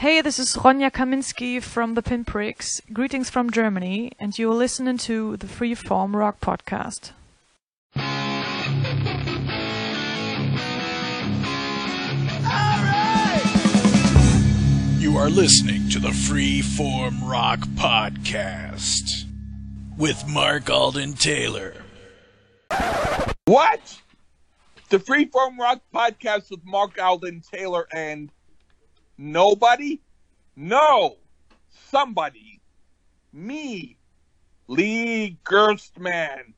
Hey, 0.00 0.22
this 0.22 0.38
is 0.38 0.56
Ronja 0.56 0.90
Kaminski 0.90 1.62
from 1.62 1.92
the 1.92 2.00
Pinpricks. 2.00 2.80
Greetings 2.90 3.28
from 3.28 3.50
Germany, 3.50 4.12
and 4.18 4.38
you're 4.38 4.54
listening 4.54 4.96
to 4.96 5.36
the 5.36 5.46
Freeform 5.46 6.14
Rock 6.14 6.40
Podcast. 6.40 7.10
You 14.98 15.18
are 15.18 15.28
listening 15.28 15.90
to 15.90 15.98
the 15.98 16.08
Freeform 16.08 17.30
Rock 17.30 17.58
Podcast 17.74 19.26
with 19.98 20.26
Mark 20.26 20.70
Alden 20.70 21.12
Taylor. 21.12 21.74
What? 23.44 24.00
The 24.88 24.98
Freeform 24.98 25.58
Rock 25.58 25.82
Podcast 25.94 26.50
with 26.50 26.64
Mark 26.64 26.98
Alden 26.98 27.42
Taylor 27.52 27.86
and 27.92 28.30
nobody? 29.20 30.00
No, 30.56 31.16
somebody. 31.90 32.60
Me, 33.32 33.96
Lee 34.66 35.38
Gerstmann. 35.44 36.54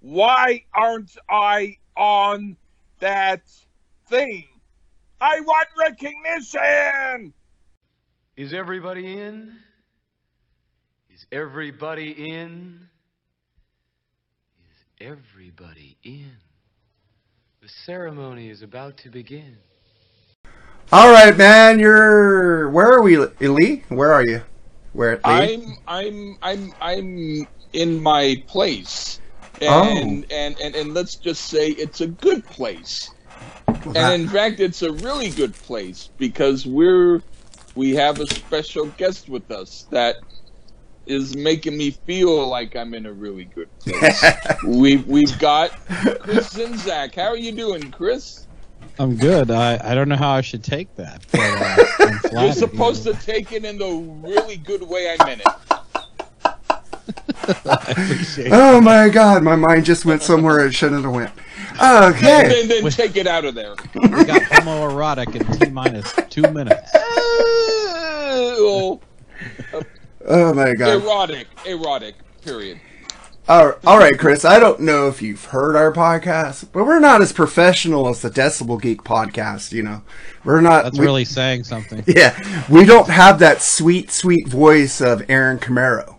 Why 0.00 0.64
aren't 0.74 1.16
I 1.28 1.76
on 1.96 2.56
that 2.98 3.42
thing? 4.08 4.48
I 5.20 5.40
want 5.40 5.68
recognition! 5.78 7.32
Is 8.36 8.52
everybody 8.52 9.20
in? 9.20 9.52
Is 11.10 11.26
everybody 11.30 12.10
in? 12.10 12.88
Is 14.58 15.06
everybody 15.08 15.96
in? 16.02 16.32
The 17.60 17.68
ceremony 17.86 18.50
is 18.50 18.62
about 18.62 18.96
to 18.98 19.10
begin. 19.10 19.58
All 20.92 21.10
right, 21.10 21.34
man. 21.34 21.78
You're 21.78 22.68
where 22.68 22.92
are 22.92 23.00
we, 23.00 23.16
Lee? 23.16 23.82
Where 23.88 24.12
are 24.12 24.26
you? 24.26 24.42
Where? 24.92 25.16
Lee? 25.16 25.20
I'm 25.24 25.78
I'm 25.88 26.36
I'm 26.42 26.74
I'm 26.82 27.46
in 27.72 28.02
my 28.02 28.44
place. 28.46 29.18
Oh. 29.62 29.84
And, 29.84 30.30
and, 30.30 30.60
and 30.60 30.76
and 30.76 30.92
let's 30.92 31.14
just 31.14 31.46
say 31.46 31.68
it's 31.68 32.02
a 32.02 32.08
good 32.08 32.44
place. 32.44 33.10
And 33.96 34.22
in 34.22 34.28
fact 34.28 34.60
it's 34.60 34.82
a 34.82 34.92
really 34.92 35.30
good 35.30 35.54
place 35.54 36.10
because 36.18 36.66
we're 36.66 37.22
we 37.74 37.94
have 37.94 38.20
a 38.20 38.26
special 38.26 38.84
guest 38.98 39.30
with 39.30 39.50
us 39.50 39.86
that 39.88 40.16
is 41.06 41.34
making 41.34 41.74
me 41.74 41.92
feel 41.92 42.46
like 42.48 42.76
I'm 42.76 42.92
in 42.92 43.06
a 43.06 43.12
really 43.14 43.46
good 43.46 43.70
place. 43.78 44.22
we've 44.66 45.06
we've 45.06 45.38
got 45.38 45.70
Chris 46.20 46.52
Czynszak. 46.52 47.14
How 47.14 47.28
are 47.28 47.36
you 47.38 47.52
doing, 47.52 47.90
Chris? 47.92 48.46
I'm 48.98 49.16
good. 49.16 49.50
I, 49.50 49.80
I 49.82 49.94
don't 49.94 50.08
know 50.08 50.16
how 50.16 50.30
I 50.32 50.40
should 50.42 50.62
take 50.64 50.94
that. 50.96 51.22
But, 51.32 51.54
uh, 51.54 51.78
I'm 52.00 52.18
flattered, 52.18 52.46
You're 52.46 52.52
supposed 52.52 53.06
you 53.06 53.14
to 53.14 53.14
take 53.24 53.52
it 53.52 53.64
in 53.64 53.78
the 53.78 54.22
really 54.26 54.56
good 54.56 54.82
way 54.82 55.16
I 55.18 55.24
meant 55.24 55.40
it. 55.40 55.46
I 57.66 57.84
appreciate 57.90 58.46
it. 58.48 58.52
oh 58.52 58.80
my 58.80 59.08
God, 59.08 59.42
my 59.42 59.56
mind 59.56 59.84
just 59.84 60.04
went 60.04 60.22
somewhere 60.22 60.64
it 60.66 60.72
shouldn't 60.72 61.04
have 61.04 61.12
went. 61.12 61.32
And 61.80 62.14
Okay. 62.14 62.48
then, 62.48 62.68
then 62.68 62.90
take 62.90 63.16
it 63.16 63.26
out 63.26 63.44
of 63.44 63.54
there. 63.54 63.74
We 64.12 64.24
got 64.24 64.44
homoerotic 64.44 65.34
in 65.34 65.42
T 65.48 65.70
minus 65.70 66.14
two 66.30 66.48
minutes. 66.48 66.92
Oh, 68.54 69.00
Oh 70.26 70.54
my 70.54 70.72
God. 70.74 71.02
erotic, 71.02 71.48
erotic. 71.66 72.14
Period. 72.42 72.80
All 73.48 73.74
right, 73.98 74.18
Chris. 74.18 74.44
I 74.44 74.58
don't 74.60 74.80
know 74.80 75.08
if 75.08 75.20
you've 75.20 75.46
heard 75.46 75.74
our 75.76 75.92
podcast, 75.92 76.68
but 76.72 76.84
we're 76.84 77.00
not 77.00 77.20
as 77.20 77.32
professional 77.32 78.08
as 78.08 78.22
the 78.22 78.30
Decibel 78.30 78.80
Geek 78.80 79.02
podcast. 79.02 79.72
You 79.72 79.82
know, 79.82 80.02
we're 80.44 80.60
not. 80.60 80.84
That's 80.84 80.98
we- 80.98 81.04
really 81.04 81.24
saying 81.24 81.64
something. 81.64 82.04
Yeah, 82.12 82.64
we 82.68 82.84
don't 82.84 83.08
have 83.08 83.38
that 83.40 83.60
sweet, 83.62 84.10
sweet 84.10 84.46
voice 84.48 85.00
of 85.00 85.28
Aaron 85.28 85.58
Camaro. 85.58 86.16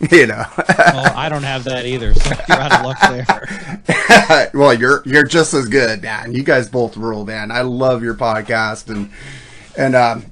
You 0.10 0.26
know. 0.28 0.46
Well, 0.56 1.12
I 1.14 1.28
don't 1.28 1.42
have 1.42 1.64
that 1.64 1.84
either, 1.84 2.14
so 2.14 2.30
you're 2.48 2.56
out 2.58 2.72
of 2.72 2.86
luck 2.86 2.98
there. 3.00 4.50
well, 4.54 4.72
you're 4.72 5.02
you're 5.04 5.26
just 5.26 5.52
as 5.52 5.68
good, 5.68 6.00
man. 6.00 6.32
You 6.32 6.42
guys 6.42 6.70
both 6.70 6.96
rule, 6.96 7.26
man. 7.26 7.50
I 7.50 7.60
love 7.60 8.02
your 8.02 8.14
podcast 8.14 8.88
and 8.88 9.10
and 9.76 9.94
um, 9.94 10.24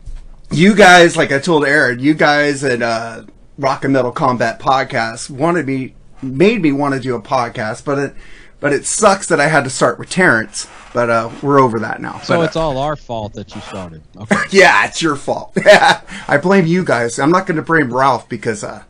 you 0.50 0.74
guys, 0.74 1.18
like 1.18 1.32
I 1.32 1.38
told 1.38 1.66
Aaron, 1.66 1.98
you 1.98 2.14
guys 2.14 2.64
at 2.64 2.80
uh, 2.80 3.24
Rock 3.58 3.84
and 3.84 3.92
Metal 3.92 4.10
Combat 4.10 4.58
Podcast 4.58 5.28
wanted 5.28 5.66
me, 5.66 5.94
made 6.22 6.62
me 6.62 6.72
want 6.72 6.94
to 6.94 7.00
do 7.00 7.14
a 7.14 7.20
podcast, 7.22 7.84
but 7.84 7.98
it 7.98 8.14
but 8.60 8.72
it 8.72 8.84
sucks 8.84 9.28
that 9.28 9.40
I 9.40 9.46
had 9.46 9.64
to 9.64 9.70
start 9.70 9.98
with 9.98 10.10
Terrence. 10.10 10.66
But 10.92 11.10
uh, 11.10 11.30
we're 11.42 11.60
over 11.60 11.78
that 11.80 12.00
now. 12.00 12.18
So 12.20 12.34
But, 12.34 12.40
uh, 12.40 12.44
it's 12.44 12.56
all 12.56 12.78
our 12.78 12.96
fault 12.96 13.34
that 13.34 13.54
you 13.54 13.60
started. 13.60 14.02
Okay. 14.16 14.36
yeah, 14.50 14.86
it's 14.86 15.00
your 15.00 15.16
fault. 15.16 15.52
I 15.66 16.38
blame 16.42 16.66
you 16.66 16.84
guys. 16.84 17.18
I'm 17.18 17.30
not 17.30 17.46
going 17.46 17.56
to 17.56 17.62
blame 17.62 17.92
Ralph 17.92 18.28
because 18.28 18.64
uh, 18.64 18.82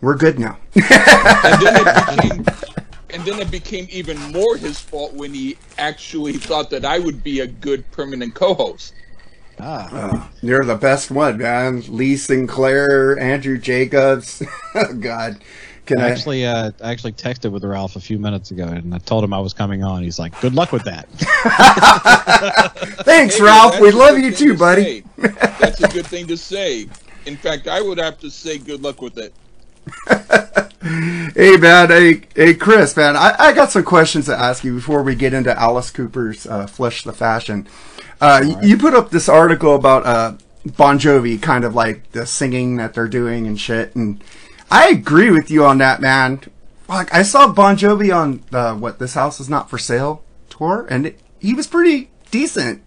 we're 0.00 0.16
good 0.16 0.38
now. 0.38 0.58
And 0.74 1.60
then 1.60 1.86
it 1.86 2.16
became, 2.16 2.44
and 3.10 3.24
then 3.24 3.40
it 3.40 3.50
became 3.50 3.86
even 3.90 4.18
more 4.32 4.56
his 4.56 4.78
fault 4.78 5.12
when 5.14 5.34
he 5.34 5.56
actually 5.78 6.34
thought 6.34 6.70
that 6.70 6.84
I 6.84 6.98
would 6.98 7.22
be 7.24 7.40
a 7.40 7.46
good 7.46 7.90
permanent 7.90 8.34
co-host. 8.34 8.94
Ah, 9.60 10.30
You're 10.42 10.64
the 10.64 10.76
best 10.76 11.10
one, 11.10 11.38
man. 11.38 11.82
Lee 11.88 12.16
Sinclair, 12.16 13.18
Andrew 13.18 13.58
Jacobs. 13.58 14.42
oh, 14.74 14.94
God. 14.94 15.42
Can 15.86 16.00
I 16.00 16.08
I? 16.08 16.10
actually, 16.10 16.46
uh, 16.46 16.70
I 16.82 16.90
actually 16.92 17.12
texted 17.12 17.50
with 17.52 17.64
Ralph 17.64 17.96
a 17.96 18.00
few 18.00 18.18
minutes 18.18 18.50
ago, 18.52 18.64
and 18.68 18.94
I 18.94 18.98
told 18.98 19.24
him 19.24 19.32
I 19.32 19.40
was 19.40 19.52
coming 19.52 19.82
on. 19.82 20.02
He's 20.02 20.18
like, 20.18 20.38
"Good 20.40 20.54
luck 20.54 20.72
with 20.72 20.84
that." 20.84 21.08
Thanks, 23.04 23.38
Hey, 23.38 23.44
Ralph. 23.44 23.80
We 23.80 23.90
love 23.90 24.18
you 24.18 24.32
too, 24.32 24.52
to 24.52 24.58
buddy. 24.58 24.82
say. 24.82 25.04
That's 25.60 25.80
a 25.82 25.88
good 25.88 26.06
thing 26.06 26.26
to 26.28 26.36
say. 26.36 26.88
In 27.26 27.36
fact, 27.36 27.68
I 27.68 27.80
would 27.80 27.98
have 27.98 28.18
to 28.20 28.30
say 28.30 28.58
good 28.58 28.82
luck 28.82 29.00
with 29.02 29.18
it. 29.18 29.34
Hey, 31.34 31.56
man. 31.58 31.90
Hey, 31.90 32.22
hey, 32.34 32.54
Chris, 32.54 32.96
man. 32.96 33.16
I, 33.16 33.34
I 33.38 33.52
got 33.52 33.70
some 33.70 33.84
questions 33.84 34.26
to 34.26 34.36
ask 34.36 34.64
you 34.64 34.74
before 34.74 35.02
we 35.04 35.14
get 35.14 35.32
into 35.32 35.56
Alice 35.58 35.90
Cooper's 35.92 36.44
uh, 36.44 36.66
Flush 36.66 37.04
the 37.04 37.12
Fashion. 37.12 37.68
Uh, 38.20 38.40
y- 38.44 38.56
You 38.62 38.76
put 38.76 38.92
up 38.92 39.10
this 39.10 39.28
article 39.28 39.76
about 39.76 40.04
uh, 40.04 40.34
Bon 40.76 40.98
Jovi, 40.98 41.40
kind 41.40 41.64
of 41.64 41.74
like 41.76 42.10
the 42.10 42.26
singing 42.26 42.76
that 42.78 42.94
they're 42.94 43.06
doing 43.08 43.46
and 43.46 43.60
shit. 43.60 43.94
And 43.94 44.22
I 44.72 44.88
agree 44.88 45.30
with 45.30 45.50
you 45.50 45.66
on 45.66 45.76
that, 45.78 46.00
man. 46.00 46.40
Like, 46.88 47.12
I 47.12 47.22
saw 47.24 47.52
Bon 47.52 47.76
Jovi 47.76 48.14
on 48.14 48.42
the, 48.50 48.72
what, 48.74 48.98
This 48.98 49.12
House 49.12 49.38
Is 49.38 49.50
Not 49.50 49.68
For 49.68 49.76
Sale 49.76 50.24
tour, 50.48 50.86
and 50.88 51.06
it, 51.06 51.20
he 51.38 51.52
was 51.52 51.66
pretty 51.66 52.10
decent. 52.30 52.82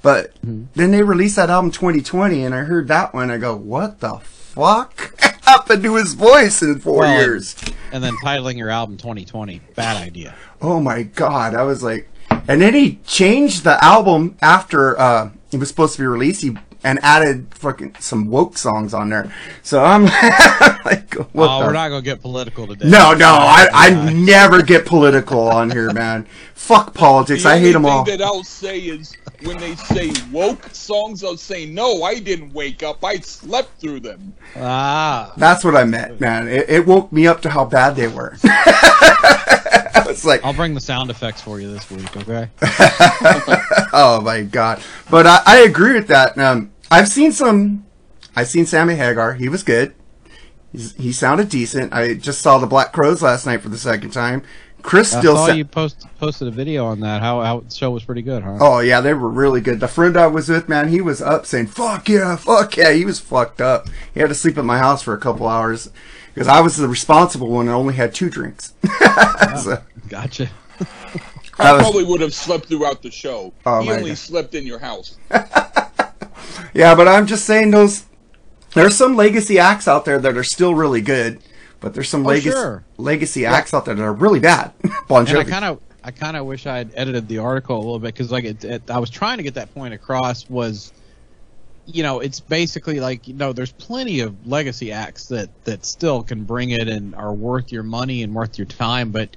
But 0.00 0.32
then 0.42 0.90
they 0.90 1.02
released 1.02 1.36
that 1.36 1.50
album 1.50 1.70
2020, 1.70 2.44
and 2.44 2.54
I 2.54 2.60
heard 2.60 2.88
that 2.88 3.12
one. 3.12 3.30
I 3.30 3.36
go, 3.36 3.54
what 3.54 4.00
the 4.00 4.18
fuck 4.18 5.20
happened 5.44 5.82
to 5.82 5.96
his 5.96 6.14
voice 6.14 6.62
in 6.62 6.78
four 6.78 7.00
Well, 7.00 7.20
years? 7.20 7.56
And 7.92 8.02
then 8.02 8.14
titling 8.24 8.56
your 8.56 8.70
album 8.70 8.96
2020, 8.96 9.60
bad 9.74 10.02
idea. 10.02 10.34
Oh 10.62 10.80
my 10.80 11.02
god! 11.02 11.54
I 11.54 11.62
was 11.64 11.82
like, 11.82 12.08
and 12.30 12.62
then 12.62 12.72
he 12.74 12.96
changed 13.04 13.64
the 13.64 13.82
album 13.84 14.36
after 14.40 14.98
uh, 14.98 15.30
it 15.52 15.58
was 15.58 15.68
supposed 15.68 15.96
to 15.96 16.02
be 16.02 16.06
released. 16.06 16.42
He 16.42 16.56
and 16.84 16.98
added 17.02 17.46
fucking 17.54 17.96
some 17.98 18.28
woke 18.30 18.56
songs 18.56 18.94
on 18.94 19.08
there. 19.10 19.32
So 19.62 19.82
I'm 19.82 20.04
like, 20.84 21.14
what 21.32 21.48
oh, 21.50 21.60
the 21.60 21.66
we're 21.66 21.72
not 21.72 21.88
gonna 21.88 22.02
get 22.02 22.20
political 22.22 22.66
today. 22.66 22.88
no, 22.88 23.12
no, 23.14 23.26
I, 23.28 23.68
I 23.72 24.12
never 24.12 24.62
get 24.62 24.86
political 24.86 25.48
on 25.48 25.70
here, 25.70 25.92
man. 25.92 26.26
Fuck 26.54 26.94
politics. 26.94 27.42
The 27.44 27.50
I 27.50 27.58
hate 27.58 27.72
them 27.72 27.86
all. 27.86 28.04
thing 28.04 28.18
that 28.18 28.24
I'll 28.24 28.44
say 28.44 28.78
is 28.80 29.16
when 29.42 29.58
they 29.58 29.74
say 29.76 30.12
woke 30.32 30.68
songs, 30.72 31.22
I'll 31.24 31.36
say 31.36 31.66
no. 31.66 32.02
I 32.02 32.18
didn't 32.18 32.52
wake 32.52 32.82
up. 32.82 33.04
I 33.04 33.18
slept 33.20 33.80
through 33.80 34.00
them. 34.00 34.34
Ah, 34.56 35.32
That's 35.36 35.64
what 35.64 35.76
I 35.76 35.84
meant, 35.84 36.20
man. 36.20 36.48
It, 36.48 36.68
it 36.68 36.86
woke 36.86 37.10
me 37.12 37.26
up 37.26 37.40
to 37.42 37.50
how 37.50 37.64
bad 37.64 37.96
they 37.96 38.08
were. 38.08 38.36
I 39.94 40.04
was 40.06 40.24
like, 40.24 40.44
I'll 40.44 40.54
bring 40.54 40.74
the 40.74 40.80
sound 40.80 41.10
effects 41.10 41.40
for 41.40 41.60
you 41.60 41.72
this 41.72 41.90
week. 41.90 42.16
Okay. 42.16 42.48
oh 43.92 44.20
my 44.24 44.42
god! 44.42 44.82
But 45.10 45.26
I, 45.26 45.42
I 45.46 45.58
agree 45.60 45.94
with 45.94 46.08
that. 46.08 46.36
Um, 46.38 46.72
I've 46.90 47.08
seen 47.08 47.32
some. 47.32 47.86
I've 48.36 48.48
seen 48.48 48.66
Sammy 48.66 48.94
Hagar. 48.94 49.34
He 49.34 49.48
was 49.48 49.62
good. 49.62 49.94
He's, 50.72 50.94
he 50.96 51.12
sounded 51.12 51.48
decent. 51.48 51.92
I 51.92 52.14
just 52.14 52.40
saw 52.40 52.58
the 52.58 52.66
Black 52.66 52.92
Crowes 52.92 53.22
last 53.22 53.46
night 53.46 53.62
for 53.62 53.68
the 53.68 53.78
second 53.78 54.10
time. 54.10 54.42
Chris 54.82 55.12
I 55.14 55.20
still. 55.20 55.34
saw 55.36 55.46
sa- 55.48 55.52
you 55.54 55.64
post 55.64 56.06
posted 56.18 56.48
a 56.48 56.50
video 56.50 56.86
on 56.86 57.00
that. 57.00 57.20
How 57.20 57.40
how 57.42 57.60
the 57.60 57.70
show 57.74 57.90
was 57.90 58.04
pretty 58.04 58.22
good, 58.22 58.42
huh? 58.42 58.58
Oh 58.60 58.78
yeah, 58.80 59.00
they 59.00 59.14
were 59.14 59.28
really 59.28 59.60
good. 59.60 59.80
The 59.80 59.88
friend 59.88 60.16
I 60.16 60.28
was 60.28 60.48
with, 60.48 60.68
man, 60.68 60.88
he 60.88 61.00
was 61.00 61.20
up 61.20 61.46
saying 61.46 61.66
"fuck 61.66 62.08
yeah, 62.08 62.36
fuck 62.36 62.76
yeah." 62.76 62.92
He 62.92 63.04
was 63.04 63.18
fucked 63.18 63.60
up. 63.60 63.88
He 64.14 64.20
had 64.20 64.28
to 64.28 64.34
sleep 64.34 64.56
at 64.56 64.64
my 64.64 64.78
house 64.78 65.02
for 65.02 65.14
a 65.14 65.18
couple 65.18 65.48
hours 65.48 65.90
because 66.38 66.46
I 66.48 66.60
was 66.60 66.76
the 66.76 66.86
responsible 66.86 67.48
one 67.48 67.66
and 67.66 67.74
only 67.74 67.94
had 67.94 68.14
two 68.14 68.30
drinks. 68.30 68.72
so, 69.60 69.82
Gotcha. 70.08 70.48
I 71.58 71.70
I 71.70 71.72
was- 71.72 71.82
probably 71.82 72.04
would 72.04 72.20
have 72.20 72.32
slept 72.32 72.66
throughout 72.66 73.02
the 73.02 73.10
show. 73.10 73.52
Oh, 73.66 73.80
he 73.80 73.88
my 73.88 73.96
only 73.96 74.10
God. 74.10 74.18
slept 74.18 74.54
in 74.54 74.64
your 74.64 74.78
house. 74.78 75.16
yeah, 76.74 76.94
but 76.94 77.08
I'm 77.08 77.26
just 77.26 77.44
saying 77.44 77.72
those. 77.72 78.06
There's 78.74 78.96
some 78.96 79.16
legacy 79.16 79.58
acts 79.58 79.88
out 79.88 80.04
there 80.04 80.18
that 80.20 80.36
are 80.36 80.44
still 80.44 80.74
really 80.76 81.00
good, 81.00 81.40
but 81.80 81.94
there's 81.94 82.08
some 82.08 82.24
Oh, 82.24 82.28
legacy 82.28 82.50
sure. 82.50 82.84
legacy 82.98 83.44
acts 83.44 83.74
out 83.74 83.84
there 83.86 83.94
that 83.96 84.02
are 84.04 84.12
really 84.12 84.38
bad. 84.40 84.72
bon 85.08 85.26
And 85.26 85.38
I 85.38 85.42
Jovi. 85.42 85.48
kind 85.48 85.64
of 85.64 85.80
I 86.04 86.10
kind 86.12 86.36
of 86.36 86.46
wish 86.46 86.66
I 86.66 86.78
had 86.78 86.92
edited 86.94 87.26
the 87.26 87.38
article 87.38 87.76
a 87.76 87.80
little 87.82 87.98
bit 87.98 88.14
because 88.14 88.30
like 88.30 88.44
it, 88.44 88.62
it, 88.62 88.90
I 88.90 88.98
was 89.00 89.10
trying 89.10 89.38
to 89.38 89.42
get 89.42 89.54
that 89.54 89.74
point 89.74 89.92
across 89.94 90.48
was 90.48 90.92
you 91.90 92.02
know, 92.02 92.20
it's 92.20 92.40
basically 92.40 93.00
like 93.00 93.26
you 93.26 93.34
know, 93.34 93.52
there's 93.52 93.72
plenty 93.72 94.20
of 94.20 94.46
legacy 94.46 94.92
acts 94.92 95.28
that 95.28 95.48
that 95.64 95.84
still 95.86 96.22
can 96.22 96.44
bring 96.44 96.70
it 96.70 96.86
and 96.86 97.14
are 97.14 97.32
worth 97.32 97.72
your 97.72 97.82
money 97.82 98.22
and 98.22 98.34
worth 98.34 98.58
your 98.58 98.66
time, 98.66 99.10
but 99.10 99.36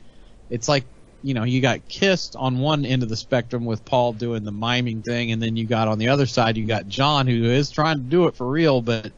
it's 0.50 0.68
like 0.68 0.84
you 1.24 1.34
know, 1.34 1.44
you 1.44 1.62
got 1.62 1.88
kissed 1.88 2.36
on 2.36 2.60
one 2.60 2.84
end 2.84 3.04
of 3.04 3.10
the 3.10 3.16
spectrum 3.16 3.64
with 3.64 3.86
Paul 3.86 4.14
doing 4.14 4.44
the 4.44 4.52
miming 4.52 5.04
thing, 5.04 5.32
and 5.32 5.42
then 5.42 5.56
you 5.56 5.66
got 5.66 5.88
on 5.88 5.98
the 5.98 6.10
other 6.10 6.26
side, 6.26 6.58
you 6.58 6.66
got 6.66 6.88
John 6.88 7.26
who 7.28 7.46
is 7.46 7.70
trying 7.70 7.98
to 7.98 8.04
do 8.04 8.28
it 8.28 8.36
for 8.36 8.50
real 8.50 8.82
but 8.82 9.12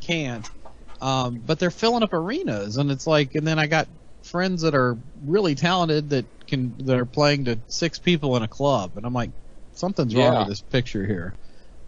can't. 0.00 0.48
Um, 1.00 1.40
but 1.44 1.58
they're 1.58 1.70
filling 1.70 2.02
up 2.02 2.12
arenas, 2.12 2.76
and 2.78 2.90
it's 2.90 3.06
like, 3.06 3.34
and 3.34 3.46
then 3.46 3.58
I 3.58 3.66
got 3.66 3.86
friends 4.22 4.62
that 4.62 4.74
are 4.74 4.96
really 5.26 5.54
talented 5.54 6.10
that 6.10 6.24
can 6.46 6.74
that 6.86 6.98
are 6.98 7.04
playing 7.04 7.44
to 7.46 7.58
six 7.68 7.98
people 7.98 8.36
in 8.36 8.42
a 8.42 8.48
club, 8.48 8.92
and 8.96 9.04
I'm 9.04 9.12
like, 9.12 9.30
something's 9.74 10.14
wrong 10.14 10.38
with 10.38 10.48
this 10.48 10.62
picture 10.62 11.04
here. 11.06 11.34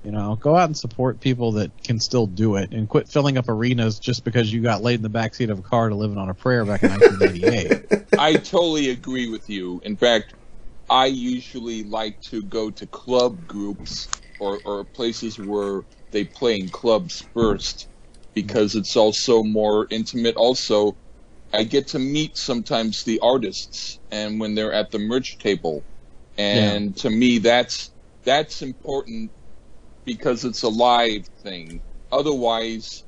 You 0.03 0.13
know, 0.13 0.37
go 0.37 0.57
out 0.57 0.65
and 0.65 0.77
support 0.77 1.21
people 1.21 1.53
that 1.53 1.71
can 1.85 2.01
still 2.01 2.27
do 2.27 2.57
it, 2.57 2.73
and 2.73 2.89
quit 2.89 3.09
filling 3.09 3.37
up 3.37 3.49
arenas 3.49 3.99
just 3.99 4.25
because 4.25 4.53
you 4.53 4.63
got 4.63 4.83
laid 4.83 4.95
in 4.95 5.03
the 5.03 5.11
backseat 5.11 5.51
of 5.51 5.59
a 5.59 5.63
car 5.63 5.91
to 5.91 5.95
living 5.95 6.17
on 6.17 6.31
a 6.31 6.35
prayer 6.35 6.65
back 6.65 6.83
in 6.83 6.91
1988. 6.91 8.09
I 8.19 8.35
totally 8.35 8.91
agree 8.91 9.31
with 9.31 9.49
you. 9.51 9.81
In 9.85 9.97
fact, 9.97 10.35
I 10.89 11.07
usually 11.07 11.85
like 11.85 12.21
to 12.31 12.43
go 12.43 12.71
to 12.71 12.87
club 12.87 13.47
groups 13.47 14.09
or, 14.41 14.59
or 14.65 14.85
places 14.85 15.39
where 15.39 15.83
they 16.11 16.25
play 16.25 16.59
in 16.59 16.69
clubs 16.69 17.23
first 17.35 17.89
because 18.35 18.75
it's 18.75 18.97
also 18.97 19.43
more 19.43 19.87
intimate. 19.91 20.37
Also, 20.37 20.97
I 21.53 21.65
get 21.65 21.89
to 21.89 21.99
meet 21.99 22.37
sometimes 22.37 23.05
the 23.05 23.21
artists 23.21 24.01
and 24.11 24.41
when 24.41 24.55
they're 24.55 24.73
at 24.73 24.91
the 24.91 24.99
merch 24.99 25.39
table. 25.39 25.85
And 26.39 26.97
to 26.99 27.11
me 27.11 27.39
that's 27.39 27.91
that's 28.25 28.63
important 28.63 29.31
because 30.15 30.45
it's 30.45 30.65
a 30.65 30.69
live 30.69 31.25
thing. 31.45 31.81
Otherwise, 32.11 33.05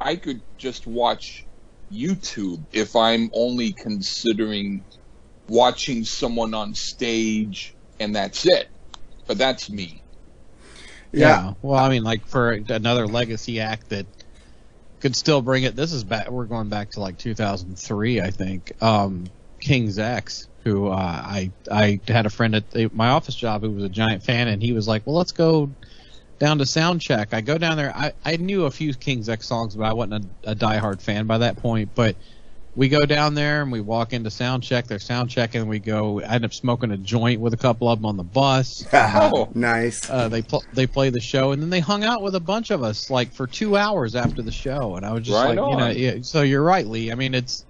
I 0.00 0.16
could 0.16 0.40
just 0.56 0.86
watch 0.86 1.44
YouTube 1.92 2.64
if 2.72 2.96
I'm 2.96 3.30
only 3.34 3.72
considering 3.72 4.82
watching 5.48 6.02
someone 6.04 6.54
on 6.54 6.74
stage 6.74 7.74
and 7.98 8.16
that's 8.16 8.46
it. 8.46 8.68
But 9.26 9.36
that's 9.36 9.68
me. 9.68 10.02
Yeah. 11.12 11.52
Well, 11.60 11.78
I 11.78 11.90
mean, 11.90 12.04
like 12.04 12.26
for 12.26 12.52
another 12.52 13.06
legacy 13.06 13.60
act 13.60 13.90
that 13.90 14.06
could 15.00 15.14
still 15.14 15.42
bring 15.42 15.64
it. 15.64 15.76
This 15.76 15.92
is 15.92 16.04
back. 16.04 16.30
We're 16.30 16.46
going 16.46 16.70
back 16.70 16.92
to 16.92 17.00
like 17.00 17.18
2003, 17.18 18.22
I 18.22 18.30
think. 18.30 18.82
Um, 18.82 19.24
King's 19.60 19.98
X, 19.98 20.48
who 20.64 20.88
uh, 20.88 20.94
I 20.94 21.50
I 21.70 22.00
had 22.08 22.24
a 22.24 22.30
friend 22.30 22.54
at 22.54 22.70
the, 22.70 22.88
my 22.94 23.10
office 23.10 23.34
job 23.34 23.60
who 23.60 23.72
was 23.72 23.84
a 23.84 23.90
giant 23.90 24.22
fan, 24.22 24.48
and 24.48 24.62
he 24.62 24.72
was 24.72 24.88
like, 24.88 25.06
"Well, 25.06 25.16
let's 25.16 25.32
go 25.32 25.70
down 26.40 26.58
to 26.58 26.66
sound 26.66 27.00
check." 27.00 27.32
I 27.32 27.40
go 27.40 27.56
down 27.56 27.76
there. 27.76 27.94
I 27.94 28.12
I 28.24 28.36
knew 28.36 28.64
a 28.64 28.70
few 28.72 28.92
King's 28.94 29.28
X 29.28 29.46
songs, 29.46 29.76
but 29.76 29.84
I 29.84 29.92
wasn't 29.92 30.26
a, 30.44 30.50
a 30.50 30.54
diehard 30.56 31.00
fan 31.00 31.26
by 31.28 31.38
that 31.38 31.56
point. 31.56 31.90
But 31.94 32.16
we 32.76 32.88
go 32.88 33.00
down 33.04 33.34
there 33.34 33.62
and 33.62 33.72
we 33.72 33.80
walk 33.80 34.12
into 34.12 34.30
sound 34.30 34.62
check. 34.62 34.86
They're 34.86 35.00
sound 35.00 35.28
checking. 35.28 35.66
We 35.66 35.78
go. 35.80 36.20
I 36.22 36.34
end 36.36 36.44
up 36.44 36.54
smoking 36.54 36.90
a 36.92 36.96
joint 36.96 37.40
with 37.40 37.52
a 37.52 37.56
couple 37.56 37.88
of 37.88 37.98
them 37.98 38.06
on 38.06 38.16
the 38.16 38.22
bus. 38.24 38.84
Oh. 38.92 39.48
nice. 39.54 40.08
uh, 40.08 40.28
they 40.28 40.42
pl- 40.42 40.64
they 40.72 40.86
play 40.86 41.10
the 41.10 41.20
show 41.20 41.52
and 41.52 41.60
then 41.62 41.68
they 41.70 41.80
hung 41.80 42.04
out 42.04 42.22
with 42.22 42.34
a 42.36 42.40
bunch 42.40 42.70
of 42.70 42.82
us 42.82 43.10
like 43.10 43.32
for 43.32 43.46
two 43.46 43.76
hours 43.76 44.14
after 44.16 44.40
the 44.42 44.52
show 44.52 44.96
and 44.96 45.04
I 45.04 45.12
was 45.12 45.24
just 45.24 45.34
Right 45.36 45.56
like 45.58 45.70
you 45.70 45.76
know 45.76 45.88
yeah, 45.88 46.22
so 46.22 46.42
you're 46.42 46.62
right 46.62 46.86
Lee 46.86 47.10
I 47.12 47.16
mean 47.16 47.34
it's 47.34 47.64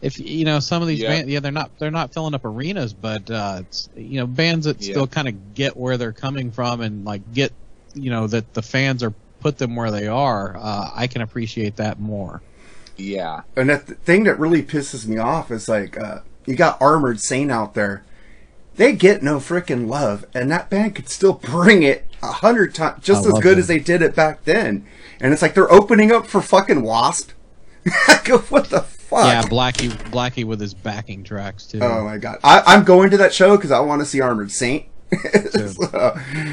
if 0.00 0.18
you 0.18 0.44
know 0.44 0.60
some 0.60 0.80
of 0.82 0.88
these 0.88 1.00
Yeah. 1.00 1.08
bands 1.08 1.30
yeah 1.30 1.40
they're 1.40 1.52
not 1.52 1.70
they're 1.78 1.90
not 1.90 2.12
filling 2.14 2.34
up 2.34 2.44
arenas 2.44 2.94
but 2.94 3.28
uh, 3.30 3.58
it's 3.60 3.88
you 3.96 4.18
know 4.20 4.26
bands 4.26 4.66
that 4.66 4.80
Yeah. 4.80 4.92
still 4.92 5.06
kind 5.06 5.28
of 5.28 5.54
get 5.54 5.76
where 5.76 5.96
they're 5.96 6.12
coming 6.12 6.50
from 6.52 6.80
and 6.80 7.04
like 7.04 7.22
get 7.32 7.52
you 8.02 8.10
know 8.10 8.26
that 8.26 8.54
the 8.54 8.62
fans 8.62 9.02
are 9.02 9.12
put 9.40 9.58
them 9.58 9.76
where 9.76 9.90
they 9.90 10.06
are 10.08 10.56
uh, 10.56 10.90
I 10.94 11.06
can 11.06 11.22
appreciate 11.22 11.76
that 11.76 12.00
more 12.00 12.42
Yeah. 12.96 13.42
And 13.56 13.70
that 13.70 13.86
the 13.86 13.94
thing 13.94 14.24
that 14.24 14.38
really 14.38 14.62
pisses 14.62 15.06
me 15.06 15.18
off 15.18 15.50
is 15.50 15.68
like 15.68 15.96
uh, 15.96 16.20
you 16.46 16.56
got 16.56 16.80
Armored 16.82 17.20
Saint 17.20 17.50
out 17.50 17.74
there. 17.74 18.04
They 18.74 18.92
get 18.92 19.22
no 19.22 19.38
freaking 19.38 19.88
love, 19.88 20.24
and 20.34 20.50
that 20.50 20.70
band 20.70 20.94
could 20.94 21.08
still 21.08 21.32
bring 21.54 21.82
it 21.82 22.06
a 22.22 22.32
hundred 22.32 22.74
times, 22.74 23.04
just 23.04 23.24
I 23.24 23.28
as 23.28 23.40
good 23.40 23.52
them. 23.52 23.58
as 23.60 23.68
they 23.68 23.78
did 23.78 24.02
it 24.02 24.14
back 24.14 24.44
then. 24.44 24.86
And 25.20 25.32
it's 25.32 25.42
like 25.42 25.54
they're 25.54 25.72
opening 25.72 26.10
up 26.12 26.26
for 26.26 26.40
fucking 26.40 26.82
Wasp. 26.82 27.30
I 27.86 28.20
go, 28.24 28.38
what 28.38 28.70
the 28.70 28.80
fuck? 28.80 29.26
yeah 29.26 29.42
Blackie 29.42 29.90
Blackie 30.10 30.44
with 30.44 30.60
his 30.60 30.74
backing 30.74 31.24
tracks 31.24 31.66
too 31.66 31.78
Oh 31.80 32.04
my 32.04 32.18
god, 32.18 32.38
I, 32.42 32.62
I'm 32.66 32.84
going 32.84 33.10
to 33.10 33.16
that 33.18 33.32
show 33.32 33.56
because 33.56 33.70
I 33.70 33.80
want 33.80 34.00
to 34.00 34.06
see 34.06 34.20
Armored 34.20 34.50
Saint. 34.50 34.86
So, 35.50 35.72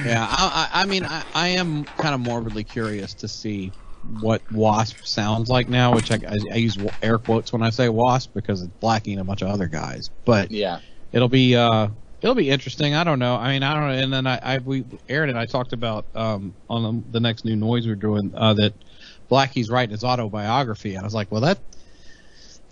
Yeah, 0.05 0.25
I, 0.29 0.69
I 0.73 0.81
I 0.81 0.85
mean, 0.85 1.05
I, 1.05 1.23
I 1.33 1.47
am 1.49 1.85
kind 1.97 2.13
of 2.15 2.21
morbidly 2.21 2.63
curious 2.63 3.13
to 3.15 3.27
see 3.27 3.73
what 4.19 4.43
Wasp 4.51 4.97
sounds 5.03 5.49
like 5.49 5.67
now, 5.67 5.93
which 5.93 6.11
I, 6.11 6.15
I, 6.27 6.37
I 6.53 6.55
use 6.57 6.77
air 7.01 7.17
quotes 7.17 7.51
when 7.51 7.63
I 7.63 7.69
say 7.71 7.89
Wasp 7.89 8.33
because 8.33 8.61
it's 8.61 8.73
Blackie 8.81 9.11
and 9.13 9.21
a 9.21 9.23
bunch 9.23 9.41
of 9.41 9.49
other 9.49 9.67
guys. 9.67 10.09
But 10.25 10.51
Yeah. 10.51 10.79
it'll 11.11 11.29
be 11.29 11.55
uh, 11.55 11.89
it'll 12.21 12.35
be 12.35 12.49
interesting. 12.49 12.93
I 12.93 13.03
don't 13.03 13.19
know. 13.19 13.35
I 13.35 13.53
mean, 13.53 13.63
I 13.63 13.73
don't 13.73 13.87
know. 13.87 14.03
And 14.03 14.13
then 14.13 14.27
I, 14.27 14.39
I 14.41 14.57
we 14.59 14.85
Aaron 15.09 15.29
and 15.29 15.39
I 15.39 15.45
talked 15.45 15.73
about 15.73 16.05
um, 16.15 16.55
on 16.69 16.83
the, 16.83 17.11
the 17.13 17.19
next 17.19 17.45
new 17.45 17.55
noise 17.55 17.87
we're 17.87 17.95
doing 17.95 18.31
uh, 18.35 18.53
that 18.55 18.73
Blackie's 19.29 19.69
writing 19.69 19.91
his 19.91 20.03
autobiography. 20.03 20.91
And 20.95 21.01
I 21.01 21.03
was 21.05 21.15
like, 21.15 21.31
well, 21.31 21.41
that 21.41 21.59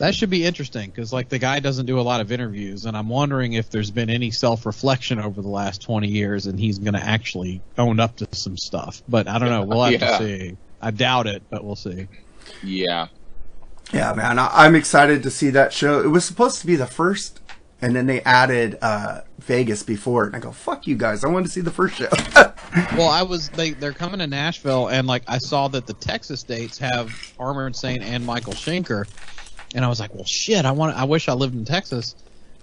that 0.04 0.14
should 0.14 0.30
be 0.30 0.46
interesting 0.46 0.90
because 0.90 1.14
like 1.14 1.30
the 1.30 1.40
guy 1.40 1.60
doesn't 1.60 1.86
do 1.86 2.00
a 2.00 2.02
lot 2.02 2.20
of 2.22 2.32
interviews, 2.32 2.86
and 2.86 2.96
I'm 2.98 3.08
wondering 3.10 3.54
if 3.54 3.70
there's 3.70 3.90
been 3.92 4.10
any 4.10 4.32
self 4.32 4.66
reflection 4.66 5.18
over 5.20 5.42
the 5.42 5.48
last 5.48 5.82
20 5.82 6.08
years, 6.08 6.46
and 6.46 6.60
he's 6.60 6.78
going 6.78 6.94
to 6.94 7.04
actually 7.04 7.62
own 7.78 8.00
up 8.00 8.18
to 8.18 8.28
some 8.32 8.58
stuff. 8.58 9.02
But 9.08 9.28
I 9.28 9.40
don't 9.40 9.50
know. 9.50 9.64
We'll 9.64 9.84
have 9.84 9.94
Yeah. 9.94 10.18
to 10.18 10.18
see. 10.18 10.58
I 10.82 10.92
doubt 10.92 11.28
it, 11.28 11.42
but 11.50 11.64
we'll 11.64 11.78
see. 11.78 12.08
Yeah. 12.62 13.08
yeah, 13.94 14.12
man, 14.14 14.38
I, 14.40 14.50
I'm 14.54 14.76
excited 14.76 15.24
to 15.24 15.32
see 15.32 15.50
that 15.52 15.72
show. 15.72 16.02
It 16.02 16.08
was 16.10 16.26
supposed 16.26 16.60
to 16.60 16.68
be 16.68 16.76
the 16.76 16.86
first, 16.88 17.40
and 17.82 17.96
then 17.96 18.06
they 18.06 18.20
added 18.24 18.78
uh, 18.82 19.22
Vegas 19.40 19.84
before 19.84 20.26
it. 20.26 20.28
And 20.28 20.36
I 20.36 20.40
go, 20.40 20.52
fuck 20.52 20.86
you 20.86 20.96
guys, 20.98 21.24
I 21.24 21.30
wanted 21.30 21.46
to 21.46 21.52
see 21.52 21.62
the 21.62 21.72
first 21.72 21.96
show. 21.96 22.10
Well, 22.98 23.10
I 23.10 23.22
was 23.22 23.50
they 23.50 23.72
they're 23.72 23.94
coming 23.94 24.18
to 24.20 24.26
Nashville, 24.26 24.88
and 24.88 25.06
like 25.06 25.22
I 25.28 25.38
saw 25.38 25.68
that 25.68 25.86
the 25.86 25.94
Texas 25.94 26.40
states 26.40 26.80
have 26.80 27.12
Armored 27.38 27.76
Saint 27.76 28.02
and 28.02 28.26
Michael 28.26 28.54
Schenker, 28.54 29.06
and 29.74 29.84
I 29.84 29.88
was 29.88 30.00
like, 30.00 30.14
well, 30.16 30.26
shit, 30.26 30.66
I 30.66 30.72
want 30.72 30.96
I 30.98 31.04
wish 31.06 31.28
I 31.30 31.34
lived 31.34 31.56
in 31.56 31.66
Texas. 31.66 32.16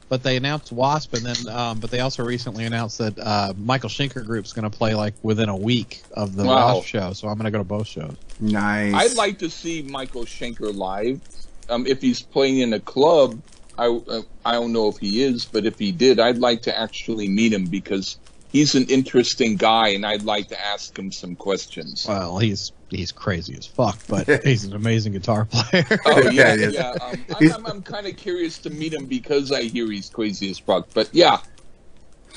But 0.09 0.25
they 0.25 0.37
announced 0.37 0.73
Wasp, 0.73 1.15
and 1.15 1.25
then 1.25 1.55
um, 1.55 1.79
but 1.79 1.93
they 1.93 2.01
also 2.01 2.25
recently 2.25 2.65
announced 2.65 2.99
that 2.99 3.17
uh, 3.17 3.53
Michael 3.57 3.89
Schenker 3.89 4.27
Group's 4.27 4.53
going 4.53 4.69
to 4.69 4.77
play 4.77 4.93
like 4.97 5.15
within 5.23 5.49
a 5.49 5.55
week 5.57 6.03
of 6.13 6.35
the 6.35 6.43
Wow. 6.45 6.75
Wasp 6.75 6.89
show, 6.89 7.13
so 7.13 7.29
I'm 7.29 7.35
going 7.37 7.45
to 7.45 7.53
go 7.53 7.59
to 7.59 7.65
both 7.65 7.87
shows. 7.87 8.17
nice. 8.41 8.93
I'd 8.93 9.17
like 9.17 9.39
to 9.39 9.49
see 9.49 9.83
Michael 9.83 10.25
Schenker 10.25 10.75
live. 10.75 11.21
Um, 11.69 11.87
if 11.87 12.03
he's 12.03 12.23
playing 12.23 12.59
in 12.59 12.73
a 12.73 12.81
club, 12.81 13.41
I 13.79 13.87
uh, 13.87 14.23
I 14.45 14.55
don't 14.55 14.73
know 14.73 14.89
if 14.89 14.99
he 14.99 15.23
is, 15.23 15.45
but 15.45 15.65
if 15.65 15.79
he 15.79 15.93
did, 15.93 16.19
I'd 16.19 16.39
like 16.39 16.63
to 16.63 16.77
actually 16.77 17.29
meet 17.29 17.53
him 17.53 17.67
because 17.67 18.19
he's 18.51 18.75
an 18.75 18.87
interesting 18.87 19.55
guy, 19.55 19.91
and 19.91 20.05
I'd 20.05 20.25
like 20.25 20.49
to 20.49 20.61
ask 20.61 20.99
him 20.99 21.13
some 21.13 21.37
questions. 21.37 22.05
Well, 22.09 22.37
he's 22.39 22.73
he's 22.91 23.13
crazy 23.13 23.55
as 23.57 23.67
fuck, 23.67 23.99
but 24.09 24.29
he's 24.45 24.65
an 24.65 24.75
amazing 24.75 25.13
guitar 25.13 25.45
player. 25.47 25.85
Oh 26.07 26.31
yeah, 26.31 26.55
Yeah, 26.55 26.69
yeah. 26.69 26.91
Um, 26.91 27.25
I'm, 27.39 27.53
I'm, 27.55 27.67
I'm 27.67 27.83
kind 27.83 28.07
of 28.07 28.17
curious 28.17 28.59
to 28.59 28.71
meet 28.71 28.93
him 28.93 29.07
because 29.07 29.53
I 29.53 29.63
hear 29.63 29.91
he's 29.91 30.11
crazy 30.11 30.51
as 30.51 30.59
fuck. 30.59 30.89
But 30.95 31.09
yeah, 31.13 31.39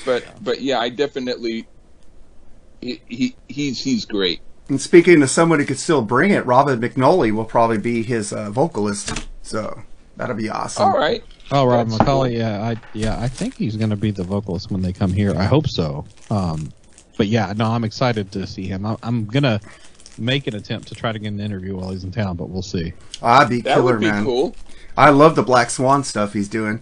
but 0.04 0.24
but 0.42 0.60
yeah, 0.62 0.78
I 0.80 0.88
definitely 0.88 1.66
he, 2.80 3.00
he 3.08 3.36
he's 3.48 3.82
he's 3.82 4.04
great. 4.04 4.40
And 4.68 4.80
speaking 4.80 5.22
of 5.22 5.28
someone 5.30 5.58
who 5.58 5.66
could 5.66 5.78
still 5.78 6.02
bring 6.02 6.30
it, 6.30 6.46
Robin 6.46 6.80
McNulty 6.80 7.32
will 7.32 7.44
probably 7.44 7.78
be 7.78 8.02
his 8.02 8.32
uh, 8.32 8.50
vocalist. 8.50 9.26
So 9.42 9.82
that'll 10.16 10.36
be 10.36 10.48
awesome. 10.48 10.84
All 10.86 10.98
right. 10.98 11.22
Oh, 11.50 11.66
Rob 11.66 11.90
That's 11.90 12.00
McAuley, 12.00 12.30
cool. 12.30 12.38
yeah, 12.38 12.62
I 12.62 12.76
yeah, 12.94 13.20
I 13.20 13.28
think 13.28 13.56
he's 13.56 13.76
going 13.76 13.90
to 13.90 13.96
be 13.96 14.10
the 14.10 14.24
vocalist 14.24 14.70
when 14.70 14.80
they 14.80 14.92
come 14.92 15.12
here. 15.12 15.34
I 15.36 15.44
hope 15.44 15.68
so. 15.68 16.06
Um, 16.30 16.72
but 17.18 17.26
yeah, 17.26 17.52
no, 17.54 17.66
I'm 17.66 17.84
excited 17.84 18.32
to 18.32 18.46
see 18.46 18.66
him. 18.66 18.86
I, 18.86 18.96
I'm 19.02 19.26
gonna 19.26 19.60
make 20.18 20.46
an 20.46 20.54
attempt 20.54 20.88
to 20.88 20.94
try 20.94 21.12
to 21.12 21.18
get 21.18 21.28
an 21.28 21.40
interview 21.40 21.76
while 21.76 21.90
he's 21.90 22.04
in 22.04 22.10
town, 22.12 22.36
but 22.36 22.48
we'll 22.50 22.62
see. 22.62 22.92
I'd 23.22 23.48
be 23.48 23.60
That 23.62 23.76
killer, 23.76 23.92
would 23.92 24.00
be 24.00 24.06
man. 24.10 24.24
cool. 24.24 24.54
I 24.96 25.10
love 25.10 25.34
the 25.36 25.42
Black 25.42 25.70
Swan 25.70 26.04
stuff 26.04 26.32
he's 26.32 26.48
doing. 26.48 26.80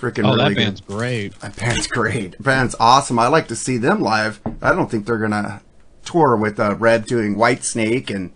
Freaking 0.00 0.24
Oh, 0.26 0.34
really 0.36 0.54
that 0.54 0.56
band's 0.56 0.80
good. 0.80 0.96
great. 0.96 1.40
That 1.40 1.56
band's 1.56 1.86
great. 1.88 2.32
That 2.32 2.42
band's 2.42 2.74
awesome. 2.78 3.18
I 3.18 3.26
like 3.28 3.48
to 3.48 3.56
see 3.56 3.78
them 3.78 4.00
live. 4.00 4.40
I 4.62 4.72
don't 4.72 4.90
think 4.90 5.06
they're 5.06 5.18
gonna 5.18 5.60
tour 6.04 6.36
with 6.36 6.58
uh, 6.60 6.74
Reb 6.76 7.06
doing 7.06 7.34
Whitesnake 7.36 8.08
and 8.14 8.30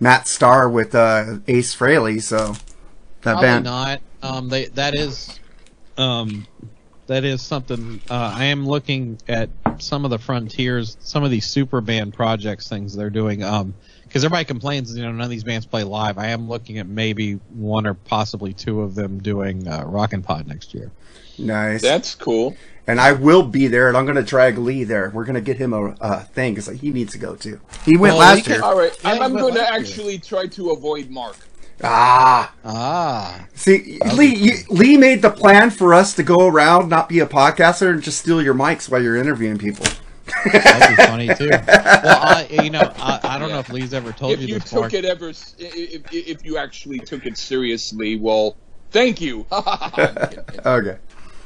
Matt 0.00 0.28
Starr 0.28 0.68
with 0.68 0.94
uh, 0.94 1.38
Ace 1.48 1.74
Frehley. 1.74 2.20
So 2.22 2.54
that 3.22 3.32
Probably 3.32 3.42
band. 3.42 3.64
not. 3.64 4.00
Um, 4.22 4.48
they 4.50 4.66
that 4.66 4.94
is, 4.94 5.38
um, 5.96 6.46
that 7.08 7.24
is 7.24 7.42
something. 7.42 8.00
Uh, 8.08 8.32
I 8.36 8.44
am 8.46 8.66
looking 8.66 9.18
at 9.28 9.50
some 9.78 10.04
of 10.04 10.10
the 10.10 10.18
frontiers, 10.18 10.96
some 11.00 11.24
of 11.24 11.30
these 11.30 11.46
super 11.46 11.80
band 11.80 12.14
projects 12.14 12.68
things 12.68 12.94
they're 12.94 13.10
doing. 13.10 13.42
Um, 13.42 13.74
because 14.04 14.24
everybody 14.24 14.46
complains, 14.46 14.96
you 14.96 15.02
know, 15.02 15.12
none 15.12 15.20
of 15.20 15.28
these 15.28 15.44
bands 15.44 15.66
play 15.66 15.84
live. 15.84 16.16
I 16.16 16.28
am 16.28 16.48
looking 16.48 16.78
at 16.78 16.86
maybe 16.86 17.34
one 17.52 17.86
or 17.86 17.92
possibly 17.92 18.54
two 18.54 18.80
of 18.80 18.94
them 18.94 19.18
doing 19.18 19.68
uh, 19.68 19.84
Rockin' 19.84 20.22
Pod 20.22 20.46
next 20.46 20.72
year. 20.72 20.90
Nice. 21.38 21.82
That's 21.82 22.14
cool. 22.14 22.56
and 22.86 22.98
I 23.02 23.12
will 23.12 23.42
be 23.42 23.66
there, 23.66 23.88
and 23.88 23.98
I'm 23.98 24.06
going 24.06 24.16
to 24.16 24.22
drag 24.22 24.56
Lee 24.56 24.84
there. 24.84 25.10
We're 25.10 25.24
going 25.26 25.34
to 25.34 25.42
get 25.42 25.58
him 25.58 25.74
a 25.74 25.90
uh, 26.00 26.24
thing 26.24 26.54
because 26.54 26.68
he 26.80 26.90
needs 26.90 27.12
to 27.12 27.18
go 27.18 27.36
too. 27.36 27.60
He 27.84 27.98
went 27.98 28.12
Well, 28.12 28.20
last 28.20 28.36
he 28.38 28.42
can- 28.44 28.52
year. 28.54 28.62
All 28.64 28.78
right, 28.78 28.96
Yeah, 29.04 29.10
I'm, 29.10 29.22
I'm 29.22 29.32
going 29.34 29.52
to 29.54 29.60
last 29.60 29.70
year. 29.72 29.80
actually 29.80 30.18
try 30.20 30.46
to 30.46 30.70
avoid 30.70 31.10
Mark. 31.10 31.36
Ah, 31.82 32.52
Ah, 32.64 33.46
see, 33.54 33.98
Lee, 34.14 34.34
you, 34.34 34.52
Lee 34.68 34.96
made 34.96 35.22
the 35.22 35.30
plan 35.30 35.70
for 35.70 35.94
us 35.94 36.14
to 36.14 36.22
go 36.22 36.46
around, 36.48 36.88
not 36.88 37.08
be 37.08 37.20
a 37.20 37.26
podcaster, 37.26 37.90
and 37.90 38.02
just 38.02 38.18
steal 38.18 38.42
your 38.42 38.54
mics 38.54 38.90
while 38.90 39.00
you're 39.02 39.16
interviewing 39.16 39.58
people. 39.58 39.86
that'd 40.52 40.96
be 40.96 41.02
funny 41.04 41.28
too. 41.36 41.48
Well, 41.50 41.60
I, 42.20 42.48
you 42.62 42.70
know, 42.70 42.92
I, 42.96 43.20
I 43.22 43.38
don't 43.38 43.48
know 43.50 43.60
if 43.60 43.70
Lee's 43.70 43.94
ever 43.94 44.12
told 44.12 44.32
If 44.32 44.40
you 44.40 44.48
you 44.48 44.54
this. 44.58 44.70
took 44.70 44.80
Mark. 44.80 44.94
it 44.94 45.04
ever, 45.04 45.28
if, 45.30 46.02
if 46.12 46.44
you 46.44 46.58
actually 46.58 46.98
took 46.98 47.24
it 47.26 47.38
seriously, 47.38 48.16
well, 48.16 48.56
thank 48.90 49.20
you. 49.20 49.46
Okay. 50.66 50.96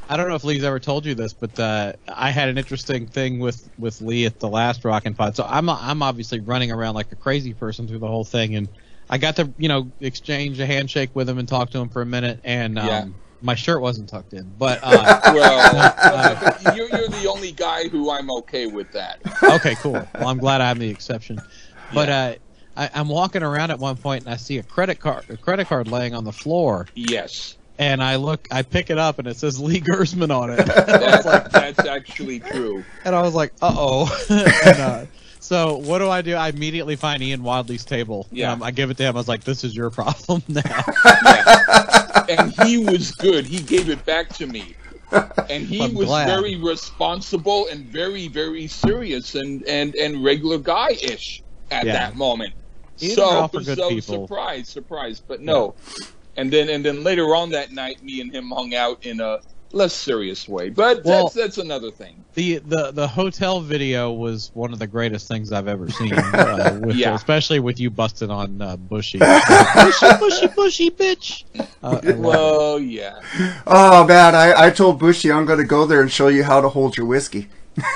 I 0.08 0.16
don't 0.16 0.28
know 0.28 0.34
if 0.34 0.44
Lee's 0.44 0.64
ever 0.64 0.78
told 0.80 1.06
you 1.06 1.14
this, 1.14 1.32
but 1.32 1.58
uh, 1.58 1.92
I 2.08 2.30
had 2.30 2.48
an 2.48 2.58
interesting 2.58 3.06
thing 3.06 3.38
with, 3.38 3.68
with 3.78 4.00
Lee 4.02 4.26
at 4.26 4.40
the 4.40 4.48
last 4.48 4.84
Rockin' 4.84 5.14
Pod. 5.14 5.36
So 5.36 5.44
I'm 5.48 5.70
I'm 5.70 6.02
obviously 6.02 6.40
running 6.40 6.70
around 6.72 6.94
like 6.96 7.10
a 7.12 7.16
crazy 7.16 7.54
person 7.54 7.86
through 7.88 8.00
the 8.00 8.08
whole 8.08 8.24
thing, 8.24 8.56
and 8.56 8.68
I 9.12 9.19
got 9.19 9.37
to 9.37 9.52
you 9.59 9.69
know 9.69 9.92
exchange 10.00 10.59
a 10.59 10.64
handshake 10.66 11.11
with 11.12 11.28
him 11.28 11.37
and 11.38 11.47
talk 11.47 11.69
to 11.71 11.78
him 11.78 11.90
for 11.90 12.00
a 12.00 12.07
minute, 12.07 12.40
and 12.45 12.78
um, 12.78 12.87
Yeah. 12.87 13.04
my 13.42 13.54
shirt 13.54 13.83
wasn't 13.83 14.09
tucked 14.09 14.33
in. 14.33 14.50
But 14.59 14.81
uh, 14.83 15.21
well, 15.35 16.59
you're, 16.75 16.88
you're 16.88 17.09
the 17.09 17.28
only 17.28 17.52
guy 17.52 17.88
who 17.88 18.11
I'm 18.11 18.31
okay 18.38 18.66
with 18.69 18.90
that. 18.92 19.19
okay, 19.42 19.75
cool. 19.76 19.92
Well, 19.92 20.28
I'm 20.28 20.38
glad 20.38 20.62
I'm 20.62 20.78
the 20.78 20.88
exception. 20.88 21.40
But 21.92 22.09
uh, 22.09 22.35
I, 22.75 22.88
I'm 22.95 23.09
walking 23.09 23.42
around 23.42 23.71
at 23.71 23.78
one 23.78 23.97
point 23.99 24.25
and 24.25 24.33
I 24.33 24.38
see 24.38 24.57
a 24.57 24.62
credit 24.62 24.99
card 24.99 25.28
a 25.28 25.37
credit 25.37 25.66
card 25.66 25.88
laying 25.88 26.14
on 26.14 26.25
the 26.25 26.33
floor, 26.33 26.87
Yes, 26.95 27.59
and 27.78 28.02
I 28.02 28.16
look, 28.16 28.49
I 28.50 28.62
pick 28.62 28.88
it 28.88 28.97
up, 28.97 29.19
and 29.19 29.28
it 29.28 29.37
says 29.37 29.61
Lee 29.61 29.83
Gersman 29.83 30.35
on 30.35 30.49
it. 30.50 30.64
that's, 30.64 31.52
that's 31.52 31.87
actually 31.87 32.40
true. 32.40 32.83
And 33.04 33.14
I 33.14 33.21
was 33.21 33.35
like, 33.35 33.52
uh 33.61 33.75
oh. 33.76 34.26
and, 34.31 34.78
uh, 34.81 35.04
so 35.42 35.76
what 35.76 35.99
do 35.99 36.08
I 36.08 36.22
do? 36.22 36.34
I 36.34 36.49
immediately 36.49 36.94
find 36.96 37.22
Ian 37.22 37.42
Wadley's 37.42 37.84
table. 37.84 38.26
Yeah. 38.30 38.52
Um, 38.52 38.62
I 38.62 38.70
give 38.70 38.90
it 38.90 38.96
to 38.99 39.02
him. 39.02 39.16
I 39.16 39.18
was 39.18 39.26
like, 39.28 39.42
this 39.44 39.64
is 39.64 39.75
your 39.75 39.90
problem 39.90 40.42
now. 40.49 40.62
Yeah. 41.25 42.26
and 42.28 42.52
he 42.66 42.78
was 42.78 43.11
good. 43.12 43.44
He 43.46 43.61
gave 43.61 43.90
it 43.90 44.04
back 44.06 44.28
to 44.34 44.46
me. 44.46 44.75
And 45.50 45.66
he 45.66 45.80
I'm 45.84 45.94
was 45.94 46.06
glad. 46.06 46.26
very 46.28 46.56
responsible 46.56 47.66
and 47.68 47.84
very, 47.87 48.28
very 48.28 48.66
serious 48.68 49.34
and, 49.34 49.62
and, 49.66 49.94
and 49.96 50.25
regular 50.25 50.58
guy 50.58 50.90
ish 51.02 51.42
at 51.70 51.84
Yeah. 51.87 51.92
that 51.94 52.16
moment. 52.16 52.54
Ian 53.02 53.16
so 53.16 53.49
so 53.62 53.88
people. 53.88 54.26
surprise, 54.28 54.68
surprise. 54.68 55.20
But 55.20 55.40
no. 55.40 55.75
And 56.37 56.52
then 56.52 56.68
and 56.70 56.84
then 56.84 57.02
later 57.02 57.34
on 57.34 57.50
that 57.50 57.72
night 57.72 58.02
me 58.02 58.20
and 58.20 58.32
him 58.32 58.50
hung 58.50 58.75
out 58.75 59.04
in 59.04 59.20
a 59.20 59.40
less 59.73 59.93
serious 59.95 60.49
way. 60.49 60.71
But 60.71 61.05
Well- 61.05 61.25
that's 61.25 61.35
that's 61.35 61.59
another 61.59 61.91
thing. 61.91 62.25
the, 62.35 62.59
the 62.59 62.93
the 62.93 63.07
hotel 63.09 63.61
video 63.61 64.12
was 64.12 64.50
one 64.55 64.73
of 64.73 64.79
the 64.79 64.87
greatest 64.87 65.29
things 65.29 65.52
I've 65.52 65.69
ever 65.69 65.88
seen. 65.91 66.12
Uh, 66.33 66.79
with, 66.83 66.97
Yeah. 66.97 67.14
Especially 67.14 67.61
with 67.61 67.79
you 67.81 67.91
busting 67.91 68.31
on 68.31 68.61
uh, 68.62 68.76
Bushy. 68.76 69.19
bushy, 69.75 70.07
bushy, 70.19 70.47
bushy, 70.49 70.91
bitch. 70.91 71.45
Uh, 71.83 72.00
I. 72.02 72.12
Well, 72.12 72.79
yeah. 72.79 73.21
Oh 73.67 74.05
man, 74.07 74.35
I, 74.35 74.67
I 74.67 74.71
told 74.71 74.99
Bushy 74.99 75.31
I'm 75.33 75.45
going 75.45 75.59
to 75.59 75.64
go 75.64 75.85
there 75.87 76.00
and 76.00 76.11
show 76.11 76.29
you 76.29 76.43
how 76.45 76.61
to 76.61 76.69
hold 76.69 76.97
your 76.97 77.07
whiskey. 77.07 77.49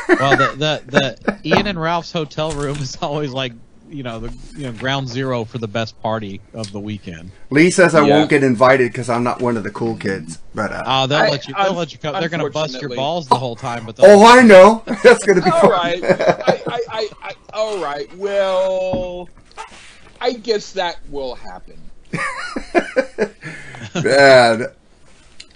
well, 0.09 0.37
the, 0.37 0.55
the 0.57 1.17
the 1.27 1.39
Ian 1.45 1.67
and 1.67 1.81
Ralph's 1.81 2.11
hotel 2.13 2.51
room 2.53 2.77
is 2.79 2.97
always 3.03 3.31
like 3.33 3.53
you 3.89 4.03
know 4.03 4.19
the 4.21 4.33
you 4.57 4.65
know 4.65 4.73
ground 4.73 5.09
zero 5.09 5.45
for 5.45 5.59
the 5.59 5.69
best 5.69 6.01
party 6.03 6.41
of 6.55 6.71
the 6.73 6.81
weekend. 6.81 7.31
Lee 7.51 7.71
says 7.71 7.95
I 7.95 8.07
Yeah. 8.07 8.17
won't 8.19 8.31
get 8.31 8.43
invited 8.43 8.93
because 8.93 9.09
I'm 9.09 9.23
not 9.25 9.41
one 9.41 9.57
of 9.57 9.63
the 9.63 9.71
cool 9.71 9.97
kids. 9.97 10.39
But 10.55 10.73
uh, 10.73 10.83
Oh, 10.87 11.07
they'll 11.07 11.19
I- 11.19 11.29
let 11.29 11.47
you. 11.49 11.55
They'll 11.55 11.73
let 11.75 11.93
you 11.93 11.99
come. 11.99 12.19
They're 12.21 12.29
gonna 12.29 12.51
bust 12.51 12.81
your 12.81 12.95
balls 12.95 13.29
the 13.29 13.37
whole 13.37 13.57
time, 13.57 13.87
but 13.87 13.97
oh, 14.01 14.25
I 14.27 14.43
know 14.43 14.83
that's 15.03 15.25
going 15.25 15.37
to 15.39 15.45
be 15.45 15.51
All 15.51 15.61
fun. 15.61 15.71
right. 15.71 16.03
I, 16.05 16.63
I, 16.69 16.81
I, 16.91 17.09
I, 17.23 17.35
all 17.53 17.79
right. 17.79 18.13
Well, 18.17 19.29
I 20.21 20.33
guess 20.33 20.73
that 20.73 20.97
will 21.11 21.35
happen. 21.35 21.79
man. 24.03 24.67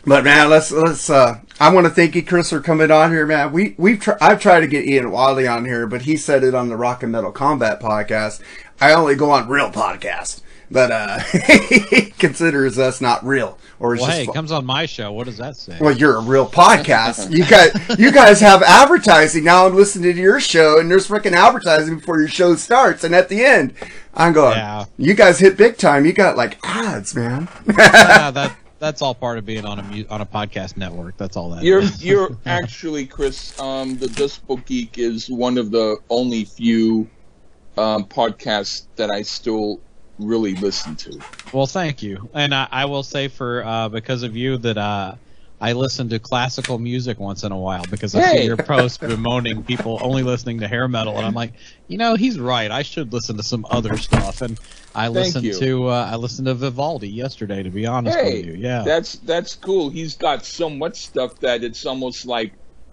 But 0.06 0.24
man, 0.24 0.48
let's 0.50 0.70
let's. 0.72 1.10
uh 1.10 1.40
I 1.58 1.72
want 1.74 1.86
to 1.86 1.92
thank 1.92 2.14
you, 2.14 2.24
Chris, 2.24 2.50
for 2.50 2.60
coming 2.60 2.90
on 2.90 3.10
here, 3.10 3.26
man. 3.26 3.52
We 3.52 3.74
we've 3.76 4.00
tr- 4.00 4.12
I've 4.20 4.40
tried 4.40 4.60
to 4.60 4.66
get 4.66 4.86
Ian 4.86 5.10
Wadley 5.10 5.46
on 5.46 5.66
here, 5.66 5.86
but 5.86 6.02
he 6.02 6.16
said 6.16 6.42
it 6.42 6.54
on 6.54 6.68
the 6.70 6.76
Rock 6.76 7.02
and 7.02 7.12
Metal 7.12 7.32
Combat 7.32 7.80
podcast. 7.80 8.40
I 8.80 8.94
only 8.94 9.14
go 9.14 9.30
on 9.30 9.46
real 9.46 9.70
podcasts, 9.70 10.40
but 10.70 10.90
uh 10.90 11.18
he 11.68 12.12
considers 12.18 12.78
us 12.78 13.02
not 13.02 13.22
real, 13.26 13.58
or 13.78 13.90
Well, 13.90 14.06
just 14.06 14.10
hey, 14.10 14.26
comes 14.26 14.50
on 14.52 14.64
my 14.64 14.86
show. 14.86 15.12
What 15.12 15.26
does 15.26 15.36
that 15.36 15.54
say? 15.56 15.76
Well, 15.78 15.94
you're 15.94 16.16
a 16.16 16.22
real 16.22 16.48
podcast. 16.48 17.30
You 17.30 17.44
guys, 17.44 17.98
you 17.98 18.10
guys 18.10 18.40
have 18.40 18.62
advertising 18.62 19.44
now. 19.44 19.66
I'm 19.66 19.74
listening 19.74 20.14
to 20.14 20.20
your 20.20 20.40
show, 20.40 20.80
and 20.80 20.90
there's 20.90 21.08
freaking 21.08 21.32
advertising 21.32 21.96
before 21.96 22.18
your 22.20 22.28
show 22.28 22.54
starts, 22.56 23.04
and 23.04 23.14
at 23.14 23.28
the 23.28 23.44
end, 23.44 23.74
I'm 24.14 24.32
going. 24.32 24.56
Yeah. 24.56 24.86
You 24.96 25.12
guys 25.12 25.40
hit 25.40 25.58
big 25.58 25.76
time. 25.76 26.06
You 26.06 26.14
got 26.14 26.38
like 26.38 26.56
ads, 26.64 27.14
man. 27.14 27.48
Yeah, 27.66 28.30
that 28.30 28.56
that's 28.80 29.02
all 29.02 29.14
part 29.14 29.38
of 29.38 29.44
being 29.46 29.64
on 29.64 29.78
a 29.78 29.82
mu- 29.84 30.04
on 30.10 30.20
a 30.20 30.26
podcast 30.26 30.76
network. 30.76 31.16
That's 31.16 31.36
all 31.36 31.50
that. 31.50 31.62
You're, 31.62 31.80
is. 31.80 32.04
you're 32.04 32.36
actually, 32.46 33.06
Chris. 33.06 33.56
Um, 33.60 33.98
the 33.98 34.06
Decibel 34.06 34.64
Geek 34.66 34.98
is 34.98 35.28
one 35.30 35.58
of 35.58 35.70
the 35.70 35.98
only 36.08 36.44
few 36.44 37.08
um, 37.78 38.04
podcasts 38.04 38.86
that 38.96 39.10
I 39.10 39.22
still 39.22 39.80
really 40.18 40.54
listen 40.56 40.96
to. 40.96 41.20
Well, 41.52 41.66
thank 41.66 42.02
you, 42.02 42.28
and 42.34 42.54
I, 42.54 42.66
I 42.70 42.84
will 42.86 43.02
say 43.02 43.28
for 43.28 43.64
uh, 43.64 43.88
because 43.88 44.22
of 44.22 44.34
you 44.36 44.56
that 44.58 44.78
uh, 44.78 45.14
I 45.60 45.72
listen 45.74 46.08
to 46.08 46.18
classical 46.18 46.78
music 46.78 47.20
once 47.20 47.44
in 47.44 47.52
a 47.52 47.58
while 47.58 47.84
because 47.90 48.14
I 48.14 48.22
Hey. 48.22 48.36
see 48.38 48.44
your 48.46 48.56
posts 48.56 48.96
bemoaning 48.98 49.62
people 49.62 49.98
only 50.00 50.22
listening 50.22 50.60
to 50.60 50.68
hair 50.68 50.88
metal, 50.88 51.16
and 51.18 51.26
I'm 51.26 51.34
like, 51.34 51.52
you 51.86 51.98
know, 51.98 52.14
he's 52.16 52.38
right. 52.38 52.70
I 52.70 52.82
should 52.82 53.12
listen 53.12 53.36
to 53.36 53.42
some 53.42 53.66
other 53.70 53.98
stuff, 53.98 54.40
and 54.40 54.58
I 54.94 55.04
Thank 55.04 55.14
listened 55.14 55.44
you. 55.44 55.54
to 55.60 55.88
uh, 55.88 56.08
I 56.10 56.16
listened 56.16 56.46
to 56.46 56.54
Vivaldi 56.54 57.08
yesterday. 57.08 57.62
To 57.62 57.70
be 57.70 57.86
honest 57.86 58.18
Hey, 58.18 58.36
with 58.38 58.46
you, 58.46 58.52
yeah. 58.54 58.82
that's 58.82 59.14
that's 59.18 59.54
cool. 59.54 59.88
He's 59.90 60.16
got 60.16 60.44
so 60.44 60.68
much 60.68 60.96
stuff 60.96 61.38
that 61.40 61.62
it's 61.62 61.86
almost 61.86 62.26
like 62.26 62.52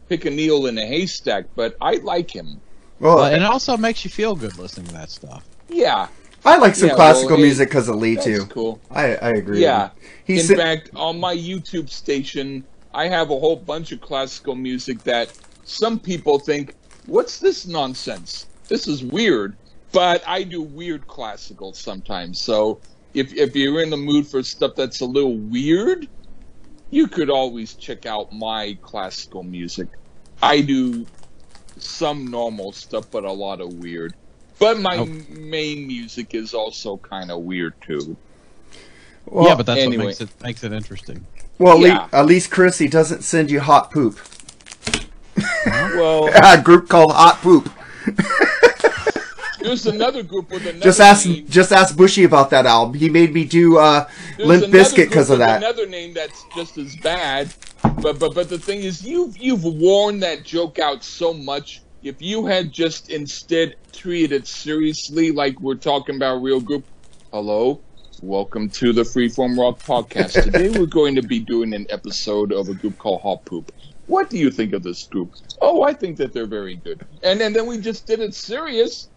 pick 0.09 0.25
a 0.25 0.29
needle 0.29 0.67
in 0.67 0.77
a 0.77 0.85
haystack. 0.85 1.45
But 1.55 1.75
I 1.81 1.95
like 1.95 2.29
him. 2.29 2.61
Well, 2.99 3.17
But- 3.17 3.33
and 3.33 3.43
it 3.43 3.45
also 3.49 3.77
makes 3.77 4.03
you 4.05 4.11
feel 4.11 4.35
good 4.35 4.57
listening 4.57 4.87
to 4.87 4.93
that 4.93 5.09
stuff. 5.09 5.43
Yeah, 5.69 6.07
I 6.45 6.57
like 6.57 6.75
some 6.75 6.89
yeah, 6.89 6.95
classical 6.95 7.29
well, 7.31 7.37
hey, 7.37 7.43
music 7.43 7.69
because 7.69 7.89
of 7.89 7.95
Lee 7.95 8.15
that's 8.15 8.25
too. 8.25 8.45
cool. 8.45 8.79
I 8.91 9.15
I 9.15 9.29
agree. 9.31 9.61
Yeah. 9.61 9.89
He's 10.25 10.49
In 10.51 10.57
fact, 10.57 10.91
on 10.95 11.19
my 11.19 11.35
YouTube 11.35 11.89
station, 11.89 12.63
I 12.93 13.07
have 13.07 13.31
a 13.31 13.39
whole 13.39 13.55
bunch 13.55 13.91
of 13.91 14.01
classical 14.01 14.55
music 14.55 15.03
that 15.03 15.31
some 15.63 15.99
people 15.99 16.37
think, 16.39 16.75
what's 17.07 17.39
this 17.39 17.65
nonsense? 17.67 18.45
This 18.67 18.87
is 18.87 19.03
weird. 19.03 19.55
But 19.91 20.23
I 20.27 20.43
do 20.43 20.61
weird 20.61 21.07
classical 21.07 21.73
sometimes. 21.73 22.39
So 22.39 22.79
if, 23.13 23.33
if 23.33 23.55
you're 23.55 23.81
in 23.81 23.89
the 23.89 23.97
mood 23.97 24.27
for 24.27 24.43
stuff 24.43 24.75
that's 24.75 25.01
a 25.01 25.05
little 25.05 25.37
weird, 25.37 26.07
you 26.91 27.07
could 27.07 27.29
always 27.29 27.73
check 27.73 28.05
out 28.05 28.31
my 28.33 28.77
classical 28.81 29.43
music. 29.43 29.87
I 30.41 30.61
do 30.61 31.05
some 31.77 32.27
normal 32.27 32.71
stuff, 32.71 33.09
but 33.11 33.23
a 33.23 33.31
lot 33.31 33.61
of 33.61 33.73
weird. 33.73 34.13
But 34.59 34.79
my 34.79 34.97
Oh. 34.97 35.05
main 35.29 35.85
music 35.87 36.33
is 36.33 36.53
also 36.53 36.97
kind 36.97 37.29
of 37.31 37.41
weird 37.41 37.73
too. 37.81 38.17
well, 39.25 39.47
yeah, 39.47 39.55
but 39.55 39.65
that's 39.67 39.81
anyway. 39.81 39.97
what 39.97 40.05
makes 40.07 40.21
it 40.21 40.29
makes 40.43 40.63
it 40.63 40.73
interesting. 40.73 41.25
well, 41.59 41.77
yeah. 41.79 42.07
At 42.11 42.25
least 42.25 42.49
Chrissy 42.51 42.87
doesn't 42.87 43.23
send 43.23 43.51
you 43.51 43.59
hot 43.59 43.91
poop. 43.91 44.19
Well, 45.67 46.29
A 46.43 46.61
group 46.61 46.89
called 46.89 47.11
Hot 47.11 47.35
Poop. 47.41 47.69
There's 49.59 49.85
another 49.85 50.23
group 50.23 50.49
with 50.51 50.63
another 50.65 50.83
Just 50.83 50.99
ask 50.99 51.25
name. 51.25 51.47
just 51.47 51.71
ask 51.71 51.95
Bushy 51.97 52.23
about 52.23 52.49
that 52.51 52.65
album. 52.65 52.95
He 52.95 53.09
made 53.09 53.33
me 53.33 53.43
do 53.45 53.77
uh, 53.77 54.07
There's 54.37 54.47
Limp 54.47 54.73
Bizkit 54.73 55.09
because 55.09 55.29
of 55.29 55.39
that. 55.39 55.57
Another 55.63 55.87
name 55.87 56.13
that's 56.13 56.45
just 56.55 56.77
as 56.77 56.95
bad. 56.97 57.53
But 58.01 58.19
but 58.19 58.33
but 58.35 58.49
the 58.49 58.59
thing 58.59 58.81
is, 58.81 59.03
you've 59.05 59.37
you've 59.37 59.63
worn 59.63 60.19
that 60.21 60.43
joke 60.43 60.79
out 60.79 61.03
so 61.03 61.33
much. 61.33 61.81
If 62.03 62.21
you 62.21 62.45
had 62.45 62.71
just 62.71 63.09
instead 63.09 63.75
treated 63.91 64.31
it 64.31 64.47
seriously, 64.47 65.31
like 65.31 65.59
we're 65.59 65.75
talking 65.75 66.15
about 66.15 66.41
real 66.41 66.59
group. 66.61 66.85
Hello, 67.33 67.81
welcome 68.21 68.69
to 68.69 68.93
the 68.93 69.01
Freeform 69.01 69.57
Rock 69.57 69.79
podcast. 69.79 70.43
Today 70.43 70.69
we're 70.69 70.85
going 70.85 71.15
to 71.15 71.21
be 71.23 71.39
doing 71.39 71.73
an 71.73 71.87
episode 71.89 72.51
of 72.51 72.69
a 72.69 72.73
group 72.73 72.97
called 72.97 73.21
Hot 73.21 73.43
Poop. 73.45 73.71
What 74.05 74.29
do 74.29 74.37
you 74.37 74.49
think 74.51 74.73
of 74.73 74.83
this 74.83 75.03
group? 75.03 75.33
Oh, 75.61 75.81
I 75.81 75.93
think 75.93 76.17
that 76.17 76.31
they're 76.31 76.45
very 76.45 76.75
good. 76.75 77.05
And 77.23 77.41
and 77.41 77.55
then 77.55 77.65
we 77.65 77.79
just 77.79 78.05
did 78.05 78.19
it 78.19 78.33
serious. 78.33 79.09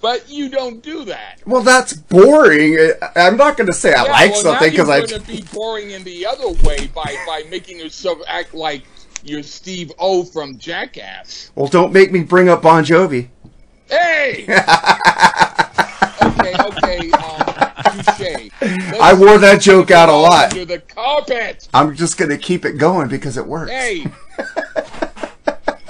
But 0.00 0.28
you 0.28 0.48
don't 0.48 0.82
do 0.82 1.04
that. 1.06 1.40
Well, 1.44 1.62
that's 1.62 1.92
boring. 1.92 2.92
I'm 3.16 3.36
not 3.36 3.56
going 3.56 3.66
to 3.66 3.72
say 3.72 3.94
I 3.94 4.04
Yeah, 4.04 4.10
like 4.12 4.30
well, 4.30 4.42
something 4.42 4.70
because 4.70 4.88
I. 4.88 4.98
you're 4.98 5.06
going 5.08 5.22
to 5.22 5.26
be 5.26 5.42
boring 5.52 5.90
in 5.90 6.04
the 6.04 6.24
other 6.26 6.48
way 6.64 6.86
by 6.94 7.16
by 7.26 7.44
making 7.50 7.78
yourself 7.80 8.18
act 8.28 8.54
like 8.54 8.82
you're 9.24 9.42
Steve 9.42 9.90
O 9.98 10.22
from 10.24 10.56
Jackass. 10.58 11.50
Well, 11.54 11.66
don't 11.66 11.92
make 11.92 12.12
me 12.12 12.22
bring 12.22 12.48
up 12.48 12.62
Bon 12.62 12.84
Jovi. 12.84 13.28
Hey. 13.88 14.44
okay, 16.22 16.54
okay. 16.60 17.10
Um. 17.12 17.48
I 19.00 19.14
wore 19.18 19.38
that 19.38 19.60
joke 19.60 19.90
out 19.90 20.08
a 20.08 20.12
lot. 20.12 20.50
The 20.50 20.82
carpet. 20.88 21.68
I'm 21.72 21.94
just 21.96 22.18
gonna 22.18 22.38
keep 22.38 22.64
it 22.64 22.72
going 22.74 23.08
because 23.08 23.36
it 23.36 23.46
works. 23.46 23.70
Hey. 23.70 24.06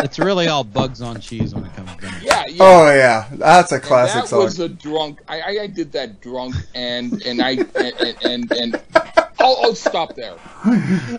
It's 0.00 0.18
really 0.18 0.46
all 0.48 0.64
bugs 0.64 1.02
on 1.02 1.20
cheese 1.20 1.54
when 1.54 1.64
it 1.64 1.74
comes 1.74 1.90
down. 1.96 2.12
to 2.12 2.16
it. 2.18 2.22
Yeah, 2.22 2.44
yeah. 2.46 2.56
Oh 2.60 2.90
yeah, 2.94 3.28
that's 3.32 3.72
a 3.72 3.76
And 3.76 3.84
classic 3.84 4.22
that 4.22 4.28
song. 4.28 4.44
was 4.44 4.58
a 4.60 4.68
drunk. 4.68 5.20
I, 5.28 5.40
I, 5.40 5.48
I 5.62 5.66
did 5.66 5.90
that 5.92 6.20
drunk, 6.20 6.54
and 6.74 7.20
and 7.24 7.42
I 7.42 7.50
and 7.74 8.16
and, 8.24 8.52
and 8.52 8.82
I'll, 9.40 9.56
I'll 9.62 9.74
stop 9.74 10.14
there. 10.14 10.34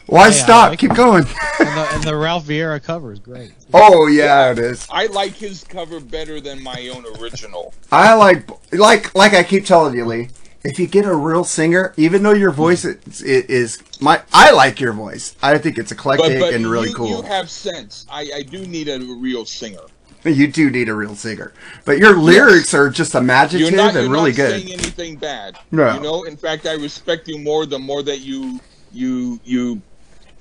Why 0.07 0.27
I 0.27 0.29
stop? 0.31 0.69
like 0.71 0.79
Keep 0.79 0.91
it. 0.91 0.98
going. 0.98 1.24
And 1.59 1.67
the, 1.77 1.88
and 1.93 2.03
the 2.03 2.15
Ralph 2.15 2.45
Vieira 2.45 2.81
cover 2.81 3.12
is 3.12 3.19
great. 3.19 3.51
Oh 3.74 4.07
yeah, 4.07 4.51
it 4.51 4.59
is. 4.59 4.88
I 4.89 5.07
like 5.07 5.33
his 5.33 5.63
cover 5.63 6.00
better 6.00 6.39
than 6.41 6.62
my 6.63 6.89
own 6.95 7.05
original. 7.21 7.74
I 7.91 8.13
like 8.15 8.50
like 8.74 9.13
like 9.15 9.33
I 9.33 9.43
keep 9.43 9.65
telling 9.65 9.95
you, 9.95 10.05
Lee. 10.05 10.29
If 10.63 10.77
you 10.77 10.87
get 10.87 11.05
a 11.05 11.15
real 11.15 11.43
singer, 11.45 11.93
even 11.95 12.23
though 12.23 12.33
your 12.33 12.51
voice 12.51 12.83
is, 12.83 13.21
is 13.21 13.81
my, 14.01 14.21
I 14.33 14.51
like 14.51 14.79
your 14.79 14.91
voice. 14.91 15.35
I 15.41 15.57
think 15.57 15.77
it's 15.77 15.91
eclectic 15.91 16.39
But 16.39 16.39
but 16.39 16.53
and 16.53 16.67
really 16.67 16.89
you, 16.89 16.95
cool. 16.95 17.07
you 17.07 17.21
have 17.21 17.49
sense. 17.49 18.05
I, 18.11 18.29
I 18.35 18.41
do 18.43 18.65
need 18.67 18.89
a 18.89 18.99
real 18.99 19.45
singer. 19.45 19.81
You 20.25 20.47
do 20.47 20.69
need 20.69 20.89
a 20.89 20.93
real 20.93 21.15
singer, 21.15 21.53
but 21.85 21.97
your 21.97 22.17
lyrics 22.17 22.73
are 22.73 22.89
just 22.89 23.15
imaginative 23.15 23.73
not, 23.77 23.95
and 23.95 24.03
you're 24.03 24.11
really 24.11 24.31
not 24.31 24.35
good. 24.35 24.61
saying 24.61 24.73
anything 24.73 25.15
bad. 25.15 25.57
No. 25.71 25.93
You 25.93 26.01
know, 26.01 26.23
in 26.23 26.35
fact, 26.35 26.65
I 26.65 26.73
respect 26.73 27.29
you 27.29 27.39
more 27.39 27.65
the 27.65 27.79
more 27.79 28.03
that 28.03 28.19
you 28.19 28.59
you 28.91 29.39
you 29.45 29.81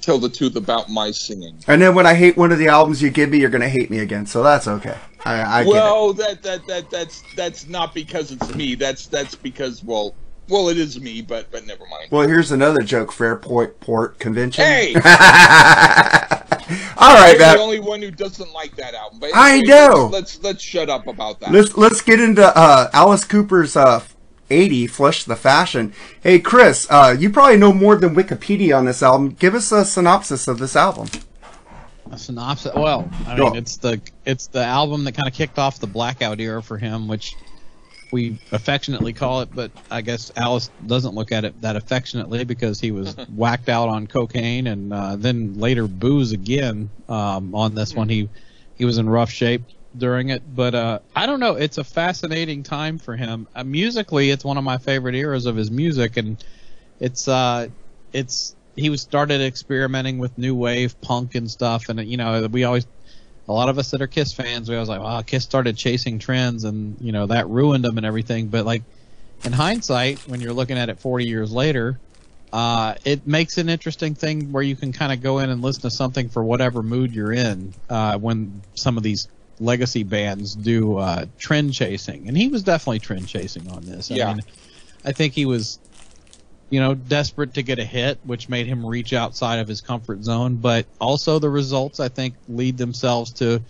tell 0.00 0.18
the 0.18 0.28
truth 0.28 0.56
about 0.56 0.88
my 0.88 1.12
singing. 1.12 1.56
And 1.68 1.80
then 1.80 1.94
when 1.94 2.06
I 2.06 2.14
hate 2.14 2.36
one 2.36 2.50
of 2.50 2.58
the 2.58 2.66
albums 2.66 3.00
you 3.00 3.10
give 3.10 3.30
me, 3.30 3.38
you're 3.38 3.50
gonna 3.50 3.68
hate 3.68 3.88
me 3.88 4.00
again. 4.00 4.26
So 4.26 4.42
that's 4.42 4.66
okay. 4.66 4.96
I, 5.28 5.60
I 5.60 5.66
well, 5.66 6.12
that 6.14 6.42
that 6.42 6.66
that 6.66 6.90
that's 6.90 7.22
that's 7.34 7.68
not 7.68 7.94
because 7.94 8.32
it's 8.32 8.54
me. 8.54 8.74
That's 8.74 9.06
that's 9.06 9.34
because 9.34 9.84
well, 9.84 10.14
well, 10.48 10.68
it 10.68 10.78
is 10.78 10.98
me, 11.00 11.20
but 11.20 11.50
but 11.50 11.66
never 11.66 11.84
mind. 11.90 12.10
Well, 12.10 12.26
here's 12.26 12.50
another 12.50 12.80
joke. 12.80 13.12
Fairport 13.12 13.78
Port 13.80 14.18
Convention. 14.18 14.64
Hey, 14.64 14.94
All 17.00 17.14
right, 17.14 17.36
you're 17.38 17.54
the 17.54 17.58
only 17.60 17.80
one 17.80 18.00
who 18.00 18.10
doesn't 18.10 18.52
like 18.52 18.74
that 18.76 18.94
album. 18.94 19.20
But 19.20 19.34
I 19.34 19.58
anyway, 19.58 19.68
know. 19.68 20.08
Let's, 20.10 20.36
let's 20.36 20.42
let's 20.44 20.62
shut 20.62 20.88
up 20.88 21.06
about 21.06 21.40
that. 21.40 21.52
Let's 21.52 21.76
let's 21.76 22.00
get 22.00 22.20
into 22.20 22.44
uh, 22.44 22.88
Alice 22.94 23.24
Cooper's 23.24 23.76
uh, 23.76 24.02
80 24.48 24.86
Flush 24.86 25.24
the 25.24 25.36
Fashion. 25.36 25.92
Hey, 26.22 26.38
Chris, 26.38 26.86
uh, 26.90 27.14
you 27.18 27.30
probably 27.30 27.58
know 27.58 27.72
more 27.72 27.96
than 27.96 28.14
Wikipedia 28.14 28.76
on 28.76 28.86
this 28.86 29.02
album. 29.02 29.30
Give 29.30 29.54
us 29.54 29.70
a 29.72 29.84
synopsis 29.84 30.48
of 30.48 30.58
this 30.58 30.74
album. 30.74 31.08
A 32.10 32.18
synopsis. 32.18 32.74
Well, 32.74 33.08
I 33.26 33.36
mean, 33.36 33.56
it's 33.56 33.76
the 33.76 34.00
it's 34.24 34.46
the 34.46 34.64
album 34.64 35.04
that 35.04 35.12
kind 35.12 35.28
of 35.28 35.34
kicked 35.34 35.58
off 35.58 35.78
the 35.78 35.86
blackout 35.86 36.40
era 36.40 36.62
for 36.62 36.78
him, 36.78 37.08
which 37.08 37.34
we 38.10 38.38
affectionately 38.52 39.12
call 39.12 39.42
it, 39.42 39.54
but 39.54 39.70
I 39.90 40.00
guess 40.00 40.32
Alice 40.36 40.70
doesn't 40.86 41.14
look 41.14 41.32
at 41.32 41.44
it 41.44 41.60
that 41.60 41.76
affectionately 41.76 42.44
because 42.44 42.80
he 42.80 42.90
was 42.90 43.14
whacked 43.36 43.68
out 43.68 43.88
on 43.88 44.06
cocaine 44.06 44.66
and 44.66 44.92
uh, 44.92 45.16
then 45.16 45.58
later 45.58 45.86
booze 45.86 46.32
again 46.32 46.90
um, 47.08 47.54
on 47.54 47.74
this 47.74 47.94
one. 47.94 48.08
He 48.08 48.28
he 48.76 48.84
was 48.84 48.98
in 48.98 49.08
rough 49.08 49.30
shape 49.30 49.62
during 49.96 50.28
it, 50.30 50.42
but 50.54 50.74
uh, 50.74 51.00
I 51.14 51.26
don't 51.26 51.40
know. 51.40 51.54
It's 51.54 51.78
a 51.78 51.84
fascinating 51.84 52.62
time 52.62 52.98
for 52.98 53.16
him. 53.16 53.48
Uh, 53.54 53.64
musically, 53.64 54.30
it's 54.30 54.44
one 54.44 54.56
of 54.56 54.64
my 54.64 54.78
favorite 54.78 55.14
eras 55.14 55.46
of 55.46 55.56
his 55.56 55.70
music, 55.70 56.16
and 56.16 56.42
it's 57.00 57.28
uh, 57.28 57.68
it's 58.12 58.54
he 58.78 58.90
was 58.90 59.02
started 59.02 59.40
experimenting 59.40 60.18
with 60.18 60.36
new 60.38 60.54
wave 60.54 60.98
punk 61.00 61.34
and 61.34 61.50
stuff, 61.50 61.88
and 61.88 62.00
you 62.06 62.16
know 62.16 62.46
we 62.50 62.64
always 62.64 62.86
a 63.48 63.52
lot 63.52 63.68
of 63.68 63.78
us 63.78 63.90
that 63.90 64.02
are 64.02 64.06
Kiss 64.06 64.32
fans, 64.32 64.68
we 64.68 64.76
always 64.76 64.90
like, 64.90 65.00
wow, 65.00 65.22
Kiss 65.22 65.42
started 65.42 65.76
chasing 65.76 66.18
trends, 66.18 66.64
and 66.64 66.96
you 67.00 67.12
know 67.12 67.26
that 67.26 67.48
ruined 67.48 67.84
them 67.84 67.96
and 67.96 68.06
everything. 68.06 68.48
But 68.48 68.66
like 68.66 68.82
in 69.44 69.52
hindsight, 69.52 70.20
when 70.26 70.40
you're 70.40 70.52
looking 70.52 70.78
at 70.78 70.88
it 70.88 71.00
40 71.00 71.24
years 71.24 71.50
later, 71.50 71.98
uh, 72.52 72.94
it 73.04 73.26
makes 73.26 73.58
an 73.58 73.68
interesting 73.68 74.14
thing 74.14 74.52
where 74.52 74.62
you 74.62 74.76
can 74.76 74.92
kind 74.92 75.12
of 75.12 75.22
go 75.22 75.38
in 75.38 75.50
and 75.50 75.62
listen 75.62 75.82
to 75.82 75.90
something 75.90 76.28
for 76.28 76.44
whatever 76.44 76.82
mood 76.82 77.14
you're 77.14 77.32
in. 77.32 77.72
Uh, 77.88 78.18
when 78.18 78.62
some 78.74 78.96
of 78.96 79.02
these 79.02 79.28
legacy 79.60 80.02
bands 80.02 80.54
do 80.54 80.98
uh, 80.98 81.24
trend 81.38 81.72
chasing, 81.72 82.28
and 82.28 82.36
he 82.36 82.48
was 82.48 82.62
definitely 82.62 83.00
trend 83.00 83.26
chasing 83.28 83.68
on 83.68 83.84
this. 83.86 84.10
I 84.10 84.16
Yeah. 84.16 84.26
mean, 84.34 84.42
I 85.04 85.12
think 85.12 85.32
he 85.32 85.46
was 85.46 85.78
you 86.70 86.80
know, 86.80 86.94
desperate 86.94 87.54
to 87.54 87.62
get 87.62 87.78
a 87.78 87.84
hit, 87.84 88.18
which 88.24 88.48
made 88.48 88.66
him 88.66 88.84
reach 88.84 89.12
outside 89.12 89.58
of 89.58 89.68
his 89.68 89.80
comfort 89.80 90.22
zone. 90.24 90.56
But 90.56 90.86
also 91.00 91.38
the 91.38 91.48
results, 91.50 91.98
I 92.00 92.08
think, 92.08 92.34
lead 92.48 92.76
themselves 92.76 93.30
to 93.34 93.62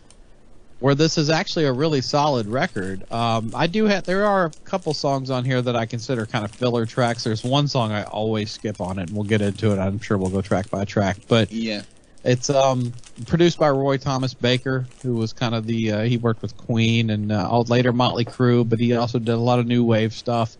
where 0.81 0.95
this 0.95 1.19
is 1.19 1.29
actually 1.29 1.65
a 1.65 1.73
really 1.73 2.01
solid 2.01 2.47
record. 2.47 3.11
Um, 3.13 3.51
I 3.55 3.67
do 3.67 3.87
have 3.87 4.05
there 4.05 4.25
are 4.25 4.47
a 4.47 4.51
couple 4.65 4.95
songs 4.95 5.29
on 5.29 5.45
here 5.45 5.61
that 5.61 5.75
I 5.75 5.87
consider 5.87 6.25
kind 6.25 6.45
of 6.45 6.53
filler 6.53 6.87
tracks. 6.87 7.25
There's 7.25 7.43
one 7.43 7.67
song 7.69 7.91
I 7.91 8.05
always 8.05 8.51
skip 8.51 8.81
on 8.81 8.99
it, 8.99 9.09
and 9.09 9.13
we'll 9.13 9.25
get 9.25 9.41
into 9.43 9.73
it. 9.73 9.79
I'm 9.79 9.99
sure 9.99 10.17
we'll 10.19 10.31
go 10.31 10.41
track 10.41 10.71
by 10.71 10.85
track, 10.85 11.17
but 11.27 11.51
Yeah. 11.51 11.83
it's 12.23 12.49
um, 12.49 12.93
produced 13.27 13.59
by 13.59 13.71
Roy 13.71 13.97
Thomas 13.97 14.35
Baker, 14.35 14.87
who 15.03 15.15
was 15.17 15.33
kind 15.33 15.53
of 15.55 15.67
the 15.67 15.91
uh, 15.93 16.03
he 16.03 16.17
worked 16.17 16.43
with 16.43 16.57
Queen 16.57 17.11
and 17.11 17.33
uh, 17.33 17.49
all 17.51 17.65
later 17.65 17.93
Motley 17.93 18.25
Crue, 18.25 18.69
but 18.69 18.79
he 18.79 18.95
also 18.95 19.19
did 19.19 19.31
a 19.31 19.37
lot 19.37 19.59
of 19.59 19.67
new 19.67 19.83
wave 19.83 20.13
stuff. 20.13 20.57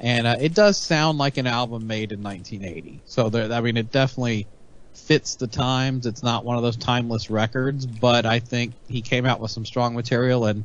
And 0.00 0.26
uh, 0.26 0.36
it 0.40 0.54
does 0.54 0.76
sound 0.76 1.18
like 1.18 1.38
an 1.38 1.46
album 1.46 1.86
made 1.86 2.12
in 2.12 2.22
1980. 2.22 3.02
So 3.04 3.30
there, 3.30 3.52
I 3.52 3.60
mean, 3.60 3.76
it 3.76 3.90
definitely 3.90 4.46
fits 4.94 5.36
the 5.36 5.46
times. 5.46 6.06
It's 6.06 6.22
not 6.22 6.44
one 6.44 6.56
of 6.56 6.62
those 6.62 6.76
timeless 6.76 7.30
records, 7.30 7.86
but 7.86 8.26
I 8.26 8.38
think 8.38 8.74
he 8.88 9.02
came 9.02 9.26
out 9.26 9.40
with 9.40 9.50
some 9.50 9.64
strong 9.64 9.94
material. 9.94 10.46
And 10.46 10.64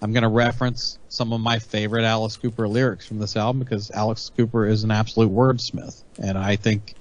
I'm 0.00 0.12
going 0.12 0.22
to 0.22 0.28
reference 0.28 0.98
some 1.08 1.32
of 1.32 1.40
my 1.40 1.58
favorite 1.58 2.04
Alice 2.04 2.36
Cooper 2.36 2.68
lyrics 2.68 3.06
from 3.06 3.18
this 3.18 3.36
album 3.36 3.60
because 3.60 3.90
Alice 3.90 4.30
Cooper 4.36 4.66
is 4.66 4.84
an 4.84 4.90
absolute 4.90 5.32
wordsmith, 5.32 6.02
and 6.18 6.38
I 6.38 6.56
think 6.56 6.94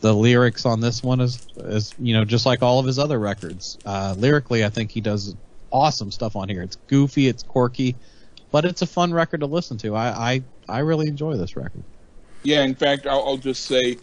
the 0.00 0.12
lyrics 0.14 0.66
on 0.66 0.80
this 0.80 1.02
one 1.02 1.20
is, 1.20 1.46
is 1.56 1.94
you 1.98 2.12
know, 2.12 2.26
just 2.26 2.44
like 2.44 2.62
all 2.62 2.78
of 2.78 2.86
his 2.86 2.98
other 2.98 3.18
records. 3.18 3.78
Uh, 3.86 4.14
lyrically, 4.18 4.62
I 4.64 4.68
think 4.68 4.90
he 4.90 5.00
does 5.00 5.34
awesome 5.72 6.10
stuff 6.10 6.36
on 6.36 6.50
here. 6.50 6.62
It's 6.62 6.76
goofy, 6.88 7.28
it's 7.28 7.42
quirky, 7.42 7.96
but 8.50 8.66
it's 8.66 8.82
a 8.82 8.86
fun 8.86 9.14
record 9.14 9.40
to 9.40 9.46
listen 9.46 9.78
to. 9.78 9.96
I 9.96 10.08
I, 10.08 10.42
I 10.68 10.80
really 10.80 11.08
enjoy 11.08 11.36
this 11.36 11.56
record. 11.56 11.82
Yeah, 12.42 12.62
in 12.62 12.74
fact, 12.74 13.06
I'll, 13.06 13.24
I'll 13.26 13.36
just 13.36 13.64
say 13.64 13.96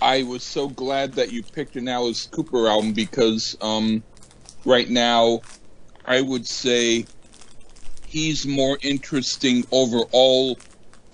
I 0.00 0.22
was 0.22 0.42
so 0.42 0.68
glad 0.68 1.14
that 1.14 1.32
you 1.32 1.42
picked 1.42 1.76
an 1.76 1.88
Alice 1.88 2.26
Cooper 2.26 2.68
album 2.68 2.92
because 2.92 3.56
um, 3.60 4.02
right 4.64 4.88
now 4.88 5.40
I 6.04 6.20
would 6.20 6.46
say 6.46 7.06
he's 8.06 8.46
more 8.46 8.78
interesting 8.82 9.66
overall 9.72 10.58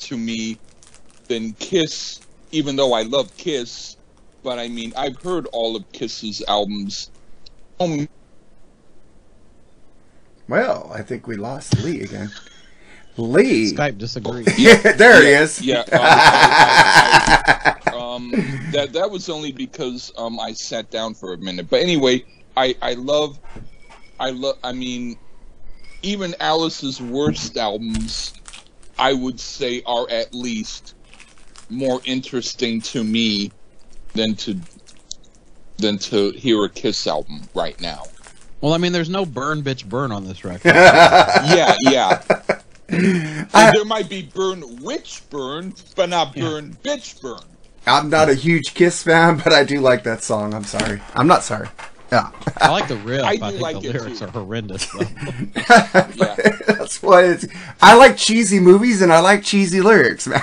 to 0.00 0.16
me 0.16 0.58
than 1.28 1.52
Kiss, 1.54 2.20
even 2.50 2.76
though 2.76 2.92
I 2.92 3.02
love 3.02 3.34
Kiss. 3.36 3.96
But 4.42 4.58
I 4.58 4.68
mean, 4.68 4.92
I've 4.96 5.16
heard 5.22 5.46
all 5.52 5.76
of 5.76 5.90
Kiss's 5.92 6.42
albums. 6.48 7.10
Um, 7.78 8.08
Well, 10.48 10.90
I 10.92 11.02
think 11.02 11.28
we 11.28 11.36
lost 11.36 11.78
Lee 11.84 12.00
again. 12.00 12.32
Lee. 13.20 13.72
Skype 13.72 13.98
disagrees. 13.98 14.46
Yeah, 14.58 14.92
there 14.92 15.22
he 15.22 15.28
is. 15.30 15.60
Yeah, 15.62 15.80
uh, 15.92 15.98
I- 16.00 17.42
I- 17.86 17.90
I- 17.92 17.96
um, 18.14 18.30
that 18.72 18.92
that 18.92 19.10
was 19.10 19.28
only 19.28 19.52
because 19.52 20.12
um, 20.16 20.38
I 20.40 20.52
sat 20.52 20.90
down 20.90 21.14
for 21.14 21.32
a 21.32 21.38
minute. 21.38 21.68
But 21.70 21.80
anyway, 21.82 22.24
I 22.56 22.74
I 22.82 22.94
love, 22.94 23.38
I 24.18 24.30
love. 24.30 24.58
I 24.64 24.72
mean, 24.72 25.16
even 26.02 26.34
Alice's 26.40 27.00
worst 27.00 27.56
albums, 27.56 28.34
I 28.98 29.12
would 29.12 29.38
say, 29.40 29.82
are 29.86 30.06
at 30.10 30.34
least 30.34 30.94
more 31.68 32.00
interesting 32.04 32.80
to 32.80 33.04
me 33.04 33.52
than 34.14 34.34
to 34.36 34.58
than 35.78 35.98
to 35.98 36.30
hear 36.32 36.64
a 36.64 36.68
Kiss 36.68 37.06
album 37.06 37.42
right 37.54 37.80
now. 37.80 38.04
Well, 38.60 38.74
I 38.74 38.78
mean, 38.78 38.92
there's 38.92 39.08
no 39.08 39.24
burn 39.24 39.62
bitch 39.62 39.88
burn 39.88 40.12
on 40.12 40.24
this 40.26 40.44
record. 40.44 40.72
Yeah, 40.74 41.74
yeah. 41.82 42.22
I- 42.92 43.70
there 43.74 43.84
might 43.84 44.08
be 44.08 44.22
burn 44.22 44.82
witch 44.82 45.22
burn, 45.30 45.74
but 45.96 46.08
not 46.10 46.34
burn 46.34 46.76
bitch 46.82 47.20
burn. 47.20 47.40
I'm 47.86 48.10
not 48.10 48.28
a 48.28 48.34
huge 48.34 48.74
Kiss 48.74 49.02
fan, 49.02 49.38
but 49.38 49.52
I 49.52 49.64
do 49.64 49.80
like 49.80 50.04
that 50.04 50.22
song. 50.22 50.54
I'm 50.54 50.64
sorry. 50.64 51.00
I'm 51.14 51.26
not 51.26 51.42
sorry. 51.44 51.68
Yeah. 52.12 52.30
I 52.56 52.70
like 52.70 52.88
the 52.88 52.96
riff. 52.96 53.22
I 53.24 53.28
I, 53.30 53.36
do 53.36 53.40
think 53.50 53.60
like 53.60 53.80
the 53.80 53.90
it, 53.90 53.94
lyrics 53.94 54.18
too. 54.18 54.24
are 54.26 54.28
horrendous. 54.28 54.86
Though. 54.86 55.00
Yeah. 56.14 56.34
That's 56.66 57.02
why 57.02 57.24
it's. 57.24 57.46
I 57.80 57.94
like 57.96 58.16
cheesy 58.16 58.58
movies 58.58 59.00
and 59.02 59.12
I 59.12 59.20
like 59.20 59.42
cheesy 59.44 59.80
lyrics, 59.80 60.26
man. 60.26 60.40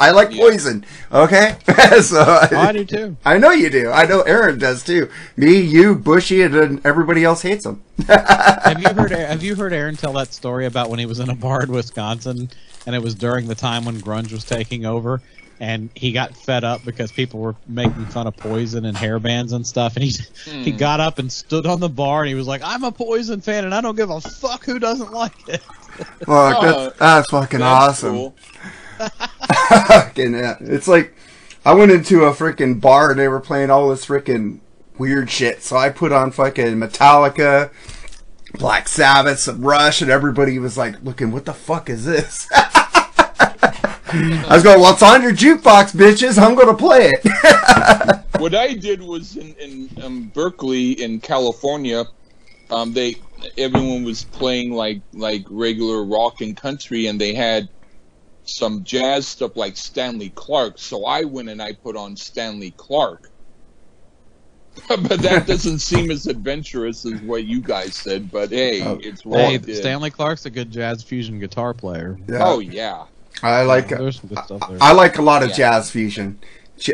I 0.00 0.10
like 0.10 0.32
Yeah. 0.32 0.42
Poison. 0.42 0.84
Okay, 1.12 1.56
so 2.02 2.24
oh, 2.26 2.48
I 2.52 2.72
do 2.72 2.84
too. 2.84 3.16
I 3.24 3.38
know 3.38 3.50
you 3.50 3.70
do. 3.70 3.90
I 3.90 4.06
know 4.06 4.22
Aaron 4.22 4.58
does 4.58 4.82
too. 4.82 5.08
Me, 5.36 5.60
you, 5.60 5.94
Bushy, 5.94 6.42
and 6.42 6.54
then 6.54 6.80
everybody 6.84 7.22
else 7.24 7.42
hates 7.42 7.64
him. 7.64 7.82
have 8.08 8.80
you 8.80 8.88
heard 8.88 9.10
Have 9.12 9.42
you 9.42 9.54
heard 9.54 9.72
Aaron 9.72 9.96
tell 9.96 10.12
that 10.14 10.32
story 10.32 10.66
about 10.66 10.90
when 10.90 10.98
he 10.98 11.06
was 11.06 11.20
in 11.20 11.30
a 11.30 11.34
bar 11.36 11.62
in 11.62 11.70
Wisconsin, 11.70 12.50
and 12.86 12.94
it 12.96 13.02
was 13.02 13.14
during 13.14 13.46
the 13.46 13.54
time 13.54 13.84
when 13.84 14.00
grunge 14.00 14.32
was 14.32 14.44
taking 14.44 14.84
over, 14.84 15.20
and 15.60 15.90
he 15.94 16.12
got 16.12 16.36
fed 16.36 16.62
up 16.64 16.84
because 16.84 17.10
people 17.12 17.40
were 17.40 17.56
making 17.66 18.06
fun 18.06 18.26
of 18.26 18.36
Poison 18.36 18.84
and 18.84 18.96
hair 18.96 19.18
bands 19.18 19.52
and 19.52 19.66
stuff, 19.66 19.96
and 19.96 20.04
he 20.04 20.10
he 20.44 20.70
Hmm. 20.72 20.76
got 20.76 21.00
up 21.00 21.18
and 21.18 21.30
stood 21.32 21.66
on 21.66 21.80
the 21.80 21.88
bar 21.88 22.20
and 22.22 22.28
he 22.28 22.34
was 22.34 22.46
like, 22.46 22.60
"I'm 22.64 22.84
a 22.84 22.92
Poison 22.92 23.40
fan, 23.40 23.64
and 23.64 23.74
I 23.74 23.80
don't 23.80 23.96
give 23.96 24.10
a 24.10 24.20
fuck 24.20 24.64
who 24.64 24.78
doesn't 24.78 25.12
like 25.12 25.48
it." 25.48 25.60
Fuck, 25.98 26.18
Oh, 26.28 26.60
that's, 26.84 26.98
that's 26.98 27.30
fucking 27.30 27.58
That's 27.58 28.04
awesome. 28.04 28.12
cool. 28.14 28.34
Fucking, 28.98 30.32
yeah. 30.34 30.56
It's 30.60 30.86
like 30.86 31.12
I 31.64 31.74
went 31.74 31.90
into 31.90 32.24
a 32.24 32.32
freaking 32.32 32.80
bar 32.80 33.10
and 33.10 33.18
they 33.18 33.26
were 33.28 33.40
playing 33.40 33.70
all 33.70 33.88
this 33.88 34.06
freaking 34.06 34.60
weird 34.96 35.28
shit. 35.30 35.62
So 35.62 35.76
I 35.76 35.88
put 35.90 36.12
on 36.12 36.30
fucking 36.30 36.76
Metallica, 36.76 37.70
Black 38.54 38.86
Sabbath, 38.88 39.40
some 39.40 39.60
Rush, 39.62 40.00
and 40.00 40.10
everybody 40.10 40.58
was 40.60 40.78
like 40.78 41.02
looking, 41.02 41.32
"What 41.32 41.46
the 41.46 41.52
fuck 41.54 41.90
is 41.90 42.04
this?" 42.04 42.48
I 44.10 44.54
was 44.54 44.62
going, 44.62 44.80
"Well, 44.80 44.92
it's 44.92 45.02
on 45.02 45.22
your 45.22 45.32
jukebox, 45.32 45.94
bitches. 45.94 46.38
I'm 46.42 46.54
gonna 46.54 46.74
play 46.74 47.12
it." 47.14 48.24
what 48.40 48.54
I 48.54 48.74
did 48.74 49.02
was 49.02 49.36
in, 49.36 49.54
in 49.54 49.90
um, 50.02 50.22
Berkeley 50.34 50.92
in 51.02 51.20
California, 51.20 52.04
um, 52.70 52.92
they 52.92 53.16
everyone 53.56 54.04
was 54.04 54.24
playing 54.24 54.72
like 54.72 55.00
like 55.12 55.44
regular 55.50 56.04
rock 56.04 56.40
and 56.40 56.56
country, 56.56 57.06
and 57.06 57.20
they 57.20 57.34
had 57.34 57.68
some 58.44 58.82
jazz 58.82 59.26
stuff 59.26 59.56
like 59.56 59.76
Stanley 59.76 60.30
Clarke. 60.30 60.78
So 60.78 61.04
I 61.04 61.24
went 61.24 61.48
and 61.50 61.60
I 61.60 61.74
put 61.74 61.96
on 61.96 62.16
Stanley 62.16 62.72
Clarke. 62.76 63.30
but 64.88 65.20
that 65.20 65.46
doesn't 65.46 65.80
seem 65.80 66.10
as 66.10 66.28
adventurous 66.28 67.04
as 67.04 67.20
what 67.22 67.44
you 67.44 67.60
guys 67.60 67.96
said. 67.96 68.30
But 68.30 68.50
hey, 68.50 68.80
Oh. 68.82 68.98
it's 69.02 69.24
what 69.24 69.40
Hey, 69.40 69.54
I 69.54 69.56
did. 69.56 69.76
Stanley 69.76 70.10
Clarke's 70.10 70.46
a 70.46 70.50
good 70.50 70.70
jazz 70.70 71.02
fusion 71.02 71.40
guitar 71.40 71.74
player. 71.74 72.16
Yeah. 72.28 72.38
Oh 72.42 72.60
yeah, 72.60 73.04
I 73.42 73.62
like 73.62 73.88
There's 73.88 74.20
some 74.20 74.28
good 74.28 74.38
stuff 74.44 74.68
there. 74.68 74.78
I 74.80 74.92
like 74.92 75.18
a 75.18 75.22
lot 75.22 75.42
of 75.42 75.50
Yeah. 75.50 75.56
jazz 75.56 75.90
fusion. 75.90 76.38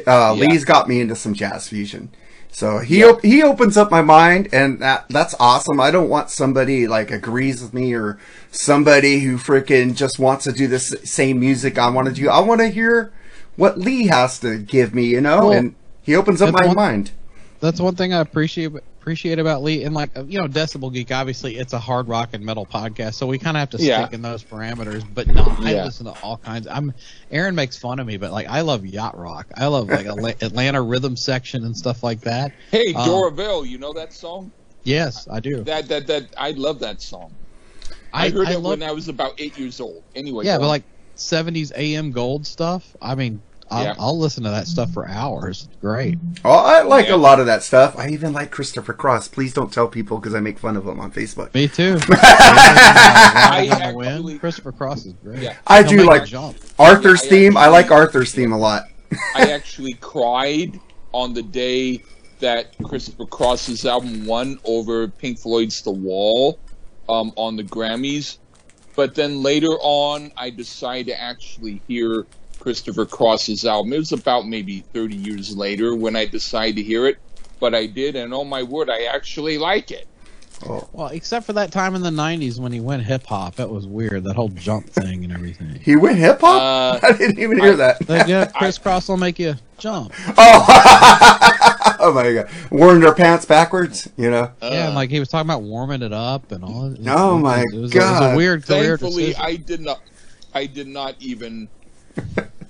Uh, 0.07 0.35
Yeah. 0.37 0.47
Lee's 0.47 0.65
got 0.65 0.89
me 0.89 1.01
into 1.01 1.15
some 1.17 1.35
jazz 1.35 1.69
fusion. 1.69 2.11
So 2.51 2.79
he 2.79 3.03
op- 3.05 3.23
he 3.25 3.43
opens 3.43 3.77
up 3.77 3.91
my 3.91 4.01
mind, 4.03 4.49
and 4.53 4.79
that 4.81 5.07
that's 5.11 5.35
awesome. 5.41 5.81
I 5.81 5.91
don't 5.91 6.09
want 6.09 6.31
somebody 6.31 6.87
like 6.87 7.11
agrees 7.11 7.61
with 7.61 7.75
me 7.75 7.93
or 7.95 8.19
somebody 8.53 9.21
who 9.21 9.37
freaking 9.39 9.97
just 9.97 10.19
wants 10.21 10.45
to 10.45 10.53
do 10.53 10.69
the 10.69 10.79
same 10.79 11.41
music 11.41 11.79
I 11.79 11.91
want 11.91 12.07
to 12.09 12.15
do. 12.15 12.29
I 12.31 12.39
want 12.41 12.61
to 12.61 12.69
hear 12.69 13.11
what 13.57 13.79
Lee 13.79 14.07
has 14.07 14.39
to 14.41 14.57
give 14.59 14.95
me, 14.95 15.05
you 15.07 15.21
know. 15.21 15.49
Well, 15.49 15.53
and 15.53 15.75
he 16.03 16.15
opens 16.15 16.41
up 16.41 16.53
my 16.55 16.67
one- 16.67 16.77
mind. 16.77 17.11
That's 17.61 17.81
one 17.81 17.97
thing 17.97 18.13
I 18.15 18.21
appreciate 18.21 18.73
appreciate 19.05 19.39
about 19.39 19.63
Lee, 19.63 19.85
and 19.85 19.95
like 19.95 20.09
you 20.27 20.41
know, 20.41 20.49
Decibel 20.49 20.91
Geek. 20.91 21.13
Obviously, 21.13 21.59
it's 21.59 21.75
a 21.75 21.79
hard 21.79 22.09
rock 22.09 22.31
and 22.33 22.43
metal 22.43 22.65
podcast, 22.65 23.15
so 23.15 23.27
we 23.27 23.39
kind 23.39 23.55
of 23.55 23.61
have 23.61 23.71
to 23.71 23.77
Yeah. 23.77 24.03
stick 24.03 24.15
in 24.15 24.23
those 24.23 24.43
parameters. 24.43 25.05
But 25.13 25.29
no, 25.29 25.43
I 25.61 25.73
Yeah. 25.75 25.85
listen 25.85 26.07
to 26.07 26.13
all 26.23 26.39
kinds. 26.39 26.67
I'm 26.67 26.95
Aaron 27.31 27.55
makes 27.55 27.77
fun 27.77 27.99
of 27.99 28.07
me, 28.07 28.17
but 28.17 28.33
like 28.33 28.49
I 28.49 28.63
love 28.63 28.87
yacht 28.87 29.19
rock. 29.19 29.47
I 29.55 29.67
love 29.67 29.91
like 29.91 30.07
Atlanta 30.43 30.81
rhythm 30.81 31.17
section 31.19 31.67
and 31.67 31.77
stuff 31.77 32.03
like 32.03 32.23
that. 32.23 32.51
hey 32.71 32.95
Um, 32.95 33.07
Doraville, 33.07 33.69
you 33.69 33.77
know 33.77 33.93
that 33.93 34.15
song? 34.15 34.51
Yes, 34.85 35.29
I 35.31 35.41
do. 35.41 35.63
That 35.65 35.87
that 35.89 36.07
that 36.07 36.35
I 36.39 36.53
love 36.53 36.79
that 36.81 37.03
song. 37.03 37.31
I, 38.11 38.27
I, 38.27 38.31
heard 38.31 38.49
I 38.49 38.53
it 38.53 38.61
love, 38.61 38.79
when 38.79 38.89
I 38.89 38.93
was 38.93 39.09
about 39.09 39.33
eight 39.39 39.59
years 39.59 39.81
old. 39.81 40.03
Anyway, 40.15 40.47
yeah, 40.47 40.57
but 40.57 40.65
on. 40.65 40.69
like 40.71 40.85
'70s 41.19 41.73
AM 41.77 42.11
gold 42.11 42.47
stuff. 42.47 42.97
I 43.03 43.15
mean, 43.17 43.43
I'll, 43.71 43.83
Yeah. 43.85 43.95
I'll 43.99 44.19
listen 44.19 44.45
to 44.45 44.51
that 44.51 44.67
stuff 44.67 44.93
for 44.93 45.09
hours. 45.09 45.69
Great. 45.81 46.19
Oh, 46.45 46.51
I 46.51 46.83
like 46.83 47.09
Yeah. 47.09 47.15
a 47.15 47.17
lot 47.17 47.41
of 47.41 47.47
that 47.47 47.63
stuff. 47.63 47.99
I 47.99 48.09
even 48.11 48.33
like 48.33 48.51
Christopher 48.51 48.93
Cross. 48.93 49.29
Please 49.29 49.53
don't 49.55 49.73
tell 49.73 49.89
people 49.89 50.19
because 50.19 50.35
I 50.35 50.41
make 50.41 50.59
fun 50.59 50.77
of 50.77 50.87
him 50.87 51.01
on 51.01 51.11
Facebook. 51.11 51.53
Me 51.55 51.67
too. 51.69 51.99
I 52.11 53.69
I 53.71 53.89
actually- 53.89 54.39
Christopher 54.39 54.73
Cross 54.73 55.07
is 55.07 55.13
great. 55.23 55.43
Yeah. 55.43 55.57
I 55.67 55.83
He'll 55.83 55.91
do 55.91 56.05
like. 56.05 56.29
Arthur's 56.79 57.23
I 57.23 57.29
theme. 57.29 57.57
I 57.57 57.69
like 57.69 57.91
Arthur's 57.91 58.33
theme 58.33 58.53
a 58.53 58.59
lot. 58.59 58.85
I 59.35 59.43
actually 59.53 59.95
cried 59.95 60.79
on 61.13 61.33
the 61.33 61.43
day 61.43 62.03
that 62.41 62.77
Christopher 62.83 63.27
Cross's 63.27 63.87
album 63.87 64.27
won 64.27 64.59
over 64.65 65.09
Pink 65.09 65.39
Floyd's 65.39 65.81
The 65.83 65.93
Wall 65.93 66.59
um, 67.09 67.33
on 67.37 67.57
the 67.57 67.63
Grammys. 67.65 68.39
But 68.97 69.15
then 69.15 69.43
later 69.43 69.71
on, 69.81 70.31
I 70.37 70.51
decided 70.51 71.07
to 71.13 71.21
actually 71.21 71.81
hear 71.89 72.27
Christopher 72.65 73.05
Cross's 73.05 73.65
album. 73.67 73.93
It 73.93 73.99
was 73.99 74.13
about 74.13 74.49
maybe 74.49 74.81
30 74.95 75.15
years 75.15 75.55
later 75.57 75.95
when 75.95 76.17
I 76.17 76.25
decided 76.25 76.77
to 76.77 76.83
hear 76.83 77.07
it. 77.07 77.19
But 77.61 77.75
I 77.75 77.87
did, 77.87 78.17
and 78.17 78.35
oh 78.35 78.43
my 78.45 78.63
word, 78.63 78.91
I 78.91 79.05
actually 79.05 79.59
like 79.59 79.91
it. 79.91 80.09
Well, 80.67 81.09
except 81.13 81.45
for 81.47 81.53
that 81.55 81.73
time 81.73 81.95
in 81.95 82.03
the 82.03 82.11
'90s 82.11 82.59
when 82.59 82.73
he 82.73 82.81
went 82.81 83.03
hip 83.05 83.25
hop, 83.27 83.57
that 83.57 83.69
was 83.71 83.87
weird. 83.87 84.25
That 84.25 84.35
whole 84.35 84.49
jump 84.49 84.89
thing 84.89 85.25
and 85.25 85.33
everything. 85.33 85.79
He 85.83 85.95
went 85.97 86.17
hip 86.19 86.41
hop. 86.41 87.03
Uh, 87.03 87.07
I 87.07 87.13
didn't 87.13 87.39
even 87.39 87.59
hear 87.61 87.73
I- 87.75 87.77
that. 87.77 88.09
Like, 88.09 88.27
yeah, 88.29 88.47
Kris 88.57 88.79
Kross 88.79 89.09
will 89.09 89.17
make 89.19 89.39
you 89.39 89.55
jump. 89.79 90.13
Oh, 90.37 91.97
oh 92.01 92.13
my 92.13 92.33
god! 92.33 92.51
Wearing 92.71 93.01
their 93.01 93.15
pants 93.15 93.45
backwards, 93.45 94.09
you 94.17 94.31
know. 94.31 94.51
yeah, 94.63 94.69
Uh, 94.69 94.73
and 94.87 94.95
like 94.95 95.11
he 95.11 95.21
was 95.21 95.29
talking 95.29 95.49
about 95.49 95.63
warming 95.63 96.03
it 96.03 96.13
up 96.13 96.51
and 96.53 96.65
all. 96.65 96.87
It 96.87 96.99
was, 96.99 97.07
Oh 97.09 97.31
it 97.31 97.35
was- 97.35 97.43
my 97.43 97.61
it 97.61 97.65
was, 97.67 97.75
It 97.75 97.81
was 97.83 97.93
God. 97.93 98.33
a 98.33 98.37
weird 98.37 98.65
career 98.67 98.97
Thankfully, 98.99 99.27
decision. 99.27 99.43
I 99.45 99.57
did 99.57 99.81
not. 99.81 100.01
I 100.55 100.67
did 100.67 100.87
not 100.89 101.15
even 101.21 101.69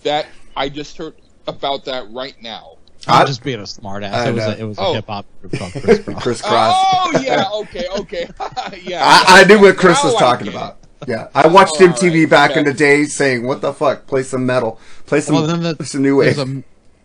that. 0.04 0.26
I 0.56 0.68
just 0.68 0.96
heard 0.96 1.14
about 1.46 1.84
that 1.86 2.10
right 2.10 2.40
now. 2.42 2.78
I'm 3.06 3.26
just 3.26 3.42
being 3.42 3.58
a 3.60 3.64
smartass. 3.64 4.26
It 4.28 4.32
was 4.34 4.44
a, 4.44 4.58
it 4.60 4.64
was 4.64 4.78
Oh. 4.78 4.92
a 4.92 4.94
hip 4.94 5.06
hop 5.06 5.26
group 5.42 5.52
called 5.58 5.72
Kris 5.72 5.98
Kross. 5.98 6.20
Kris 6.22 6.42
Kross. 6.42 6.72
Oh 6.74 7.20
yeah, 7.22 7.44
okay, 7.52 7.86
okay, 7.98 8.28
yeah. 8.82 9.00
I, 9.04 9.42
I 9.42 9.44
knew 9.44 9.60
what 9.60 9.76
Chris 9.76 10.02
Now 10.02 10.10
was 10.10 10.18
talking 10.18 10.48
about. 10.48 10.78
Yeah, 11.06 11.28
I 11.34 11.46
watched 11.48 11.74
Oh, 11.80 11.86
MTV 11.88 12.10
alright, 12.24 12.30
back 12.30 12.56
in 12.56 12.64
the 12.64 12.72
day, 12.72 13.04
saying, 13.04 13.46
"What 13.46 13.60
the 13.60 13.74
fuck? 13.74 14.06
Play 14.06 14.22
some 14.22 14.46
metal. 14.46 14.80
Play 15.04 15.20
some, 15.20 15.34
Well, 15.34 15.46
then 15.46 15.76
the- 15.76 15.84
some 15.84 16.00
new 16.00 16.16
wave." 16.16 16.64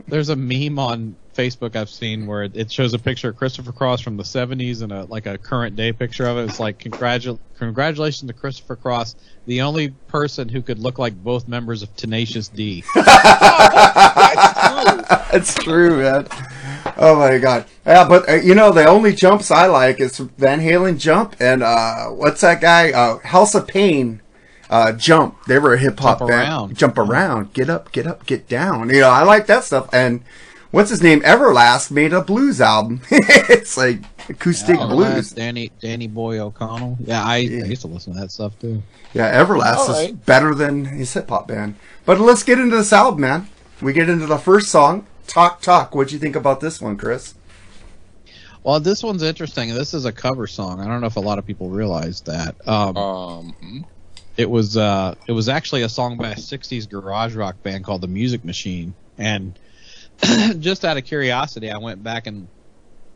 There's 0.10 0.30
a 0.30 0.36
meme 0.36 0.80
on 0.80 1.16
Facebook 1.36 1.76
I've 1.76 1.90
seen 1.90 2.28
where 2.28 2.44
it, 2.44 2.56
it 2.56 2.72
shows 2.72 2.94
a 2.94 3.00
picture 3.00 3.30
of 3.30 3.38
Christopher 3.38 3.72
Cross 3.72 4.02
from 4.02 4.18
the 4.18 4.24
70s 4.24 4.82
and 4.82 4.92
a 4.92 5.06
like 5.06 5.26
a 5.26 5.38
current 5.38 5.76
day 5.76 5.94
picture 5.94 6.28
of 6.28 6.38
it. 6.38 6.44
It's 6.50 6.60
like 6.60 6.80
congratu- 6.80 7.40
congratulations 7.58 8.30
to 8.30 8.34
Christopher 8.38 8.76
Cross, 8.76 9.16
the 9.46 9.62
only 9.62 9.90
person 10.08 10.50
who 10.50 10.62
could 10.62 10.80
look 10.80 11.00
like 11.00 11.16
both 11.24 11.48
members 11.48 11.82
of 11.82 11.96
Tenacious 11.96 12.50
D. 12.50 12.84
That's 12.96 14.66
true. 14.74 15.06
It's 15.32 15.54
true, 15.56 16.02
man. 16.02 16.28
Oh 16.98 17.18
my 17.18 17.38
god. 17.38 17.66
Yeah, 17.86 18.08
but 18.08 18.28
uh, 18.28 18.34
you 18.34 18.56
know 18.56 18.72
the 18.72 18.86
only 18.86 19.14
jumps 19.14 19.52
I 19.52 19.68
like 19.68 20.00
is 20.00 20.18
Van 20.18 20.60
Halen 20.60 21.00
jump 21.00 21.36
and 21.40 21.64
uh, 21.64 22.08
what's 22.08 22.42
that 22.42 22.62
guy? 22.62 22.92
Uh, 22.92 23.20
House 23.20 23.56
of 23.56 23.68
Pain. 23.68 24.22
Uh, 24.70 24.92
jump. 24.92 25.44
They 25.46 25.58
were 25.60 25.74
a 25.74 25.80
hip 25.80 26.00
hop 26.00 26.20
band. 26.20 26.32
around. 26.32 26.78
Jump 26.78 26.98
around. 26.98 27.54
Get 27.54 27.70
up. 27.70 27.92
Get 27.92 28.06
up. 28.06 28.26
Get 28.26 28.48
down. 28.48 28.90
You 28.90 29.02
know, 29.02 29.10
I 29.10 29.24
like 29.24 29.48
that 29.48 29.64
stuff. 29.64 29.90
And 29.94 30.22
what's 30.72 30.90
his 30.90 31.02
name? 31.02 31.22
Everlast 31.22 31.90
made 31.92 32.14
a 32.14 32.22
blues 32.22 32.62
album. 32.62 33.02
it's 33.10 33.78
like 33.78 34.02
acoustic 34.30 34.78
Everlast, 34.78 34.90
blues. 34.90 35.32
Danny 35.32 35.72
Danny 35.82 36.08
Boy 36.08 36.40
O'Connor. 36.40 36.98
Yeah, 37.00 37.24
I, 37.24 37.36
I 37.38 37.40
used 37.40 37.82
to 37.82 37.88
listen 37.88 38.14
to 38.14 38.20
that 38.20 38.32
stuff 38.32 38.58
too. 38.60 38.84
Yeah, 39.14 39.44
Everlast 39.44 39.78
All 39.78 39.96
is 39.96 40.12
better 40.12 40.54
than 40.54 40.86
his 40.86 41.12
hip 41.14 41.30
hop 41.30 41.48
band. 41.48 41.76
But 42.06 42.20
let's 42.20 42.44
get 42.44 42.60
into 42.60 42.78
this 42.78 42.94
album, 42.94 43.22
man. 43.22 43.48
We 43.82 43.94
get 43.94 44.10
into 44.10 44.28
the 44.28 44.38
first 44.38 44.70
song, 44.70 45.08
Talk 45.26 45.62
Talk. 45.62 45.96
What'd 45.96 46.12
you 46.12 46.20
think 46.20 46.36
about 46.36 46.60
this 46.60 46.80
one, 46.82 46.96
Chris? 46.98 47.34
Well, 48.64 48.80
this 48.80 49.02
one's 49.02 49.24
interesting. 49.24 49.74
This 49.74 49.94
is 49.94 50.06
a 50.06 50.12
cover 50.12 50.46
song. 50.46 50.82
I 50.82 50.86
don't 50.86 51.00
know 51.02 51.08
if 51.08 51.16
a 51.16 51.22
lot 51.22 51.40
of 51.40 51.46
people 51.48 51.70
realize 51.70 52.22
that. 52.22 52.56
Um, 52.68 52.98
Um, 52.98 53.54
hmm. 53.62 53.80
It 54.40 54.50
was 54.50 54.78
uh, 54.78 55.16
it 55.28 55.34
was 55.34 55.50
actually 55.50 55.82
a 55.82 55.90
song 55.90 56.16
by 56.16 56.30
a 56.32 56.36
'60s 56.36 56.90
garage 56.90 57.36
rock 57.36 57.62
band 57.62 57.84
called 57.84 58.00
the 58.00 58.08
Music 58.08 58.46
Machine. 58.46 58.94
And 59.18 59.60
just 60.60 60.86
out 60.86 60.96
of 60.96 61.04
curiosity, 61.04 61.70
I 61.70 61.78
went 61.78 62.02
back 62.02 62.26
and 62.26 62.48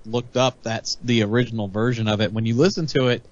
looked 0.05 0.35
up 0.35 0.61
that's 0.63 0.95
the 1.01 1.23
original 1.23 1.69
version 1.69 2.09
of 2.09 2.19
it. 2.19 2.33
When 2.33 2.45
you 2.45 2.55
listen 2.55 2.87
to 2.87 3.07
it, 3.07 3.23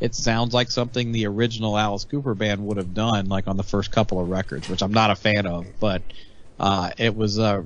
it 0.00 0.14
sounds 0.14 0.54
like 0.54 0.70
something 0.70 1.12
the 1.12 1.26
original 1.26 1.76
Alice 1.76 2.06
Cooper 2.06 2.34
band 2.34 2.66
would 2.66 2.78
have 2.78 2.94
done, 2.94 3.28
like 3.28 3.48
on 3.48 3.58
the 3.58 3.62
first 3.62 3.92
couple 3.92 4.18
of 4.18 4.30
records, 4.30 4.70
which 4.70 4.82
I'm 4.82 4.94
not 4.94 5.10
a 5.10 5.14
fan 5.14 5.46
of. 5.46 5.66
But 5.78 6.00
uh, 6.58 6.92
it 6.96 7.14
was 7.14 7.38
uh, 7.38 7.64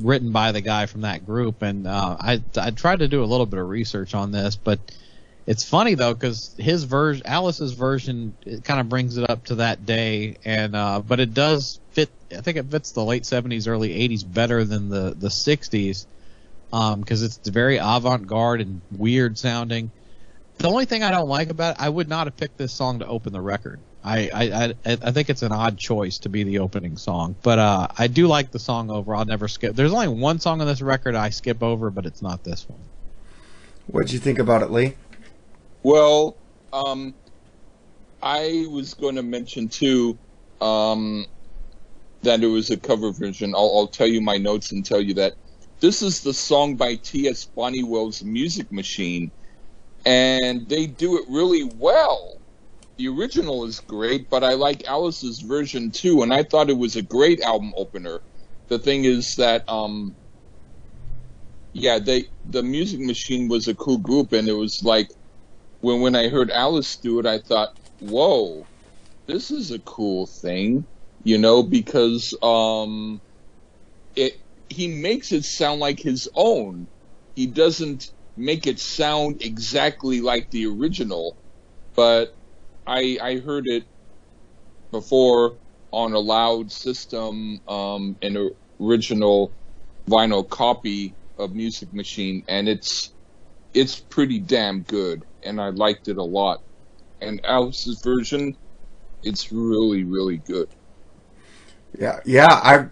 written 0.00 0.32
by 0.32 0.50
the 0.50 0.62
guy 0.62 0.86
from 0.86 1.02
that 1.02 1.24
group, 1.24 1.62
and 1.62 1.86
uh, 1.86 2.16
I 2.18 2.42
I 2.56 2.72
tried 2.72 2.98
to 2.98 3.06
do 3.06 3.22
a 3.22 3.26
little 3.26 3.46
bit 3.46 3.60
of 3.60 3.68
research 3.68 4.16
on 4.16 4.32
this, 4.32 4.56
but 4.56 4.80
it's 5.46 5.64
funny 5.64 5.94
though 5.94 6.14
because 6.14 6.54
his 6.58 6.84
version, 6.84 7.26
Alice's 7.26 7.72
version, 7.72 8.34
it 8.46 8.64
kind 8.64 8.80
of 8.80 8.88
brings 8.88 9.16
it 9.16 9.28
up 9.28 9.44
to 9.46 9.56
that 9.56 9.84
day, 9.84 10.36
and 10.44 10.76
uh, 10.76 11.00
but 11.00 11.20
it 11.20 11.34
does 11.34 11.80
fit. 11.90 12.10
I 12.36 12.40
think 12.40 12.56
it 12.56 12.66
fits 12.66 12.92
the 12.92 13.04
late 13.04 13.24
'70s, 13.24 13.66
early 13.66 13.90
'80s 14.08 14.30
better 14.30 14.64
than 14.64 14.88
the 14.88 15.14
the 15.16 15.28
'60s 15.28 16.06
because 16.70 17.22
it's 17.22 17.48
very 17.48 17.76
avant-garde 17.76 18.60
and 18.62 18.80
weird 18.96 19.36
sounding. 19.36 19.90
The 20.58 20.68
only 20.68 20.84
thing 20.84 21.02
I 21.02 21.10
don't 21.10 21.28
like 21.28 21.50
about 21.50 21.76
it, 21.76 21.82
I 21.82 21.88
would 21.88 22.08
not 22.08 22.26
have 22.26 22.36
picked 22.36 22.56
this 22.56 22.72
song 22.72 23.00
to 23.00 23.06
open 23.06 23.32
the 23.32 23.40
record. 23.40 23.80
I 24.04 24.30
I, 24.32 24.64
I, 24.64 24.98
I 25.02 25.10
think 25.10 25.28
it's 25.28 25.42
an 25.42 25.50
odd 25.50 25.76
choice 25.76 26.18
to 26.18 26.28
be 26.28 26.44
the 26.44 26.60
opening 26.60 26.96
song, 26.96 27.34
but 27.42 27.58
uh, 27.58 27.88
I 27.98 28.06
do 28.06 28.28
like 28.28 28.52
the 28.52 28.60
song 28.60 28.90
over. 28.90 29.14
I'll 29.14 29.24
never 29.24 29.48
skip. 29.48 29.74
There's 29.74 29.92
only 29.92 30.08
one 30.08 30.38
song 30.38 30.60
on 30.60 30.68
this 30.68 30.80
record 30.82 31.16
I 31.16 31.30
skip 31.30 31.64
over, 31.64 31.90
but 31.90 32.06
it's 32.06 32.22
not 32.22 32.44
this 32.44 32.68
one. 32.68 32.78
What'd 33.88 34.12
you 34.12 34.20
think 34.20 34.38
about 34.38 34.62
it, 34.62 34.70
Lee? 34.70 34.94
Well, 35.82 36.38
um, 36.72 37.14
I 38.22 38.66
was 38.70 38.94
going 38.94 39.16
to 39.16 39.22
mention 39.22 39.68
too. 39.68 40.18
Um, 40.60 41.26
that 42.22 42.42
it 42.42 42.46
was 42.46 42.70
a 42.70 42.78
cover 42.78 43.12
version, 43.12 43.54
I'll, 43.54 43.72
I'll 43.76 43.88
tell 43.88 44.06
you 44.06 44.20
my 44.20 44.36
notes 44.38 44.72
and 44.72 44.84
tell 44.84 45.00
you 45.00 45.14
that 45.14 45.34
this 45.80 46.02
is 46.02 46.20
the 46.22 46.32
song 46.32 46.76
by 46.76 46.96
T.S. 46.96 47.48
Bonniwell's 47.56 48.22
Music 48.24 48.70
Machine, 48.70 49.32
and 50.06 50.68
they 50.68 50.86
do 50.86 51.18
it 51.18 51.24
really 51.28 51.64
well. 51.64 52.34
The 52.98 53.08
original 53.08 53.64
is 53.64 53.80
great, 53.80 54.28
but 54.30 54.44
I 54.44 54.54
like 54.54 54.86
Alice's 54.88 55.40
version 55.40 55.90
too, 55.92 56.22
and 56.22 56.34
I 56.34 56.44
thought 56.44 56.70
it 56.70 56.78
was 56.78 56.96
a 56.96 57.02
great 57.02 57.40
album 57.42 57.72
opener. 57.76 58.20
The 58.68 58.78
thing 58.78 59.04
is 59.04 59.34
that, 59.36 59.64
um, 59.68 60.16
yeah, 61.72 61.98
they 61.98 62.24
the 62.44 62.62
Music 62.62 63.00
Machine 63.00 63.48
was 63.48 63.68
a 63.68 63.74
cool 63.74 63.98
group, 63.98 64.32
and 64.32 64.48
it 64.48 64.52
was 64.52 64.80
like 64.82 65.08
when 65.82 66.02
when 66.02 66.16
I 66.16 66.28
heard 66.30 66.50
Alice 66.50 66.98
do 66.98 67.20
it, 67.20 67.26
I 67.26 67.40
thought, 67.40 67.70
whoa, 68.00 68.68
this 69.28 69.50
is 69.50 69.72
a 69.72 69.80
cool 69.80 70.26
thing, 70.26 70.86
you 71.24 71.38
know, 71.38 71.62
because 71.62 72.34
um, 72.42 73.22
it 74.16 74.34
he 74.68 74.88
makes 74.88 75.32
it 75.32 75.44
sound 75.44 75.80
like 75.80 76.00
his 76.00 76.28
own. 76.34 76.88
He 77.36 77.46
doesn't 77.46 78.06
make 78.36 78.66
it 78.66 78.80
sound 78.80 79.42
exactly 79.42 80.20
like 80.20 80.50
the 80.50 80.66
original, 80.66 81.38
but 81.96 82.30
I 82.86 83.18
I 83.22 83.38
heard 83.40 83.66
it 83.68 83.84
before 84.92 85.58
on 85.92 86.12
a 86.14 86.18
loud 86.20 86.72
system, 86.72 87.60
um, 87.68 88.16
an 88.22 88.50
original 88.80 89.56
vinyl 90.08 90.48
copy 90.48 91.16
of 91.38 91.54
Music 91.54 91.92
Machine, 91.92 92.44
and 92.48 92.68
it's 92.68 93.14
it's 93.74 94.00
pretty 94.00 94.40
damn 94.40 94.82
good, 94.82 95.24
and 95.44 95.60
I 95.60 95.70
liked 95.70 96.08
it 96.08 96.16
a 96.18 96.22
lot. 96.22 96.62
And 97.20 97.40
Alice's 97.44 98.00
version, 98.02 98.56
it's 99.22 99.52
really 99.52 100.04
really 100.04 100.38
good. 100.38 100.68
Yeah, 101.98 102.20
yeah. 102.24 102.46
I, 102.48 102.88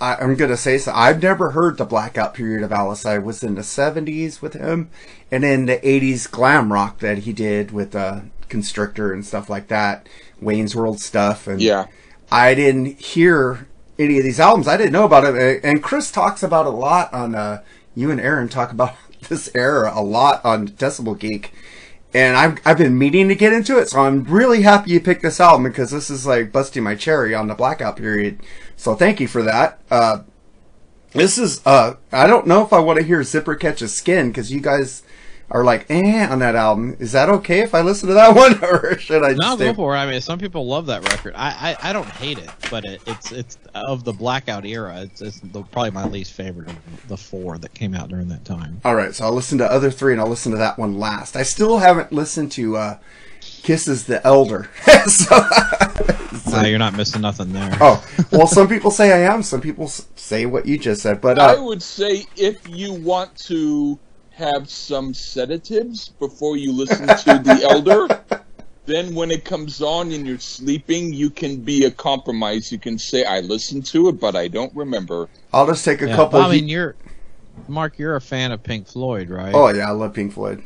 I 0.00 0.16
I'm 0.16 0.36
gonna 0.36 0.56
say 0.56 0.78
so. 0.78 0.92
I've 0.94 1.22
never 1.22 1.50
heard 1.50 1.78
the 1.78 1.84
blackout 1.84 2.34
period 2.34 2.62
of 2.62 2.72
Alice. 2.72 3.06
I 3.06 3.18
was 3.18 3.42
in 3.42 3.54
the 3.54 3.62
'70s 3.62 4.40
with 4.42 4.54
him, 4.54 4.90
and 5.30 5.44
in 5.44 5.66
the 5.66 5.78
'80s 5.78 6.30
glam 6.30 6.72
rock 6.72 7.00
that 7.00 7.18
he 7.18 7.32
did 7.32 7.70
with 7.72 7.94
uh, 7.94 8.20
Constrictor 8.48 9.12
and 9.12 9.24
stuff 9.24 9.50
like 9.50 9.68
that, 9.68 10.08
Wayne's 10.40 10.76
World 10.76 11.00
stuff, 11.00 11.46
and 11.46 11.60
Yeah, 11.60 11.86
I 12.30 12.54
didn't 12.54 13.00
hear 13.00 13.68
any 13.98 14.18
of 14.18 14.24
these 14.24 14.40
albums. 14.40 14.68
I 14.68 14.76
didn't 14.76 14.92
know 14.92 15.04
about 15.04 15.24
it. 15.24 15.64
And 15.64 15.82
Chris 15.82 16.10
talks 16.10 16.42
about 16.42 16.66
it 16.66 16.74
a 16.74 16.76
lot 16.76 17.12
on, 17.12 17.34
uh, 17.34 17.62
you 17.94 18.10
and 18.10 18.20
Aaron 18.20 18.48
talk 18.48 18.72
about 18.72 18.94
this 19.28 19.48
era 19.54 19.92
a 19.94 20.02
lot 20.02 20.44
on 20.44 20.68
Decibel 20.68 21.18
Geek. 21.18 21.52
And 22.14 22.36
I've, 22.36 22.60
I've 22.64 22.78
been 22.78 22.96
meaning 22.96 23.26
to 23.28 23.34
get 23.34 23.52
into 23.52 23.76
it, 23.78 23.88
so 23.88 24.02
I'm 24.02 24.22
really 24.22 24.62
happy 24.62 24.92
you 24.92 25.00
picked 25.00 25.22
this 25.22 25.40
album 25.40 25.64
because 25.64 25.90
this 25.90 26.10
is 26.10 26.24
like 26.24 26.52
busting 26.52 26.84
my 26.84 26.94
cherry 26.94 27.34
on 27.34 27.48
the 27.48 27.56
blackout 27.56 27.96
period. 27.96 28.40
So 28.76 28.94
thank 28.94 29.18
you 29.18 29.26
for 29.26 29.42
that. 29.42 29.80
Uh, 29.90 30.20
this 31.10 31.38
is, 31.38 31.60
uh, 31.66 31.94
I 32.12 32.28
don't 32.28 32.46
know 32.46 32.64
if 32.64 32.72
I 32.72 32.78
want 32.78 33.00
to 33.00 33.04
hear 33.04 33.24
Zipper 33.24 33.56
Catches 33.56 33.92
Skin 33.92 34.28
because 34.28 34.52
you 34.52 34.60
guys 34.60 35.02
are 35.50 35.64
like, 35.64 35.86
eh, 35.90 36.26
on 36.26 36.38
that 36.40 36.54
album. 36.54 36.96
Is 36.98 37.12
that 37.12 37.28
okay 37.28 37.60
if 37.60 37.74
I 37.74 37.82
listen 37.82 38.08
to 38.08 38.14
that 38.14 38.34
one 38.36 38.62
or 38.64 38.98
should 38.98 39.22
I 39.22 39.30
just 39.30 39.40
No, 39.40 39.56
stay- 39.56 39.66
go 39.66 39.74
for 39.74 39.94
it. 39.94 39.98
I 39.98 40.10
mean, 40.10 40.20
some 40.20 40.38
people 40.38 40.66
love 40.66 40.86
that 40.86 41.08
record. 41.10 41.34
I, 41.36 41.76
I, 41.82 41.90
I 41.90 41.92
don't 41.92 42.08
hate 42.08 42.38
it, 42.38 42.50
but 42.70 42.84
it, 42.84 43.00
it's 43.06 43.32
it's 43.32 43.58
of 43.74 44.04
the 44.04 44.12
blackout 44.12 44.64
era. 44.64 45.02
It's, 45.02 45.20
it's 45.20 45.40
the, 45.40 45.62
probably 45.62 45.90
my 45.90 46.06
least 46.06 46.32
favorite 46.32 46.68
of 46.68 47.08
the 47.08 47.16
four 47.16 47.58
that 47.58 47.74
came 47.74 47.94
out 47.94 48.08
during 48.08 48.28
that 48.28 48.44
time. 48.44 48.80
All 48.84 48.94
right, 48.94 49.14
so 49.14 49.24
I'll 49.24 49.32
listen 49.32 49.58
to 49.58 49.70
other 49.70 49.90
three 49.90 50.12
and 50.12 50.20
I'll 50.20 50.28
listen 50.28 50.52
to 50.52 50.58
that 50.58 50.78
one 50.78 50.98
last. 50.98 51.36
I 51.36 51.42
still 51.42 51.78
haven't 51.78 52.12
listened 52.12 52.52
to 52.52 52.76
uh, 52.76 52.98
Kisses 53.62 54.06
the 54.06 54.24
Elder. 54.26 54.70
so, 55.06 55.36
Uh, 56.52 56.62
you're 56.66 56.78
not 56.78 56.94
missing 56.94 57.20
nothing 57.20 57.52
there. 57.52 57.76
oh, 57.80 58.04
well, 58.30 58.46
some 58.46 58.68
people 58.68 58.90
say 58.90 59.12
I 59.12 59.32
am. 59.32 59.42
Some 59.42 59.60
people 59.60 59.88
say 59.88 60.46
what 60.46 60.66
you 60.66 60.78
just 60.78 61.02
said. 61.02 61.20
But 61.20 61.36
I 61.38 61.54
uh, 61.54 61.64
would 61.64 61.82
say 61.82 62.26
if 62.36 62.68
you 62.68 62.92
want 62.92 63.34
to 63.46 63.98
have 64.36 64.68
some 64.68 65.14
sedatives 65.14 66.08
before 66.20 66.56
you 66.56 66.72
listen 66.72 67.08
to 67.08 67.38
The 67.38 67.62
Elder, 67.70 68.08
then 68.86 69.14
when 69.14 69.30
it 69.30 69.44
comes 69.44 69.80
on 69.80 70.12
and 70.12 70.26
you're 70.26 70.38
sleeping, 70.38 71.12
you 71.12 71.30
can 71.30 71.60
be 71.60 71.84
a 71.84 71.90
compromise. 71.90 72.70
You 72.70 72.78
can 72.78 72.98
say, 72.98 73.24
I 73.24 73.40
listened 73.40 73.86
to 73.86 74.08
it, 74.08 74.20
but 74.20 74.36
I 74.36 74.48
don't 74.48 74.74
remember. 74.74 75.28
I'll 75.52 75.66
just 75.66 75.84
take 75.84 76.02
a 76.02 76.08
Yeah, 76.08 76.16
couple. 76.16 76.40
I 76.40 76.50
mean, 76.50 76.66
he- 76.66 76.72
you're 76.72 76.96
Mark. 77.68 77.98
You're 77.98 78.16
a 78.16 78.20
fan 78.20 78.52
of 78.52 78.62
Pink 78.62 78.88
Floyd, 78.88 79.30
right? 79.30 79.54
oh 79.54 79.68
yeah, 79.68 79.88
I 79.88 79.92
love 79.92 80.14
Pink 80.14 80.32
Floyd. 80.32 80.62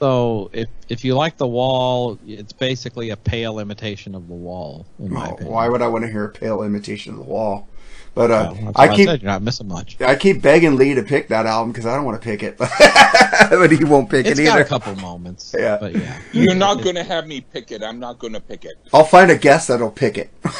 So 0.00 0.50
if 0.52 0.68
if 0.88 1.04
you 1.04 1.14
like 1.14 1.36
the 1.36 1.46
Wall, 1.46 2.18
it's 2.24 2.52
basically 2.52 3.10
a 3.10 3.16
pale 3.16 3.58
imitation 3.58 4.14
of 4.14 4.26
the 4.28 4.34
Wall. 4.34 4.86
In 4.98 5.12
my 5.12 5.28
Oh, 5.28 5.32
opinion. 5.34 5.52
why 5.52 5.68
would 5.68 5.82
I 5.82 5.88
want 5.88 6.04
to 6.04 6.10
hear 6.10 6.24
a 6.24 6.32
pale 6.32 6.62
imitation 6.62 7.12
of 7.14 7.18
the 7.20 7.24
wall? 7.24 7.69
But 8.12 8.30
uh, 8.32 8.52
Well, 8.60 8.72
I 8.74 8.88
why 8.88 8.96
keep 8.96 9.06
said 9.08 9.22
you're 9.22 9.30
not 9.30 9.42
missing 9.42 9.68
much. 9.68 10.00
I 10.00 10.16
keep 10.16 10.42
begging 10.42 10.76
Lee 10.76 10.94
to 10.94 11.02
pick 11.02 11.28
that 11.28 11.46
album 11.46 11.70
because 11.72 11.86
I 11.86 11.94
don't 11.94 12.04
want 12.04 12.20
to 12.20 12.24
pick 12.24 12.42
it, 12.42 12.58
but 12.58 13.70
he 13.70 13.84
won't 13.84 14.10
pick 14.10 14.26
It's 14.26 14.38
it 14.40 14.44
got 14.44 14.54
either. 14.58 14.62
a 14.62 14.68
couple 14.68 14.94
moments. 14.96 15.54
Yeah. 15.58 15.76
But 15.80 15.94
yeah. 15.94 16.20
You're 16.32 16.54
not 16.56 16.82
going 16.82 16.96
to 16.96 17.04
have 17.04 17.26
me 17.28 17.40
pick 17.40 17.70
it. 17.70 17.82
I'm 17.84 18.00
not 18.00 18.18
going 18.18 18.32
to 18.32 18.40
pick 18.40 18.64
it. 18.64 18.74
I'll 18.92 19.04
find 19.04 19.30
a 19.30 19.36
guest 19.38 19.68
that'll 19.68 19.90
pick 19.92 20.18
it. 20.18 20.30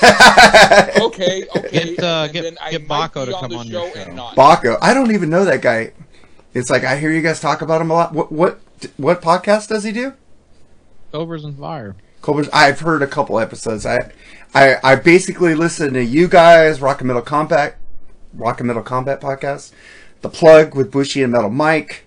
Okay, 1.00 1.46
okay. 1.56 1.70
Get, 1.94 1.98
uh, 2.04 2.28
get- 2.28 2.56
get 2.70 2.88
Baco 2.88 3.24
to 3.26 3.32
come 3.32 3.50
the 3.50 3.56
on 3.56 3.66
your 3.66 3.88
show 3.88 3.94
show. 3.94 4.10
and. 4.10 4.18
Baco. 4.18 4.76
I 4.80 4.94
don't 4.94 5.12
even 5.12 5.28
know 5.30 5.44
that 5.44 5.60
guy. 5.62 5.92
It's 6.54 6.70
like 6.70 6.84
I 6.84 6.96
hear 6.98 7.10
you 7.10 7.22
guys 7.22 7.40
talk 7.40 7.62
about 7.62 7.80
him 7.80 7.90
a 7.90 7.94
lot. 7.94 8.12
What 8.12 8.30
what 8.32 8.60
what 8.96 9.20
podcast 9.22 9.68
does 9.68 9.84
he 9.84 9.92
do? 9.92 10.14
Cobras 11.12 11.44
and 11.44 11.58
Fire. 11.58 11.96
I've 12.52 12.80
heard 12.80 13.02
a 13.02 13.06
couple 13.06 13.38
episodes. 13.38 13.86
I 13.86 14.12
I 14.54 14.76
I 14.82 14.96
basically 14.96 15.54
listen 15.54 15.94
to 15.94 16.04
you 16.04 16.28
guys, 16.28 16.80
Rock 16.80 17.00
and 17.00 17.08
Metal 17.08 17.22
Combat, 17.22 17.76
Rock 18.34 18.60
and 18.60 18.66
Metal 18.66 18.82
Combat 18.82 19.20
podcast, 19.20 19.72
The 20.20 20.28
Plug 20.28 20.74
with 20.74 20.90
Bushy 20.90 21.22
and 21.22 21.32
Metal 21.32 21.50
Mike, 21.50 22.06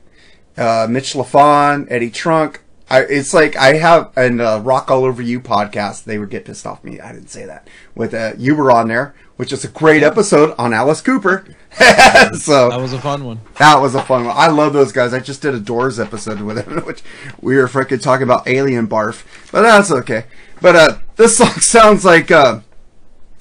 uh, 0.57 0.87
Mitch 0.89 1.13
LaFon, 1.13 1.87
Eddie 1.89 2.11
Trunk. 2.11 2.61
I, 2.89 3.01
it's 3.01 3.33
like 3.33 3.55
I 3.55 3.77
have 3.77 4.15
an 4.17 4.39
uh, 4.39 4.59
Rock 4.59 4.91
All 4.91 5.05
Over 5.05 5.21
You 5.21 5.39
podcast. 5.39 6.03
They 6.03 6.19
would 6.19 6.29
get 6.29 6.45
pissed 6.45 6.67
off 6.67 6.83
me. 6.83 6.99
I 6.99 7.11
didn't 7.11 7.29
say 7.29 7.45
that. 7.45 7.67
With 7.95 8.13
uh, 8.13 8.33
you 8.37 8.55
were 8.55 8.71
on 8.71 8.87
there, 8.87 9.15
which 9.37 9.51
is 9.51 9.63
a 9.63 9.69
great 9.69 10.03
episode 10.03 10.53
on 10.57 10.73
Alice 10.73 11.01
Cooper. 11.01 11.45
so 12.37 12.69
That 12.69 12.79
was 12.79 12.93
a 12.93 12.99
fun 13.01 13.23
one. 13.25 13.39
that 13.57 13.77
was 13.81 13.95
a 13.95 14.01
fun 14.03 14.25
one. 14.25 14.35
I 14.37 14.47
love 14.47 14.73
those 14.73 14.91
guys. 14.91 15.13
I 15.13 15.19
just 15.19 15.41
did 15.41 15.53
a 15.55 15.59
Doors 15.59 15.99
episode 15.99 16.41
with 16.41 16.63
them, 16.65 16.77
which 16.85 17.01
we 17.41 17.55
were 17.57 17.67
freaking 17.67 18.01
talking 18.01 18.23
about 18.23 18.47
alien 18.47 18.87
barf, 18.87 19.23
but 19.51 19.61
that's 19.63 19.91
okay. 19.91 20.25
But 20.61 20.75
uh, 20.75 20.97
this 21.15 21.37
song 21.37 21.49
sounds 21.59 22.05
like 22.05 22.31
uh, 22.31 22.59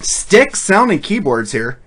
Styx 0.01 0.63
sounding 0.63 1.01
keyboards 1.01 1.53
here. 1.53 1.81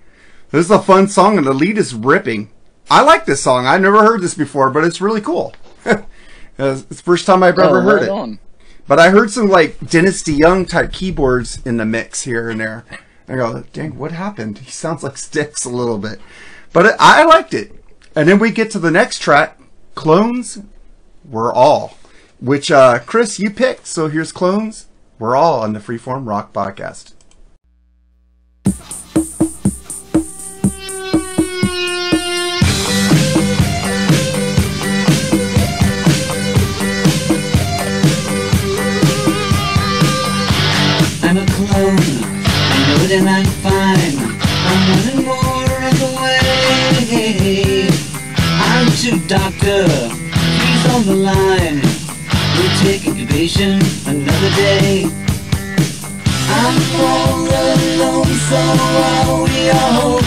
This 0.50 0.64
is 0.66 0.70
a 0.70 0.78
fun 0.80 1.08
song, 1.08 1.36
and 1.38 1.46
the 1.46 1.52
lead 1.52 1.76
is 1.78 1.94
ripping. 1.94 2.50
I 2.90 3.02
like 3.02 3.26
this 3.26 3.42
song. 3.42 3.66
I've 3.66 3.80
never 3.82 4.02
heard 4.02 4.20
this 4.22 4.34
before, 4.34 4.70
but 4.70 4.84
it's 4.84 5.00
really 5.00 5.20
cool. 5.20 5.54
it's 5.84 6.82
the 6.84 6.94
first 6.94 7.26
time 7.26 7.42
I've 7.42 7.58
ever 7.58 7.78
Oh, 7.78 7.82
heard 7.82 7.94
right 7.96 8.02
it. 8.04 8.08
on. 8.08 8.38
But 8.88 9.00
I 9.00 9.10
heard 9.10 9.30
some 9.32 9.48
like 9.48 9.80
Dennis 9.90 10.22
DeYoung 10.22 10.68
type 10.68 10.92
keyboards 10.92 11.60
in 11.66 11.76
the 11.76 11.84
mix 11.84 12.22
here 12.22 12.48
and 12.48 12.60
there. 12.60 12.84
I 13.28 13.34
go, 13.34 13.64
dang, 13.72 13.98
what 13.98 14.12
happened? 14.12 14.58
He 14.58 14.70
sounds 14.70 15.02
like 15.02 15.16
Styx 15.16 15.64
a 15.64 15.70
little 15.70 15.98
bit. 15.98 16.20
But 16.72 16.86
it, 16.86 16.96
I 17.00 17.24
liked 17.24 17.54
it. 17.54 17.72
And 18.14 18.28
then 18.28 18.38
we 18.38 18.50
get 18.50 18.70
to 18.70 18.78
the 18.78 18.90
next 18.90 19.18
track, 19.18 19.58
Clones, 19.94 20.58
We're 21.24 21.52
All, 21.52 21.96
which 22.40 22.70
uh, 22.70 23.00
Chris, 23.00 23.38
you 23.38 23.50
picked. 23.50 23.86
So 23.86 24.08
here's 24.08 24.32
Clones, 24.32 24.86
We're 25.18 25.36
All 25.36 25.60
on 25.60 25.72
the 25.72 25.80
Freeform 25.80 26.26
Rock 26.26 26.52
Podcast. 26.52 27.12
Know 43.08 43.18
I'm 43.18 43.46
fine. 43.62 44.18
I'm 44.66 44.80
running 44.90 45.24
more 45.26 45.62
of 45.62 45.94
the 46.02 46.10
way. 46.20 47.86
I'm 48.42 48.88
to 48.98 49.28
doctor. 49.28 49.86
He's 49.86 50.84
on 50.92 51.06
the 51.06 51.14
line. 51.14 51.82
We'll 52.56 52.76
take 52.82 53.06
incubation 53.06 53.78
another 54.08 54.50
day. 54.56 55.04
I'm 56.50 56.76
all 56.98 57.46
alone, 57.46 58.26
so 58.26 58.58
are 58.58 59.44
we 59.44 59.70
all. 59.70 60.18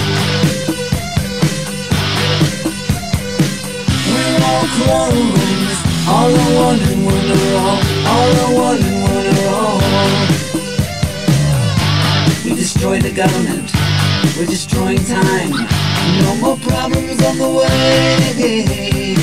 We're 4.08 4.40
all 4.48 4.68
clones. 4.80 5.76
All 6.08 6.32
are 6.32 6.54
one 6.64 6.80
and 6.80 7.06
one 7.06 7.30
are 7.30 7.56
all. 7.60 7.80
All 8.08 8.32
are 8.40 8.54
one 8.56 8.82
and 8.82 9.04
one 9.04 9.28
are 9.28 9.50
all. 9.54 10.49
We 12.80 12.86
destroy 12.86 13.10
the 13.10 13.16
government. 13.16 13.72
We're 14.38 14.46
destroying 14.46 15.04
time. 15.04 15.52
No 16.24 16.36
more 16.40 16.58
problems 16.64 17.22
on 17.22 17.38
the 17.38 17.50
way. 17.60 19.18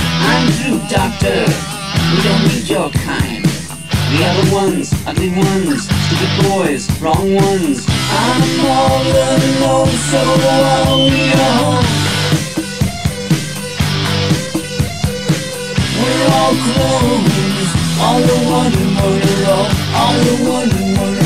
I'm 0.00 0.48
through, 0.56 0.80
doctor. 0.88 1.44
We 2.08 2.22
don't 2.24 2.42
need 2.48 2.66
your 2.70 2.88
kind. 3.04 3.44
The 3.44 4.24
other 4.24 4.54
ones, 4.54 4.94
ugly 5.06 5.28
ones, 5.28 5.90
stupid 6.08 6.32
boys, 6.48 6.88
wrong 7.02 7.34
ones. 7.34 7.84
I'm 7.86 8.64
all 8.64 9.04
alone, 9.04 9.92
so 10.08 10.22
are 10.48 10.96
we 11.04 11.36
all. 11.36 11.84
We're 16.00 16.28
all 16.32 16.54
clones, 16.64 17.68
all 18.00 18.20
the 18.24 18.38
one 18.48 18.72
one 18.96 19.22
all, 19.52 19.68
all 20.00 20.14
the 20.24 20.50
one 20.50 20.70
and 20.70 21.21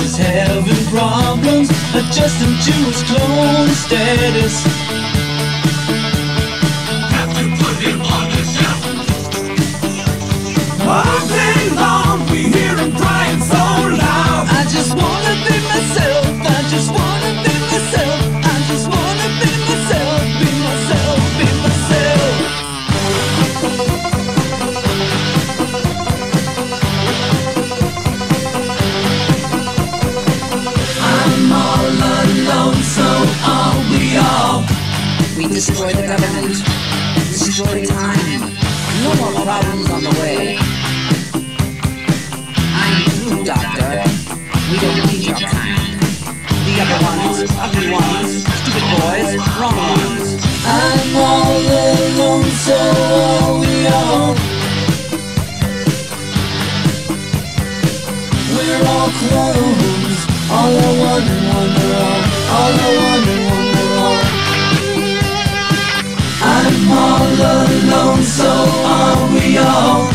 is 0.00 0.16
having 0.16 0.84
problems, 0.86 1.70
adjusting 1.94 2.54
to 2.66 2.72
his 2.86 3.02
clone 3.04 3.68
status. 3.68 4.97
We 35.48 35.54
destroy 35.54 35.92
the 35.94 36.06
government. 36.06 36.60
Destroy 37.32 37.86
time. 37.86 38.52
No 39.02 39.14
more 39.16 39.32
problems 39.32 39.90
on 39.90 40.04
the 40.04 40.10
way. 40.20 40.58
I'm 42.76 43.08
through, 43.16 43.44
Doctor. 43.44 44.04
We 44.70 44.76
don't 44.76 45.06
need 45.08 45.24
your 45.24 45.48
kind. 45.48 46.00
The 46.68 46.74
other 46.84 47.00
ones, 47.00 47.48
ugly 47.56 47.88
ones, 47.90 48.44
stupid 48.44 48.84
boys, 48.92 49.40
wrong 49.56 49.72
ones. 49.72 50.36
I'm 50.66 51.16
all 51.16 51.56
alone, 51.56 52.44
so 52.66 52.76
all. 53.96 54.34
We're 58.52 58.84
all 58.84 59.10
clones. 59.16 60.18
All 60.50 60.76
are 60.76 60.94
one 61.08 61.24
and 61.24 61.44
one 61.48 61.72
are 61.72 61.94
all. 62.04 62.20
Are 62.52 62.72
one 62.76 63.28
and 63.28 63.50
one. 63.50 63.67
I'm 66.50 66.90
all 66.90 67.32
alone, 67.54 68.22
so 68.22 68.50
are 68.96 69.22
we 69.34 69.58
all. 69.58 70.08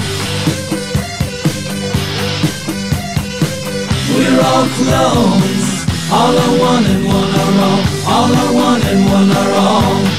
We're 4.13 4.41
all 4.49 4.67
clones. 4.77 5.65
All 6.11 6.35
are 6.43 6.55
one 6.71 6.85
and 6.93 7.05
one 7.05 7.31
are 7.43 7.55
all. 7.67 7.81
All 8.13 8.31
are 8.41 8.53
one 8.53 8.81
and 8.81 9.01
one 9.17 9.31
are 9.41 9.53
all. 9.53 10.12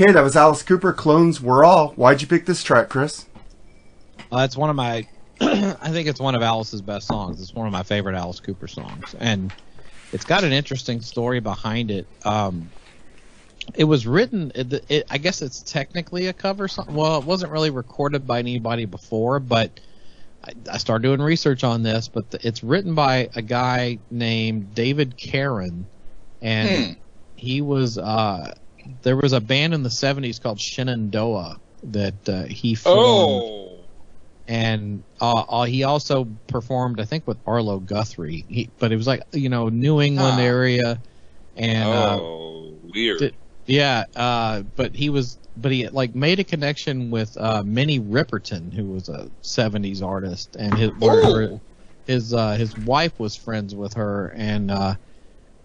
Okay, 0.00 0.12
that 0.12 0.24
was 0.24 0.34
Alice 0.34 0.62
Cooper. 0.62 0.94
Clones 0.94 1.42
were 1.42 1.62
all. 1.62 1.88
Why'd 1.88 2.22
you 2.22 2.26
pick 2.26 2.46
this 2.46 2.62
track, 2.62 2.88
Chris? 2.88 3.26
Uh, 4.32 4.38
it's 4.38 4.56
one 4.56 4.70
of 4.70 4.76
my, 4.76 5.06
I 5.42 5.90
think 5.90 6.08
it's 6.08 6.18
one 6.18 6.34
of 6.34 6.40
Alice's 6.40 6.80
best 6.80 7.06
songs. 7.06 7.38
It's 7.38 7.52
one 7.52 7.66
of 7.66 7.72
my 7.74 7.82
favorite 7.82 8.14
Alice 8.14 8.40
Cooper 8.40 8.66
songs, 8.66 9.14
and 9.18 9.52
it's 10.10 10.24
got 10.24 10.42
an 10.42 10.52
interesting 10.52 11.02
story 11.02 11.38
behind 11.40 11.90
it. 11.90 12.06
Um, 12.24 12.70
it 13.74 13.84
was 13.84 14.06
written. 14.06 14.50
It, 14.54 14.72
it, 14.88 15.06
I 15.10 15.18
guess 15.18 15.42
it's 15.42 15.60
technically 15.60 16.28
a 16.28 16.32
cover 16.32 16.66
song. 16.66 16.94
Well, 16.94 17.18
it 17.18 17.26
wasn't 17.26 17.52
really 17.52 17.68
recorded 17.68 18.26
by 18.26 18.38
anybody 18.38 18.86
before, 18.86 19.38
but 19.38 19.80
I, 20.42 20.52
I 20.72 20.78
started 20.78 21.02
doing 21.02 21.20
research 21.20 21.62
on 21.62 21.82
this. 21.82 22.08
But 22.08 22.30
the, 22.30 22.38
it's 22.42 22.64
written 22.64 22.94
by 22.94 23.28
a 23.34 23.42
guy 23.42 23.98
named 24.10 24.74
David 24.74 25.18
Carron, 25.18 25.84
and 26.40 26.96
he 27.36 27.60
was. 27.60 27.98
Uh, 27.98 28.54
there 29.02 29.16
was 29.16 29.32
a 29.32 29.40
band 29.40 29.74
in 29.74 29.82
the 29.82 29.88
'70s 29.90 30.40
called 30.40 30.60
Shenandoah 30.60 31.60
that 31.84 32.28
uh, 32.28 32.42
he 32.44 32.74
formed 32.74 33.42
Oh, 33.42 33.84
and 34.48 35.04
uh, 35.20 35.44
uh, 35.48 35.64
he 35.64 35.84
also 35.84 36.26
performed, 36.48 37.00
I 37.00 37.04
think, 37.04 37.26
with 37.26 37.38
Arlo 37.46 37.78
Guthrie. 37.78 38.44
He, 38.48 38.70
but 38.78 38.90
it 38.92 38.96
was 38.96 39.06
like 39.06 39.22
you 39.32 39.48
know 39.48 39.68
New 39.68 40.00
England 40.00 40.36
Ah. 40.38 40.42
area, 40.42 41.00
and 41.56 41.88
uh, 41.88 42.18
oh, 42.20 42.78
weird. 42.94 43.18
Did- 43.18 43.36
yeah. 43.66 44.04
Uh, 44.16 44.62
but 44.74 44.96
he 44.96 45.10
was, 45.10 45.38
but 45.56 45.70
he 45.70 45.88
like 45.88 46.14
made 46.16 46.40
a 46.40 46.44
connection 46.44 47.10
with 47.12 47.36
uh, 47.36 47.62
Minnie 47.64 48.00
Riperton, 48.00 48.72
who 48.72 48.86
was 48.86 49.08
a 49.08 49.30
'70s 49.42 50.02
artist, 50.02 50.56
and 50.56 50.76
his 50.76 50.90
Oh. 51.00 51.32
her, 51.34 51.60
his 52.06 52.34
uh, 52.34 52.54
his 52.56 52.76
wife 52.76 53.18
was 53.20 53.36
friends 53.36 53.74
with 53.74 53.94
her, 53.94 54.32
and 54.34 54.70
uh, 54.72 54.94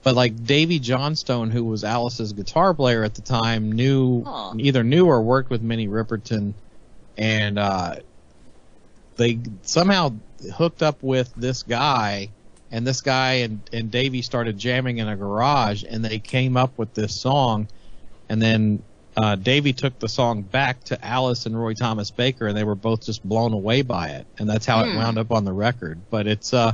but 0.05 0.15
like 0.15 0.45
Davey 0.45 0.77
Johnstone, 0.79 1.49
who 1.49 1.65
was 1.65 1.83
Alice's 1.83 2.31
guitar 2.31 2.75
player 2.75 3.03
at 3.03 3.15
the 3.15 3.23
time, 3.23 3.71
knew 3.71 4.23
Huh. 4.23 4.53
either 4.59 4.83
knew 4.83 5.07
or 5.07 5.21
worked 5.23 5.49
with 5.49 5.63
Minnie 5.63 5.87
Riperton, 5.87 6.53
and 7.17 7.57
uh, 7.57 7.95
they 9.17 9.39
somehow 9.63 10.13
hooked 10.53 10.83
up 10.83 11.01
with 11.01 11.33
this 11.35 11.63
guy, 11.63 12.29
and 12.71 12.85
this 12.85 13.01
guy 13.01 13.33
and 13.33 13.67
and 13.73 13.89
Davey 13.89 14.21
started 14.21 14.57
jamming 14.59 14.99
in 14.99 15.07
a 15.07 15.15
garage, 15.15 15.83
and 15.89 16.05
they 16.05 16.19
came 16.19 16.55
up 16.55 16.77
with 16.77 16.93
this 16.93 17.19
song, 17.19 17.67
and 18.29 18.41
then. 18.41 18.83
Uh, 19.17 19.33
Davey 19.37 19.71
took 19.71 19.97
the 19.99 20.09
song 20.09 20.41
back 20.41 20.83
to 20.83 21.05
Alice 21.05 21.45
and 21.45 21.57
Roy 21.57 21.73
Thomas 21.73 22.11
Baker, 22.11 22.47
and 22.47 22.57
they 22.57 22.65
were 22.65 22.75
both 22.75 23.05
just 23.05 23.23
blown 23.23 23.53
away 23.53 23.81
by 23.81 24.09
it, 24.09 24.27
and 24.37 24.49
that's 24.49 24.65
how 24.65 24.81
it 24.83 24.91
Hmm. 24.91 24.97
wound 24.97 25.17
up 25.17 25.31
on 25.31 25.45
the 25.45 25.53
record. 25.53 26.01
But 26.09 26.27
it's 26.27 26.53
uh, 26.53 26.73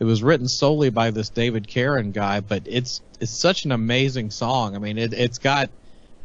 it 0.00 0.04
was 0.04 0.22
written 0.22 0.48
solely 0.48 0.90
by 0.90 1.10
this 1.10 1.28
David 1.28 1.68
Carron 1.68 2.12
guy, 2.12 2.40
but 2.40 2.62
it's 2.66 3.00
it's 3.20 3.32
such 3.32 3.64
an 3.64 3.72
amazing 3.72 4.30
song. 4.30 4.74
I 4.74 4.78
mean, 4.78 4.98
it 4.98 5.12
it's 5.12 5.38
got 5.38 5.70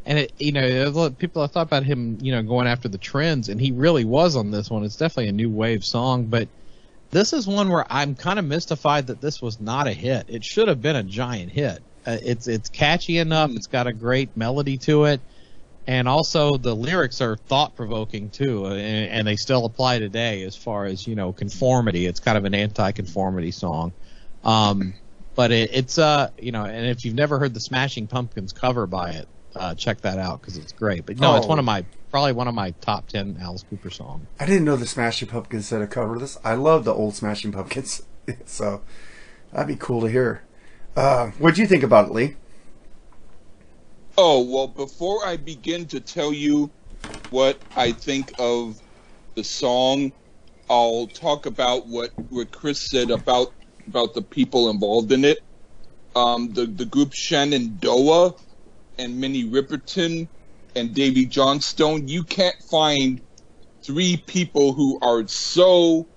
and 0.04 0.18
it 0.18 0.32
you 0.38 0.52
know 0.52 1.10
people 1.10 1.42
have 1.42 1.52
thought 1.52 1.66
about 1.66 1.84
him 1.84 2.18
you 2.20 2.32
know 2.32 2.42
going 2.42 2.66
after 2.66 2.88
the 2.88 2.98
trends, 2.98 3.48
and 3.48 3.60
he 3.60 3.70
really 3.72 4.04
was 4.04 4.36
on 4.36 4.50
this 4.50 4.70
one. 4.70 4.84
It's 4.84 4.96
definitely 4.96 5.28
a 5.28 5.32
new 5.32 5.50
wave 5.50 5.84
song, 5.84 6.26
but 6.26 6.48
this 7.10 7.32
is 7.32 7.46
one 7.46 7.68
where 7.68 7.86
I'm 7.90 8.14
kind 8.14 8.38
of 8.38 8.44
mystified 8.44 9.08
that 9.08 9.20
this 9.20 9.42
was 9.42 9.60
not 9.60 9.86
a 9.86 9.92
hit. 9.92 10.26
It 10.28 10.44
should 10.44 10.68
have 10.68 10.80
been 10.80 10.96
a 10.96 11.02
giant 11.02 11.50
hit. 11.50 11.82
Uh, 12.06 12.16
it's 12.22 12.48
it's 12.48 12.68
catchy 12.68 13.18
enough. 13.18 13.50
It's 13.54 13.66
got 13.66 13.86
a 13.86 13.92
great 13.92 14.36
melody 14.36 14.78
to 14.78 15.04
it, 15.04 15.20
and 15.86 16.06
also 16.08 16.56
the 16.56 16.74
lyrics 16.74 17.20
are 17.20 17.36
thought 17.36 17.74
provoking 17.76 18.30
too, 18.30 18.66
and, 18.66 18.78
and 19.10 19.26
they 19.26 19.36
still 19.36 19.64
apply 19.64 19.98
today 19.98 20.42
as 20.42 20.56
far 20.56 20.84
as 20.86 21.06
you 21.06 21.14
know 21.14 21.32
conformity. 21.32 22.06
It's 22.06 22.20
kind 22.20 22.36
of 22.38 22.44
an 22.44 22.54
anti-conformity 22.54 23.50
song, 23.50 23.92
um, 24.44 24.94
but 25.34 25.50
it, 25.52 25.70
it's 25.72 25.98
uh 25.98 26.30
you 26.38 26.52
know, 26.52 26.64
and 26.64 26.86
if 26.86 27.04
you've 27.04 27.14
never 27.14 27.38
heard 27.38 27.54
the 27.54 27.60
Smashing 27.60 28.06
Pumpkins 28.06 28.52
cover 28.52 28.86
by 28.86 29.10
it, 29.12 29.28
uh, 29.56 29.74
check 29.74 30.00
that 30.02 30.18
out 30.18 30.40
because 30.40 30.56
it's 30.56 30.72
great. 30.72 31.06
But 31.06 31.18
no, 31.18 31.36
it's 31.36 31.46
Oh. 31.46 31.48
one 31.48 31.58
of 31.58 31.64
my 31.64 31.84
probably 32.10 32.32
one 32.32 32.48
of 32.48 32.54
my 32.54 32.72
top 32.80 33.06
ten 33.08 33.38
Alice 33.40 33.64
Cooper 33.68 33.90
songs. 33.90 34.26
I 34.38 34.46
didn't 34.46 34.64
know 34.64 34.76
the 34.76 34.86
Smashing 34.86 35.28
Pumpkins 35.28 35.70
had 35.70 35.80
a 35.82 35.86
cover 35.86 36.14
of 36.14 36.20
this. 36.20 36.38
I 36.44 36.54
love 36.54 36.84
the 36.84 36.92
old 36.94 37.14
Smashing 37.14 37.52
Pumpkins, 37.52 38.02
so 38.44 38.82
that'd 39.52 39.66
be 39.68 39.76
cool 39.76 40.00
to 40.02 40.08
hear. 40.08 40.42
Uh, 40.96 41.28
what'd 41.38 41.56
you 41.58 41.66
think 41.66 41.82
about 41.84 42.08
it, 42.08 42.12
Lee? 42.12 42.36
Oh, 44.22 44.44
well, 44.44 44.66
before 44.68 45.24
I 45.24 45.38
begin 45.38 45.88
to 45.88 45.98
tell 45.98 46.30
you 46.30 46.70
what 47.30 47.58
I 47.74 47.92
think 47.92 48.30
of 48.38 48.76
the 49.34 49.42
song, 49.42 50.12
I'll 50.68 51.06
talk 51.06 51.46
about 51.46 51.88
what, 51.88 52.10
what 52.28 52.52
Chris 52.52 52.90
said 52.90 53.10
about 53.10 53.48
about 53.88 54.12
the 54.12 54.20
people 54.20 54.68
involved 54.68 55.10
in 55.10 55.24
it. 55.24 55.38
Um, 56.14 56.52
the, 56.52 56.66
the 56.66 56.84
group 56.84 57.14
Shenandoah 57.14 58.34
and 58.98 59.18
Minnie 59.18 59.48
Riperton 59.50 60.28
and 60.76 60.94
Davey 60.94 61.24
Johnstone, 61.24 62.06
you 62.06 62.22
can't 62.22 62.56
find 62.70 63.22
three 63.86 64.22
people 64.26 64.74
who 64.74 64.98
are 65.00 65.26
so 65.28 66.10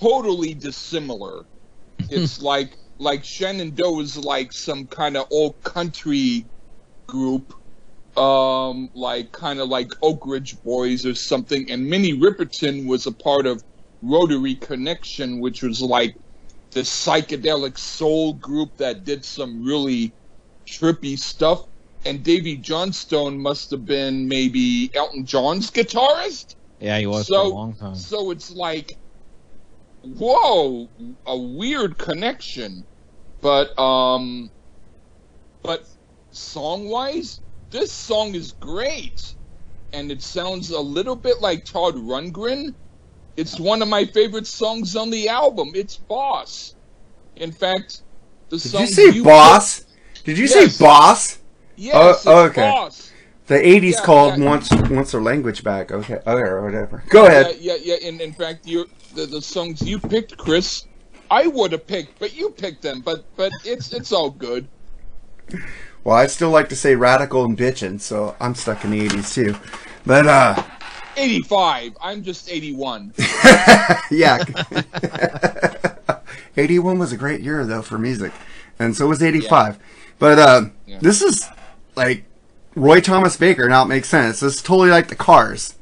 totally 0.00 0.54
dissimilar. 0.54 1.44
It's 2.08 2.40
like 2.40 2.78
like 2.98 3.24
Shenandoah 3.24 4.00
is 4.00 4.16
like 4.16 4.52
some 4.52 4.86
kind 4.86 5.18
of 5.18 5.26
old 5.30 5.62
country 5.64 6.48
group, 7.12 7.52
um, 8.16 8.88
like 8.94 9.32
kind 9.32 9.60
of 9.60 9.68
like 9.68 9.92
Oak 10.02 10.26
Ridge 10.26 10.60
Boys 10.62 11.04
or 11.04 11.14
something. 11.14 11.70
And 11.70 11.86
Minnie 11.88 12.18
Riperton 12.18 12.86
was 12.86 13.06
a 13.06 13.12
part 13.12 13.46
of 13.46 13.62
Rotary 14.00 14.54
Connection, 14.54 15.38
which 15.38 15.62
was 15.62 15.82
like 15.82 16.16
this 16.70 16.88
psychedelic 16.88 17.76
soul 17.76 18.32
group 18.32 18.74
that 18.78 19.04
did 19.04 19.24
some 19.26 19.62
really 19.62 20.12
trippy 20.66 21.18
stuff. 21.18 21.66
And 22.06 22.24
Davey 22.24 22.56
Johnstone 22.56 23.38
must 23.38 23.70
have 23.70 23.84
been 23.84 24.26
maybe 24.26 24.90
Elton 24.94 25.26
John's 25.26 25.70
guitarist. 25.70 26.56
Yeah, 26.80 26.98
he 26.98 27.06
was 27.06 27.26
So- 27.26 27.44
for 27.44 27.50
a 27.50 27.54
long 27.54 27.74
time. 27.74 27.94
So 27.94 28.30
it's 28.30 28.50
like, 28.50 28.96
whoa, 30.02 30.88
a 31.26 31.36
weird 31.36 31.98
connection. 31.98 32.84
But 33.42 33.76
um, 33.78 34.50
but 35.62 35.84
song 36.34 36.88
wise, 36.88 37.40
this 37.70 37.92
song 37.92 38.34
is 38.34 38.52
great, 38.52 39.34
and 39.92 40.10
it 40.12 40.22
sounds 40.22 40.70
a 40.70 40.80
little 40.80 41.16
bit 41.16 41.40
like 41.40 41.64
Todd 41.64 41.94
Rundgren. 41.96 42.74
It's 43.36 43.58
one 43.60 43.82
of 43.82 43.88
my 43.88 44.06
favorite 44.06 44.46
songs 44.46 44.96
on 44.96 45.10
the 45.10 45.28
album. 45.28 45.72
It's 45.74 45.98
Boss. 45.98 46.76
In 47.36 47.52
fact, 47.52 48.02
the 48.50 48.58
Did 48.58 48.66
song 48.70 48.80
you 48.80 48.86
say 48.86 49.10
you 49.10 49.24
boss? 49.24 49.84
Did 50.24 50.38
you 50.38 50.46
Yes. 50.46 50.78
say 50.78 50.84
boss? 50.84 51.38
Yes, 51.76 52.26
Oh, 52.26 52.46
okay. 52.46 52.72
Boss. 52.72 53.14
The 53.48 53.54
'80s 53.56 53.94
Yeah, 53.94 54.04
called 54.04 54.34
yeah. 54.34 54.38
once 54.38 54.70
once 54.90 55.12
their 55.12 55.20
language 55.22 55.64
back. 55.64 55.90
Okay, 55.92 56.14
okay, 56.14 56.30
or 56.48 56.62
whatever. 56.64 57.04
Go 57.08 57.26
ahead. 57.26 57.56
Yeah, 57.58 57.76
yeah, 57.76 57.76
yeah. 57.82 57.96
In, 57.96 58.20
in 58.20 58.32
fact, 58.32 58.66
you 58.66 58.86
the, 59.12 59.26
the 59.26 59.42
songs 59.42 59.82
you 59.82 60.00
picked, 60.00 60.36
Chris, 60.38 60.86
I 61.30 61.46
would 61.48 61.72
have 61.72 61.86
picked, 61.86 62.18
but 62.20 62.34
you 62.34 62.50
picked 62.52 62.82
them. 62.82 63.02
But 63.02 63.20
but 63.36 63.54
it's 63.64 63.92
it's 63.92 64.12
all 64.12 64.30
good. 64.30 64.70
Well, 66.04 66.16
I 66.16 66.26
still 66.26 66.50
like 66.50 66.68
to 66.70 66.76
say 66.76 66.94
radical 66.96 67.44
and 67.44 67.56
bitchin', 67.56 68.00
so 68.00 68.34
I'm 68.40 68.54
stuck 68.54 68.84
in 68.84 68.90
the 68.90 69.08
'80s 69.08 69.32
too. 69.34 69.56
But 70.04 70.26
uh, 70.26 70.62
85. 71.16 71.96
I'm 72.00 72.22
just 72.22 72.50
81. 72.50 73.12
yeah, 74.10 74.42
'81 76.56 76.98
was 76.98 77.12
a 77.12 77.16
great 77.16 77.40
year 77.40 77.64
though 77.64 77.82
for 77.82 77.98
music, 77.98 78.32
and 78.78 78.96
so 78.96 79.06
was 79.06 79.22
'85. 79.22 79.78
But 80.18 80.38
uh, 80.38 80.62
Yeah. 80.86 80.98
this 81.00 81.22
is 81.22 81.48
like 81.94 82.24
Roy 82.74 83.00
Thomas 83.00 83.36
Baker. 83.36 83.68
Now 83.68 83.82
it 83.82 83.88
makes 83.88 84.08
sense. 84.08 84.40
This 84.40 84.56
is 84.56 84.62
totally 84.62 84.90
like 84.90 85.08
the 85.08 85.16
Cars. 85.16 85.76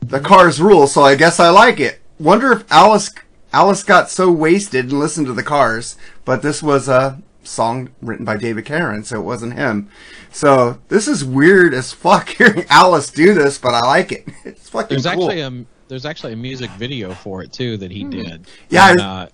The 0.00 0.20
Cars 0.20 0.60
rule, 0.60 0.86
so 0.86 1.02
I 1.02 1.14
guess 1.16 1.40
I 1.40 1.50
like 1.50 1.80
it. 1.80 2.00
Wonder 2.18 2.52
if 2.52 2.70
Alice 2.72 3.10
Alice 3.52 3.82
got 3.82 4.10
so 4.10 4.30
wasted 4.30 4.86
and 4.86 4.98
listened 4.98 5.26
to 5.26 5.32
the 5.32 5.42
Cars, 5.42 5.96
but 6.24 6.42
this 6.42 6.62
was 6.62 6.88
a 6.88 7.20
song 7.48 7.90
written 8.02 8.24
by 8.24 8.36
David 8.36 8.64
Cameron, 8.64 9.04
so 9.04 9.18
it 9.20 9.24
wasn't 9.24 9.54
him. 9.54 9.88
So 10.30 10.80
this 10.88 11.08
is 11.08 11.24
weird 11.24 11.74
as 11.74 11.92
fuck 11.92 12.28
hearing 12.38 12.64
Alice 12.68 13.10
do 13.10 13.34
this, 13.34 13.58
but 13.58 13.74
I 13.74 13.80
like 13.86 14.12
it. 14.12 14.26
It's 14.44 14.68
fucking 14.70 14.88
There's 15.00 15.04
cool. 15.14 15.30
actually 15.30 15.40
a 15.40 15.64
there's 15.88 16.04
actually 16.04 16.34
a 16.34 16.36
music 16.36 16.70
video 16.72 17.14
for 17.14 17.42
it 17.42 17.52
too 17.52 17.76
that 17.78 17.90
he 17.90 18.04
did. 18.04 18.46
Yeah, 18.68 18.90
and, 18.90 19.00
uh, 19.00 19.28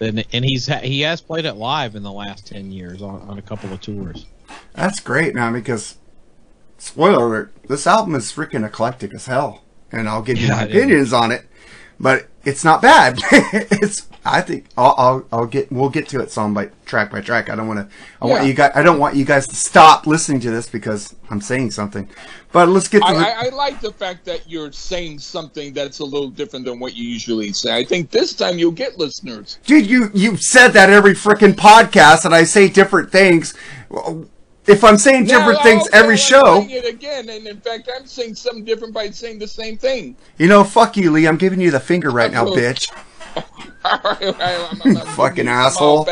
and, 0.00 0.24
and 0.32 0.44
he's 0.44 0.66
he 0.66 1.00
has 1.02 1.20
played 1.20 1.44
it 1.44 1.54
live 1.54 1.94
in 1.96 2.02
the 2.02 2.12
last 2.12 2.46
ten 2.46 2.70
years 2.72 3.02
on, 3.02 3.22
on 3.22 3.38
a 3.38 3.42
couple 3.42 3.72
of 3.72 3.80
tours. 3.80 4.26
That's 4.74 5.00
great, 5.00 5.34
man, 5.34 5.52
because 5.52 5.96
spoiler 6.78 7.26
alert, 7.26 7.52
this 7.68 7.86
album 7.86 8.14
is 8.14 8.32
freaking 8.32 8.64
eclectic 8.66 9.14
as 9.14 9.26
hell. 9.26 9.64
And 9.90 10.08
I'll 10.08 10.22
give 10.22 10.38
you 10.38 10.46
Yeah, 10.48 10.54
my 10.56 10.62
it 10.64 10.70
is. 10.70 10.76
opinions 10.76 11.12
on 11.12 11.32
it. 11.32 11.46
But 12.00 12.28
it's 12.44 12.64
not 12.64 12.82
bad. 12.82 13.18
it's 13.32 14.08
I 14.24 14.40
think 14.40 14.66
I'll, 14.76 14.94
I'll 14.96 15.26
I'll 15.32 15.46
get 15.46 15.72
we'll 15.72 15.88
get 15.90 16.08
to 16.10 16.20
it 16.20 16.30
song 16.30 16.54
by 16.54 16.70
track 16.86 17.10
by 17.10 17.20
track. 17.20 17.50
I 17.50 17.56
don't 17.56 17.66
want 17.66 17.80
to 17.80 17.96
I 18.20 18.26
want 18.26 18.46
you 18.46 18.54
guys 18.54 18.70
I 18.74 18.82
don't 18.82 19.00
want 19.00 19.16
you 19.16 19.24
guys 19.24 19.48
to 19.48 19.56
stop 19.56 20.06
listening 20.06 20.40
to 20.40 20.50
this 20.50 20.68
because 20.68 21.16
I'm 21.28 21.40
saying 21.40 21.72
something. 21.72 22.08
But 22.52 22.68
let's 22.68 22.86
get 22.86 23.00
to 23.00 23.06
I, 23.06 23.12
the 23.14 23.18
I, 23.18 23.46
I 23.46 23.48
like 23.48 23.80
the 23.80 23.92
fact 23.92 24.24
that 24.26 24.48
you're 24.48 24.70
saying 24.70 25.18
something 25.18 25.72
that's 25.72 25.98
a 25.98 26.04
little 26.04 26.28
different 26.28 26.66
than 26.66 26.78
what 26.78 26.94
you 26.94 27.04
usually 27.04 27.52
say. 27.52 27.76
I 27.76 27.84
think 27.84 28.10
this 28.10 28.32
time 28.32 28.58
you'll 28.58 28.70
get 28.70 28.96
listeners. 28.96 29.58
Dude, 29.66 29.86
you 29.86 30.10
you 30.14 30.36
said 30.36 30.68
that 30.68 30.88
every 30.88 31.14
freaking 31.14 31.54
podcast 31.54 32.24
and 32.24 32.34
I 32.34 32.44
say 32.44 32.68
different 32.68 33.10
things. 33.10 33.54
If 34.66 34.84
I'm 34.84 34.96
saying 34.96 35.24
different 35.24 35.58
Now, 35.58 35.62
things 35.64 35.88
every 35.92 36.14
I'm 36.14 36.18
show, 36.18 36.60
saying 36.60 36.70
it 36.70 36.86
again, 36.86 37.28
and 37.28 37.46
in 37.48 37.60
fact, 37.60 37.90
I'm 37.96 38.06
saying 38.06 38.36
something 38.36 38.64
different 38.64 38.94
by 38.94 39.10
saying 39.10 39.40
the 39.40 39.48
same 39.48 39.76
thing. 39.76 40.16
you 40.38 40.46
know, 40.46 40.62
fuck 40.62 40.96
you, 40.96 41.10
Lee. 41.10 41.26
I'm 41.26 41.36
giving 41.36 41.60
you 41.60 41.70
the 41.72 41.80
finger 41.80 42.10
right 42.10 42.30
now, 42.30 42.44
bitch. 42.46 42.90
Fucking 43.82 44.34
giving 45.36 45.46
you 45.46 45.52
a 45.52 45.54
asshole. 45.54 46.06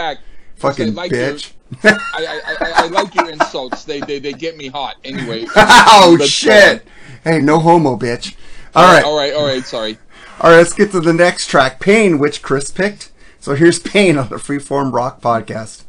Fucking 0.57 0.95
like 0.95 1.11
your- 1.13 1.35
bitch. 1.35 1.53
I, 1.85 1.97
I, 2.15 2.41
I, 2.61 2.73
I 2.85 2.87
like 2.89 3.15
your 3.15 3.31
insults. 3.31 3.85
They, 3.85 4.01
they 4.01 4.19
they 4.19 4.33
get 4.33 4.57
me 4.57 4.67
hot. 4.67 4.97
Anyway. 5.05 5.47
oh 5.57 6.17
go 6.19 6.25
uh, 6.25 6.27
shit! 6.27 6.85
Hey, 7.23 7.41
no 7.41 7.61
homo, 7.61 7.97
bitch. 7.97 8.35
All 8.75 8.93
right, 8.93 9.05
All 9.05 9.17
right. 9.17 9.33
All 9.33 9.47
right. 9.47 9.65
Sorry. 9.65 9.97
all 10.41 10.51
right. 10.51 10.57
Let's 10.57 10.73
get 10.75 10.91
to 10.91 11.01
the 11.01 11.13
next 11.13 11.47
track, 11.47 11.79
"Pain," 11.79 12.19
which 12.19 12.43
Chris 12.43 12.73
picked. 12.73 13.13
So 13.39 13.55
here's 13.55 13.79
"Pain" 13.79 14.19
on 14.19 14.29
the 14.31 14.37
Freeform 14.37 14.93
Rock 14.93 15.21
Podcast. 15.21 15.85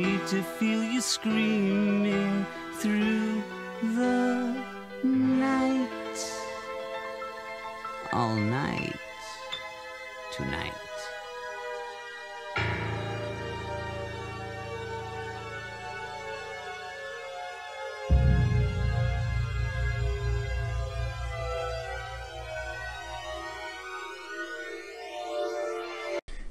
Me 0.00 0.18
to 0.26 0.42
feel 0.42 0.82
you 0.82 1.00
screaming 1.00 2.46
through 2.74 3.42
the 3.82 4.64
night. 5.02 6.40
All 8.12 8.34
night. 8.34 8.96
Tonight. 10.32 10.72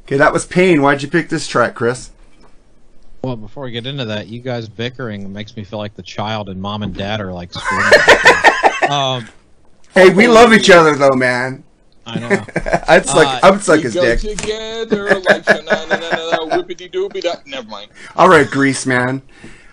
Okay, 0.05 0.17
that 0.17 0.33
was 0.33 0.45
Pain. 0.45 0.81
Why'd 0.81 1.03
you 1.03 1.07
pick 1.07 1.29
this 1.29 1.47
track, 1.47 1.75
Chris? 1.75 2.09
Well, 3.23 3.35
before 3.35 3.63
we 3.65 3.71
get 3.71 3.85
into 3.85 4.05
that, 4.05 4.27
you 4.27 4.39
guys 4.39 4.69
bickering 4.69 5.31
makes 5.33 5.55
me 5.57 5.63
feel 5.63 5.79
like 5.79 5.95
the 5.95 6.03
child 6.03 6.47
and 6.49 6.61
mom 6.61 6.83
and 6.83 6.93
dad 6.95 7.19
are 7.19 7.33
like 7.33 7.51
screaming. 7.53 7.91
um, 8.89 9.27
Hey, 9.93 10.11
we 10.11 10.27
love 10.27 10.53
each 10.53 10.69
other 10.69 10.95
though, 10.95 11.15
man. 11.15 11.63
I 12.05 12.19
know. 12.19 12.27
I'd 12.87 13.05
suck. 13.05 13.27
Uh, 13.27 13.39
I 13.43 13.49
would 13.51 13.61
suck 13.61 13.77
we 13.77 13.83
his 13.83 13.93
go 13.95 14.01
dick. 14.01 14.19
together 14.19 15.19
like 15.19 15.45
whippity 16.69 16.91
doopy 16.91 17.21
da. 17.21 17.35
Never 17.45 17.67
mind. 17.67 17.91
All 18.15 18.29
right, 18.29 18.49
Grease 18.49 18.85
man. 18.85 19.21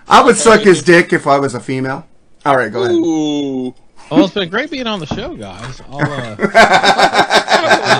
I 0.09 0.25
would 0.25 0.37
suck 0.37 0.61
his 0.63 0.83
dick 0.83 1.13
if 1.13 1.27
I 1.27 1.39
was 1.39 1.55
a 1.55 1.61
female. 1.61 2.07
All 2.45 2.57
right, 2.57 2.73
go 2.73 2.83
ahead. 2.83 2.95
Ooh. 2.95 3.75
Well, 4.11 4.25
it's 4.25 4.35
been 4.35 4.49
great 4.49 4.71
being 4.71 4.87
on 4.87 5.01
the 5.01 5.07
show, 5.07 5.35
guys. 5.37 5.81
I'll, 5.89 5.99
uh, 6.01 6.37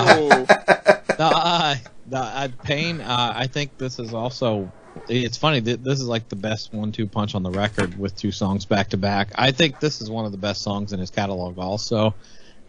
Oh. 0.09 0.45
the, 0.45 1.15
uh, 1.19 1.75
the 2.07 2.17
uh, 2.17 2.47
pain. 2.63 3.01
Uh, 3.01 3.33
I 3.35 3.47
think 3.47 3.77
this 3.77 3.99
is 3.99 4.13
also. 4.13 4.71
It's 5.07 5.37
funny. 5.37 5.61
th- 5.61 5.79
This 5.81 5.99
is 5.99 6.07
like 6.07 6.27
the 6.27 6.35
best 6.35 6.73
one-two 6.73 7.05
punch 7.07 7.35
on 7.35 7.43
the 7.43 7.51
record 7.51 7.99
with 7.99 8.15
two 8.15 8.31
songs 8.31 8.65
back 8.65 8.89
to 8.89 8.97
back. 8.97 9.29
I 9.35 9.51
think 9.51 9.79
this 9.79 10.01
is 10.01 10.09
one 10.09 10.25
of 10.25 10.31
the 10.31 10.39
best 10.39 10.61
songs 10.63 10.91
in 10.91 10.99
his 10.99 11.11
catalog, 11.11 11.59
also, 11.59 12.15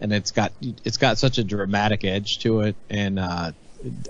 and 0.01 0.12
it's 0.12 0.30
got 0.30 0.53
it's 0.61 0.99
got 0.99 1.18
such 1.18 1.39
a 1.39 1.45
dramatic 1.45 2.05
edge 2.05 2.41
to 2.41 2.61
it, 2.61 2.76
and 2.91 3.18
uh, 3.18 3.53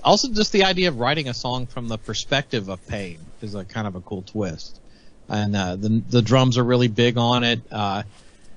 also 0.03 0.29
just 0.33 0.51
the 0.53 0.65
idea 0.65 0.89
of 0.89 0.99
writing 0.99 1.29
a 1.29 1.35
song 1.35 1.67
from 1.67 1.87
the 1.89 1.99
perspective 1.99 2.69
of 2.69 2.85
pain 2.89 3.19
is 3.41 3.55
a 3.55 3.65
kind 3.65 3.87
of 3.87 3.95
a 3.95 4.01
cool 4.01 4.23
twist, 4.23 4.81
and 5.29 5.55
uh, 5.55 5.77
the 5.77 6.03
the 6.09 6.23
drums 6.23 6.59
are 6.59 6.65
really 6.65 6.89
big 6.89 7.17
on 7.19 7.45
it. 7.45 7.61
Uh, 7.71 8.03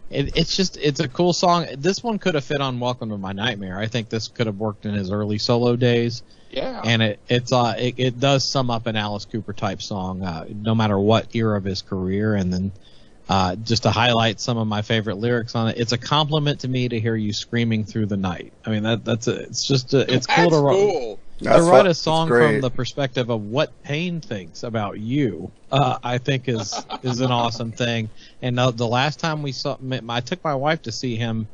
it, 0.09 0.35
it's 0.35 0.57
just 0.57 0.77
it's 0.77 0.99
a 0.99 1.07
cool 1.07 1.33
song. 1.33 1.67
This 1.77 2.01
one 2.03 2.17
could 2.17 2.33
have 2.33 2.43
fit 2.43 2.61
on 2.61 2.79
"Welcome 2.79 3.09
to 3.09 3.17
My 3.17 3.31
Nightmare." 3.33 3.77
I 3.77 3.85
think 3.85 4.09
this 4.09 4.27
could 4.27 4.47
have 4.47 4.57
worked 4.57 4.85
in 4.87 4.95
his 4.95 5.11
early 5.11 5.37
solo 5.37 5.75
days, 5.75 6.23
Yeah. 6.51 6.81
and 6.83 7.01
it 7.01 7.19
it's 7.27 7.51
uh 7.51 7.75
it, 7.77 7.95
it 7.97 8.19
does 8.19 8.47
sum 8.47 8.69
up 8.69 8.87
an 8.87 8.95
Alice 8.95 9.25
Cooper 9.25 9.53
type 9.53 9.81
song, 9.81 10.23
uh, 10.23 10.45
no 10.53 10.75
matter 10.75 10.99
what 10.99 11.33
era 11.35 11.57
of 11.57 11.63
his 11.63 11.81
career. 11.81 12.35
And 12.35 12.51
then 12.51 12.73
uh, 13.29 13.55
just 13.55 13.83
to 13.83 13.91
highlight 13.91 14.41
some 14.41 14.57
of 14.57 14.67
my 14.67 14.81
favorite 14.81 15.17
lyrics 15.17 15.55
on 15.55 15.69
it, 15.69 15.77
it's 15.77 15.93
a 15.93 15.97
compliment 15.97 16.59
to 16.61 16.67
me 16.67 16.89
to 16.89 16.99
hear 16.99 17.15
you 17.15 17.31
screaming 17.31 17.85
through 17.85 18.07
the 18.07 18.17
night. 18.17 18.53
I 18.65 18.71
mean 18.71 18.83
that 18.83 19.05
that's 19.05 19.27
a, 19.27 19.43
it's 19.43 19.65
just 19.65 19.93
a, 19.93 20.13
it's 20.13 20.27
cool 20.27 20.49
That's 20.49 20.55
to 20.55 20.61
write 20.61 20.75
cool. 20.75 21.19
That's 21.39 21.57
to 21.57 21.63
fu- 21.63 21.71
write 21.71 21.85
a 21.87 21.93
song 21.93 22.27
from 22.27 22.61
the 22.61 22.69
perspective 22.69 23.29
of 23.29 23.41
what 23.41 23.81
pain 23.83 24.21
thinks 24.21 24.63
about 24.63 24.99
you, 24.99 25.51
uh, 25.71 25.97
I 26.03 26.17
think 26.17 26.49
is 26.49 26.85
is 27.03 27.21
an 27.21 27.31
awesome 27.31 27.71
thing. 27.71 28.09
And 28.41 28.59
uh, 28.59 28.71
the 28.71 28.87
last 28.87 29.19
time 29.19 29.41
we 29.41 29.51
saw, 29.51 29.77
I 30.09 30.19
took 30.19 30.43
my 30.43 30.55
wife 30.55 30.81
to 30.83 30.91
see 30.91 31.15
him 31.15 31.47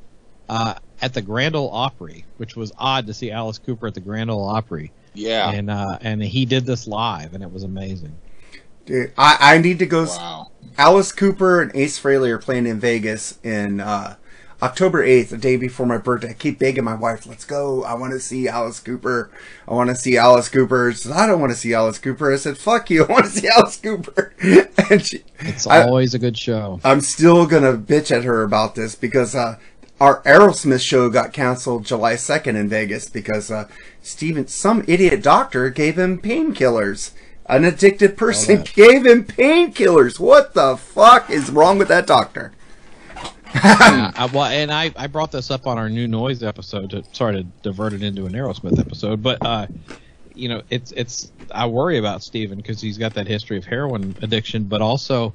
uh, 0.49 0.75
at 1.01 1.13
the 1.13 1.21
Grand 1.21 1.55
Ole 1.55 1.69
Opry, 1.71 2.25
which 2.37 2.55
was 2.55 2.71
odd 2.77 3.07
to 3.07 3.13
see 3.13 3.31
Alice 3.31 3.59
Cooper 3.59 3.87
at 3.87 3.93
the 3.93 3.99
Grand 3.99 4.29
Ole 4.31 4.47
Opry, 4.47 4.91
Yeah. 5.13 5.49
and 5.51 5.69
uh, 5.69 5.97
and 6.01 6.21
he 6.23 6.45
did 6.45 6.65
this 6.65 6.87
live, 6.87 7.33
and 7.33 7.43
it 7.43 7.51
was 7.51 7.63
amazing. 7.63 8.15
Dude, 8.85 9.11
I, 9.17 9.37
I 9.39 9.57
need 9.57 9.79
to 9.79 9.85
go. 9.85 10.03
s- 10.03 10.17
Alice 10.77 11.11
Cooper 11.11 11.61
and 11.61 11.75
Ace 11.75 11.99
Frehley 11.99 12.29
are 12.29 12.37
playing 12.37 12.67
in 12.67 12.79
Vegas 12.79 13.37
in 13.43 13.81
uh, 13.81 14.15
October 14.61 15.05
8th, 15.05 15.29
the 15.29 15.37
day 15.37 15.57
before 15.57 15.85
my 15.85 15.97
birthday. 15.97 16.29
I 16.29 16.33
keep 16.33 16.57
begging 16.59 16.83
my 16.83 16.93
wife, 16.95 17.25
let's 17.27 17.45
go. 17.45 17.83
I 17.83 17.95
want 17.95 18.13
to 18.13 18.19
see 18.19 18.47
Alice 18.47 18.79
Cooper. 18.79 19.29
I 19.67 19.73
want 19.73 19.89
to 19.89 19.95
see 19.95 20.17
Alice 20.17 20.49
Cooper. 20.49 20.91
She 20.93 20.99
says, 20.99 21.11
I 21.11 21.27
don't 21.27 21.39
want 21.41 21.51
to 21.51 21.57
see 21.57 21.73
Alice 21.73 21.99
Cooper. 21.99 22.31
I 22.31 22.37
said, 22.37 22.57
fuck 22.57 22.89
you. 22.89 23.03
I 23.09 23.11
want 23.11 23.25
to 23.25 23.31
see 23.31 23.47
Alice 23.47 23.77
Cooper. 23.77 24.33
and 24.89 25.05
she, 25.05 25.23
It's 25.41 25.67
always 25.67 26.13
a 26.13 26.19
good 26.19 26.37
show. 26.37 26.79
I'm 26.83 27.01
still 27.01 27.45
gonna 27.45 27.73
bitch 27.77 28.09
at 28.15 28.23
her 28.23 28.43
about 28.43 28.75
this 28.75 28.95
because 28.95 29.35
uh, 29.35 29.57
our 29.99 30.21
Aerosmith 30.23 30.81
show 30.81 31.09
got 31.09 31.33
canceled 31.33 31.85
July 31.85 32.13
2nd 32.13 32.55
in 32.55 32.69
Vegas 32.69 33.09
because 33.09 33.49
uh, 33.49 33.67
Steven, 34.01 34.47
some 34.47 34.83
idiot 34.87 35.23
doctor, 35.23 35.69
gave 35.69 35.97
him 35.97 36.19
painkillers. 36.19 37.11
An 37.47 37.63
addicted 37.65 38.17
person 38.17 38.63
gave 38.73 39.05
him 39.05 39.23
painkillers. 39.23 40.19
What 40.19 40.53
the 40.53 40.77
fuck 40.77 41.29
is 41.29 41.49
wrong 41.49 41.77
with 41.77 41.87
that 41.87 42.05
doctor? 42.05 42.51
yeah, 43.55 44.11
I, 44.15 44.29
well, 44.31 44.45
and 44.45 44.71
I, 44.71 44.91
I 44.95 45.07
brought 45.07 45.31
this 45.31 45.49
up 45.49 45.67
on 45.67 45.77
our 45.77 45.89
new 45.89 46.07
noise 46.07 46.43
episode. 46.43 46.91
To, 46.91 47.03
sorry 47.13 47.37
to 47.37 47.43
divert 47.63 47.93
it 47.93 48.03
into 48.03 48.25
an 48.25 48.33
Aerosmith 48.33 48.79
episode, 48.79 49.23
but 49.23 49.43
uh, 49.45 49.67
you 50.35 50.49
know, 50.49 50.61
it's 50.69 50.91
it's 50.91 51.31
I 51.51 51.65
worry 51.65 51.97
about 51.97 52.23
Steven 52.23 52.57
because 52.57 52.81
he's 52.81 52.97
got 52.97 53.13
that 53.15 53.27
history 53.27 53.57
of 53.57 53.65
heroin 53.65 54.15
addiction, 54.21 54.65
but 54.65 54.81
also, 54.81 55.33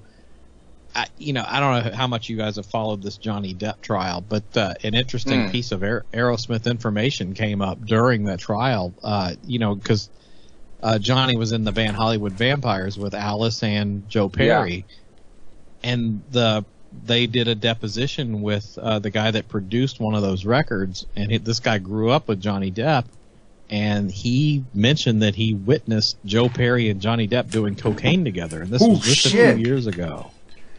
I, 0.95 1.07
you 1.19 1.33
know, 1.33 1.45
I 1.47 1.59
don't 1.61 1.85
know 1.87 1.97
how 1.97 2.07
much 2.07 2.29
you 2.29 2.37
guys 2.37 2.57
have 2.57 2.67
followed 2.67 3.03
this 3.03 3.17
Johnny 3.17 3.55
Depp 3.55 3.81
trial, 3.81 4.21
but 4.21 4.45
uh, 4.57 4.75
an 4.83 4.95
interesting 4.95 5.45
Hmm. 5.47 5.51
piece 5.51 5.73
of 5.73 5.83
Aer- 5.83 6.05
Aerosmith 6.13 6.67
information 6.71 7.33
came 7.35 7.63
up 7.63 7.85
during 7.85 8.25
that 8.25 8.41
trial. 8.41 8.93
Uh, 9.03 9.35
you 9.47 9.59
know, 9.59 9.75
because 9.75 10.11
uh, 10.83 10.99
Johnny 10.99 11.37
was 11.37 11.53
in 11.53 11.65
the 11.65 11.73
band 11.73 11.97
Hollywood 11.97 12.33
Vampires 12.33 12.99
with 12.99 13.15
Alice 13.15 13.63
and 13.63 14.09
Joe 14.09 14.29
Perry, 14.29 14.85
and 15.83 16.23
the 16.31 16.65
they 17.07 17.27
did 17.27 17.49
a 17.49 17.55
deposition 17.55 18.43
with 18.43 18.77
uh, 18.81 18.99
the 18.99 19.09
guy 19.11 19.31
that 19.31 19.49
produced 19.49 19.99
one 19.99 20.15
of 20.15 20.21
those 20.21 20.45
records, 20.45 21.07
and 21.17 21.33
this 21.45 21.59
guy 21.61 21.79
grew 21.79 22.11
up 22.11 22.29
with 22.29 22.39
Johnny 22.39 22.71
Depp, 22.71 23.07
and 23.71 24.11
he 24.11 24.63
mentioned 24.75 25.23
that 25.23 25.35
he 25.35 25.55
witnessed 25.55 26.19
Joe 26.27 26.51
Perry 26.51 26.91
and 26.91 27.01
Johnny 27.01 27.27
Depp 27.27 27.51
doing 27.51 27.77
cocaine 27.77 28.25
together, 28.25 28.61
and 28.61 28.71
this 28.71 28.83
Oh, 28.83 28.91
was 28.91 29.01
just 29.01 29.21
shit. 29.23 29.35
a 29.35 29.55
few 29.57 29.65
years 29.65 29.87
ago. 29.87 30.31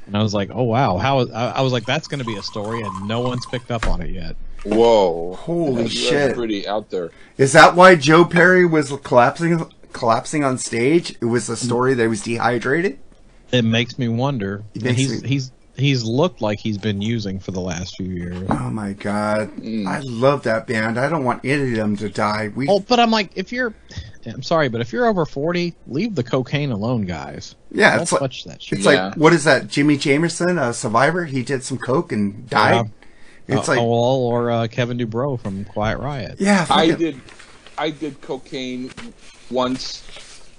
And 0.06 0.18
I 0.18 0.22
was 0.22 0.34
like, 0.34 0.50
oh 0.54 0.64
wow, 0.64 0.98
how? 0.98 1.20
I, 1.30 1.52
I 1.52 1.62
was 1.62 1.72
like, 1.72 1.86
that's 1.86 2.08
going 2.08 2.20
to 2.20 2.26
be 2.26 2.38
a 2.38 2.44
story, 2.44 2.82
and 2.82 3.08
no 3.08 3.22
one's 3.22 3.46
picked 3.46 3.72
up 3.72 3.88
on 3.88 4.02
it 4.02 4.10
yet. 4.10 4.36
Whoa. 4.66 5.36
Holy 5.36 5.84
That's 5.84 5.94
shit. 5.94 6.36
pretty 6.36 6.68
out 6.68 6.90
there. 6.90 7.12
Is 7.38 7.54
that 7.54 7.76
why 7.76 7.96
Joe 7.96 8.24
Perry 8.26 8.66
was 8.66 8.94
collapsing 9.04 9.70
collapsing 9.92 10.44
on 10.44 10.58
stage? 10.58 11.16
It 11.22 11.26
was 11.26 11.50
a 11.50 11.58
story 11.58 11.94
that 11.94 12.04
he 12.04 12.08
was 12.08 12.22
dehydrated? 12.24 13.00
It 13.52 13.64
makes 13.64 14.00
me 14.00 14.08
wonder. 14.08 14.64
It 14.74 14.84
makes 14.84 14.98
he's 15.00 15.22
me- 15.22 15.30
he's 15.30 15.52
he's 15.76 16.04
looked 16.04 16.42
like 16.42 16.60
he's 16.60 16.78
been 16.78 17.02
using 17.02 17.40
for 17.40 17.52
the 17.52 17.60
last 17.62 17.96
few 17.98 18.08
years. 18.08 18.48
Oh 18.50 18.70
my 18.70 18.94
god. 18.94 19.50
Mm. 19.58 19.88
I 19.88 20.00
love 20.00 20.44
that 20.44 20.68
band. 20.68 21.00
I 21.00 21.10
don't 21.10 21.24
want 21.24 21.44
any 21.44 21.72
of 21.72 21.76
them 21.78 21.96
to 21.98 22.10
die. 22.10 22.52
We 22.56 22.68
Oh, 22.68 22.80
but 22.80 23.00
I'm 23.00 23.12
like, 23.12 23.32
if 23.36 23.52
you're, 23.52 23.74
I'm 24.26 24.44
sorry, 24.44 24.70
but 24.70 24.82
if 24.82 24.94
you're 24.94 25.06
over 25.08 25.26
40, 25.26 25.74
leave 25.88 26.16
the 26.16 26.24
cocaine 26.24 26.72
alone, 26.72 27.06
guys. 27.06 27.56
Yeah, 27.72 27.94
Don't 27.94 28.04
it's 28.04 28.12
like 28.12 28.22
touch 28.22 28.44
that 28.46 28.62
shit. 28.62 28.80
It's 28.80 28.86
Yeah. 28.88 29.08
like 29.08 29.16
what 29.18 29.34
is 29.34 29.44
that? 29.46 29.64
Jimi 29.64 30.00
Jamison, 30.00 30.58
a 30.60 30.74
survivor. 30.74 31.26
He 31.26 31.42
did 31.44 31.64
some 31.64 31.78
coke 31.80 32.12
and 32.12 32.48
died. 32.50 32.92
It's 33.48 33.68
uh, 33.68 33.72
like 33.74 33.80
oh, 33.82 33.84
well, 33.84 34.00
or 34.22 34.52
uh, 34.52 34.68
Kevin 34.68 34.98
DuBrow 34.98 35.40
from 35.40 35.66
Quiet 35.66 35.98
Riot. 36.00 36.36
yeah, 36.40 36.62
I 36.70 36.92
fucking- 36.92 36.96
did, 36.98 37.22
I 37.78 37.90
did 37.90 38.22
cocaine 38.22 38.92
once, 39.52 40.04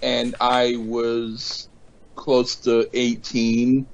and 0.02 0.34
I 0.40 0.76
was 0.76 1.68
close 2.16 2.56
to 2.56 2.86
eighteen, 2.92 3.86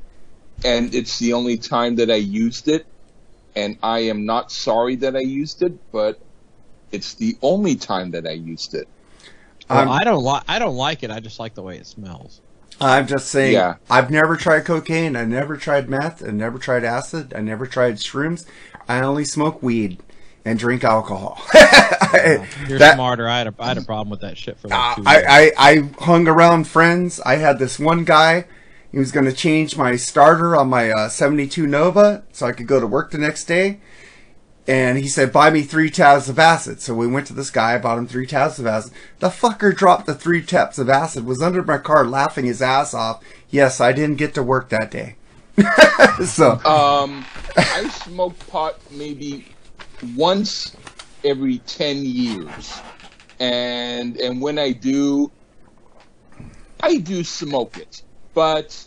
and 0.65 0.95
it's 0.95 1.19
the 1.19 1.33
only 1.33 1.57
time 1.59 1.97
that 1.97 2.11
I 2.11 2.17
used 2.17 2.69
it, 2.69 2.87
and 3.57 3.79
I 3.83 4.01
am 4.01 4.27
not 4.27 4.53
sorry 4.53 4.97
that 4.97 5.17
I 5.17 5.21
used 5.21 5.63
it, 5.63 5.73
but 5.93 6.19
it's 6.93 7.15
the 7.15 7.37
only 7.43 7.77
time 7.77 8.11
that 8.13 8.27
I 8.27 8.33
used 8.33 8.75
it. 8.75 8.89
Well, 9.69 9.89
I'm- 9.91 10.05
don't 10.05 10.23
like. 10.25 10.43
I 10.49 10.59
don't 10.59 10.77
like 10.77 11.03
it. 11.03 11.11
I 11.11 11.21
just 11.21 11.39
like 11.39 11.55
the 11.55 11.63
way 11.63 11.77
it 11.77 11.87
smells. 11.87 12.41
I'm 12.81 13.07
just 13.07 13.29
saying. 13.29 13.53
Yeah. 13.53 13.75
I've 13.91 14.11
never 14.11 14.37
tried 14.37 14.65
cocaine. 14.65 15.15
I 15.15 15.25
never 15.25 15.57
tried 15.59 15.89
meth. 15.91 16.25
I 16.27 16.31
never 16.31 16.59
tried 16.59 16.83
acid. 16.83 17.35
I 17.37 17.41
never 17.41 17.67
tried 17.67 17.97
shrooms. 17.97 18.47
I 18.89 19.01
only 19.01 19.25
smoke 19.27 19.63
weed, 19.63 19.99
and 20.45 20.59
drink 20.59 20.83
alcohol. 20.83 21.41
You're 22.67 22.79
That- 22.79 22.95
smarter. 22.95 23.29
I 23.29 23.39
had 23.39 23.47
a 23.49 23.55
I 23.59 23.69
had 23.69 23.79
a 23.79 23.83
problem 23.83 24.09
with 24.11 24.21
that 24.23 24.37
shit 24.39 24.59
for 24.59 24.69
like 24.69 24.79
Uh, 24.79 24.95
two 24.97 25.03
years. 25.03 25.25
I, 25.29 25.53
I, 25.59 25.71
I 25.71 25.89
hung 26.01 26.27
around 26.27 26.67
friends. 26.67 27.21
I 27.21 27.37
had 27.37 27.59
this 27.59 27.79
one 27.79 28.05
guy. 28.05 28.47
He 28.93 28.99
was 28.99 29.13
going 29.13 29.27
to 29.27 29.33
change 29.33 29.77
my 29.77 29.97
starter 29.97 30.57
on 30.57 30.69
my 30.69 30.91
uh, 30.91 31.09
72 31.09 31.67
Nova 31.67 32.25
so 32.33 32.47
I 32.47 32.53
could 32.53 32.67
go 32.67 32.81
to 32.81 32.87
work 32.87 33.11
the 33.11 33.19
next 33.19 33.45
day. 33.45 33.81
And 34.67 34.99
he 34.99 35.09
said, 35.09 35.33
buy 35.33 35.51
me 35.51 35.63
three 35.63 35.91
tabs 35.91 36.29
of 36.29 36.39
acid. 36.39 36.81
So 36.81 36.95
we 36.95 37.07
went 37.07 37.27
to 37.29 37.33
this 37.33 37.51
guy, 37.51 37.77
bought 37.79 37.99
him 37.99 38.07
three 38.07 38.27
tabs 38.27 38.59
of 38.59 38.67
acid. 38.67 38.93
The 39.19 39.29
fucker 39.29 39.75
dropped 39.75 40.07
the 40.07 40.15
three 40.15 40.43
tabs 40.43 40.79
of 40.79 40.89
acid, 40.89 41.25
was 41.25 41.43
under 41.43 41.63
my 41.63 41.79
car 41.79 42.05
laughing 42.05 42.45
his 42.45 42.63
ass 42.63 42.95
off. 42.95 43.23
Yes, 43.49 43.81
I 43.81 43.93
didn't 43.93 44.17
get 44.17 44.35
to 44.35 44.43
work 44.43 44.69
that 44.69 44.91
day. 44.91 45.17
so, 46.25 46.53
Um, 46.65 47.25
I 47.57 47.89
smoke 47.89 48.39
pot 48.49 48.79
maybe 48.91 49.47
once 50.15 50.77
every 51.25 51.59
ten 51.59 52.05
years, 52.05 52.81
and 53.39 54.17
and 54.19 54.41
when 54.41 54.59
I 54.59 54.73
do, 54.73 55.31
I 56.81 56.99
do 56.99 57.25
smoke 57.25 57.77
it, 57.77 58.03
but 58.35 58.87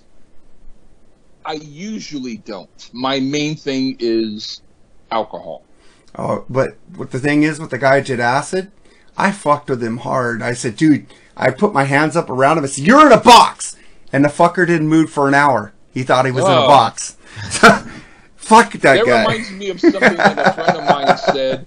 I 1.46 1.54
usually 1.54 2.38
don't. 2.38 2.90
My 2.94 3.20
main 3.20 3.56
thing 3.56 3.98
is 4.00 4.62
alcohol. 5.12 5.64
Oh, 6.16 6.46
but 6.50 6.78
what 6.96 7.12
the 7.12 7.20
thing 7.20 7.44
is 7.44 7.60
with 7.60 7.70
the 7.72 7.78
guy 7.78 8.00
who 8.00 8.06
did 8.06 8.20
acid, 8.20 8.72
I 9.18 9.32
fucked 9.32 9.70
with 9.70 9.84
him 9.84 9.98
hard. 9.98 10.42
I 10.42 10.54
said, 10.54 10.76
dude, 10.76 11.08
I 11.36 11.52
put 11.52 11.74
my 11.74 11.84
hands 11.86 12.16
up 12.16 12.30
around 12.30 12.58
him. 12.60 12.64
I 12.64 12.68
said, 12.68 12.86
you're 12.86 13.06
in 13.06 13.12
a 13.12 13.20
box. 13.20 13.76
And 14.12 14.24
the 14.24 14.30
fucker 14.30 14.68
didn't 14.68 14.88
move 14.88 15.10
for 15.10 15.28
an 15.28 15.34
hour. 15.34 15.74
He 15.92 16.04
thought 16.04 16.26
he 16.26 16.32
was 16.32 16.46
in 16.46 16.52
a 16.52 16.64
Oh. 16.64 16.68
box. 16.68 17.18
Fuck 18.36 18.74
that 18.74 19.06
guy. 19.06 19.24
That 19.24 19.28
reminds 19.28 19.52
me 19.52 19.70
of 19.70 19.80
something 19.80 20.02
that 20.18 20.38
a 20.38 20.54
friend 20.54 20.78
of 20.78 20.86
mine 20.90 21.18
said. 21.18 21.66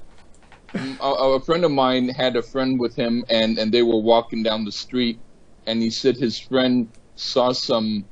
A, 1.00 1.06
a 1.08 1.40
friend 1.40 1.64
of 1.64 1.70
mine 1.72 2.08
had 2.08 2.36
a 2.36 2.42
friend 2.42 2.78
with 2.78 2.94
him, 2.94 3.24
and, 3.28 3.58
and 3.58 3.72
they 3.72 3.82
were 3.82 3.98
walking 3.98 4.42
down 4.42 4.64
the 4.64 4.70
street, 4.72 5.18
and 5.66 5.80
he 5.82 5.90
said 5.90 6.16
his 6.16 6.38
friend 6.38 6.88
saw 7.16 7.52
some 7.52 8.04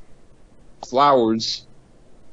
flowers, 0.88 1.66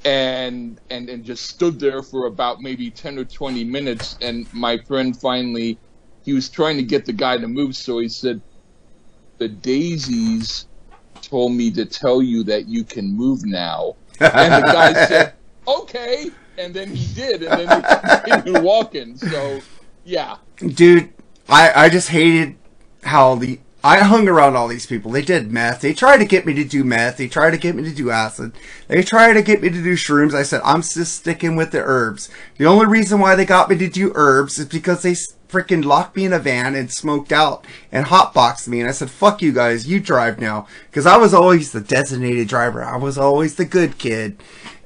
and 0.04 0.80
and 0.90 1.10
and 1.10 1.24
just 1.24 1.46
stood 1.46 1.80
there 1.80 2.02
for 2.02 2.26
about 2.26 2.62
maybe 2.62 2.90
ten 2.90 3.18
or 3.18 3.26
twenty 3.26 3.64
minutes, 3.64 4.18
and 4.22 4.52
my 4.54 4.78
friend 4.78 5.20
finally, 5.20 5.78
he 6.24 6.34
was 6.34 6.50
trying 6.50 6.78
to 6.78 6.84
get 6.84 7.06
the 7.06 7.14
guy 7.14 7.38
to 7.38 7.48
move, 7.48 7.76
so 7.76 8.00
he 8.00 8.10
said, 8.10 8.42
"The 9.38 9.48
daisies 9.48 10.68
told 11.22 11.54
me 11.54 11.72
to 11.72 11.86
tell 11.86 12.22
you 12.22 12.44
that 12.46 12.68
you 12.68 12.84
can 12.84 13.14
move 13.14 13.46
now." 13.46 13.96
And 14.20 14.64
the 14.64 14.72
guy 14.72 14.94
said, 15.08 15.34
okay. 15.68 16.32
And 16.58 16.74
then 16.74 16.96
he 16.96 17.14
did. 17.14 17.44
And 17.44 17.68
then 17.68 17.82
he 17.82 18.32
continued 18.32 18.64
walking. 18.64 19.18
So, 19.18 19.62
yeah. 20.04 20.38
Dude, 20.58 21.12
I, 21.50 21.86
I 21.86 21.90
just 21.90 22.10
hated 22.10 22.56
how 23.04 23.36
the 23.36 23.60
I 23.84 24.00
hung 24.00 24.28
around 24.28 24.56
all 24.56 24.68
these 24.68 24.86
people. 24.86 25.12
They 25.12 25.24
did 25.24 25.52
meth. 25.52 25.82
They 25.82 25.94
tried 25.94 26.18
to 26.18 26.26
get 26.26 26.46
me 26.46 26.54
to 26.54 26.64
do 26.64 26.84
meth. 26.84 27.18
They 27.18 27.28
tried 27.28 27.52
to 27.52 27.58
get 27.58 27.76
me 27.76 27.84
to 27.84 27.94
do 27.94 28.12
acid. 28.12 28.54
They 28.88 29.02
tried 29.02 29.34
to 29.34 29.42
get 29.42 29.62
me 29.62 29.70
to 29.70 29.84
do 29.84 29.94
shrooms. 29.94 30.36
I 30.36 30.44
said, 30.44 30.62
I'm 30.64 30.84
just 30.84 31.16
sticking 31.16 31.56
with 31.56 31.72
the 31.72 31.82
herbs. 31.82 32.30
The 32.58 32.66
only 32.66 32.86
reason 32.86 33.20
why 33.20 33.34
they 33.34 33.46
got 33.46 33.70
me 33.70 33.78
to 33.78 33.90
do 33.90 34.12
herbs 34.14 34.60
is 34.60 34.66
because 34.66 35.02
they 35.02 35.16
freaking 35.50 35.84
locked 35.84 36.16
me 36.16 36.26
in 36.26 36.34
a 36.34 36.40
van 36.40 36.76
and 36.76 36.92
smoked 36.92 37.32
out 37.32 37.66
and 37.92 38.06
hotboxed 38.06 38.68
me. 38.68 38.82
And 38.82 38.90
I 38.90 38.94
said, 38.94 39.10
fuck 39.10 39.42
you 39.42 39.52
guys. 39.52 39.88
You 39.88 40.00
drive 40.00 40.40
now. 40.40 40.68
Because 40.90 41.08
I 41.08 41.18
was 41.18 41.34
always 41.34 41.72
the 41.72 41.82
designated 41.82 42.48
driver. 42.48 42.84
I 42.84 42.98
was 42.98 43.18
always 43.18 43.56
the 43.56 43.66
good 43.66 43.98
kid. 43.98 44.38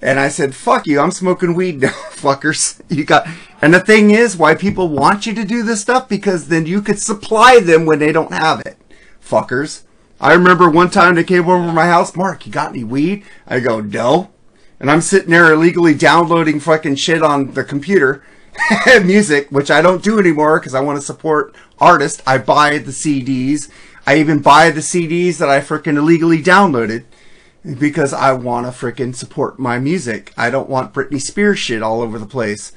And 0.01 0.19
I 0.19 0.29
said, 0.29 0.55
fuck 0.55 0.87
you, 0.87 0.99
I'm 0.99 1.11
smoking 1.11 1.55
weed 1.55 1.81
now, 1.81 1.89
fuckers. 2.11 2.79
You 2.89 3.05
got, 3.05 3.27
and 3.61 3.73
the 3.73 3.79
thing 3.79 4.11
is, 4.11 4.37
why 4.37 4.53
people 4.53 4.87
want 4.87 5.25
you 5.25 5.33
to 5.33 5.43
do 5.43 5.63
this 5.63 5.81
stuff, 5.81 6.07
because 6.07 6.47
then 6.47 6.65
you 6.65 6.81
could 6.81 6.99
supply 6.99 7.59
them 7.59 7.85
when 7.85 7.99
they 7.99 8.11
don't 8.11 8.31
have 8.31 8.61
it. 8.61 8.77
Fuckers. 9.25 9.81
I 10.19 10.33
remember 10.33 10.69
one 10.69 10.89
time 10.89 11.15
they 11.15 11.23
came 11.23 11.47
over 11.49 11.65
to 11.65 11.73
my 11.73 11.87
house, 11.87 12.15
Mark, 12.15 12.45
you 12.45 12.51
got 12.51 12.69
any 12.69 12.83
weed? 12.83 13.23
I 13.47 13.59
go, 13.59 13.81
no. 13.81 14.31
And 14.79 14.89
I'm 14.91 15.01
sitting 15.01 15.31
there 15.31 15.51
illegally 15.51 15.93
downloading 15.93 16.59
fucking 16.59 16.95
shit 16.95 17.21
on 17.21 17.53
the 17.53 17.63
computer, 17.63 18.23
music, 19.03 19.47
which 19.49 19.71
I 19.71 19.81
don't 19.81 20.03
do 20.03 20.19
anymore 20.19 20.59
because 20.59 20.75
I 20.75 20.81
want 20.81 20.99
to 20.99 21.05
support 21.05 21.55
artists. 21.79 22.21
I 22.25 22.37
buy 22.37 22.77
the 22.77 22.91
CDs. 22.91 23.69
I 24.05 24.17
even 24.17 24.41
buy 24.41 24.69
the 24.69 24.81
CDs 24.81 25.37
that 25.39 25.49
I 25.49 25.59
freaking 25.59 25.97
illegally 25.97 26.41
downloaded 26.41 27.05
because 27.79 28.13
I 28.13 28.33
want 28.33 28.67
to 28.67 28.71
freaking 28.71 29.15
support 29.15 29.57
my 29.57 29.79
music. 29.79 30.31
I 30.37 30.49
don't 30.49 30.69
want 30.69 30.93
Britney 30.93 31.19
Spears 31.19 31.59
shit 31.59 31.81
all 31.81 32.01
over 32.01 32.19
the 32.19 32.27
place. 32.27 32.71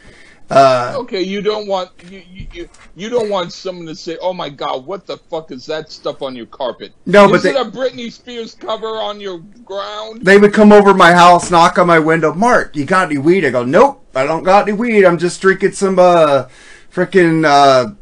Uh, 0.51 0.94
Okay, 0.96 1.20
you 1.22 1.42
don't 1.42 1.66
want 1.66 1.90
you, 2.11 2.22
you, 2.32 2.46
you, 2.53 2.68
you 2.96 3.09
don't 3.11 3.28
want 3.28 3.53
someone 3.53 3.86
to 3.86 3.94
say, 3.94 4.16
"Oh 4.22 4.32
my 4.32 4.49
God, 4.49 4.86
what 4.86 5.07
the 5.07 5.18
fuck 5.18 5.51
is 5.51 5.66
that 5.66 5.92
stuff 5.92 6.22
on 6.22 6.34
your 6.34 6.46
carpet?" 6.46 6.92
No, 7.05 7.28
but 7.28 7.34
is 7.36 7.44
it 7.44 7.57
a 7.57 7.64
Britney 7.70 8.11
Spears 8.11 8.55
cover 8.55 8.86
on 8.86 9.20
your 9.20 9.38
ground? 9.64 10.22
they 10.22 10.38
would 10.38 10.55
come 10.55 10.72
over 10.72 10.94
my 10.94 11.12
house, 11.12 11.51
knock 11.51 11.78
on 11.78 11.86
my 11.86 11.99
window. 11.99 12.32
Mark, 12.32 12.74
you 12.76 12.84
got 12.86 13.11
any 13.11 13.18
weed? 13.18 13.44
I 13.44 13.51
go, 13.51 13.64
nope, 13.64 14.05
I 14.14 14.24
don't 14.24 14.42
got 14.42 14.66
any 14.68 14.72
weed. 14.76 15.05
I'm 15.05 15.18
just 15.18 15.40
drinking 15.40 15.72
some 15.72 15.99
uh, 15.99 16.49
freaking 16.92 17.44
uh, 17.44 17.92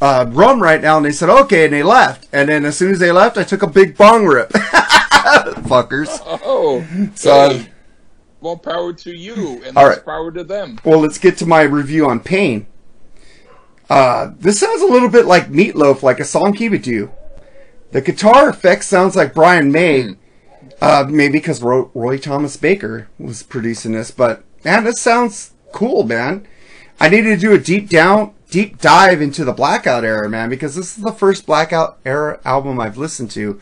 uh, 0.00 0.26
rum 0.30 0.62
right 0.62 0.80
now. 0.80 0.98
And 0.98 1.06
they 1.06 1.10
said, 1.12 1.28
okay, 1.28 1.64
and 1.64 1.74
they 1.74 1.82
left. 1.82 2.28
And 2.32 2.48
then 2.48 2.64
as 2.64 2.76
soon 2.76 2.92
as 2.92 3.00
they 3.00 3.10
left, 3.10 3.36
I 3.38 3.42
took 3.44 3.62
a 3.62 3.66
big 3.68 3.96
bong 3.96 4.24
rip. 4.24 4.50
Fuckers. 5.66 6.20
Oh, 6.24 6.84
So- 7.14 7.60
more 8.40 8.58
power 8.58 8.92
to 8.92 9.10
you, 9.10 9.62
and 9.64 9.76
All 9.76 9.84
less 9.84 9.96
right. 9.96 10.04
power 10.04 10.30
to 10.32 10.44
them. 10.44 10.78
Well, 10.84 11.00
let's 11.00 11.18
get 11.18 11.36
to 11.38 11.46
my 11.46 11.62
review 11.62 12.08
on 12.08 12.20
Pain. 12.20 12.66
Uh, 13.90 14.32
this 14.38 14.60
sounds 14.60 14.82
a 14.82 14.86
little 14.86 15.08
bit 15.08 15.26
like 15.26 15.48
Meatloaf, 15.48 16.02
like 16.02 16.20
a 16.20 16.24
song 16.24 16.54
he 16.54 16.68
would 16.68 16.82
do. 16.82 17.10
The 17.90 18.00
guitar 18.02 18.50
effect 18.50 18.84
sounds 18.84 19.16
like 19.16 19.32
Brian 19.34 19.72
May, 19.72 20.16
uh, 20.80 21.06
maybe 21.08 21.38
because 21.38 21.62
Roy, 21.62 21.88
Roy 21.94 22.18
Thomas 22.18 22.56
Baker 22.56 23.08
was 23.18 23.42
producing 23.42 23.92
this, 23.92 24.10
but 24.10 24.44
man, 24.64 24.84
this 24.84 25.00
sounds 25.00 25.52
cool, 25.72 26.04
man. 26.04 26.46
I 27.00 27.08
needed 27.08 27.36
to 27.36 27.40
do 27.40 27.54
a 27.54 27.58
deep 27.58 27.88
down, 27.88 28.34
deep 28.50 28.78
dive 28.78 29.22
into 29.22 29.44
the 29.44 29.52
Blackout 29.52 30.04
era, 30.04 30.28
man, 30.28 30.50
because 30.50 30.74
this 30.74 30.96
is 30.98 31.02
the 31.02 31.12
first 31.12 31.46
Blackout 31.46 31.98
era 32.04 32.40
album 32.44 32.78
I've 32.78 32.98
listened 32.98 33.30
to. 33.32 33.58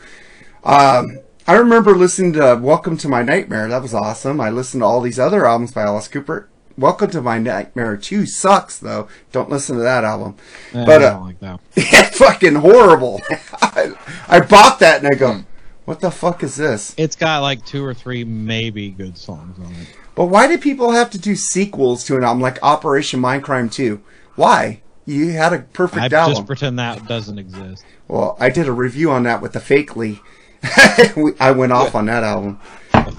Um, 0.63 1.19
I 1.49 1.53
remember 1.53 1.95
listening 1.95 2.33
to 2.33 2.59
Welcome 2.61 2.97
to 2.97 3.07
My 3.07 3.23
Nightmare. 3.23 3.69
That 3.69 3.81
was 3.81 3.93
awesome. 3.93 4.41
I 4.41 4.49
listened 4.49 4.81
to 4.81 4.85
all 4.85 4.99
these 4.99 5.17
other 5.17 5.45
albums 5.45 5.71
by 5.71 5.83
Alice 5.83 6.09
Cooper. 6.09 6.49
Welcome 6.77 7.09
to 7.11 7.21
My 7.21 7.37
Nightmare 7.37 7.95
2 7.95 8.25
sucks, 8.25 8.77
though. 8.77 9.07
Don't 9.31 9.49
listen 9.49 9.77
to 9.77 9.81
that 9.81 10.03
album. 10.03 10.35
Eh, 10.73 10.83
but, 10.85 11.01
I 11.01 11.05
uh, 11.05 11.09
don't 11.11 11.23
like 11.23 11.39
that. 11.39 11.61
it's 11.77 12.17
fucking 12.17 12.55
horrible. 12.55 13.21
I, 13.61 13.93
I 14.27 14.41
bought 14.41 14.79
that 14.79 15.01
and 15.01 15.07
I 15.07 15.17
go, 15.17 15.45
what 15.85 16.01
the 16.01 16.11
fuck 16.11 16.43
is 16.43 16.57
this? 16.57 16.93
It's 16.97 17.15
got 17.15 17.39
like 17.39 17.65
two 17.65 17.81
or 17.81 17.93
three 17.93 18.25
maybe 18.25 18.89
good 18.89 19.17
songs 19.17 19.57
on 19.57 19.71
it. 19.71 19.87
But 20.15 20.25
why 20.25 20.49
do 20.49 20.57
people 20.57 20.91
have 20.91 21.09
to 21.11 21.17
do 21.17 21.37
sequels 21.37 22.03
to 22.07 22.17
an 22.17 22.25
album 22.25 22.41
like 22.41 22.61
Operation 22.61 23.21
Mindcrime 23.21 23.71
2? 23.71 24.03
Why? 24.35 24.81
You 25.05 25.31
had 25.31 25.53
a 25.53 25.59
perfect 25.59 26.13
I 26.13 26.17
album. 26.17 26.35
just 26.35 26.45
pretend 26.45 26.77
that 26.77 27.07
doesn't 27.07 27.39
exist. 27.39 27.85
well, 28.09 28.35
I 28.37 28.49
did 28.49 28.67
a 28.67 28.73
review 28.73 29.11
on 29.11 29.23
that 29.23 29.41
with 29.41 29.53
the 29.53 29.61
fake 29.61 29.95
Lee. 29.95 30.19
We- 31.15 31.33
I 31.39 31.51
went 31.51 31.71
off 31.71 31.95
on 31.95 32.05
that 32.05 32.23
album. 32.23 32.59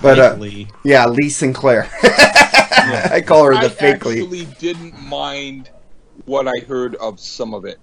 But, 0.02 0.18
uh, 0.18 0.38
Yeah, 0.84 1.06
Lee 1.06 1.28
Sinclair. 1.28 1.88
I 2.02 3.22
call 3.24 3.44
her 3.44 3.54
the 3.54 3.60
I 3.66 3.68
fake 3.68 4.04
Lee. 4.04 4.20
actually 4.22 4.44
didn't 4.58 5.00
mind 5.02 5.70
what 6.24 6.46
I 6.48 6.64
heard 6.66 6.94
of 6.96 7.20
some 7.20 7.54
of 7.54 7.64
it, 7.64 7.78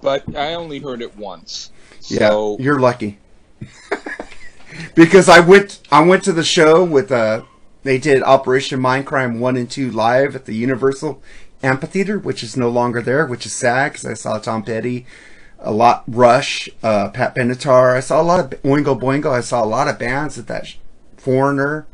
but 0.00 0.36
I 0.36 0.54
only 0.54 0.78
heard 0.78 1.02
it 1.02 1.16
once. 1.16 1.70
Yeah, 2.08 2.28
So 2.30 2.56
you're 2.60 2.78
lucky. 2.80 3.18
because 4.94 5.28
I 5.28 5.40
went 5.40 5.80
I 5.90 6.02
went 6.02 6.24
to 6.24 6.32
the 6.32 6.44
show 6.44 6.84
with 6.84 7.10
uh 7.12 7.42
they 7.84 7.98
did 7.98 8.22
Operation 8.22 8.80
Mindcrime 8.80 9.38
1 9.40 9.56
and 9.56 9.68
2 9.70 9.90
live 9.90 10.36
at 10.36 10.44
the 10.44 10.54
Universal 10.54 11.20
Amphitheater, 11.64 12.18
which 12.18 12.42
is 12.42 12.56
no 12.56 12.68
longer 12.68 13.02
there, 13.02 13.26
which 13.26 13.44
is 13.46 13.52
sad 13.52 13.92
because 13.92 14.04
I 14.06 14.14
saw 14.14 14.38
Tom 14.38 14.62
Petty, 14.62 15.04
a 15.62 15.72
lot 15.72 16.04
Rush, 16.06 16.68
uh, 16.82 17.08
Pat 17.10 17.34
Benatar. 17.34 17.96
I 17.96 18.00
saw 18.00 18.20
a 18.20 18.22
lot 18.22 18.40
of 18.40 18.62
Oingo 18.62 18.98
Boingo. 18.98 19.32
I 19.32 19.40
saw 19.40 19.62
a 19.62 19.66
lot 19.66 19.88
of 19.88 19.98
bands 19.98 20.38
at 20.38 20.48
that 20.48 20.74
Foreigner, 21.16 21.86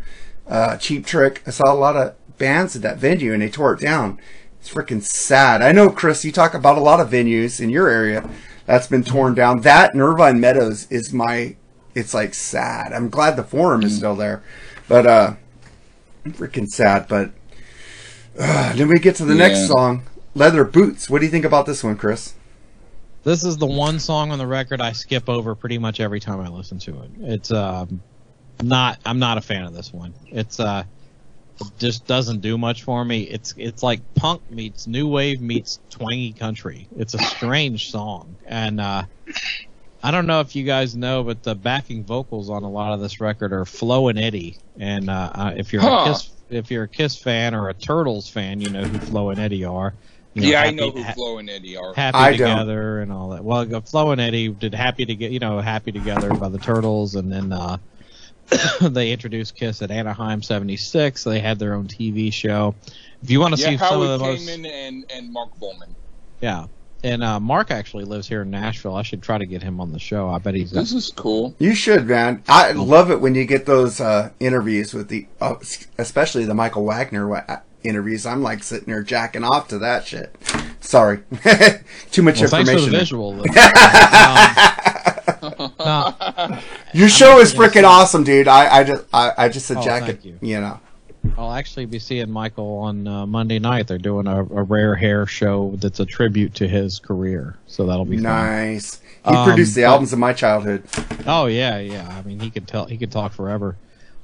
uh, 0.47 0.77
Cheap 0.79 1.07
Trick. 1.07 1.43
I 1.47 1.51
saw 1.51 1.73
a 1.73 1.77
lot 1.77 1.97
of 1.97 2.15
bands 2.39 2.75
at 2.77 2.83
that 2.83 2.99
venue 2.99 3.33
and 3.33 3.43
they 3.43 3.51
tore 3.51 3.75
it 3.75 3.81
down. 3.81 4.19
It's 4.61 4.73
freaking 4.73 5.03
sad. 5.03 5.63
I 5.63 5.73
know, 5.73 5.91
Chris, 5.91 6.25
you 6.25 6.33
talk 6.33 6.55
about 6.55 6.79
a 6.79 6.83
lot 6.83 7.01
of 7.01 7.11
venues 7.11 7.61
in 7.61 7.71
your 7.71 7.89
area 7.89 8.29
that's 8.67 8.87
been 8.87 9.05
torn 9.05 9.35
down. 9.35 9.61
That 9.61 9.93
and 9.93 10.03
Irvine 10.03 10.41
Meadows 10.41 10.91
is 10.91 11.13
my, 11.13 11.57
it's 11.95 12.15
like 12.15 12.35
sad. 12.35 12.93
I'm 12.93 13.11
glad 13.11 13.37
the 13.37 13.45
Forum 13.45 13.83
is 13.83 13.97
still 13.97 14.17
there, 14.17 14.43
but, 14.89 15.07
uh, 15.07 15.35
freaking 16.25 16.67
sad. 16.67 17.07
But, 17.09 17.33
uh, 18.39 18.75
then 18.75 18.89
we 18.89 18.99
get 18.99 19.17
to 19.17 19.25
the 19.25 19.35
next 19.35 19.69
song, 19.69 20.05
Leather 20.35 20.65
Boots. 20.65 21.11
What 21.11 21.21
do 21.21 21.27
you 21.27 21.31
think 21.31 21.45
about 21.45 21.67
this 21.67 21.85
one, 21.85 21.97
Chris? 21.97 22.35
This 23.29 23.45
is 23.45 23.59
the 23.59 23.67
one 23.67 23.99
song 23.99 24.31
on 24.31 24.39
the 24.39 24.47
record 24.47 24.81
I 24.81 24.93
skip 24.93 25.29
over 25.29 25.55
pretty 25.55 25.77
much 25.77 26.01
every 26.01 26.19
time 26.19 26.41
I 26.41 26.49
listen 26.49 26.79
to 26.79 27.03
it. 27.03 27.11
It's 27.21 27.51
um 27.51 28.01
not 28.63 28.99
I'm 29.05 29.19
not 29.19 29.37
a 29.37 29.43
fan 29.43 29.65
of 29.65 29.75
this 29.75 29.93
one. 29.93 30.15
It's 30.33 30.59
uh 30.59 30.85
just 31.79 32.07
doesn't 32.07 32.41
do 32.41 32.57
much 32.57 32.85
for 32.85 33.05
me. 33.05 33.25
It's 33.25 33.53
it's 33.59 33.83
like 33.83 34.01
punk 34.15 34.51
meets 34.51 34.87
new 34.87 35.07
wave 35.09 35.43
meets 35.43 35.79
twangy 35.91 36.33
country. 36.33 36.89
It's 36.97 37.13
a 37.13 37.19
strange 37.19 37.91
song, 37.91 38.35
and 38.47 38.81
uh, 38.81 39.03
I 40.03 40.11
don't 40.11 40.27
know 40.27 40.41
if 40.41 40.57
you 40.57 40.65
guys 40.65 40.97
know, 40.97 41.23
but 41.23 41.43
the 41.43 41.55
backing 41.55 42.05
vocals 42.05 42.49
on 42.49 42.63
a 42.63 42.71
lot 42.71 42.95
of 42.95 43.01
this 43.01 43.21
record 43.21 43.53
are 43.53 43.67
Flo 43.67 44.09
and 44.09 44.19
Eddie. 44.19 44.57
And 44.81 45.11
uh, 45.11 45.31
uh, 45.35 45.55
if 45.55 45.75
you're 45.75 45.83
Huh. 45.83 46.05
a 46.05 46.09
Kiss 46.09 46.31
if 46.49 46.71
you're 46.71 46.85
a 46.85 46.89
Kiss 46.89 47.19
fan 47.19 47.55
or 47.55 47.69
a 47.69 47.75
Turtles 47.75 48.27
fan, 48.27 48.63
you 48.63 48.71
know 48.71 48.85
who 48.85 48.99
Flo 49.01 49.29
and 49.29 49.39
Eddie 49.39 49.67
are. 49.67 49.93
You 50.41 50.53
yeah, 50.53 50.63
I 50.63 50.71
know 50.71 50.91
who 50.91 51.03
Ha- 51.03 51.13
Flo 51.13 51.39
and 51.39 51.49
Eddie 51.51 51.77
are. 51.77 51.95
Happy 51.95 52.17
I 52.17 52.37
don't. 52.37 52.49
Together 52.51 53.01
and 53.01 53.13
all 53.13 53.31
that. 53.31 53.45
Well, 53.45 53.81
Flo 53.83 54.11
and 54.13 54.21
Eddie 54.21 54.49
did 54.49 54.75
Happy 54.75 55.05
to 55.07 55.15
get 55.15 55.33
you 55.33 55.39
know 55.39 55.61
Happy 55.61 55.93
Together 55.93 56.33
by 56.35 56.49
the 56.49 56.59
Turtles, 56.59 57.15
and 57.15 57.33
then 57.33 57.53
uh, 57.53 57.79
they 58.81 59.13
introduced 59.13 59.55
Kiss 59.57 59.83
at 59.83 59.91
Anaheim 59.91 60.43
'76. 60.43 61.25
They 61.25 61.41
had 61.41 61.59
their 61.59 61.75
own 61.75 61.87
TV 61.87 62.33
show. 62.33 62.75
If 63.23 63.31
you 63.31 63.41
want 63.41 63.57
to 63.57 63.61
yeah, 63.61 63.71
see 63.71 63.77
some 63.79 64.01
of 64.01 64.09
Howard 64.09 64.21
the 64.21 64.25
most, 64.25 64.49
Kaylan 64.49 64.71
and 64.71 65.05
and 65.11 65.33
Mark 65.33 65.51
Volman. 65.61 65.95
yeah, 66.41 66.67
and 67.05 67.23
uh, 67.23 67.39
Mark 67.41 67.71
actually 67.71 68.05
lives 68.05 68.27
here 68.29 68.43
in 68.43 68.51
Nashville. 68.51 68.95
I 68.95 69.03
should 69.03 69.23
try 69.23 69.39
to 69.39 69.47
get 69.47 69.63
him 69.63 69.81
on 69.81 69.93
the 69.93 69.99
show. 69.99 70.29
I 70.29 70.39
bet 70.39 70.55
he's 70.55 70.71
This 70.71 70.93
is 70.93 71.13
cool. 71.15 71.55
You 71.59 71.75
should, 71.75 72.07
man. 72.07 72.43
I 72.49 72.73
love 72.73 73.11
it 73.11 73.21
when 73.21 73.35
you 73.35 73.45
get 73.45 73.67
those 73.67 74.01
uh, 74.01 74.31
interviews 74.41 74.95
with 74.95 75.09
the, 75.09 75.27
uh, 75.41 75.57
especially 75.99 76.45
the 76.45 76.55
Michael 76.55 76.85
Wagner 76.85 77.29
wa- 77.29 77.45
interviews. 77.89 78.27
I'm 78.27 78.43
like 78.43 78.63
sitting 78.63 78.87
there 78.93 79.03
jacking 79.03 79.45
off 79.45 79.69
to 79.69 79.79
that 79.79 80.07
shit. 80.07 80.35
Sorry, 80.81 81.19
too 82.11 82.23
much 82.23 82.41
Well, 82.41 82.49
thanks 82.51 82.71
for 82.71 82.77
the 82.81 82.87
information. 82.87 82.91
visual. 82.91 83.31
um, 85.43 85.73
no, 85.79 86.59
Your 86.95 87.09
show 87.09 87.41
is 87.41 87.53
freaking 87.53 87.85
awesome, 87.85 88.25
dude. 88.25 88.49
I, 88.49 88.79
I 88.79 88.85
just, 88.85 89.05
I, 89.13 89.33
I 89.37 89.49
just 89.49 89.67
said 89.67 89.79
Oh, 89.79 89.83
jacket. 89.83 90.25
you. 90.25 90.39
You 90.41 90.61
know, 90.61 90.81
I'll 91.37 91.53
actually 91.53 91.87
be 91.87 91.99
seeing 91.99 92.31
Michael 92.31 92.79
on 92.79 93.07
uh, 93.07 93.27
Monday 93.27 93.59
night. 93.59 93.87
They're 93.89 93.99
doing 93.99 94.27
a, 94.27 94.41
a 94.41 94.63
rare 94.63 94.95
hair 94.95 95.27
show 95.27 95.75
that's 95.77 96.01
a 96.01 96.07
tribute 96.07 96.55
to 96.55 96.69
his 96.69 96.99
career, 96.99 97.57
so 97.67 97.87
that'll 97.87 98.05
be 98.05 98.17
fun. 98.17 98.23
nice. 98.25 99.01
He 99.25 99.35
Um, 99.35 99.47
produced 99.47 99.75
the 99.75 99.83
but- 99.83 99.89
albums 99.89 100.13
of 100.13 100.19
my 100.19 100.33
childhood. 100.33 100.85
Oh 101.27 101.47
yeah, 101.47 101.79
yeah. 101.79 102.09
I 102.09 102.23
mean, 102.27 102.41
he 102.41 102.51
could 102.51 102.67
tell. 102.69 102.87
He 102.87 102.97
could 102.97 103.13
talk 103.13 103.33
forever. 103.33 103.77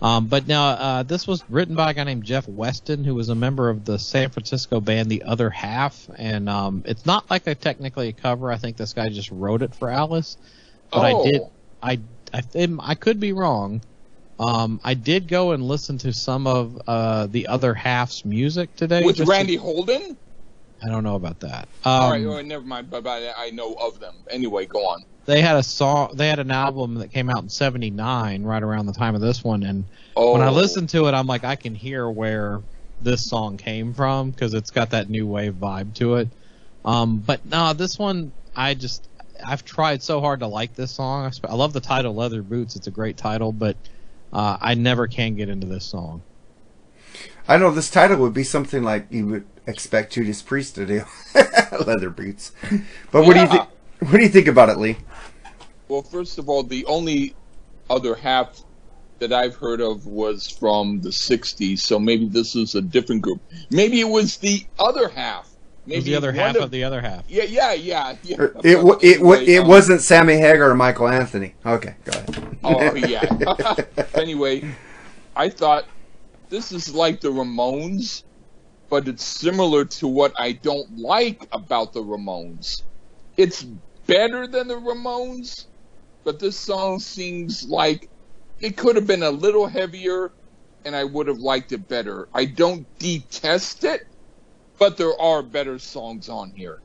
Um, 0.05 0.27
but 0.27 0.47
now 0.47 0.67
uh, 0.69 1.03
this 1.03 1.27
was 1.27 1.43
written 1.49 1.75
by 1.75 1.91
a 1.91 1.95
guy 1.95 2.05
named 2.05 2.25
Jeff 2.25 2.47
Weston, 2.47 3.05
who 3.05 3.15
was 3.15 3.31
a 3.31 3.35
member 3.35 3.71
of 3.71 3.87
the 3.87 3.99
San 3.99 4.29
Francisco 4.29 4.79
band 4.79 5.09
The 5.09 5.23
Other 5.23 5.49
Half, 5.49 6.11
and 6.19 6.47
um, 6.47 6.83
it's 6.85 7.07
not 7.07 7.31
like 7.31 7.47
a 7.47 7.55
technically 7.55 8.09
a 8.09 8.13
cover. 8.13 8.53
I 8.53 8.59
think 8.59 8.77
this 8.77 8.93
guy 8.93 9.09
just 9.09 9.31
wrote 9.31 9.63
it 9.63 9.75
for 9.75 9.89
Alice. 9.89 10.37
But 10.93 11.11
oh, 11.11 11.25
I 11.25 11.31
did. 11.31 11.43
I 11.83 12.01
I, 12.35 12.77
I 12.81 12.95
could 12.97 13.19
be 13.19 13.33
wrong. 13.33 13.81
Um, 14.39 14.79
I 14.85 14.93
did 14.93 15.27
go 15.27 15.53
and 15.53 15.63
listen 15.63 15.97
to 15.99 16.13
some 16.13 16.47
of 16.47 16.83
uh, 16.87 17.27
the 17.29 17.47
Other 17.47 17.73
Half's 17.73 18.27
music 18.27 18.77
today. 18.77 19.05
with 19.05 19.17
just 19.17 19.27
to- 19.27 19.33
Randy 19.33 19.57
Holden. 19.57 20.19
I 20.83 20.89
don't 20.89 21.05
know 21.05 21.15
about 21.15 21.41
that. 21.41 21.67
All 21.87 22.11
right, 22.11 22.23
Um, 22.23 22.31
oh, 22.31 22.43
never 22.43 22.65
mind. 22.65 22.91
But, 22.91 23.05
but 23.05 23.23
I 23.39 23.49
know 23.51 23.73
of 23.75 24.01
them. 24.01 24.17
Anyway, 24.29 24.67
go 24.67 24.81
on. 24.81 25.05
They 25.27 25.41
had 25.41 25.57
a 25.57 25.63
song. 25.63 26.13
They 26.15 26.29
had 26.29 26.39
an 26.39 26.51
album 26.51 26.97
that 26.97 27.13
came 27.13 27.31
out 27.31 27.43
in 27.43 27.49
'79, 27.49 28.43
right 28.43 28.63
around 28.63 28.87
the 28.87 28.93
time 28.93 29.15
of 29.15 29.21
this 29.21 29.43
one, 29.43 29.63
and 29.63 29.85
Oh, 30.17 30.33
when 30.33 30.43
I 30.43 30.51
listen 30.51 30.87
to 30.89 31.07
it, 31.07 31.13
I'm 31.15 31.27
like, 31.27 31.45
I 31.45 31.57
can 31.57 31.75
hear 31.75 32.09
where 32.09 32.61
this 33.01 33.29
song 33.29 33.57
came 33.57 33.93
from 33.93 34.31
because 34.31 34.55
it's 34.55 34.71
got 34.71 34.91
that 34.91 35.11
new 35.11 35.27
wave 35.27 35.55
vibe 35.55 35.95
to 35.95 36.17
it. 36.17 36.29
Um, 36.85 37.19
but 37.19 37.45
no, 37.47 37.73
this 37.73 37.99
one, 37.99 38.33
I 38.55 38.75
just, 38.75 39.09
I've 39.45 39.65
tried 39.65 40.03
so 40.03 40.21
hard 40.21 40.41
to 40.41 40.47
like 40.47 40.75
this 40.75 40.93
song. 40.93 41.27
I 41.27 41.31
sp- 41.35 41.51
I 41.51 41.55
love 41.55 41.73
the 41.73 41.81
title, 41.81 42.15
Leather 42.15 42.43
Boots. 42.43 42.77
It's 42.77 42.87
a 42.87 42.91
great 42.93 43.17
title, 43.17 43.53
but 43.53 43.77
uh, 44.33 44.57
I 44.61 44.75
never 44.75 45.07
can 45.07 45.35
get 45.35 45.49
into 45.49 45.67
this 45.67 45.85
song. 45.85 46.23
I 47.49 47.57
know 47.57 47.71
this 47.71 47.91
title 47.91 48.19
would 48.19 48.35
be 48.35 48.45
something 48.45 48.83
like 48.83 49.07
you 49.11 49.27
would 49.27 49.47
expect 49.67 50.13
Judas 50.13 50.43
Priest 50.43 50.75
to 50.77 50.87
do, 50.87 51.05
leather 51.87 52.11
boots. 52.11 52.53
But 53.11 53.25
what 53.27 53.35
do 53.35 53.41
you 53.41 53.47
think? 53.49 53.69
What 54.01 54.13
do 54.19 54.23
you 54.23 54.29
think 54.29 54.49
about 54.49 54.69
it, 54.69 54.79
Lee? 54.79 54.97
Well, 55.95 56.03
first 56.03 56.39
of 56.39 56.49
all, 56.49 56.65
the 56.65 56.85
only 56.87 57.37
other 57.89 58.17
half 58.17 58.61
that 59.21 59.33
I've 59.33 59.55
heard 59.55 59.81
of 59.81 60.09
was 60.09 60.51
from 60.51 61.01
the 61.03 61.11
'60s, 61.11 61.79
so 61.79 62.01
maybe 62.01 62.27
this 62.27 62.57
is 62.57 62.75
a 62.75 62.83
different 62.83 63.23
group. 63.23 63.41
Maybe 63.71 64.01
it 64.01 64.09
was 64.09 64.39
the 64.39 64.67
other 64.77 65.09
half. 65.09 65.47
It 65.87 65.91
Maybe 65.91 65.97
was 65.99 66.05
the 66.07 66.17
other 66.17 66.33
half 66.33 66.57
of 66.57 66.73
the 66.73 66.83
other 66.83 67.01
half. 67.01 67.31
Yeah, 67.31 67.45
yeah, 67.45 67.75
yeah. 67.75 68.17
yeah. 68.25 68.47
It 68.65 68.83
wa- 68.83 68.99
it 69.01 69.21
wa- 69.21 69.35
it 69.35 69.61
um, 69.61 69.69
wasn't 69.69 70.01
Sammy 70.01 70.37
Hagar 70.37 70.69
or 70.69 70.75
Michael 70.75 71.07
Anthony. 71.07 71.55
Okay, 71.65 71.95
go 72.03 72.11
ahead. 72.11 72.59
Oh 72.65 72.95
yeah. 72.97 73.77
anyway, 74.15 74.69
I 75.37 75.49
thought 75.49 75.85
this 76.49 76.73
is 76.73 76.93
like 76.93 77.21
the 77.21 77.29
Ramones, 77.29 78.25
but 78.91 79.07
it's 79.07 79.23
similar 79.23 79.85
to 79.85 80.09
what 80.09 80.33
I 80.41 80.51
don't 80.55 80.99
like 80.99 81.47
about 81.53 81.93
the 81.93 82.03
Ramones. 82.03 82.83
It's 83.37 83.65
better 84.07 84.49
than 84.49 84.67
the 84.67 84.75
Ramones, 84.75 85.67
but 86.25 86.39
this 86.39 86.57
song 86.57 86.99
seems 86.99 87.65
like 87.65 88.09
it 88.61 88.77
could 88.77 88.97
have 88.97 89.07
been 89.07 89.23
a 89.23 89.31
little 89.31 89.67
heavier 89.67 90.33
and 90.85 90.95
I 90.95 91.05
would 91.05 91.29
have 91.29 91.39
liked 91.39 91.73
it 91.73 91.89
better. 91.89 92.29
I 92.35 92.45
don't 92.45 92.87
detest 92.99 93.85
it, 93.85 94.07
but 94.79 94.97
there 94.97 95.19
are 95.21 95.43
better 95.43 95.79
songs 95.79 96.29
on 96.29 96.51
here. 96.51 96.81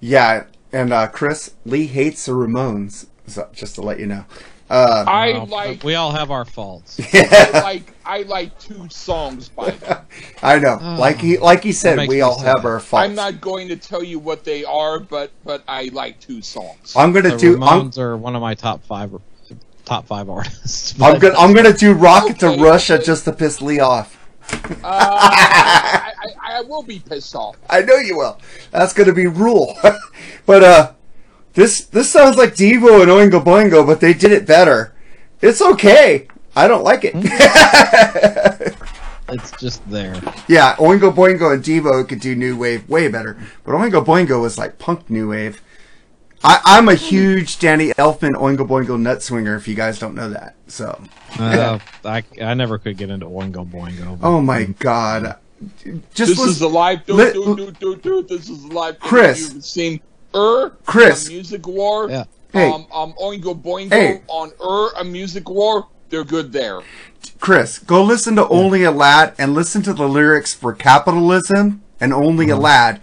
Yeah, 0.00 0.46
and 0.72 0.92
uh, 0.92 1.06
Chris 1.08 1.54
Lee 1.64 1.86
hates 1.86 2.26
the 2.26 2.32
Ramones. 2.32 3.06
So, 3.26 3.48
just 3.52 3.76
to 3.76 3.80
let 3.80 3.98
you 3.98 4.06
know. 4.06 4.26
Uh, 4.70 5.04
I 5.06 5.32
Well, 5.32 5.46
like 5.46 5.84
we 5.84 5.94
all 5.94 6.10
have 6.12 6.30
our 6.30 6.44
faults. 6.44 6.98
I 7.14 7.50
like 7.62 7.92
I 8.04 8.22
like 8.22 8.58
two 8.58 8.88
songs 8.88 9.48
by 9.50 9.70
them. 9.72 9.98
I 10.42 10.58
know, 10.58 10.78
Oh. 10.80 10.96
like 10.98 11.18
he 11.18 11.38
like 11.38 11.62
he 11.62 11.72
said, 11.72 12.08
we 12.08 12.22
all 12.22 12.38
sad. 12.38 12.56
have 12.56 12.64
our 12.64 12.80
faults. 12.80 13.04
I'm 13.04 13.14
not 13.14 13.40
going 13.40 13.68
to 13.68 13.76
tell 13.76 14.02
you 14.02 14.18
what 14.18 14.44
they 14.44 14.64
are, 14.64 14.98
but 15.00 15.30
but 15.44 15.62
I 15.68 15.90
like 15.92 16.18
two 16.20 16.40
songs. 16.40 16.94
I'm 16.96 17.12
gonna 17.12 17.30
The 17.30 17.36
do. 17.36 17.62
I'm, 17.62 17.90
are 17.98 18.16
one 18.16 18.34
of 18.34 18.40
my 18.42 18.54
top 18.54 18.82
five 18.84 19.12
top 19.84 20.06
five 20.06 20.30
artists. 20.30 20.98
I'm 21.00 21.18
gonna. 21.18 21.34
I'm 21.36 21.52
gonna 21.54 21.72
do 21.74 21.92
Rocket 21.92 22.42
Okay, 22.42 22.56
to 22.56 22.62
Russia 22.62 22.94
okay. 22.94 23.04
just 23.04 23.24
to 23.26 23.32
piss 23.32 23.60
Lee 23.60 23.80
off. 23.80 24.18
Uh, 24.50 24.58
I, 24.84 26.12
I, 26.22 26.58
I 26.58 26.60
will 26.62 26.82
be 26.82 26.98
pissed 27.00 27.34
off. 27.34 27.56
I 27.70 27.80
know 27.82 27.96
you 27.96 28.16
will. 28.16 28.40
That's 28.70 28.92
gonna 28.94 29.12
be 29.12 29.26
rule. 29.26 29.76
but 30.46 30.64
uh, 30.64 30.92
this 31.54 31.84
this 31.86 32.10
sounds 32.10 32.36
like 32.36 32.54
Devo 32.54 33.02
and 33.02 33.10
Oingo 33.10 33.42
Boingo, 33.42 33.86
but 33.86 34.00
they 34.00 34.12
did 34.14 34.32
it 34.32 34.46
better. 34.46 34.94
It's 35.40 35.60
okay. 35.62 36.28
I 36.56 36.68
don't 36.68 36.84
like 36.84 37.00
it. 37.04 37.14
It's 39.26 39.50
just 39.52 39.88
there. 39.90 40.14
yeah, 40.48 40.76
Oingo 40.76 41.12
Boingo 41.12 41.52
and 41.54 41.64
Devo 41.64 42.06
could 42.06 42.20
do 42.20 42.34
new 42.34 42.56
wave 42.58 42.86
way 42.90 43.08
better, 43.08 43.38
but 43.64 43.72
Oingo 43.72 44.04
Boingo 44.04 44.40
was 44.40 44.58
like 44.58 44.78
punk 44.78 45.08
new 45.08 45.30
wave. 45.30 45.62
I, 46.46 46.60
I'm 46.66 46.90
a 46.90 46.94
huge 46.94 47.58
Danny 47.58 47.88
Elfman 47.94 48.32
Oingo 48.34 48.68
Boingo 48.68 49.00
nut 49.00 49.22
swinger. 49.22 49.56
If 49.56 49.66
you 49.66 49.74
guys 49.74 49.98
don't 49.98 50.14
know 50.14 50.28
that, 50.28 50.56
so 50.66 51.02
Uh, 51.38 51.78
I, 52.04 52.22
I 52.42 52.52
never 52.52 52.76
could 52.78 52.98
get 52.98 53.08
into 53.08 53.24
Oingo 53.26 53.66
Boingo. 53.68 54.18
oh 54.22 54.42
my 54.42 54.64
god, 54.78 55.36
just 56.12 56.14
This 56.14 56.30
is 56.32 56.38
listen- 56.60 56.66
a 56.66 56.68
live. 56.68 57.06
Do, 57.06 57.14
Li- 57.14 57.32
do, 57.32 57.56
do, 57.56 57.70
do, 57.72 57.96
do, 57.96 58.22
this 58.24 58.50
is 58.50 58.62
a 58.64 58.68
live. 58.68 58.98
thing. 58.98 59.08
Chris. 59.08 59.54
you've 59.54 59.64
seen 59.64 60.00
Urgh, 60.34 60.72
Chris. 60.84 61.28
a 61.28 61.32
Music 61.32 61.66
War. 61.66 62.10
Yeah. 62.10 62.24
Hey. 62.52 62.70
Um, 62.70 62.86
um, 62.92 63.14
Oingo 63.20 63.60
Boingo 63.60 63.90
Hey. 63.92 64.20
on 64.28 64.50
Urgh, 64.52 65.00
a 65.00 65.04
Music 65.04 65.48
War. 65.48 65.86
They're 66.10 66.24
good 66.24 66.52
there. 66.52 66.80
Chris, 67.40 67.78
go 67.78 68.02
listen 68.02 68.36
to 68.36 68.46
Only 68.48 68.84
a 68.84 68.90
Lad 68.90 69.34
and 69.38 69.54
listen 69.54 69.82
to 69.82 69.92
the 69.92 70.08
lyrics 70.08 70.54
for 70.54 70.72
Capitalism 70.72 71.82
and 72.00 72.12
Only 72.12 72.50
Uh-huh. 72.50 72.60
a 72.60 72.62
Lad. 72.62 73.00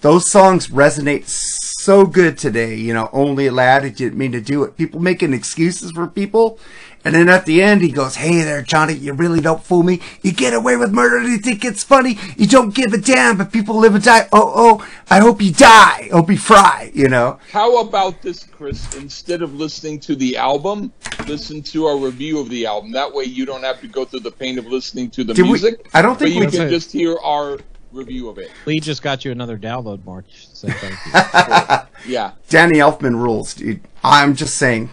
Those 0.00 0.30
songs 0.30 0.68
resonate 0.68 1.24
so 1.28 2.06
good 2.06 2.38
today. 2.38 2.74
You 2.74 2.94
know, 2.94 3.10
Only 3.12 3.46
a 3.48 3.52
Lad, 3.52 3.84
it 3.84 3.96
didn't 3.96 4.16
mean 4.18 4.32
to 4.32 4.40
do 4.40 4.62
it. 4.64 4.76
People 4.76 5.00
making 5.00 5.34
excuses 5.34 5.90
for 5.92 6.06
people. 6.06 6.58
And 7.04 7.14
then 7.14 7.28
at 7.28 7.44
the 7.44 7.62
end, 7.62 7.82
he 7.82 7.90
goes, 7.92 8.14
Hey 8.16 8.42
there, 8.42 8.62
Johnny, 8.62 8.94
you 8.94 9.12
really 9.12 9.40
don't 9.40 9.62
fool 9.62 9.82
me. 9.82 10.00
You 10.22 10.32
get 10.32 10.54
away 10.54 10.76
with 10.76 10.90
murder 10.92 11.18
and 11.18 11.28
you 11.28 11.38
think 11.38 11.64
it's 11.64 11.84
funny. 11.84 12.18
You 12.36 12.46
don't 12.46 12.74
give 12.74 12.92
a 12.94 12.98
damn, 12.98 13.36
but 13.36 13.52
people 13.52 13.76
live 13.76 13.94
and 13.94 14.02
die. 14.02 14.26
Oh, 14.32 14.52
oh, 14.80 14.88
I 15.10 15.20
hope 15.20 15.42
you 15.42 15.52
die. 15.52 16.08
Hope 16.10 16.30
you 16.30 16.38
fry, 16.38 16.90
you 16.94 17.08
know? 17.08 17.38
How 17.52 17.80
about 17.80 18.22
this, 18.22 18.44
Chris? 18.44 18.94
Instead 18.96 19.42
of 19.42 19.54
listening 19.54 20.00
to 20.00 20.16
the 20.16 20.36
album, 20.38 20.92
listen 21.28 21.62
to 21.64 21.86
our 21.86 21.98
review 21.98 22.38
of 22.40 22.48
the 22.48 22.64
album. 22.66 22.90
That 22.92 23.12
way, 23.12 23.24
you 23.24 23.44
don't 23.44 23.62
have 23.64 23.80
to 23.82 23.86
go 23.88 24.04
through 24.06 24.20
the 24.20 24.30
pain 24.32 24.58
of 24.58 24.66
listening 24.66 25.10
to 25.10 25.24
the 25.24 25.34
Did 25.34 25.42
we- 25.42 25.48
music. 25.48 25.86
I 25.92 26.00
don't 26.02 26.18
think 26.18 26.30
but 26.30 26.34
you 26.34 26.40
we 26.40 26.50
can 26.50 26.60
did. 26.62 26.70
just 26.70 26.90
hear 26.90 27.16
our 27.22 27.58
review 27.92 28.28
of 28.28 28.38
it. 28.38 28.50
Lee 28.66 28.80
just 28.80 29.02
got 29.02 29.24
you 29.24 29.30
another 29.30 29.56
download, 29.58 30.04
Mark. 30.04 30.24
You 30.30 30.36
should 30.38 30.56
say 30.56 30.70
thank 30.70 30.94
you. 31.06 31.78
Yeah. 32.12 32.32
Danny 32.50 32.78
Elfman 32.80 33.14
rules, 33.22 33.54
dude. 33.54 33.80
I'm 34.02 34.34
just 34.34 34.56
saying. 34.58 34.90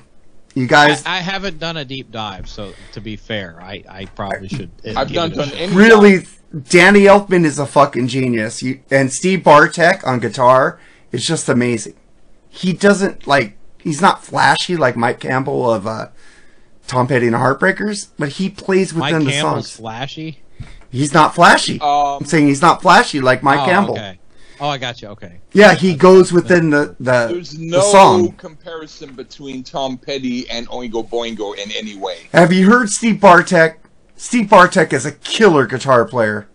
You 0.54 0.68
guys. 0.68 1.06
I, 1.06 1.18
I 1.18 1.20
haven't 1.20 1.60
done 1.60 1.78
a 1.78 1.86
deep 1.86 2.12
dive, 2.12 2.50
so 2.50 2.74
to 2.94 3.02
be 3.02 3.16
fair, 3.16 3.60
I, 3.62 3.84
I 3.88 4.06
probably 4.06 4.50
should. 4.50 4.70
I've 4.96 5.08
give 5.08 5.16
not 5.16 5.30
it 5.30 5.34
a 5.34 5.36
done 5.36 5.48
shot. 5.50 5.58
any. 5.58 5.74
really 5.74 6.26
Danny 6.54 7.02
Elfman 7.02 7.46
is 7.46 7.60
a 7.60 7.66
fucking 7.66 8.08
genius. 8.08 8.62
You, 8.62 8.82
and 8.92 9.12
Steve 9.12 9.44
Bartek 9.44 10.06
on 10.06 10.20
guitar 10.20 10.80
is 11.12 11.26
just 11.26 11.48
amazing. 11.48 11.96
He 12.50 12.74
doesn't 12.74 13.26
like 13.26 13.58
he's 13.80 14.02
not 14.02 14.24
flashy 14.24 14.76
like 14.76 14.98
Mike 14.98 15.20
Campbell 15.20 15.72
of 15.72 15.88
uh, 15.88 16.08
Tom 16.88 17.08
Petty 17.08 17.28
and 17.28 17.36
the 17.36 17.40
Heartbreakers, 17.40 18.10
but 18.20 18.30
he 18.30 18.50
plays 18.50 18.94
Mike 18.94 19.14
within 19.14 19.28
the 19.28 19.32
Campbell's 19.32 19.72
songs. 19.72 19.78
flashy. 19.78 20.42
He's 20.92 21.14
not 21.14 21.34
flashy. 21.34 21.80
Um, 21.80 22.20
I'm 22.20 22.26
saying 22.26 22.48
he's 22.48 22.62
not 22.62 22.82
flashy 22.82 23.22
like 23.22 23.42
Mike 23.44 23.62
oh, 23.62 23.66
Campbell. 23.66 23.94
Okay. 23.94 24.20
Oh, 24.62 24.68
I 24.68 24.78
got 24.78 25.02
you. 25.02 25.08
Okay. 25.08 25.40
Yeah, 25.54 25.74
he 25.74 25.96
goes 25.96 26.32
within 26.32 26.70
the 26.70 26.96
the, 27.00 27.28
there's 27.28 27.54
the 27.54 27.66
no 27.66 27.82
song. 27.82 28.32
comparison 28.34 29.14
between 29.16 29.64
Tom 29.64 29.98
Petty 29.98 30.48
and 30.52 30.68
Oingo 30.68 31.10
Boingo 31.10 31.58
in 31.58 31.72
any 31.72 31.98
way. 31.98 32.28
Have 32.32 32.54
you 32.54 32.70
heard 32.70 32.90
Steve 32.92 33.20
Bartek? 33.20 33.80
Steve 34.16 34.48
Bartek 34.48 34.94
is 34.94 35.04
a 35.04 35.14
killer 35.14 35.66
guitar 35.66 36.06
player. 36.06 36.48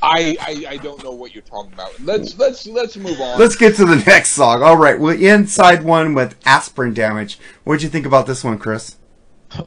I, 0.00 0.36
I 0.40 0.66
I 0.74 0.76
don't 0.76 1.02
know 1.02 1.10
what 1.10 1.34
you're 1.34 1.42
talking 1.42 1.72
about. 1.72 1.98
Let's 2.00 2.38
let's 2.38 2.68
let's 2.68 2.96
move 2.96 3.20
on. 3.20 3.36
Let's 3.36 3.56
get 3.56 3.74
to 3.76 3.84
the 3.84 3.96
next 4.06 4.30
song. 4.30 4.62
All 4.62 4.76
right, 4.76 5.00
well, 5.00 5.20
inside 5.20 5.82
one 5.82 6.14
with 6.14 6.36
aspirin 6.46 6.94
damage. 6.94 7.40
What'd 7.64 7.82
you 7.82 7.88
think 7.88 8.06
about 8.06 8.26
this 8.28 8.44
one, 8.44 8.58
Chris? 8.58 8.96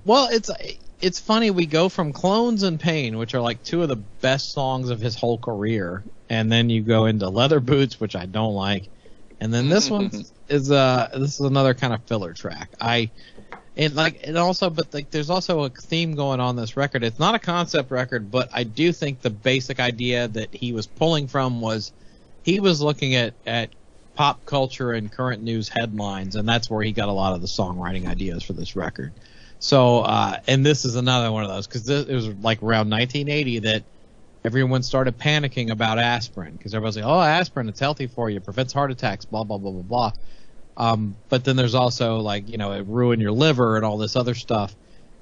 Well, 0.06 0.30
it's 0.32 0.50
it's 1.00 1.20
funny 1.20 1.52
we 1.52 1.66
go 1.66 1.90
from 1.90 2.12
Clones 2.12 2.64
and 2.64 2.80
Pain, 2.80 3.18
which 3.18 3.36
are 3.36 3.42
like 3.42 3.64
two 3.64 3.84
of 3.84 3.90
the 3.90 3.96
best 3.96 4.52
songs 4.52 4.90
of 4.90 5.00
his 5.00 5.16
whole 5.16 5.38
career, 5.38 6.04
and 6.30 6.52
then 6.52 6.70
you 6.70 6.82
go 6.82 7.06
into 7.06 7.30
Leather 7.30 7.60
Boots, 7.60 8.00
which 8.00 8.16
I 8.16 8.26
don't 8.26 8.54
like, 8.54 8.90
and 9.40 9.54
then 9.54 9.70
this 9.70 9.90
one 9.90 10.12
is 10.50 10.72
uh 10.72 11.10
this 11.14 11.40
is 11.40 11.42
another 11.42 11.74
kind 11.74 11.94
of 11.94 12.04
filler 12.04 12.34
track. 12.34 12.72
I 12.82 13.12
and 13.76 13.96
like 13.96 14.22
and 14.24 14.38
also 14.38 14.70
but 14.70 14.94
like 14.94 15.12
there's 15.12 15.30
also 15.30 15.64
a 15.64 15.70
theme 15.70 16.16
going 16.16 16.40
on 16.40 16.56
this 16.56 16.76
record. 16.76 17.04
It's 17.04 17.20
not 17.20 17.36
a 17.36 17.40
concept 17.40 17.92
record, 17.92 18.32
but 18.32 18.50
I 18.52 18.64
do 18.64 18.92
think 18.92 19.22
the 19.22 19.30
basic 19.30 19.80
idea 19.80 20.28
that 20.30 20.54
he 20.54 20.74
was 20.74 20.88
pulling 20.88 21.28
from 21.28 21.62
was 21.62 21.92
he 22.44 22.60
was 22.60 22.82
looking 22.82 23.16
at 23.16 23.34
at 23.46 23.70
pop 24.16 24.44
culture 24.48 24.94
and 24.94 25.12
current 25.12 25.44
news 25.44 25.70
headlines, 25.70 26.36
and 26.36 26.50
that's 26.50 26.72
where 26.72 26.82
he 26.82 26.92
got 26.92 27.08
a 27.08 27.12
lot 27.12 27.36
of 27.36 27.42
the 27.42 27.48
songwriting 27.48 28.08
ideas 28.08 28.42
for 28.42 28.54
this 28.54 28.76
record. 28.76 29.14
So, 29.60 30.00
uh, 30.00 30.40
and 30.48 30.66
this 30.66 30.86
is 30.86 30.96
another 30.96 31.32
one 31.32 31.44
of 31.44 31.50
those 31.50 31.68
because 31.68 31.90
it 31.90 32.14
was 32.14 32.28
like 32.28 32.62
around 32.62 32.90
1980 32.90 33.60
that 33.60 33.84
everyone 34.46 34.84
started 34.84 35.18
panicking 35.18 35.72
about 35.72 36.00
aspirin 36.00 36.54
because 36.54 36.74
everybody's 36.74 36.98
like, 36.98 37.06
"Oh, 37.06 37.20
aspirin, 37.20 37.68
it's 37.70 37.80
healthy 37.80 38.08
for 38.08 38.30
you, 38.30 38.40
prevents 38.40 38.74
heart 38.74 38.92
attacks, 38.92 39.26
blah 39.26 39.44
blah 39.44 39.58
blah 39.58 39.72
blah 39.72 39.82
blah." 39.82 40.12
Um, 40.78 41.16
but 41.30 41.44
then 41.44 41.56
there's 41.56 41.76
also 41.76 42.18
like 42.18 42.48
you 42.50 42.58
know 42.58 42.72
it 42.74 42.86
ruin 42.88 43.20
your 43.20 43.32
liver 43.32 43.78
and 43.78 43.86
all 43.86 43.98
this 43.98 44.16
other 44.16 44.36
stuff. 44.36 44.76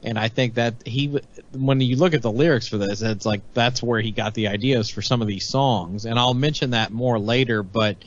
And 0.04 0.20
I 0.20 0.28
think 0.28 0.56
that 0.56 0.76
he, 0.86 1.20
when 1.52 1.82
you 1.82 1.96
look 1.96 2.14
at 2.14 2.22
the 2.22 2.32
lyrics 2.32 2.68
for 2.68 2.78
this, 2.78 3.02
it's 3.02 3.26
like 3.26 3.42
that's 3.54 3.82
where 3.82 4.02
he 4.02 4.12
got 4.12 4.36
the 4.36 4.50
ideas 4.50 4.90
for 4.90 5.02
some 5.02 5.22
of 5.22 5.28
these 5.28 5.48
songs. 5.48 6.06
And 6.06 6.20
I'll 6.20 6.34
mention 6.34 6.72
that 6.72 6.92
more 6.92 7.20
later, 7.20 7.64
but. 7.64 7.98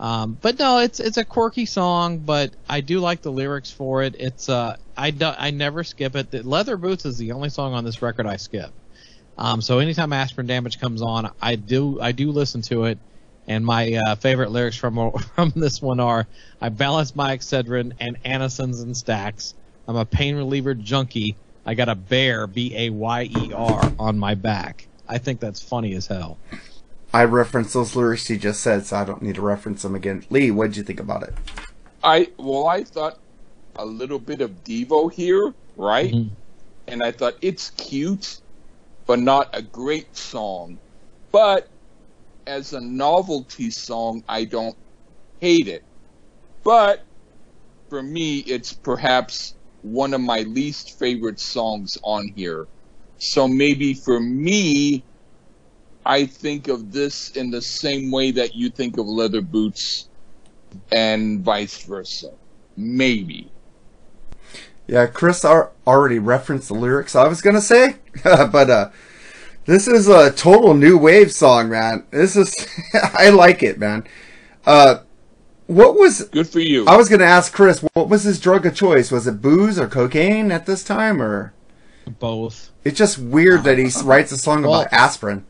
Um, 0.00 0.38
but 0.40 0.60
no, 0.60 0.78
it's 0.78 1.00
it's 1.00 1.16
a 1.16 1.24
quirky 1.24 1.66
song, 1.66 2.20
but 2.20 2.54
I 2.68 2.82
do 2.82 3.00
like 3.00 3.20
the 3.20 3.32
lyrics 3.32 3.72
for 3.72 4.04
it. 4.04 4.14
It's 4.20 4.48
uh, 4.48 4.76
I 4.98 5.12
do, 5.12 5.26
I 5.26 5.52
never 5.52 5.84
skip 5.84 6.16
it. 6.16 6.32
The 6.32 6.42
Leather 6.42 6.76
Boots 6.76 7.06
is 7.06 7.16
the 7.18 7.30
only 7.30 7.50
song 7.50 7.72
on 7.72 7.84
this 7.84 8.02
record 8.02 8.26
I 8.26 8.36
skip. 8.36 8.72
Um, 9.38 9.62
so 9.62 9.78
anytime 9.78 10.12
Aspirin 10.12 10.48
Damage 10.48 10.80
comes 10.80 11.00
on, 11.00 11.30
I 11.40 11.54
do 11.54 12.00
I 12.00 12.10
do 12.10 12.32
listen 12.32 12.62
to 12.62 12.84
it. 12.86 12.98
And 13.46 13.64
my 13.64 13.94
uh, 13.94 14.16
favorite 14.16 14.50
lyrics 14.50 14.76
from 14.76 15.12
from 15.36 15.52
this 15.54 15.80
one 15.80 16.00
are: 16.00 16.26
I 16.60 16.68
balance 16.68 17.14
my 17.14 17.36
Excedrin 17.36 17.92
and 18.00 18.20
Anacins 18.24 18.82
and 18.82 18.96
stacks. 18.96 19.54
I'm 19.86 19.96
a 19.96 20.04
pain 20.04 20.34
reliever 20.34 20.74
junkie. 20.74 21.36
I 21.64 21.74
got 21.74 21.88
a 21.88 21.94
bear, 21.94 22.48
B 22.48 22.74
A 22.76 22.90
Y 22.90 23.30
E 23.38 23.52
R, 23.54 23.92
on 24.00 24.18
my 24.18 24.34
back. 24.34 24.88
I 25.08 25.18
think 25.18 25.38
that's 25.38 25.62
funny 25.62 25.94
as 25.94 26.08
hell. 26.08 26.38
I 27.14 27.24
referenced 27.24 27.72
those 27.72 27.94
lyrics 27.94 28.26
he 28.26 28.36
just 28.36 28.60
said, 28.60 28.84
so 28.84 28.96
I 28.96 29.04
don't 29.04 29.22
need 29.22 29.36
to 29.36 29.42
reference 29.42 29.82
them 29.82 29.94
again. 29.94 30.26
Lee, 30.28 30.50
what'd 30.50 30.76
you 30.76 30.82
think 30.82 31.00
about 31.00 31.22
it? 31.22 31.34
I 32.02 32.30
well, 32.36 32.66
I 32.66 32.82
thought 32.82 33.18
a 33.78 33.86
little 33.86 34.18
bit 34.18 34.40
of 34.42 34.64
Devo 34.64 35.12
here, 35.12 35.54
right? 35.76 36.12
Mhm. 36.14 36.36
And 36.88 37.02
I 37.02 37.12
thought 37.12 37.34
it's 37.42 37.70
cute, 37.70 38.40
but 39.06 39.20
not 39.20 39.48
a 39.54 39.62
great 39.62 40.16
song. 40.16 40.80
But 41.32 41.68
as 42.46 42.72
a 42.72 42.80
novelty 42.80 43.70
song, 43.70 44.24
I 44.28 44.44
don't 44.44 44.76
hate 45.40 45.68
it. 45.68 45.84
But 46.64 47.06
for 47.90 48.02
me, 48.02 48.38
it's 48.40 48.72
perhaps 48.74 49.54
one 49.82 50.14
of 50.14 50.20
my 50.20 50.40
least 50.42 50.98
favorite 50.98 51.40
songs 51.40 51.96
on 52.04 52.28
here. 52.36 52.68
So 53.18 53.48
maybe 53.48 53.94
for 53.94 54.20
me, 54.20 55.06
I 56.04 56.26
think 56.26 56.68
of 56.68 56.92
this 56.92 57.30
in 57.36 57.50
the 57.50 57.62
same 57.62 58.10
way 58.10 58.32
that 58.32 58.54
you 58.54 58.70
think 58.70 58.98
of 58.98 59.06
leather 59.06 59.42
boots 59.42 60.08
and 60.92 61.42
vice 61.44 61.84
versa. 61.84 62.30
Maybe. 62.76 63.52
Yeah, 64.88 65.06
Chris 65.06 65.44
ar- 65.44 65.70
already 65.86 66.18
referenced 66.18 66.68
the 66.68 66.74
lyrics 66.74 67.14
I 67.14 67.28
was 67.28 67.40
gonna 67.42 67.60
say, 67.60 67.96
but 68.24 68.70
uh, 68.70 68.90
this 69.66 69.86
is 69.86 70.08
a 70.08 70.30
total 70.32 70.72
new 70.74 70.96
wave 70.96 71.30
song, 71.30 71.68
man. 71.68 72.04
This 72.10 72.34
is 72.36 72.54
I 72.94 73.28
like 73.28 73.62
it, 73.62 73.78
man. 73.78 74.04
Uh, 74.66 75.00
what 75.66 75.94
was 75.94 76.22
Good 76.24 76.48
for 76.48 76.60
you. 76.60 76.86
I 76.86 76.96
was 76.96 77.08
gonna 77.10 77.24
ask 77.24 77.52
Chris? 77.52 77.80
What 77.92 78.08
was 78.08 78.22
his 78.24 78.40
drug 78.40 78.64
of 78.64 78.74
choice? 78.74 79.10
Was 79.10 79.26
it 79.26 79.42
booze 79.42 79.78
or 79.78 79.86
cocaine 79.88 80.50
at 80.50 80.64
this 80.64 80.82
time, 80.82 81.20
or 81.20 81.52
Both. 82.18 82.70
it's 82.84 82.96
just 82.98 83.18
weird 83.18 83.64
that 83.64 83.76
he 83.76 83.90
writes 84.02 84.32
a 84.32 84.38
song 84.38 84.62
Well- 84.62 84.80
about 84.80 84.92
aspirin? 84.92 85.44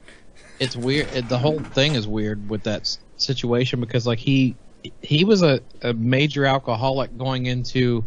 it's 0.59 0.75
weird. 0.77 1.07
It, 1.15 1.29
the 1.29 1.39
whole 1.39 1.61
thing 1.61 1.95
is 1.95 2.09
weird 2.09 2.51
with 2.51 2.65
that 2.65 2.97
situation 3.17 3.79
because 3.79 4.05
like 4.09 4.19
he 4.19 4.57
he 5.03 5.25
was 5.25 5.43
a, 5.43 5.61
a 5.83 5.93
major 5.95 6.45
alcoholic 6.45 7.17
going 7.17 7.47
into 7.47 8.05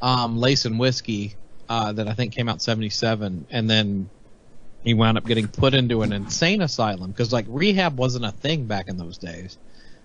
um, 0.00 0.36
Lace 0.38 0.64
and 0.64 0.78
Whiskey 0.78 1.36
uh, 1.68 1.92
that 1.92 2.08
I 2.08 2.14
think 2.14 2.34
came 2.34 2.48
out 2.48 2.62
'77, 2.62 3.46
and 3.50 3.70
then 3.70 4.10
he 4.82 4.94
wound 4.94 5.18
up 5.18 5.26
getting 5.26 5.48
put 5.48 5.74
into 5.74 6.02
an 6.02 6.12
insane 6.12 6.62
asylum 6.62 7.10
because 7.10 7.32
like 7.32 7.46
rehab 7.48 7.98
wasn't 7.98 8.24
a 8.24 8.32
thing 8.32 8.66
back 8.66 8.88
in 8.88 8.96
those 8.96 9.18
days. 9.18 9.58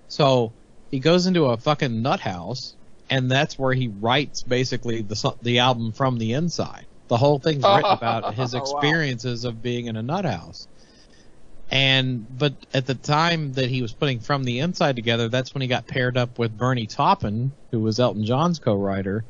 So 0.08 0.54
he 0.92 1.00
goes 1.00 1.28
into 1.28 1.46
a 1.46 1.58
fucking 1.58 2.02
nut 2.02 2.20
house, 2.20 2.76
and 3.10 3.32
that's 3.32 3.58
where 3.58 3.74
he 3.74 3.88
writes 3.88 4.44
basically 4.44 5.02
the 5.02 5.16
the 5.42 5.60
album 5.60 5.92
from 5.94 6.18
the 6.18 6.34
inside. 6.34 6.86
The 7.08 7.18
whole 7.18 7.40
thing's 7.40 7.64
written 7.64 7.92
about 7.98 8.34
his 8.34 8.54
Wow. 8.54 8.62
experiences 8.62 9.46
of 9.46 9.62
being 9.62 9.88
in 9.88 9.96
a 9.96 10.04
nut 10.04 10.26
house. 10.26 10.68
And 11.72 12.28
but 12.38 12.54
at 12.74 12.86
the 12.86 12.96
time 12.96 13.54
that 13.54 13.70
he 13.70 13.82
was 13.82 13.94
putting 13.94 14.20
from 14.20 14.44
the 14.44 14.60
inside 14.60 14.96
together, 14.96 15.30
that's 15.30 15.54
when 15.54 15.62
he 15.62 15.68
got 15.68 15.88
paired 15.88 16.18
up 16.18 16.38
with 16.38 16.56
Bernie 16.56 16.86
Taupin, 16.86 17.52
who 17.72 17.80
was 17.80 18.00
Elton 18.00 18.24
John's 18.26 18.60
co-writer. 18.60 19.26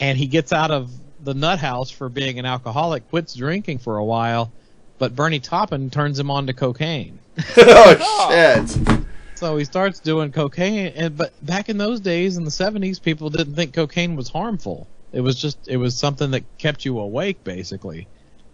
And 0.00 0.16
he 0.18 0.26
gets 0.26 0.52
out 0.52 0.70
of 0.70 0.90
the 1.22 1.34
nut 1.34 1.58
house 1.58 1.90
for 1.90 2.08
being 2.08 2.38
an 2.38 2.46
alcoholic, 2.46 3.08
quits 3.10 3.34
drinking 3.34 3.78
for 3.78 3.98
a 3.98 4.04
while, 4.04 4.50
but 4.98 5.14
Bernie 5.14 5.40
Taupin 5.40 5.90
turns 5.90 6.18
him 6.18 6.30
on 6.30 6.46
to 6.46 6.54
cocaine. 6.54 7.18
oh 7.56 8.28
shit! 8.30 9.04
So 9.34 9.56
he 9.56 9.64
starts 9.64 10.00
doing 10.00 10.32
cocaine, 10.32 10.92
and 10.96 11.16
but 11.16 11.32
back 11.44 11.68
in 11.68 11.78
those 11.78 12.00
days 12.00 12.36
in 12.36 12.44
the 12.44 12.50
'70s, 12.50 13.00
people 13.00 13.30
didn't 13.30 13.54
think 13.54 13.72
cocaine 13.72 14.16
was 14.16 14.28
harmful. 14.28 14.86
It 15.12 15.20
was 15.20 15.40
just 15.40 15.68
it 15.68 15.76
was 15.76 15.96
something 15.96 16.30
that 16.32 16.44
kept 16.58 16.84
you 16.84 16.98
awake, 16.98 17.42
basically. 17.44 18.06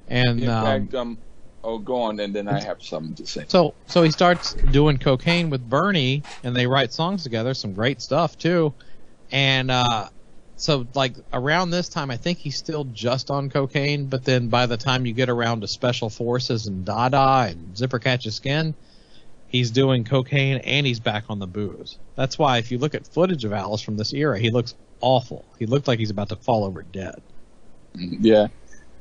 And 0.09 0.41
In 0.41 0.49
um, 0.49 0.65
fact, 0.65 0.95
um, 0.95 1.19
oh, 1.65 1.79
go 1.79 2.03
on, 2.03 2.21
and 2.21 2.35
then 2.35 2.47
I 2.47 2.61
have 2.61 2.83
something 2.83 3.15
to 3.17 3.27
say. 3.27 3.45
so 3.49 3.75
so 3.87 4.03
he 4.03 4.11
starts 4.11 4.55
doing 4.55 4.99
cocaine 4.99 5.51
with 5.51 5.69
Bernie, 5.69 6.23
and 6.45 6.55
they 6.55 6.67
write 6.67 6.93
songs 6.93 7.25
together, 7.25 7.55
some 7.55 7.73
great 7.75 8.01
stuff 8.01 8.39
too. 8.39 8.73
And 9.33 9.73
uh, 9.73 10.09
so 10.57 10.87
like 10.95 11.15
around 11.33 11.71
this 11.71 11.89
time, 11.89 12.11
I 12.11 12.17
think 12.17 12.39
he's 12.39 12.57
still 12.57 12.85
just 12.85 13.31
on 13.31 13.51
cocaine, 13.51 14.07
but 14.07 14.25
then 14.25 14.49
by 14.49 14.67
the 14.67 14.77
time 14.77 15.05
you 15.07 15.13
get 15.13 15.29
around 15.29 15.61
to 15.61 15.69
Special 15.69 16.09
Forces 16.09 16.67
and 16.67 16.85
Dada 16.85 17.47
and 17.51 17.77
Zipper 17.77 17.99
Catches 17.99 18.37
Skin, 18.37 18.75
he's 19.49 19.71
doing 19.71 20.05
cocaine 20.05 20.59
and 20.59 20.87
he's 20.87 21.01
back 21.01 21.25
on 21.29 21.39
the 21.39 21.47
booze. 21.47 21.99
That's 22.15 22.39
why 22.39 22.59
if 22.59 22.73
you 22.73 22.79
look 22.79 22.95
at 22.95 23.07
footage 23.07 23.45
of 23.45 23.53
Alice 23.53 23.83
from 23.83 23.97
this 23.97 24.15
era, 24.15 24.39
he 24.39 24.51
looks 24.51 24.75
awful. 25.01 25.45
He 25.59 25.67
looked 25.67 25.89
like 25.89 25.99
he's 25.99 26.11
about 26.11 26.31
to 26.31 26.37
fall 26.37 26.65
over 26.65 26.83
dead. 26.83 27.21
Yeah. 27.95 28.49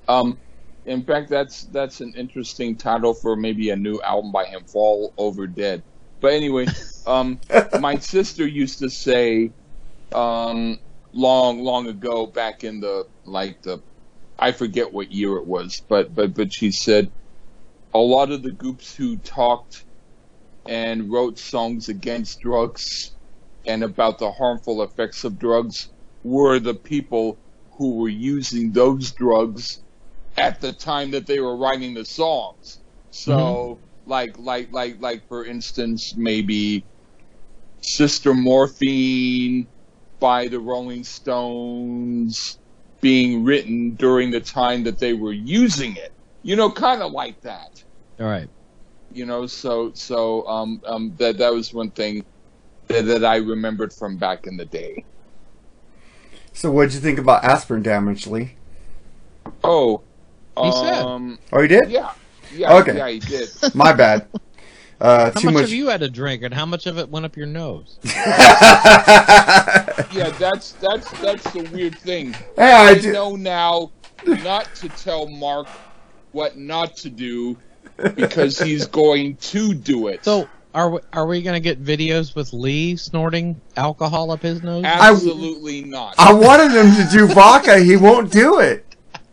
Um, 0.07 0.37
in 0.85 1.03
fact, 1.03 1.29
that's 1.29 1.63
that's 1.65 2.01
an 2.01 2.13
interesting 2.15 2.75
title 2.75 3.13
for 3.13 3.35
maybe 3.35 3.71
a 3.71 3.75
new 3.75 3.99
album 4.01 4.31
by 4.31 4.45
him, 4.45 4.63
"Fall 4.65 5.13
Over 5.17 5.47
Dead." 5.47 5.81
But 6.21 6.33
anyway, 6.33 6.67
um, 7.07 7.39
my 7.79 7.97
sister 7.97 8.45
used 8.45 8.79
to 8.79 8.89
say, 8.89 9.51
um, 10.13 10.79
long 11.15 11.63
long 11.63 11.87
ago, 11.87 12.27
back 12.27 12.63
in 12.63 12.79
the 12.79 13.07
like 13.23 13.61
the, 13.63 13.81
I 14.37 14.51
forget 14.51 14.93
what 14.93 15.11
year 15.11 15.37
it 15.37 15.47
was, 15.47 15.81
but 15.87 16.13
but 16.13 16.35
but 16.35 16.53
she 16.53 16.71
said, 16.71 17.11
a 17.93 17.99
lot 17.99 18.31
of 18.31 18.43
the 18.43 18.51
groups 18.51 18.95
who 18.95 19.17
talked 19.17 19.85
and 20.67 21.11
wrote 21.11 21.39
songs 21.39 21.89
against 21.89 22.41
drugs 22.41 23.11
and 23.65 23.83
about 23.83 24.19
the 24.19 24.31
harmful 24.31 24.83
effects 24.83 25.23
of 25.23 25.39
drugs 25.39 25.89
were 26.23 26.59
the 26.59 26.73
people 26.73 27.37
who 27.71 27.95
were 27.95 28.09
using 28.09 28.71
those 28.71 29.11
drugs 29.11 29.81
at 30.37 30.59
the 30.61 30.73
time 30.73 31.11
that 31.11 31.25
they 31.25 31.39
were 31.39 31.55
writing 31.55 31.93
the 31.93 32.05
songs. 32.05 32.79
So, 33.11 33.37
mm-hmm. 33.37 34.09
like, 34.09 34.37
like, 34.37 34.71
like, 34.71 35.01
like, 35.01 35.27
for 35.27 35.45
instance, 35.45 36.15
maybe 36.17 36.83
Sister 37.81 38.33
Morphine 38.33 39.67
by 40.19 40.47
the 40.47 40.59
Rolling 40.59 41.03
Stones 41.03 42.59
being 43.01 43.43
written 43.43 43.95
during 43.95 44.31
the 44.31 44.41
time 44.41 44.83
that 44.85 44.99
they 44.99 45.13
were 45.13 45.33
using 45.33 45.95
it. 45.95 46.11
you 46.43 46.55
know, 46.55 46.71
kind 46.71 47.01
of 47.01 47.11
like 47.11 47.39
that. 47.41 47.69
All 48.19 48.27
right. 48.27 48.49
You 49.11 49.25
know, 49.25 49.47
so 49.47 49.91
so 49.95 50.45
um 50.47 50.81
um 50.85 51.15
that 51.17 51.37
that 51.39 51.53
was 51.53 51.73
one 51.73 51.91
thing 51.91 52.25
that, 52.87 53.03
that 53.03 53.25
I 53.25 53.37
remembered 53.37 53.93
from 53.93 54.17
back 54.17 54.47
in 54.47 54.57
the 54.57 54.65
day. 54.65 55.05
So 56.53 56.71
what'd 56.71 56.93
you 56.93 56.99
think 56.99 57.19
about 57.19 57.43
aspirin 57.43 57.83
damage, 57.83 58.27
Lee? 58.27 58.53
Oh, 59.63 60.03
He 60.61 60.71
said. 60.71 61.07
um, 61.07 61.39
Oh, 61.51 61.61
you 61.61 61.67
did? 61.67 61.83
yeah, 61.83 62.11
yeah, 62.49 62.81
Okay. 62.81 62.93
yeah, 62.93 63.09
he 63.09 63.19
did. 63.19 63.49
My 63.73 63.93
bad. 63.93 64.27
Uh, 65.01 65.25
How 65.25 65.39
too 65.39 65.47
much, 65.47 65.53
much. 65.55 65.61
have 65.63 65.71
you 65.73 65.87
had 65.87 65.99
to 65.99 66.09
drink, 66.09 66.41
and 66.43 66.53
how 66.53 66.65
much 66.65 66.85
of 66.87 66.97
it 66.97 67.09
went 67.09 67.25
up 67.25 67.35
your 67.35 67.47
nose? 67.47 67.99
Yeah, 70.11 70.29
that's 70.39 70.71
that's 70.73 71.11
that's 71.19 71.43
the 71.51 71.67
weird 71.73 71.97
thing. 71.97 72.33
Hey, 72.55 72.71
I 72.71 72.89
I 72.91 72.97
do. 72.97 73.11
know 73.11 73.35
now 73.35 73.91
not 74.25 74.73
to 74.75 74.87
tell 74.89 75.27
Mark 75.27 75.67
what 76.31 76.57
not 76.57 76.95
to 76.97 77.09
do 77.09 77.57
because 78.15 78.57
he's 78.57 78.87
going 79.01 79.35
to 79.37 79.73
do 79.73 80.07
it. 80.07 80.23
So, 80.23 80.47
are 80.73 80.89
we, 80.91 80.99
are 81.11 81.25
we 81.25 81.41
going 81.41 81.55
to 81.55 81.59
get 81.59 81.83
videos 81.83 82.33
with 82.35 82.53
Lee 82.53 82.95
snorting 82.95 83.59
alcohol 83.75 84.31
up 84.31 84.41
his 84.41 84.63
nose? 84.63 84.85
absolutely 84.85 85.83
not. 85.83 86.15
I 86.17 86.31
wanted 86.33 86.71
him 86.71 86.91
to 86.95 87.07
do 87.11 87.27
vodka. 87.27 87.79
He 87.79 87.97
won't 87.97 88.31
do 88.31 88.59
it. 88.59 88.85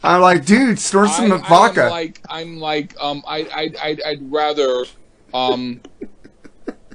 I'm 0.02 0.20
like, 0.20 0.44
dude, 0.44 0.80
snort 0.80 1.10
some 1.10 1.30
I- 1.30 1.48
vodka. 1.48 1.84
I'm 1.84 1.90
like 1.90 2.20
I'm 2.28 2.56
like 2.58 2.94
um 3.00 3.22
I 3.26 3.38
I 3.54 3.70
I'd, 3.88 4.02
I'd 4.02 4.32
rather 4.32 4.84
um 5.34 5.80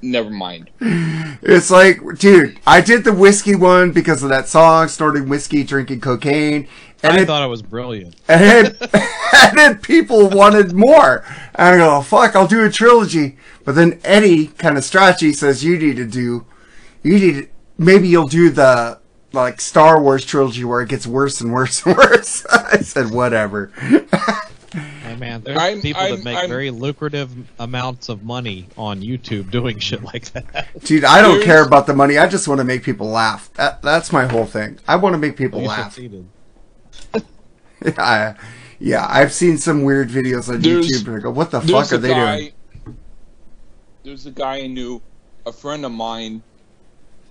never 0.02 0.30
mind. 0.30 0.70
It's 0.80 1.72
like, 1.72 2.00
dude, 2.18 2.60
I 2.66 2.82
did 2.82 3.04
the 3.04 3.14
whiskey 3.14 3.56
one 3.56 3.92
because 3.92 4.24
of 4.24 4.30
that 4.30 4.48
song, 4.48 4.88
snorting 4.88 5.30
whiskey, 5.30 5.64
drinking 5.64 6.02
cocaine, 6.02 6.68
and 7.04 7.14
I 7.14 7.22
it, 7.22 7.26
thought 7.26 7.44
it 7.44 7.48
was 7.48 7.62
brilliant. 7.62 8.16
and 8.28 8.42
then, 8.42 8.78
and 9.34 9.58
then 9.58 9.78
people 9.78 10.30
wanted 10.30 10.74
more. 10.74 11.24
And 11.56 11.76
I 11.76 11.78
go, 11.78 12.02
fuck, 12.02 12.36
I'll 12.36 12.48
do 12.48 12.66
a 12.66 12.72
trilogy. 12.72 13.38
But 13.64 13.76
then 13.76 14.00
Eddie, 14.04 14.48
kind 14.48 14.78
of 14.78 14.84
stretchy, 14.84 15.34
says 15.34 15.64
you 15.64 15.78
need 15.78 15.98
to 15.98 16.06
do, 16.06 16.46
you 17.04 17.20
need 17.20 17.34
to, 17.34 17.48
maybe 17.78 18.08
you'll 18.08 18.28
do 18.28 18.50
the 18.50 19.00
like 19.34 19.62
Star 19.62 20.02
Wars 20.02 20.26
trilogy 20.26 20.64
where 20.64 20.82
it 20.82 20.90
gets 20.90 21.06
worse 21.06 21.42
and 21.42 21.52
worse 21.54 21.86
and 21.86 21.96
worse. 21.98 22.46
I 22.48 22.78
said, 22.80 23.12
whatever. 23.12 23.72
Hey 24.74 25.16
man, 25.16 25.42
there's 25.44 25.58
I'm- 25.58 25.82
people 25.82 26.02
I'm- 26.02 26.16
that 26.18 26.24
make 26.26 26.38
I'm- 26.38 26.50
very 26.50 26.72
lucrative 26.72 27.32
amounts 27.60 28.10
of 28.10 28.24
money 28.24 28.68
on 28.78 29.02
YouTube 29.02 29.50
doing 29.50 29.80
shit 29.80 30.04
like 30.04 30.32
that. 30.34 30.68
Dude, 30.84 31.06
I 31.06 31.22
don't 31.22 31.32
Here's- 31.36 31.46
care 31.46 31.64
about 31.64 31.88
the 31.88 31.94
money. 31.94 32.18
I 32.18 32.28
just 32.28 32.48
want 32.48 32.60
to 32.60 32.66
make 32.66 32.84
people 32.84 33.08
laugh. 33.08 33.50
That, 33.54 33.82
that's 33.82 34.12
my 34.12 34.26
whole 34.26 34.46
thing. 34.46 34.78
I 34.88 34.98
want 34.98 35.14
to 35.14 35.18
make 35.18 35.38
people 35.38 35.62
You 35.62 35.68
laugh. 35.70 35.94
succeeded. 35.94 36.28
I, 37.98 38.36
yeah, 38.80 39.06
I've 39.10 39.32
seen 39.32 39.58
some 39.58 39.84
weird 39.84 40.10
videos 40.10 40.50
on 40.50 40.60
There's- 40.62 40.86
YouTube 40.88 41.08
and 41.08 41.16
I 41.16 41.20
go, 41.20 41.32
what 41.32 41.52
the 41.52 41.62
fuck 41.62 41.92
are 41.94 41.98
they 41.98 42.10
guy, 42.10 42.38
doing? 42.40 42.52
There's 44.04 44.26
a 44.26 44.32
guy 44.32 44.58
I 44.64 44.68
knew, 44.68 45.02
a 45.46 45.52
friend 45.54 45.86
of 45.86 45.92
mine. 45.92 46.42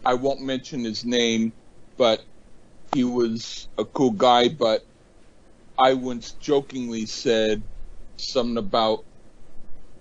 I 0.05 0.15
won't 0.15 0.41
mention 0.41 0.85
his 0.85 1.05
name, 1.05 1.53
but 1.97 2.23
he 2.95 3.03
was 3.05 3.69
a 3.77 3.85
cool 3.85 4.13
guy. 4.13 4.49
But 4.49 4.87
I 5.79 5.95
once 5.95 6.35
jokingly 6.35 7.07
said 7.07 7.65
something 8.19 8.59
about 8.59 9.01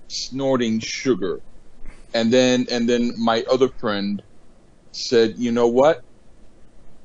snorting 0.09 0.79
sugar, 0.81 1.41
and 2.13 2.33
then 2.33 2.67
and 2.71 2.89
then 2.89 3.13
my 3.17 3.43
other 3.51 3.69
friend 3.79 4.21
said, 4.93 5.35
"You 5.37 5.51
know 5.51 5.67
what? 5.69 6.01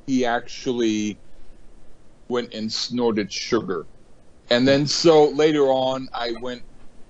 He 0.07 0.25
actually 0.25 1.21
went 2.29 2.53
and 2.53 2.71
snorted 2.73 3.31
sugar." 3.33 3.87
And 4.51 4.67
then 4.67 4.87
so 4.87 5.29
later 5.31 5.65
on, 5.67 6.07
I 6.13 6.33
went 6.41 6.63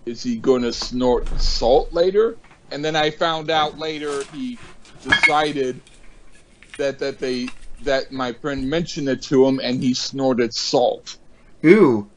is 0.07 0.23
he 0.23 0.39
going 0.41 0.63
to 0.63 0.73
snort 0.73 1.27
salt 1.37 1.89
later? 1.93 2.37
And 2.71 2.85
then 2.85 2.95
I 2.97 3.11
found 3.11 3.51
out 3.51 3.77
later 3.77 4.27
he 4.31 4.61
decided 5.03 5.83
that 6.77 6.99
that 6.99 7.19
they 7.19 7.53
that 7.81 8.11
my 8.11 8.33
friend 8.33 8.69
mentioned 8.69 9.09
it 9.09 9.23
to 9.25 9.45
him 9.47 9.59
and 9.63 9.81
he 9.83 9.93
snorted 9.95 10.53
salt. 10.53 11.17
Ooh. 11.65 12.09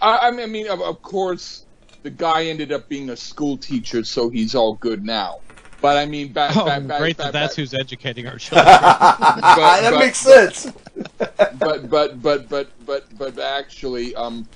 I, 0.00 0.28
I 0.28 0.30
mean, 0.30 0.68
of, 0.68 0.80
of 0.80 1.02
course, 1.02 1.64
the 2.02 2.10
guy 2.10 2.44
ended 2.46 2.72
up 2.72 2.88
being 2.88 3.10
a 3.10 3.16
school 3.16 3.56
teacher, 3.56 4.04
so 4.04 4.28
he's 4.28 4.54
all 4.54 4.74
good 4.74 5.04
now. 5.04 5.40
But 5.80 5.96
I 5.96 6.06
mean, 6.06 6.32
back, 6.32 6.56
Oh, 6.56 6.64
back, 6.66 6.86
back, 6.86 6.98
great 6.98 7.16
back, 7.16 7.26
that 7.26 7.32
that's 7.32 7.52
back- 7.54 7.56
who's 7.56 7.74
educating 7.74 8.26
our 8.26 8.36
children. 8.38 8.66
that 8.66 9.90
but- 9.90 9.98
makes 9.98 10.18
sense. 10.18 10.72
but 11.58 11.88
but 11.88 12.20
but 12.20 12.48
but 12.48 12.68
but 12.84 13.04
but 13.16 13.38
actually, 13.38 14.14
um, 14.16 14.48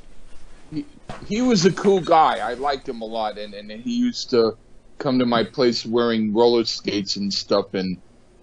he, 0.72 0.84
he 1.28 1.42
was 1.42 1.64
a 1.64 1.72
cool 1.72 2.00
guy. 2.00 2.38
I 2.38 2.54
liked 2.54 2.88
him 2.88 3.00
a 3.02 3.04
lot, 3.04 3.38
and 3.38 3.54
and 3.54 3.70
he 3.70 3.96
used 3.96 4.30
to 4.30 4.56
come 4.98 5.18
to 5.20 5.26
my 5.26 5.44
place 5.44 5.86
wearing 5.86 6.32
roller 6.34 6.64
skates 6.64 7.14
and 7.16 7.32
stuff, 7.32 7.74
and 7.74 8.00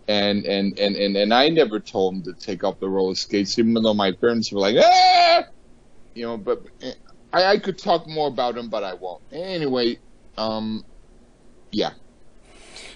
and 0.07 0.45
and 0.45 0.79
and 0.79 0.95
and, 0.95 1.17
and 1.17 1.33
I 1.33 1.49
never 1.49 1.81
told 1.81 2.15
him 2.15 2.23
to 2.23 2.33
take 2.33 2.63
off 2.63 2.79
the 2.79 2.87
roller 2.89 3.15
skates, 3.15 3.59
even 3.59 3.73
though 3.73 3.93
my 3.93 4.13
parents 4.13 4.53
were 4.53 4.59
like, 4.61 4.77
ah, 4.79 5.43
you 6.19 6.25
know. 6.27 6.37
But 6.37 6.63
eh, 6.81 6.93
I, 7.33 7.45
I 7.53 7.57
could 7.57 7.77
talk 7.77 8.07
more 8.07 8.27
about 8.27 8.57
him, 8.57 8.69
but 8.69 8.83
I 8.83 8.93
won't. 8.93 9.21
Anyway, 9.31 9.99
um, 10.37 10.85
yeah. 11.71 11.91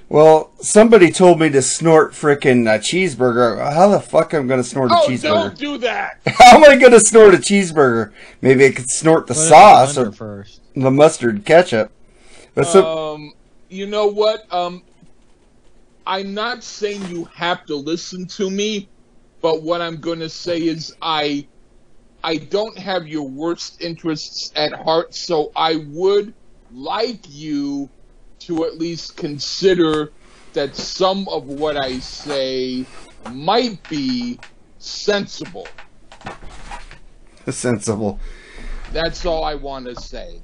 Well, 0.10 0.52
somebody 0.62 1.12
told 1.12 1.40
me 1.40 1.50
to 1.50 1.62
snort 1.62 2.12
frickin' 2.12 2.68
a 2.68 2.78
cheeseburger. 2.78 3.58
How 3.74 3.88
the 3.90 4.00
fuck 4.00 4.34
am 4.34 4.46
I 4.46 4.48
gonna 4.48 4.64
snort 4.64 4.92
a 4.92 4.96
Oh, 4.96 5.08
cheeseburger? 5.08 5.22
don't 5.24 5.58
do 5.58 5.78
that. 5.80 6.20
How 6.28 6.58
am 6.58 6.64
I 6.66 6.76
gonna 6.76 7.00
snort 7.00 7.34
a 7.34 7.38
cheeseburger? 7.38 8.12
Maybe 8.42 8.66
I 8.66 8.72
could 8.72 8.90
snort 8.90 9.28
the 9.28 9.34
Put 9.34 9.44
sauce 9.44 9.98
blender 9.98 10.08
or 10.08 10.12
first. 10.12 10.62
the 10.76 10.92
mustard 10.92 11.46
ketchup. 11.46 11.92
But 12.54 12.68
so, 12.68 13.14
um, 13.14 13.34
you 13.70 13.88
know 13.88 14.08
what? 14.08 14.46
Um, 14.54 14.84
I'm 16.06 16.34
not 16.34 16.64
saying 16.64 17.08
you 17.10 17.24
have 17.34 17.66
to 17.68 17.76
listen 17.76 18.28
to 18.28 18.50
me, 18.52 18.90
but 19.42 19.64
what 19.64 19.82
I'm 19.82 19.98
going 19.98 20.20
to 20.20 20.30
say 20.30 20.60
is 20.62 20.94
I, 21.02 21.48
I 22.24 22.38
don't 22.38 22.78
have 22.78 23.08
your 23.08 23.28
worst 23.28 23.82
interests 23.82 24.52
at 24.56 24.74
heart, 24.74 25.14
so 25.14 25.52
I 25.56 25.76
would 25.90 26.34
like 26.72 27.20
you 27.30 27.90
to 28.40 28.66
at 28.66 28.78
least 28.78 29.18
consider 29.18 30.12
that 30.54 30.76
some 30.76 31.28
of 31.30 31.46
what 31.48 31.76
I 31.84 32.00
say 32.00 32.86
might 33.32 33.78
be 33.90 34.40
sensible. 34.80 35.68
sensible. 37.50 38.20
That's 38.92 39.26
all 39.26 39.44
I 39.44 39.56
want 39.56 39.86
to 39.88 39.96
say. 40.00 40.40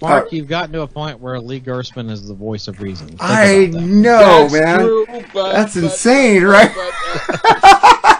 Mark, 0.00 0.26
Uh, 0.26 0.28
you've 0.30 0.48
gotten 0.48 0.72
to 0.72 0.82
a 0.82 0.86
point 0.86 1.20
where 1.20 1.38
Lee 1.38 1.60
Gersman 1.60 2.10
is 2.10 2.26
the 2.26 2.32
voice 2.34 2.68
of 2.68 2.80
reason. 2.80 3.08
Think 3.08 3.20
I 3.22 3.66
that. 3.66 3.72
know, 3.80 4.48
That's 4.48 4.52
man. 4.54 4.78
true, 4.78 5.06
but- 5.34 5.52
That's 5.52 5.74
but- 5.74 5.84
insane, 5.84 6.42
but- 6.44 6.48
right? 6.74 8.16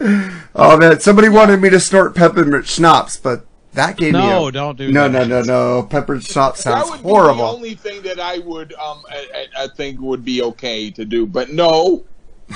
but, 0.00 0.32
Oh 0.54 0.76
man, 0.78 0.98
somebody 1.00 1.28
wanted 1.28 1.60
me 1.60 1.70
to 1.70 1.80
snort 1.80 2.14
peppermint 2.14 2.66
schnapps, 2.66 3.16
but 3.16 3.46
that 3.74 3.96
gave 3.96 4.14
me 4.14 4.18
No, 4.20 4.50
don't 4.50 4.76
do 4.76 4.90
no, 4.90 5.08
that. 5.08 5.28
no, 5.28 5.42
no, 5.42 5.42
no. 5.78 5.82
Peppermint 5.84 6.24
schnapps 6.24 6.64
that 6.64 6.72
sounds 6.86 6.90
would 6.90 7.02
be 7.02 7.08
horrible. 7.08 7.46
the 7.46 7.52
only 7.52 7.74
thing 7.74 8.02
that 8.02 8.18
I 8.18 8.38
would, 8.38 8.72
um, 8.74 9.02
I, 9.08 9.46
I 9.58 9.64
I 9.64 9.68
think 9.68 10.00
would 10.00 10.24
be 10.24 10.42
okay 10.42 10.90
to 10.90 11.04
do. 11.04 11.26
But 11.26 11.50
no, 11.50 12.04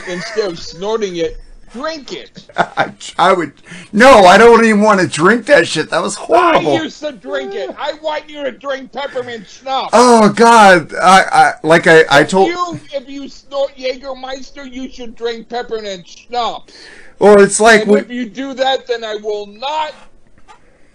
instead 0.09 0.51
of 0.51 0.59
snorting 0.59 1.16
it, 1.16 1.36
drink 1.72 2.12
it. 2.12 2.49
I, 2.57 2.92
I 3.18 3.32
would. 3.32 3.53
No, 3.92 4.11
I 4.24 4.38
don't 4.38 4.64
even 4.64 4.80
want 4.80 5.01
to 5.01 5.07
drink 5.07 5.47
that 5.47 5.68
shit. 5.68 5.90
That 5.90 6.03
was 6.03 6.16
horrible. 6.16 6.59
I 6.59 6.62
horrible. 6.62 6.84
used 6.84 7.01
to 7.01 7.12
drink 7.12 7.55
it. 7.55 7.70
I 7.78 7.92
want 7.95 8.28
you 8.28 8.42
to 8.42 8.51
drink 8.51 8.90
peppermint 8.92 9.47
schnapps. 9.47 9.90
Oh 9.92 10.32
God! 10.32 10.92
I, 10.95 11.22
I 11.30 11.53
like 11.62 11.86
I, 11.86 12.05
I 12.11 12.24
told. 12.24 12.49
you, 12.49 12.80
if 12.92 13.09
you 13.09 13.28
snort 13.28 13.76
Jägermeister, 13.76 14.68
you 14.70 14.90
should 14.90 15.14
drink 15.14 15.49
peppermint 15.49 16.09
schnapps. 16.09 16.74
Well, 17.19 17.41
it's 17.41 17.61
like 17.61 17.87
we, 17.87 18.01
if 18.01 18.11
you 18.11 18.29
do 18.29 18.55
that, 18.55 18.87
then 18.87 19.05
I 19.05 19.15
will 19.17 19.47
not 19.47 19.95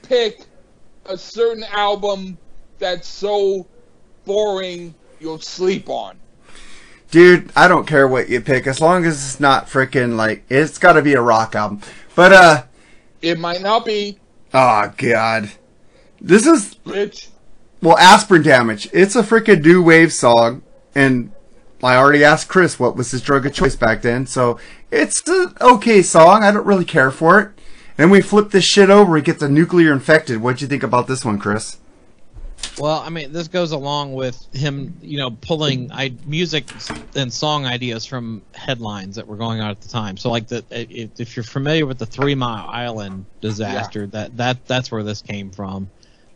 pick 0.04 0.42
a 1.06 1.18
certain 1.18 1.64
album 1.66 2.38
that's 2.78 3.08
so 3.08 3.68
boring 4.26 4.94
you'll 5.20 5.40
sleep 5.40 5.90
on. 5.90 6.18
dude. 7.12 7.52
I 7.56 7.68
don't 7.68 7.88
care 7.88 8.08
what 8.08 8.30
you 8.30 8.42
pick 8.42 8.68
as 8.68 8.80
long 8.80 9.06
as 9.06 9.16
it's 9.16 9.40
not 9.40 9.68
freaking 9.68 10.16
like 10.16 10.44
it's 10.50 10.78
got 10.78 10.94
to 10.94 11.02
be 11.02 11.14
a 11.14 11.22
rock 11.22 11.56
album. 11.56 11.82
But 12.16 12.34
uh, 12.34 12.64
It 13.22 13.40
might 13.40 13.62
not 13.62 13.86
be, 13.86 14.20
oh 14.54 14.94
God, 14.98 15.50
this 16.22 16.46
is 16.46 16.76
bitch. 16.86 17.30
well 17.82 17.98
aspirin 17.98 18.44
damage. 18.44 18.88
It's 18.94 19.16
a 19.16 19.24
freaking 19.24 19.64
new 19.64 19.82
wave 19.82 20.14
song, 20.14 20.62
and 20.96 21.32
I 21.84 21.96
already 21.96 22.24
asked 22.24 22.50
Chris 22.50 22.80
what 22.80 22.96
was 22.96 23.12
his 23.12 23.22
drug 23.22 23.46
of 23.46 23.54
choice 23.54 23.76
back 23.76 24.02
then. 24.02 24.26
So 24.26 24.60
it's 24.92 25.28
an 25.28 25.56
okay 25.62 26.02
song. 26.02 26.44
I 26.44 26.52
don't 26.52 26.66
really 26.66 26.86
care 26.86 27.12
for 27.12 27.40
it. 27.40 27.52
Then 27.98 28.10
we 28.10 28.22
flip 28.22 28.52
this 28.52 28.66
shit 28.66 28.90
over. 28.90 29.12
We 29.12 29.22
gets 29.22 29.42
a 29.42 29.50
nuclear 29.50 29.92
infected. 29.92 30.42
What'd 30.42 30.62
you 30.62 30.68
think 30.68 30.84
about 30.84 31.08
this 31.08 31.26
one, 31.26 31.38
Chris? 31.38 31.78
Well, 32.78 33.00
I 33.00 33.10
mean, 33.10 33.34
this 33.34 33.50
goes 33.50 33.72
along 33.72 34.14
with 34.14 34.54
him, 34.54 34.98
you 35.02 35.18
know, 35.18 35.32
pulling 35.32 35.92
I, 35.92 36.14
music 36.26 36.70
and 37.16 37.32
song 37.32 37.66
ideas 37.66 38.06
from 38.06 38.42
headlines 38.54 39.18
that 39.18 39.28
were 39.28 39.36
going 39.36 39.60
on 39.60 39.70
at 39.70 39.82
the 39.82 39.90
time. 39.90 40.18
So, 40.18 40.30
like, 40.30 40.48
the 40.48 40.64
if, 40.72 41.20
if 41.20 41.36
you're 41.36 41.44
familiar 41.44 41.86
with 41.86 41.98
the 41.98 42.06
Three 42.06 42.36
Mile 42.36 42.70
Island 42.70 43.26
disaster, 43.42 44.08
that 44.08 44.38
that 44.38 44.66
that's 44.66 44.92
where 44.92 45.04
this 45.04 45.22
came 45.22 45.52
from. 45.52 45.90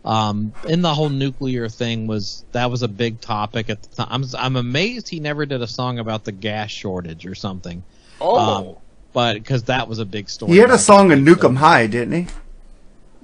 Um, 0.03 0.51
and 0.67 0.83
the 0.83 0.93
whole 0.93 1.09
nuclear 1.09 1.69
thing 1.69 2.07
was 2.07 2.43
that 2.51 2.69
was 2.69 2.83
a 2.83 2.89
big 2.89 3.21
topic 3.21 3.69
at 3.69 3.81
the 3.81 3.95
time. 3.95 4.07
I'm 4.09 4.25
I'm 4.37 4.55
amazed 4.57 5.07
he 5.07 5.21
never 5.21 5.45
did 5.45 5.61
a 5.61 5.67
song 5.67 5.99
about 5.99 6.25
the 6.25 6.33
gas 6.33 6.71
shortage 6.71 7.25
or 7.25 7.35
something. 7.35 7.83
Oh, 8.23 8.37
Um, 8.69 8.75
but 9.11 9.33
because 9.35 9.63
that 9.63 9.87
was 9.87 9.99
a 9.99 10.05
big 10.05 10.29
story. 10.29 10.53
He 10.53 10.57
had 10.57 10.71
a 10.71 10.77
song 10.77 11.11
in 11.11 11.19
in 11.19 11.25
so- 11.25 11.35
Nuke 11.35 11.45
'Em 11.45 11.55
High, 11.57 11.87
didn't 11.87 12.13
he? 12.13 12.27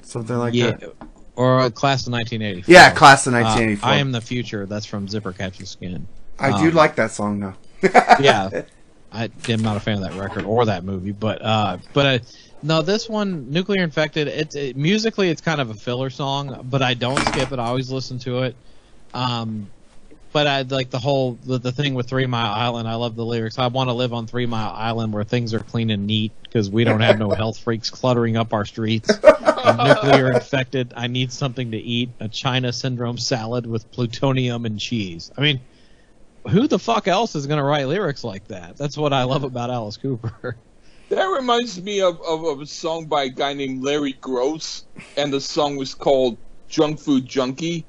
Something 0.04 0.38
like 0.38 0.54
yeah, 0.54 0.72
that. 0.72 0.94
or 1.36 1.60
uh, 1.62 1.70
Class 1.70 2.06
of 2.08 2.14
1984. 2.14 2.72
Yeah, 2.72 2.92
Class 2.92 3.26
of 3.28 3.34
Uh, 3.34 3.38
1984. 3.38 3.90
I 3.90 3.96
am 3.98 4.12
the 4.12 4.22
future. 4.22 4.66
That's 4.66 4.86
from 4.86 5.08
Zipper 5.08 5.32
Catches 5.34 5.70
Skin. 5.70 6.08
I 6.40 6.62
do 6.62 6.70
um, 6.70 6.76
like 6.76 6.96
that 6.96 7.12
song 7.12 7.40
though. 7.40 7.54
yeah, 8.20 8.64
I 9.12 9.30
am 9.50 9.62
not 9.62 9.78
a 9.78 9.80
fan 9.80 9.96
of 9.96 10.02
that 10.02 10.20
record 10.20 10.46
or 10.46 10.66
that 10.66 10.84
movie, 10.84 11.12
but 11.12 11.42
uh, 11.44 11.78
but 11.94 12.06
uh, 12.06 12.20
no, 12.62 12.82
this 12.82 13.08
one, 13.10 13.50
Nuclear 13.52 13.84
Infected. 13.84 14.28
It's 14.28 14.56
it, 14.56 14.76
musically, 14.78 15.30
it's 15.30 15.42
kind 15.42 15.62
of 15.62 15.70
a 15.70 15.74
filler 15.74 16.10
song, 16.10 16.66
but 16.70 16.82
I 16.82 16.94
don't 16.94 17.20
skip 17.28 17.52
it. 17.52 17.60
I 17.60 17.66
always 17.66 17.92
listen 17.92 18.20
to 18.20 18.44
it. 18.44 18.56
Um, 19.14 19.70
but 20.32 20.48
I 20.48 20.62
like 20.62 20.90
the 20.90 21.00
whole 21.00 21.38
the, 21.44 21.58
the 21.58 21.72
thing 21.72 21.94
with 21.94 22.08
Three 22.08 22.26
Mile 22.26 22.52
Island. 22.52 22.88
I 22.88 22.96
love 22.96 23.16
the 23.16 23.26
lyrics. 23.26 23.58
I 23.58 23.68
want 23.68 23.90
to 23.90 23.94
live 23.94 24.14
on 24.14 24.28
Three 24.28 24.46
Mile 24.46 24.72
Island 24.72 25.14
where 25.14 25.24
things 25.24 25.54
are 25.54 25.60
clean 25.60 25.90
and 25.90 26.06
neat 26.06 26.32
because 26.44 26.70
we 26.70 26.84
don't 26.84 27.02
have 27.02 27.18
no 27.18 27.30
health 27.36 27.58
freaks 27.58 27.90
cluttering 27.90 28.38
up 28.38 28.54
our 28.54 28.66
streets. 28.66 29.10
I'm 29.24 29.88
nuclear 29.88 30.32
infected. 30.32 30.94
I 30.96 31.08
need 31.08 31.32
something 31.32 31.72
to 31.72 31.78
eat. 31.78 32.10
A 32.20 32.28
China 32.28 32.72
syndrome 32.72 33.18
salad 33.18 33.66
with 33.66 33.92
plutonium 33.92 34.66
and 34.66 34.80
cheese. 34.80 35.32
I 35.38 35.42
mean, 35.42 35.60
who 36.50 36.68
the 36.68 36.80
fuck 36.80 37.08
else 37.08 37.36
is 37.36 37.48
going 37.48 37.58
to 37.58 37.64
write 37.64 37.88
lyrics 37.88 38.24
like 38.24 38.48
that? 38.48 38.78
That's 38.78 38.98
what 38.98 39.14
I 39.14 39.24
love 39.24 39.44
about 39.44 39.70
Alice 39.70 39.98
Cooper. 39.98 40.56
that 41.10 41.26
reminds 41.26 41.82
me 41.82 42.02
of, 42.02 42.22
of, 42.22 42.46
of 42.46 42.62
a 42.62 42.66
song 42.66 43.06
by 43.06 43.24
a 43.24 43.30
guy 43.30 43.54
named 43.54 43.84
Larry 43.84 44.14
Groce, 44.14 44.84
and 45.18 45.34
the 45.34 45.42
song 45.42 45.76
was 45.76 45.94
called 45.94 46.38
Junk 46.68 47.00
Food 47.00 47.26
Junkie. 47.26 47.86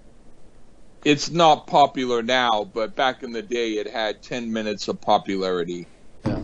It's 1.05 1.31
not 1.31 1.67
popular 1.67 2.23
now, 2.23 2.65
but 2.75 2.95
back 2.95 3.23
in 3.23 3.33
the 3.33 3.43
day, 3.43 3.73
it 3.75 3.89
had 3.89 4.23
10 4.23 4.53
minutes 4.53 4.87
of 4.89 5.01
popularity. 5.01 5.87
Yeah. 6.27 6.43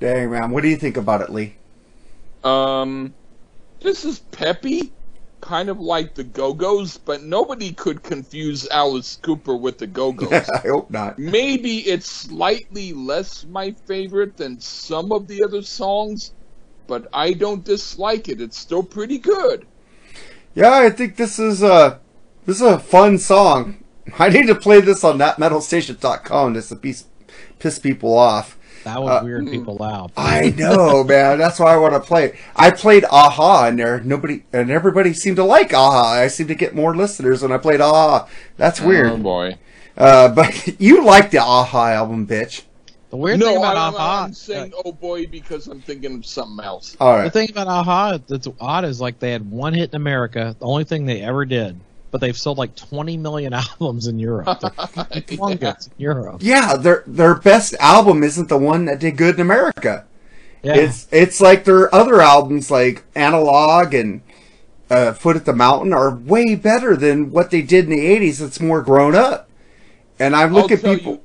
Dang 0.00 0.30
man, 0.30 0.50
what 0.50 0.62
do 0.62 0.68
you 0.68 0.76
think 0.76 0.96
about 0.96 1.20
it, 1.20 1.30
Lee? 1.30 1.54
Um, 2.42 3.12
this 3.80 4.04
is 4.04 4.18
peppy, 4.18 4.92
kind 5.42 5.68
of 5.68 5.78
like 5.78 6.14
the 6.14 6.24
Go 6.24 6.54
Go's, 6.54 6.96
but 6.96 7.22
nobody 7.22 7.72
could 7.72 8.02
confuse 8.02 8.66
Alice 8.70 9.18
Cooper 9.20 9.54
with 9.54 9.76
the 9.76 9.86
Go 9.86 10.12
Go's. 10.12 10.48
I 10.54 10.58
hope 10.58 10.90
not. 10.90 11.18
Maybe 11.18 11.80
it's 11.80 12.10
slightly 12.10 12.94
less 12.94 13.44
my 13.44 13.72
favorite 13.86 14.38
than 14.38 14.58
some 14.58 15.12
of 15.12 15.28
the 15.28 15.44
other 15.44 15.62
songs, 15.62 16.32
but 16.86 17.08
I 17.12 17.34
don't 17.34 17.62
dislike 17.62 18.28
it. 18.28 18.40
It's 18.40 18.58
still 18.58 18.82
pretty 18.82 19.18
good. 19.18 19.66
Yeah, 20.54 20.72
I 20.72 20.90
think 20.90 21.16
this 21.16 21.38
is 21.38 21.62
a 21.62 22.00
this 22.46 22.56
is 22.56 22.62
a 22.62 22.78
fun 22.78 23.18
song. 23.18 23.78
I 24.18 24.28
need 24.28 24.46
to 24.48 24.54
play 24.54 24.80
this 24.80 25.04
on 25.04 25.18
thatmetalstation.com 25.18 26.54
just 26.54 26.68
to 26.70 26.76
piss, 26.76 27.04
piss 27.58 27.78
people 27.78 28.16
off. 28.16 28.58
That 28.84 29.00
would 29.00 29.08
Uh, 29.08 29.20
weird 29.22 29.46
people 29.46 29.80
out. 29.82 30.10
I 30.16 30.52
know, 30.56 31.04
man. 31.04 31.38
That's 31.38 31.60
why 31.60 31.72
I 31.72 31.76
want 31.76 31.94
to 31.94 32.00
play 32.00 32.24
it. 32.26 32.34
I 32.56 32.72
played 32.72 33.04
Aha 33.04 33.68
in 33.68 33.76
there. 33.76 34.00
Nobody 34.00 34.42
and 34.52 34.72
everybody 34.72 35.12
seemed 35.12 35.36
to 35.36 35.44
like 35.44 35.72
Aha. 35.72 36.14
I 36.14 36.26
seem 36.26 36.48
to 36.48 36.54
get 36.56 36.74
more 36.74 36.96
listeners 36.96 37.42
when 37.42 37.52
I 37.52 37.58
played 37.58 37.80
Aha. 37.80 38.26
That's 38.56 38.80
Oh 38.80 38.86
weird. 38.88 39.22
boy. 39.22 39.56
Uh, 39.96 40.28
but 40.30 40.80
you 40.80 41.04
like 41.04 41.30
the 41.30 41.38
Aha 41.38 41.92
album, 41.92 42.26
bitch. 42.26 42.62
The 43.10 43.16
weird 43.18 43.38
no, 43.38 43.46
thing 43.46 43.56
about 43.58 43.76
I'm, 43.76 43.94
Aha, 43.94 44.24
I'm 44.24 44.32
saying 44.34 44.72
oh 44.84 44.90
boy 44.90 45.26
because 45.28 45.68
I'm 45.68 45.80
thinking 45.80 46.16
of 46.16 46.26
something 46.26 46.64
else. 46.64 46.96
All 46.98 47.22
the 47.22 47.30
thing 47.30 47.50
about 47.50 47.68
Aha 47.68 48.18
that's 48.26 48.48
odd 48.60 48.84
is 48.84 49.00
like 49.00 49.20
they 49.20 49.30
had 49.30 49.48
one 49.48 49.74
hit 49.74 49.90
in 49.90 49.96
America, 49.96 50.56
the 50.58 50.66
only 50.66 50.82
thing 50.84 51.04
they 51.06 51.20
ever 51.22 51.44
did, 51.44 51.78
but 52.12 52.20
they've 52.20 52.36
sold 52.38 52.58
like 52.58 52.76
20 52.76 53.16
million 53.16 53.52
albums 53.52 54.06
in 54.06 54.20
Europe. 54.20 54.60
They're 54.60 54.70
humongous 55.22 55.86
in 55.88 55.92
Europe. 55.98 56.36
Yeah, 56.40 56.76
their 56.76 57.02
their 57.08 57.34
best 57.34 57.74
album 57.80 58.22
isn't 58.22 58.48
the 58.48 58.58
one 58.58 58.84
that 58.84 59.00
did 59.00 59.16
good 59.16 59.34
in 59.34 59.40
America. 59.40 60.04
Yeah. 60.62 60.76
It's 60.76 61.08
it's 61.10 61.40
like 61.40 61.64
their 61.64 61.92
other 61.92 62.20
albums, 62.20 62.70
like 62.70 63.02
Analog 63.16 63.94
and 63.94 64.20
uh, 64.88 65.12
Foot 65.14 65.34
at 65.34 65.44
the 65.44 65.52
Mountain, 65.52 65.92
are 65.92 66.14
way 66.14 66.54
better 66.54 66.94
than 66.96 67.32
what 67.32 67.50
they 67.50 67.62
did 67.62 67.86
in 67.86 67.90
the 67.90 67.98
'80s. 68.06 68.40
It's 68.40 68.60
more 68.60 68.82
grown 68.82 69.16
up. 69.16 69.48
And 70.20 70.36
I 70.36 70.44
look 70.46 70.70
I'll 70.70 70.76
at 70.78 70.84
people. 70.84 71.12
you- 71.14 71.20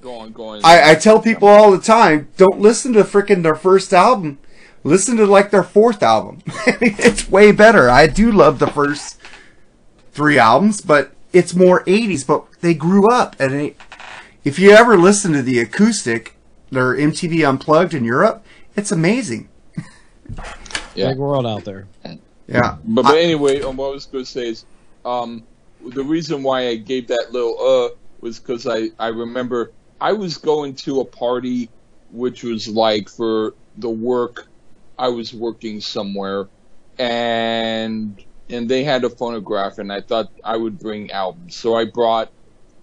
Go 0.00 0.14
on, 0.20 0.32
go 0.32 0.44
on. 0.50 0.60
I, 0.64 0.92
I 0.92 0.94
tell 0.94 1.20
people 1.20 1.48
all 1.48 1.72
the 1.72 1.82
time, 1.82 2.28
don't 2.36 2.60
listen 2.60 2.92
to 2.92 3.02
frickin' 3.02 3.42
their 3.42 3.56
first 3.56 3.92
album. 3.92 4.38
Listen 4.84 5.16
to 5.16 5.26
like 5.26 5.50
their 5.50 5.64
fourth 5.64 6.04
album. 6.04 6.38
it's 6.66 7.28
way 7.28 7.50
better. 7.50 7.90
I 7.90 8.06
do 8.06 8.30
love 8.30 8.60
the 8.60 8.68
first 8.68 9.17
three 10.18 10.36
albums, 10.36 10.80
but 10.80 11.12
it's 11.32 11.54
more 11.54 11.84
80s, 11.84 12.26
but 12.26 12.44
they 12.60 12.74
grew 12.74 13.08
up. 13.08 13.36
And 13.38 13.54
it, 13.54 13.76
if 14.42 14.58
you 14.58 14.72
ever 14.72 14.98
listen 14.98 15.32
to 15.34 15.42
the 15.42 15.60
acoustic, 15.60 16.34
their 16.72 16.96
MTV 16.96 17.48
Unplugged 17.48 17.94
in 17.94 18.04
Europe, 18.04 18.44
it's 18.74 18.90
amazing. 18.90 19.48
Yeah. 20.96 21.10
Big 21.10 21.18
world 21.18 21.46
out 21.46 21.64
there. 21.64 21.86
Yeah. 22.48 22.78
But, 22.84 23.02
but 23.02 23.16
anyway, 23.16 23.62
um, 23.62 23.76
what 23.76 23.90
I 23.90 23.90
was 23.90 24.06
going 24.06 24.24
to 24.24 24.30
say 24.30 24.48
is, 24.48 24.64
um, 25.04 25.44
the 25.86 26.02
reason 26.02 26.42
why 26.42 26.66
I 26.66 26.74
gave 26.74 27.06
that 27.06 27.28
little 27.30 27.56
uh 27.60 27.94
was 28.20 28.40
because 28.40 28.66
I 28.66 28.90
I 28.98 29.08
remember 29.08 29.70
I 30.00 30.12
was 30.12 30.36
going 30.36 30.74
to 30.86 31.00
a 31.02 31.04
party, 31.04 31.70
which 32.10 32.42
was 32.42 32.66
like 32.66 33.08
for 33.08 33.54
the 33.76 33.88
work, 33.88 34.48
I 34.98 35.06
was 35.06 35.32
working 35.32 35.80
somewhere, 35.80 36.48
and 36.98 38.20
and 38.50 38.68
they 38.68 38.84
had 38.84 39.04
a 39.04 39.10
phonograph, 39.10 39.78
and 39.78 39.92
I 39.92 40.00
thought 40.00 40.30
I 40.44 40.56
would 40.56 40.78
bring 40.78 41.10
albums, 41.10 41.56
so 41.56 41.76
I 41.76 41.84
brought 41.84 42.30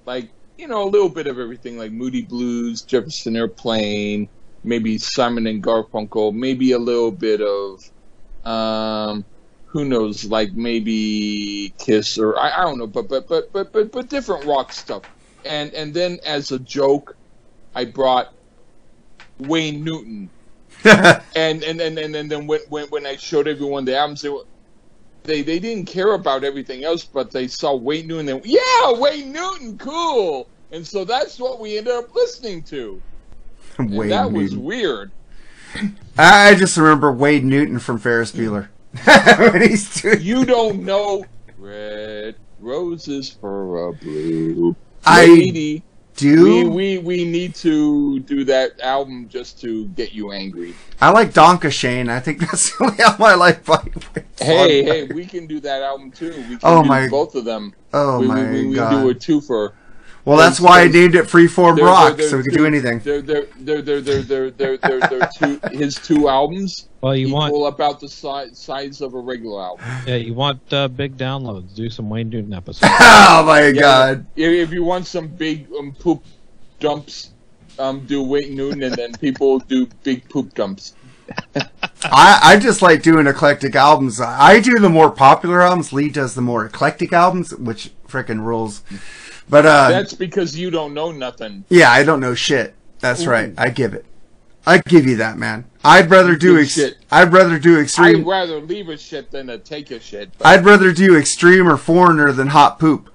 like 0.06 0.30
you 0.58 0.68
know 0.68 0.84
a 0.84 0.90
little 0.90 1.10
bit 1.10 1.28
of 1.28 1.40
everything, 1.40 1.78
like 1.78 1.92
Moody 1.92 2.22
Blues, 2.22 2.82
Jefferson 2.82 3.36
Airplane, 3.36 4.30
maybe 4.64 4.98
Simon 4.98 5.48
and 5.48 5.64
Garfunkel, 5.64 6.34
maybe 6.34 6.72
a 6.72 6.80
little 6.80 7.12
bit 7.12 7.42
of 7.42 7.82
um 8.50 9.26
who 9.66 9.84
knows, 9.84 10.24
like 10.26 10.54
maybe 10.54 11.74
Kiss 11.78 12.18
or 12.18 12.40
I, 12.40 12.60
I 12.60 12.62
don't 12.64 12.78
know, 12.78 12.88
but 12.88 13.10
but 13.10 13.28
but 13.28 13.52
but 13.52 13.74
but 13.74 13.92
but 13.92 14.10
different 14.10 14.46
rock 14.46 14.72
stuff. 14.72 15.04
And 15.44 15.74
and 15.74 15.94
then 15.94 16.20
as 16.26 16.52
a 16.52 16.60
joke, 16.60 17.18
I 17.74 17.86
brought 17.86 18.34
Wayne 19.38 19.84
Newton. 19.84 20.30
and 20.86 21.64
and 21.64 21.82
and 21.82 21.98
and, 22.00 22.16
and 22.16 22.32
then 22.32 22.48
when, 22.48 22.62
when 22.70 22.88
when 22.88 23.06
I 23.06 23.18
showed 23.18 23.48
everyone 23.48 23.86
the 23.86 23.98
albums, 23.98 24.22
they 24.22 24.30
were, 24.30 24.44
they 25.26 25.42
they 25.42 25.60
didn't 25.60 25.86
care 25.86 26.14
about 26.14 26.44
everything 26.44 26.84
else, 26.84 27.04
but 27.04 27.32
they 27.32 27.48
saw 27.48 27.76
Wayne 27.76 28.08
Newton. 28.08 28.30
And 28.30 28.46
yeah, 28.46 28.94
Wayne 28.94 29.32
Newton, 29.32 29.78
cool. 29.78 30.48
And 30.72 30.86
so 30.86 31.06
that's 31.06 31.40
what 31.40 31.60
we 31.60 31.78
ended 31.78 31.94
up 31.94 32.14
listening 32.16 32.64
to. 32.64 33.02
Wade 33.80 34.12
that 34.12 34.32
was 34.32 34.56
weird. 34.56 35.12
I 36.18 36.56
just 36.56 36.78
remember 36.78 37.12
Wayne 37.12 37.50
Newton 37.50 37.80
from 37.80 38.00
Ferris 38.00 38.32
Bueller. 38.32 38.70
when 39.52 39.62
he's 39.62 40.02
doing, 40.02 40.22
You 40.22 40.46
don't 40.46 40.84
know 40.84 41.26
red 41.58 42.36
roses 42.60 43.30
for 43.30 43.90
a 43.90 43.94
blue 43.94 44.76
I 45.06 45.82
do. 46.16 46.44
We, 46.44 46.64
we 46.70 46.98
we 47.00 47.26
need 47.26 47.56
to 47.56 48.20
do 48.22 48.44
that 48.46 48.80
album 48.82 49.28
just 49.30 49.60
to 49.62 49.88
get 49.90 50.14
you 50.14 50.32
angry. 50.32 50.74
I 51.02 51.12
like 51.12 51.34
Danke 51.34 51.72
Schoen. 51.72 52.10
I 52.10 52.20
think 52.20 52.40
that's 52.46 52.78
the 52.78 52.86
only 52.86 53.00
album 53.04 53.24
I 53.24 53.36
like 53.36 53.66
by 53.66 53.84
Hey, 54.40 54.84
hey, 54.84 55.04
we 55.06 55.26
can 55.26 55.48
do 55.48 55.60
that 55.62 55.82
album 55.84 56.12
too. 56.12 56.30
We 56.50 56.56
can 56.58 56.60
Oh 56.64 56.82
do 56.84 56.90
my- 56.90 57.08
both 57.10 57.36
of 57.36 57.46
them. 57.46 57.74
Oh 57.94 58.20
we, 58.20 58.28
my 58.28 58.44
we, 58.44 58.50
we, 58.62 58.68
we 58.70 58.76
god. 58.76 59.02
do 59.02 59.10
a 59.10 59.16
twofer. 59.16 59.74
Well, 60.26 60.38
that's 60.38 60.60
why 60.60 60.82
I 60.82 60.88
named 60.88 61.14
it 61.14 61.26
Freeform 61.26 61.78
Rock, 61.80 62.20
so 62.20 62.38
we 62.38 62.44
could 62.44 62.54
do 62.58 62.66
anything. 62.66 62.98
They're 63.00 63.22
they're 63.22 63.46
they're 63.60 63.82
they're 63.84 64.02
they're 64.02 64.22
they're 64.24 64.52
they're 64.52 64.78
they're, 64.78 65.00
they're 65.02 65.30
two 65.38 65.60
his 65.72 65.96
two 65.96 66.28
albums 66.30 66.90
Well, 67.06 67.16
you 67.16 67.28
equal 67.28 67.62
want 67.62 67.76
about 67.76 68.00
the 68.00 68.10
size 68.10 68.58
size 68.58 69.00
of 69.00 69.14
a 69.14 69.20
regular 69.20 69.62
album. 69.62 69.86
yeah, 70.08 70.16
you 70.16 70.34
want 70.34 70.60
uh, 70.74 70.88
big 70.88 71.18
downloads. 71.18 71.76
Do 71.76 71.88
some 71.88 72.10
Wayne 72.10 72.30
Newton 72.30 72.52
episodes. 72.52 72.92
Oh 73.00 73.44
my 73.46 73.72
god. 73.74 74.26
If, 74.36 74.52
if 74.52 74.74
you 74.74 74.84
want 74.84 75.06
some 75.06 75.28
big 75.28 75.68
um, 75.78 75.94
poop 76.00 76.24
dumps, 76.80 77.30
um, 77.78 78.08
do 78.08 78.24
Wayne 78.24 78.56
Newton, 78.56 78.82
and 78.82 78.96
then 78.96 79.14
people 79.14 79.60
do 79.74 79.86
big 80.02 80.28
poop 80.30 80.56
dumps. 80.56 80.96
I, 82.06 82.40
I 82.42 82.58
just 82.58 82.82
like 82.82 83.04
doing 83.04 83.28
eclectic 83.28 83.76
albums. 83.76 84.20
I 84.20 84.60
do 84.60 84.74
the 84.80 84.90
more 84.90 85.12
popular 85.12 85.62
albums. 85.62 85.94
Lee 85.94 86.10
does 86.10 86.34
the 86.34 86.42
more 86.42 86.66
eclectic 86.66 87.14
albums, 87.14 87.54
which 87.54 87.92
frickin' 88.08 88.44
rules. 88.44 88.82
But 89.48 89.68
uh, 89.68 89.90
That's 89.90 90.16
because 90.16 90.58
you 90.58 90.72
don't 90.72 90.96
know 90.96 91.12
nothing. 91.12 91.66
yeah, 91.70 91.92
I 91.92 92.02
don't 92.02 92.20
know 92.20 92.34
shit. 92.34 92.74
That's 92.98 93.28
right. 93.28 93.54
I 93.60 93.70
give 93.70 93.94
it. 93.94 94.06
I 94.68 94.80
give 94.80 95.06
you 95.06 95.18
that, 95.18 95.38
man. 95.38 95.66
I'd 95.84 96.10
rather 96.10 96.36
do 96.36 96.56
Good 96.56 96.64
ex- 96.64 96.74
shit. 96.74 96.98
I'd 97.12 97.32
rather 97.32 97.60
do 97.60 97.80
extreme. 97.80 98.18
I'd 98.22 98.26
rather 98.26 98.60
leave 98.60 98.90
a 98.90 98.98
shit 98.98 99.30
than 99.32 99.48
to 99.48 99.58
take 99.60 99.92
a 99.92 100.00
shit. 100.00 100.32
but- 100.38 100.48
I'd 100.48 100.66
rather 100.66 100.92
do 100.92 101.16
extreme 101.18 101.68
or 101.68 101.78
foreigner 101.78 102.32
than 102.32 102.48
hot 102.48 102.80
poop. 102.80 103.10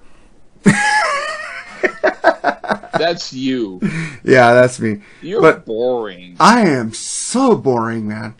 that's 2.93 3.33
you. 3.33 3.79
Yeah, 4.23 4.53
that's 4.53 4.79
me. 4.79 5.01
You're 5.21 5.41
But- 5.41 5.65
boring. 5.65 6.35
I 6.39 6.61
am 6.61 6.93
so 6.93 7.55
boring, 7.55 8.07
man. 8.07 8.35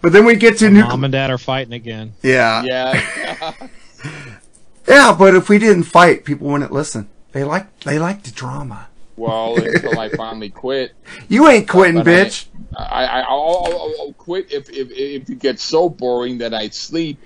But 0.00 0.12
then 0.12 0.24
we 0.24 0.34
get 0.36 0.58
to 0.58 0.64
Mom 0.66 0.74
nuclear. 0.74 1.04
and 1.04 1.12
dad 1.12 1.30
are 1.30 1.38
fighting 1.38 1.72
again. 1.74 2.12
Yeah. 2.22 2.62
Yeah. 2.64 3.52
Yeah, 4.88 5.14
but 5.16 5.36
if 5.36 5.48
we 5.48 5.58
didn't 5.58 5.84
fight, 5.84 6.24
people 6.24 6.48
wouldn't 6.48 6.72
listen. 6.72 7.08
They 7.30 7.44
like 7.44 7.78
they 7.82 8.00
like 8.00 8.24
the 8.24 8.32
drama. 8.32 8.88
well, 9.16 9.54
until 9.56 9.96
I 9.98 10.08
finally 10.08 10.50
quit. 10.50 10.92
You 11.28 11.48
ain't 11.48 11.68
quitting, 11.68 11.94
But 12.02 12.08
I- 12.08 12.10
bitch. 12.10 12.46
I, 12.76 13.04
I, 13.04 13.20
I'll, 13.20 13.66
I'll, 13.66 13.94
I'll 14.00 14.12
quit 14.14 14.52
if, 14.52 14.68
if, 14.70 14.90
if 14.90 15.30
it 15.30 15.38
gets 15.38 15.62
so 15.62 15.88
boring 15.88 16.38
that 16.38 16.54
I 16.54 16.68
sleep. 16.68 17.18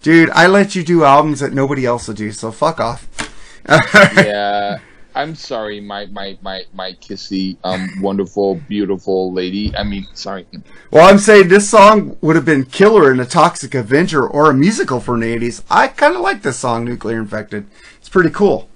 Dude, 0.00 0.30
I 0.30 0.46
let 0.46 0.74
you 0.74 0.82
do 0.82 1.04
albums 1.04 1.40
that 1.40 1.52
nobody 1.52 1.86
else 1.86 2.08
will 2.08 2.14
do, 2.14 2.32
so 2.32 2.50
fuck 2.52 2.80
off. 2.80 3.08
Yeah. 4.16 4.78
I'm 5.14 5.34
sorry, 5.34 5.80
my, 5.80 6.06
my, 6.06 6.38
my, 6.40 6.64
my 6.72 6.92
kissy, 6.94 7.58
um, 7.64 8.00
wonderful, 8.00 8.56
beautiful 8.68 9.32
lady. 9.32 9.76
I 9.76 9.82
mean, 9.82 10.06
sorry. 10.14 10.46
Well, 10.90 11.06
I'm 11.06 11.18
saying 11.18 11.48
this 11.48 11.68
song 11.68 12.16
would 12.22 12.34
have 12.34 12.46
been 12.46 12.64
killer 12.64 13.12
in 13.12 13.20
a 13.20 13.26
Toxic 13.26 13.74
Avenger 13.74 14.26
or 14.26 14.50
a 14.50 14.54
musical 14.54 15.00
from 15.00 15.20
the 15.20 15.26
80s. 15.26 15.62
I 15.70 15.88
kind 15.88 16.14
of 16.14 16.22
like 16.22 16.42
this 16.42 16.58
song, 16.58 16.86
Nuclear 16.86 17.18
Infected. 17.18 17.66
It's 17.98 18.08
pretty 18.08 18.30
cool. 18.30 18.70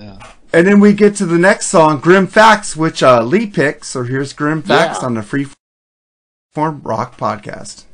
Yeah. 0.00 0.18
And 0.54 0.66
then 0.66 0.80
we 0.80 0.92
get 0.92 1.16
to 1.16 1.26
the 1.26 1.38
next 1.38 1.66
song, 1.68 1.98
Grim 2.00 2.26
Facts, 2.26 2.76
which 2.76 3.02
uh, 3.02 3.22
Lee 3.22 3.46
picked. 3.46 3.86
So 3.86 4.02
here's 4.02 4.32
Grim 4.32 4.62
Facts 4.62 4.98
Yeah. 5.00 5.06
on 5.06 5.14
the 5.14 5.22
Free 5.22 5.46
Form 6.52 6.82
Rock 6.84 7.16
Podcast. 7.16 7.84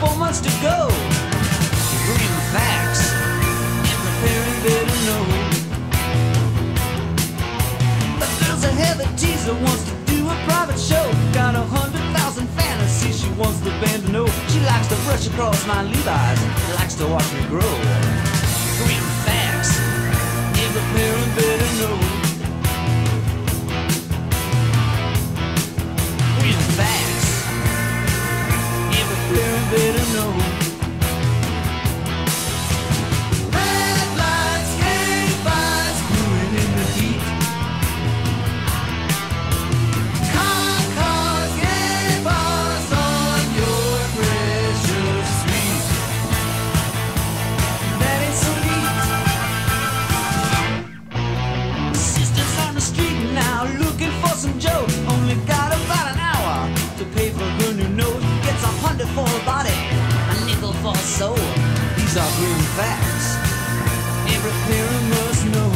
Four 0.00 0.16
months 0.16 0.40
to 0.40 0.50
go. 0.60 0.88
Grim 2.04 2.34
facts, 2.52 3.12
and 3.90 3.98
preparing 4.04 4.58
better 4.62 4.98
know. 5.08 5.24
The 8.20 8.28
girl's 8.44 8.64
a 8.64 8.72
heavy 8.72 9.06
teaser, 9.16 9.54
wants 9.54 9.84
to 9.88 9.94
do 10.04 10.28
a 10.28 10.36
private 10.46 10.78
show. 10.78 11.06
Got 11.32 11.54
a 11.54 11.62
hundred 11.62 12.04
thousand 12.16 12.48
fantasies 12.48 13.20
she 13.20 13.30
wants 13.38 13.60
the 13.60 13.70
band 13.80 14.04
to 14.06 14.12
know. 14.12 14.26
She 14.48 14.60
likes 14.60 14.88
to 14.88 14.96
brush 15.06 15.26
across 15.26 15.66
my 15.66 15.82
Levi's, 15.82 16.40
likes 16.74 16.94
to 16.96 17.06
watch 17.06 17.32
me 17.32 17.44
grow. 17.46 17.74
Grim 18.80 19.04
facts. 19.24 19.78
Every 20.58 20.82
parent 20.92 21.36
better 21.36 21.70
know. 21.80 22.23
Every 29.34 29.42
parent 29.42 29.70
better 29.70 30.12
know. 30.14 30.53
For 60.84 60.94
soul. 60.96 61.34
These 61.96 62.16
are 62.18 62.30
grim 62.36 62.62
facts. 62.76 63.28
Every 64.34 64.54
parent 64.66 65.04
must 65.14 65.44
know. 65.54 65.70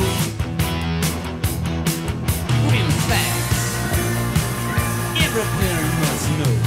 Grim 2.68 2.90
facts. 3.08 3.62
Every 5.24 5.46
parent 5.56 5.94
must 6.02 6.28
know. 6.38 6.57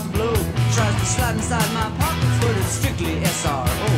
About 0.00 0.12
to 0.12 0.18
blow. 0.18 0.34
Tries 0.72 1.00
to 1.00 1.06
slide 1.06 1.34
inside 1.36 1.74
my 1.74 1.90
pockets, 1.98 2.38
but 2.40 2.56
it's 2.56 2.72
strictly 2.72 3.20
SRO. 3.22 3.89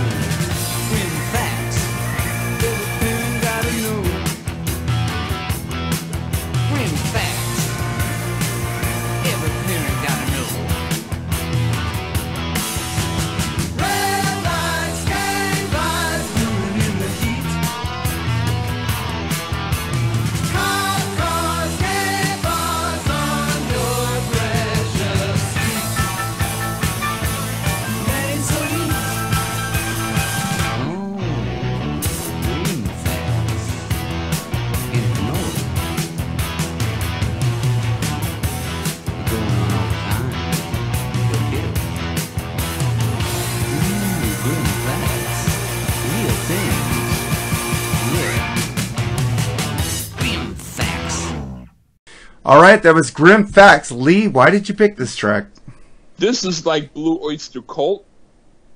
All 52.53 52.61
right, 52.61 52.83
that 52.83 52.95
was 52.95 53.11
Grim 53.11 53.47
Facts. 53.47 53.91
Lee, 53.91 54.29
why 54.29 54.51
did 54.51 54.69
you 54.69 54.75
pick 54.75 54.95
this 54.95 55.17
track? 55.17 55.47
This 56.19 56.45
is 56.45 56.67
like 56.67 56.93
Blue 56.93 57.19
Oyster 57.25 57.63
Cult. 57.63 58.05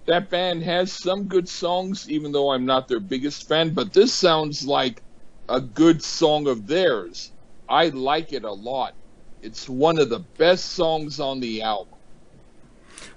That 0.07 0.31
band 0.31 0.63
has 0.63 0.91
some 0.91 1.25
good 1.25 1.47
songs, 1.47 2.09
even 2.09 2.33
though 2.33 2.53
I'm 2.53 2.65
not 2.65 2.89
their 2.89 3.01
biggest 3.01 3.47
fan, 3.47 3.75
but 3.75 3.93
this 3.93 4.15
sounds 4.15 4.67
like 4.67 5.03
a 5.51 5.61
good 5.61 6.03
song 6.03 6.49
of 6.49 6.67
theirs. 6.67 7.33
I 7.69 7.89
like 7.91 8.33
it 8.33 8.45
a 8.45 8.51
lot. 8.51 8.95
It's 9.43 9.69
one 9.69 9.99
of 9.99 10.09
the 10.09 10.21
best 10.21 10.71
songs 10.71 11.21
on 11.21 11.41
the 11.41 11.61
album. 11.61 11.99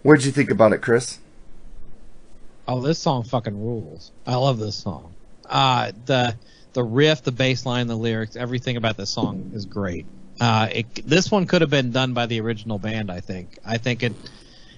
What 0.01 0.17
did 0.17 0.25
you 0.25 0.33
think 0.33 0.51
about 0.51 0.73
it, 0.73 0.81
Chris? 0.81 1.19
Oh, 2.67 2.81
this 2.81 2.99
song 2.99 3.23
fucking 3.23 3.63
rules. 3.63 4.11
I 4.27 4.35
love 4.35 4.59
this 4.59 4.75
song. 4.75 5.13
Uh 5.45 5.93
the 6.05 6.35
the 6.73 6.83
riff, 6.83 7.23
the 7.23 7.31
bass 7.31 7.65
line, 7.65 7.87
the 7.87 7.95
lyrics, 7.95 8.35
everything 8.35 8.75
about 8.75 8.97
this 8.97 9.09
song 9.09 9.51
is 9.53 9.63
great. 9.63 10.05
Uh, 10.39 10.69
it, 10.71 11.07
this 11.07 11.29
one 11.29 11.45
could 11.47 11.61
have 11.61 11.69
been 11.69 11.91
done 11.91 12.13
by 12.13 12.25
the 12.25 12.39
original 12.41 12.79
band. 12.79 13.11
I 13.11 13.19
think. 13.19 13.57
I 13.65 13.77
think 13.77 14.03
it 14.03 14.13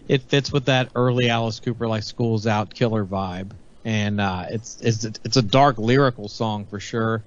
it 0.08 0.24
fits 0.24 0.52
with 0.52 0.66
that 0.66 0.90
early 0.96 1.30
Alice 1.30 1.60
Cooper 1.60 1.88
like 1.88 2.04
"School's 2.04 2.48
Out" 2.48 2.74
killer 2.74 3.06
vibe, 3.06 3.52
and 3.86 4.20
uh, 4.20 4.46
it's 4.50 4.82
it's 4.82 5.06
it's 5.06 5.38
a 5.38 5.42
dark 5.42 5.78
lyrical 5.78 6.28
song 6.28 6.66
for 6.66 6.80
sure. 6.80 7.24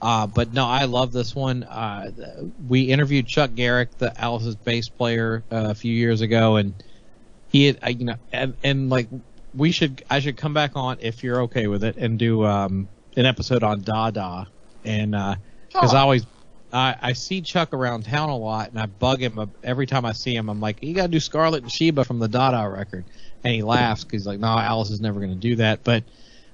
Uh, 0.00 0.26
but 0.26 0.52
no, 0.52 0.66
I 0.66 0.86
love 0.86 1.12
this 1.12 1.34
one. 1.34 1.62
Uh, 1.62 2.10
we 2.68 2.82
interviewed 2.82 3.28
Chuck 3.28 3.54
Garric, 3.54 3.96
the 3.98 4.12
Alice's 4.20 4.56
bass 4.56 4.88
player, 4.88 5.44
uh, 5.52 5.68
a 5.70 5.74
few 5.76 5.92
years 5.92 6.20
ago, 6.20 6.56
and 6.56 6.74
he 7.52 7.66
had, 7.66 7.78
uh, 7.84 7.88
you 7.90 8.06
know, 8.06 8.16
and, 8.32 8.56
and 8.64 8.90
like 8.90 9.06
we 9.54 9.70
should, 9.70 10.02
I 10.10 10.18
should 10.18 10.36
come 10.36 10.54
back 10.54 10.72
on 10.74 10.96
if 11.00 11.22
you're 11.22 11.42
okay 11.42 11.68
with 11.68 11.84
it 11.84 11.96
and 11.98 12.18
do 12.18 12.44
um, 12.44 12.88
an 13.16 13.26
episode 13.26 13.62
on 13.62 13.82
Dada, 13.82 14.48
and 14.84 15.12
because 15.72 15.94
I 15.94 16.00
always, 16.00 16.26
I, 16.72 16.96
I 17.00 17.12
see 17.12 17.42
Chuck 17.42 17.72
around 17.74 18.04
town 18.04 18.30
a 18.30 18.36
lot, 18.36 18.70
and 18.70 18.80
I 18.80 18.86
bug 18.86 19.20
him 19.20 19.52
every 19.62 19.86
time 19.86 20.04
I 20.04 20.12
see 20.12 20.34
him. 20.34 20.48
I'm 20.48 20.60
like, 20.60 20.82
you 20.82 20.94
got 20.94 21.02
to 21.02 21.08
do 21.08 21.20
Scarlet 21.20 21.62
and 21.62 21.70
Sheba 21.72 22.04
from 22.04 22.18
the 22.18 22.28
Dada 22.28 22.68
record, 22.68 23.04
and 23.44 23.54
he 23.54 23.62
laughs 23.62 24.04
because 24.04 24.22
he's 24.22 24.26
like, 24.26 24.40
no, 24.40 24.48
Alice 24.48 24.90
is 24.90 25.00
never 25.00 25.20
going 25.20 25.32
to 25.32 25.36
do 25.36 25.56
that, 25.56 25.84
but. 25.84 26.04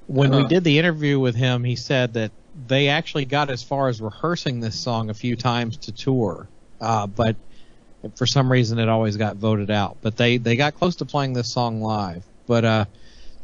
When 0.07 0.31
we 0.31 0.39
Uh-huh. 0.39 0.49
did 0.49 0.65
the 0.65 0.79
interview 0.79 1.21
with 1.21 1.35
him, 1.35 1.65
he 1.65 1.77
said 1.77 2.15
that 2.15 2.33
they 2.67 2.89
actually 2.89 3.27
got 3.27 3.51
as 3.51 3.63
far 3.63 3.89
as 3.89 4.01
rehearsing 4.01 4.59
this 4.59 4.81
song 4.81 5.11
a 5.11 5.15
few 5.15 5.37
times 5.37 5.77
to 5.77 5.93
tour, 5.93 6.49
uh, 6.81 7.07
but 7.07 7.37
for 8.17 8.27
some 8.27 8.51
reason 8.51 8.79
it 8.79 8.89
always 8.89 9.17
got 9.19 9.37
voted 9.37 9.71
out. 9.71 9.99
But 10.01 10.17
they 10.17 10.39
they 10.39 10.57
got 10.57 10.75
close 10.75 10.97
to 10.97 11.05
playing 11.05 11.35
this 11.35 11.53
song 11.53 11.83
live. 11.83 12.25
But 12.47 12.65
uh, 12.65 12.85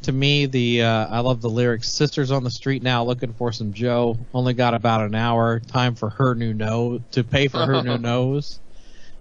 to 0.05 0.13
me, 0.13 0.47
the 0.47 0.83
uh, 0.83 1.07
I 1.09 1.21
love 1.21 1.41
the 1.41 1.49
lyrics. 1.49 1.93
Sisters 1.93 2.31
on 2.31 2.45
the 2.45 2.51
street 2.51 2.83
now 2.83 3.05
looking 3.05 3.33
for 3.33 3.53
some 3.53 3.73
Joe. 3.73 4.17
Only 4.33 4.55
got 4.55 4.75
about 4.75 5.03
an 5.03 5.15
hour. 5.15 5.61
Time 5.61 5.95
for 5.95 6.11
her 6.11 6.35
new 6.35 6.55
nose 6.55 7.01
to 7.13 7.25
pay 7.25 7.49
for 7.49 7.65
her 7.67 7.83
new 7.83 7.99
nose. 7.99 8.61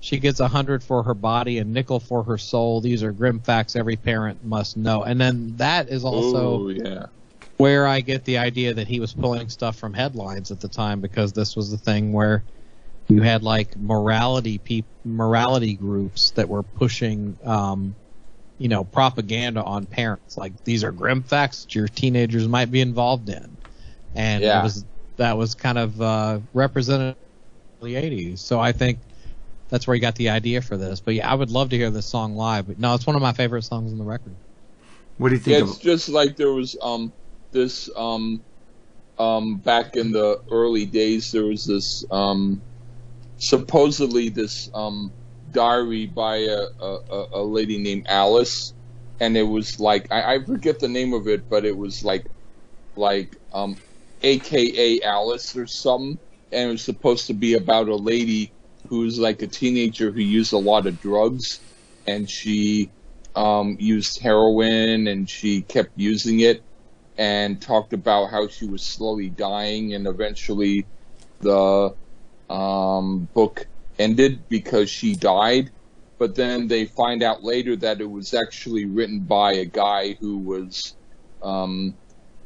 She 0.01 0.19
gets 0.19 0.41
a 0.41 0.47
hundred 0.47 0.84
for 0.84 1.01
her 1.03 1.14
body, 1.14 1.60
and 1.60 1.73
nickel 1.73 1.99
for 1.99 2.23
her 2.23 2.38
soul. 2.38 2.81
These 2.81 3.03
are 3.03 3.11
grim 3.11 3.39
facts 3.39 3.76
every 3.76 3.95
parent 3.95 4.43
must 4.43 4.76
know. 4.76 5.03
And 5.03 5.19
then 5.19 5.55
that 5.57 5.89
is 5.89 6.03
also 6.03 6.64
oh 6.64 6.69
yeah. 6.69 7.05
where 7.57 7.88
I 7.88 8.01
get 8.01 8.26
the 8.26 8.38
idea 8.38 8.73
that 8.73 8.88
he 8.88 8.99
was 8.99 9.14
pulling 9.14 9.49
stuff 9.49 9.77
from 9.77 9.93
headlines 9.93 10.51
at 10.51 10.60
the 10.60 10.68
time 10.68 10.99
because 10.99 11.31
this 11.31 11.55
was 11.55 11.72
the 11.72 11.77
thing 11.77 12.11
where 12.11 12.43
you 13.07 13.22
had 13.22 13.43
like 13.43 13.77
morality 13.77 14.57
peop- 14.57 14.85
morality 15.05 15.76
groups 15.76 16.31
that 16.31 16.49
were 16.49 16.64
pushing 16.64 17.38
um, 17.45 17.95
you 18.64 18.69
know 18.69 18.85
propaganda 18.85 19.64
on 19.64 19.88
parents. 19.88 20.38
Like 20.38 20.64
these 20.65 20.85
are 20.85 20.94
grim 20.94 21.23
facts 21.23 21.64
that 21.65 21.76
your 21.76 21.90
teenagers 21.90 22.49
might 22.49 22.72
be 22.72 22.81
involved 22.81 23.30
in. 23.30 23.60
And 24.15 24.45
Yeah. 24.45 24.56
it 24.56 24.60
was 24.60 24.85
that 25.18 25.38
was 25.38 25.56
kind 25.56 25.80
of 25.80 26.02
uh, 26.02 26.41
representative 26.53 27.18
of 27.81 27.88
the 27.88 27.95
80s 27.95 28.40
so 28.40 28.61
I 28.61 28.73
think 28.73 29.02
that's 29.69 29.88
where 29.88 29.95
he 29.95 30.02
got 30.02 30.15
the 30.15 30.30
idea 30.31 30.61
for 30.61 30.77
this. 30.77 31.02
But 31.02 31.15
yeah 31.15 31.31
I 31.31 31.35
would 31.35 31.52
love 31.52 31.72
to 31.72 31.77
hear 31.77 31.91
this 31.91 32.07
song 32.11 32.35
live. 32.35 32.68
But 32.68 32.80
no 32.80 32.95
it's 32.95 33.07
one 33.07 33.18
of 33.18 33.23
my 33.23 33.34
favorite 33.34 33.64
songs 33.64 33.91
on 33.94 33.99
the 33.99 34.06
record. 34.06 34.38
What 35.18 35.30
do 35.30 35.35
you 35.35 35.41
Yeah, 35.45 35.60
think 35.60 35.60
it's 35.60 35.77
of? 35.77 35.80
just 35.80 36.10
like 36.10 36.38
there 36.38 36.53
was 36.53 36.77
um 36.84 37.14
this 37.53 37.90
um 37.98 38.45
um 39.19 39.60
back 39.60 39.98
in 39.98 40.11
the 40.14 40.40
early 40.52 40.88
days 40.88 41.31
there 41.31 41.45
was 41.45 41.65
this 41.65 42.03
um 42.11 42.64
supposedly 43.38 44.30
this 44.30 44.69
um 44.76 45.15
diary 45.54 46.08
by 46.08 46.38
a, 46.38 46.62
a, 46.82 46.98
a- 47.12 47.28
lady 47.44 47.80
named 47.80 48.08
Alice 48.10 48.74
and 49.22 49.38
it 49.38 49.44
was 49.44 49.80
like 49.80 50.08
I, 50.12 50.36
I 50.36 50.46
forget 50.46 50.80
the 50.80 50.90
name 50.90 51.14
of 51.14 51.28
it 51.28 51.44
but 51.50 51.66
it 51.66 51.78
was 51.78 52.04
like 52.04 52.26
like 52.98 53.38
um 53.54 53.82
AKA 54.24 55.02
Alice 55.04 55.56
or 55.58 55.68
something 55.68 56.20
and 56.52 56.70
it 56.70 56.74
was 56.74 56.86
supposed 56.86 57.28
to 57.28 57.36
be 57.36 57.56
about 57.56 57.90
a 57.90 57.96
lady 57.98 58.54
who 58.90 59.02
was 59.02 59.20
like 59.20 59.42
a 59.44 59.48
teenager 59.48 60.12
who 60.12 60.22
used 60.22 60.54
a 60.54 60.60
lot 60.60 60.88
of 60.88 61.00
drugs 61.00 61.62
and 62.08 62.30
she 62.30 62.94
um, 63.36 63.78
used 63.80 64.20
heroin 64.22 65.08
and 65.08 65.30
she 65.30 65.64
kept 65.64 65.92
using 65.96 66.42
it 66.42 66.64
and 67.18 67.62
talked 67.62 67.94
about 67.94 68.32
how 68.32 68.48
she 68.48 68.68
was 68.68 68.86
slowly 68.86 69.30
dying 69.30 69.94
and 69.96 70.08
eventually 70.08 70.88
the 71.42 71.92
um, 72.50 73.30
book 73.34 73.66
ended 73.99 74.48
because 74.49 74.90
she 74.90 75.15
died 75.15 75.72
but 76.20 76.36
then 76.36 76.68
they 76.68 76.86
find 76.86 77.22
out 77.24 77.44
later 77.44 77.76
that 77.76 77.99
it 77.99 78.10
was 78.10 78.34
actually 78.34 78.86
written 78.86 79.20
by 79.20 79.53
a 79.53 79.65
guy 79.65 80.14
who 80.22 80.38
was 80.38 80.95
um, 81.41 81.94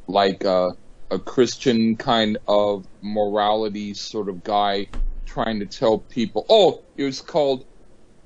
like 0.08 0.42
a, 0.44 0.70
a 1.10 1.18
Christian 1.18 1.96
kind 1.96 2.38
of 2.48 2.86
morality 3.02 3.94
sort 3.94 4.28
of 4.28 4.42
guy 4.42 4.86
trying 5.26 5.60
to 5.60 5.66
tell 5.66 5.98
people 5.98 6.44
oh 6.48 6.82
it 6.96 7.04
was 7.04 7.20
called 7.20 7.64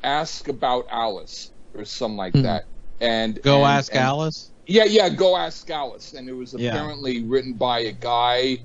ask 0.04 0.48
about 0.48 0.86
Alice 0.90 1.52
or 1.74 1.84
something 1.84 2.16
like 2.16 2.32
Hmm. 2.34 2.42
that 2.42 2.64
and 3.00 3.40
go 3.42 3.56
and- 3.58 3.66
ask 3.78 3.92
and- 3.94 4.00
Alice 4.04 4.48
yeah, 4.64 4.84
yeah, 4.84 5.08
go 5.08 5.36
ask 5.36 5.68
Alice. 5.70 6.12
And 6.14 6.28
it 6.28 6.32
was 6.32 6.54
Yeah. 6.56 6.68
apparently 6.70 7.24
written 7.24 7.54
by 7.54 7.80
a 7.80 7.92
guy 7.92 8.58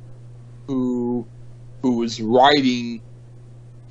who 0.68 1.28
who 1.82 1.98
was 1.98 2.22
writing 2.22 3.02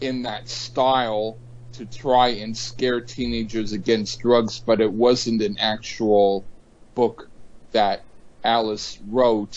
in 0.00 0.22
that 0.22 0.48
style 0.48 1.40
to 1.74 1.86
try 1.86 2.28
and 2.28 2.56
scare 2.56 3.00
teenagers 3.00 3.72
against 3.72 4.20
drugs, 4.20 4.62
but 4.66 4.80
it 4.80 4.92
wasn't 4.92 5.42
an 5.42 5.56
actual 5.58 6.48
book 6.94 7.28
that 7.72 8.06
Alice 8.44 8.98
wrote. 9.06 9.56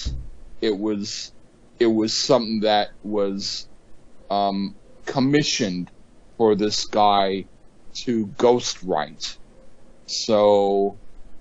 It 0.62 0.78
was 0.78 1.34
it 1.80 1.88
was 1.88 2.18
something 2.18 2.62
that 2.62 2.90
was 3.04 3.68
um, 4.30 4.78
commissioned 5.06 5.92
for 6.38 6.56
this 6.56 6.86
guy 6.86 7.48
to 8.06 8.28
ghostwrite. 8.30 9.38
So 10.08 11.00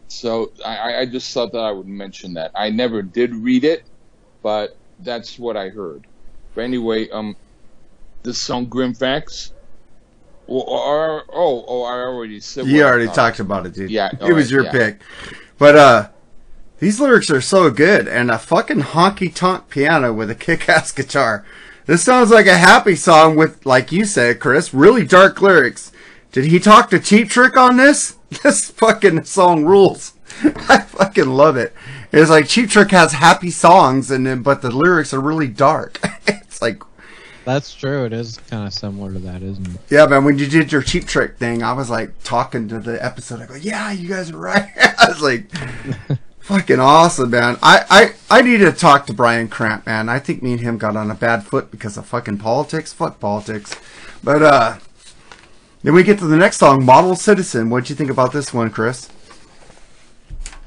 so 0.09 0.49
I, 0.65 1.01
I 1.01 1.07
just 1.07 1.33
thought 1.33 1.53
that 1.53 1.59
I 1.61 1.73
would 1.73 1.87
mention 1.87 2.35
that. 2.35 2.53
I 2.55 2.70
never 2.70 3.03
did 3.03 3.35
read 3.35 3.65
it, 3.65 3.89
but 4.43 4.70
that's 4.99 5.39
what 5.39 5.57
I 5.57 5.69
heard. 5.70 6.07
But 6.55 6.62
anyway, 6.65 7.09
um, 7.11 7.37
the 8.29 8.35
song 8.35 8.67
Grim 8.67 8.93
Facts. 8.93 9.53
Or, 10.47 10.63
or, 10.63 11.25
oh, 11.33 11.65
oh, 11.67 11.83
I 11.85 11.95
already 11.95 12.41
said. 12.41 12.67
You 12.67 12.85
already 12.85 13.09
talked 13.09 13.41
about 13.41 13.67
it, 13.67 13.75
dude. 13.75 13.91
Yeah, 13.91 14.11
it 14.21 14.33
was 14.33 14.51
your 14.51 14.65
yeah. 14.65 14.71
pick. 14.71 15.01
But 15.59 15.77
uh, 15.77 16.09
these 16.79 17.01
lyrics 17.01 17.31
are 17.31 17.41
so 17.41 17.71
good, 17.71 18.07
and 18.07 18.31
a 18.31 18.39
fucking 18.39 18.81
honky 18.81 19.35
tonk 19.35 19.69
piano 19.69 20.13
with 20.13 20.31
a 20.31 20.35
kick 20.35 20.69
ass 20.69 20.93
guitar. 20.93 21.45
This 21.87 22.03
sounds 22.03 22.31
like 22.31 22.47
a 22.47 22.57
happy 22.59 22.97
song 22.97 23.35
with, 23.35 23.65
like 23.65 23.93
you 23.93 24.05
said, 24.05 24.41
Chris, 24.41 24.75
really 24.75 25.07
dark 25.07 25.41
lyrics. 25.41 25.91
Did 26.33 26.45
he 26.45 26.59
talk 26.59 26.91
to 26.91 27.01
Cheap 27.01 27.31
Trick 27.31 27.57
on 27.57 27.77
this? 27.77 28.15
This 28.43 28.71
fucking 28.71 29.25
song 29.25 29.65
rules. 29.65 30.13
I 30.69 30.81
fucking 30.81 31.31
love 31.31 31.57
it. 31.57 31.73
It's 32.13 32.29
like 32.29 32.47
Cheap 32.47 32.69
Trick 32.69 32.91
has 32.91 33.13
happy 33.13 33.51
songs, 33.51 34.11
and 34.11 34.27
then 34.27 34.43
but 34.43 34.61
the 34.61 34.71
lyrics 34.71 35.15
are 35.15 35.21
really 35.21 35.49
dark. 35.49 35.99
it's 36.27 36.61
like 36.61 36.83
That's 37.49 37.75
true. 37.75 38.05
It 38.05 38.12
is 38.12 38.37
kind 38.51 38.66
of 38.66 38.75
similar 38.75 39.11
to 39.11 39.19
that, 39.20 39.43
isn't 39.43 39.66
it? 39.66 39.81
Yeah, 39.89 40.05
man, 40.05 40.23
when 40.25 40.37
you 40.37 40.47
did 40.47 40.70
your 40.70 40.83
cheap 40.83 41.07
trick 41.07 41.39
thing, 41.39 41.62
I 41.62 41.73
was 41.73 41.89
like 41.89 42.23
talking 42.23 42.69
to 42.69 42.79
the 42.79 43.03
episode. 43.03 43.41
I 43.41 43.47
go, 43.47 43.55
yeah, 43.55 43.91
you 43.91 44.07
guys 44.07 44.31
are 44.31 44.37
right. 44.37 44.69
I 44.99 45.09
was 45.09 45.23
like, 45.23 45.51
fucking 46.41 46.79
awesome, 46.79 47.31
man. 47.31 47.57
I, 47.62 48.12
I, 48.31 48.39
I 48.39 48.43
need 48.43 48.59
to 48.59 48.70
talk 48.70 49.07
to 49.07 49.15
Brian 49.15 49.49
Cramp, 49.49 49.87
man. 49.87 50.11
I 50.11 50.19
think 50.19 50.43
me 50.43 50.53
and 50.53 50.61
him 50.61 50.77
got 50.77 50.95
on 50.95 51.11
a 51.11 51.15
bad 51.15 51.43
foot 51.43 51.70
because 51.70 51.97
of 51.97 52.05
fucking 52.05 52.37
politics. 52.37 52.93
Fuck 52.93 53.19
politics. 53.19 53.75
But, 54.23 54.43
uh, 54.43 54.79
then 55.83 55.95
we 55.95 56.03
get 56.03 56.19
to 56.19 56.27
the 56.27 56.37
next 56.37 56.59
song, 56.59 56.85
Model 56.85 57.16
Citizen. 57.16 57.70
What'd 57.70 57.89
you 57.89 57.97
think 57.97 58.11
about 58.11 58.31
this 58.31 58.53
one, 58.53 58.69
Chris? 58.69 59.09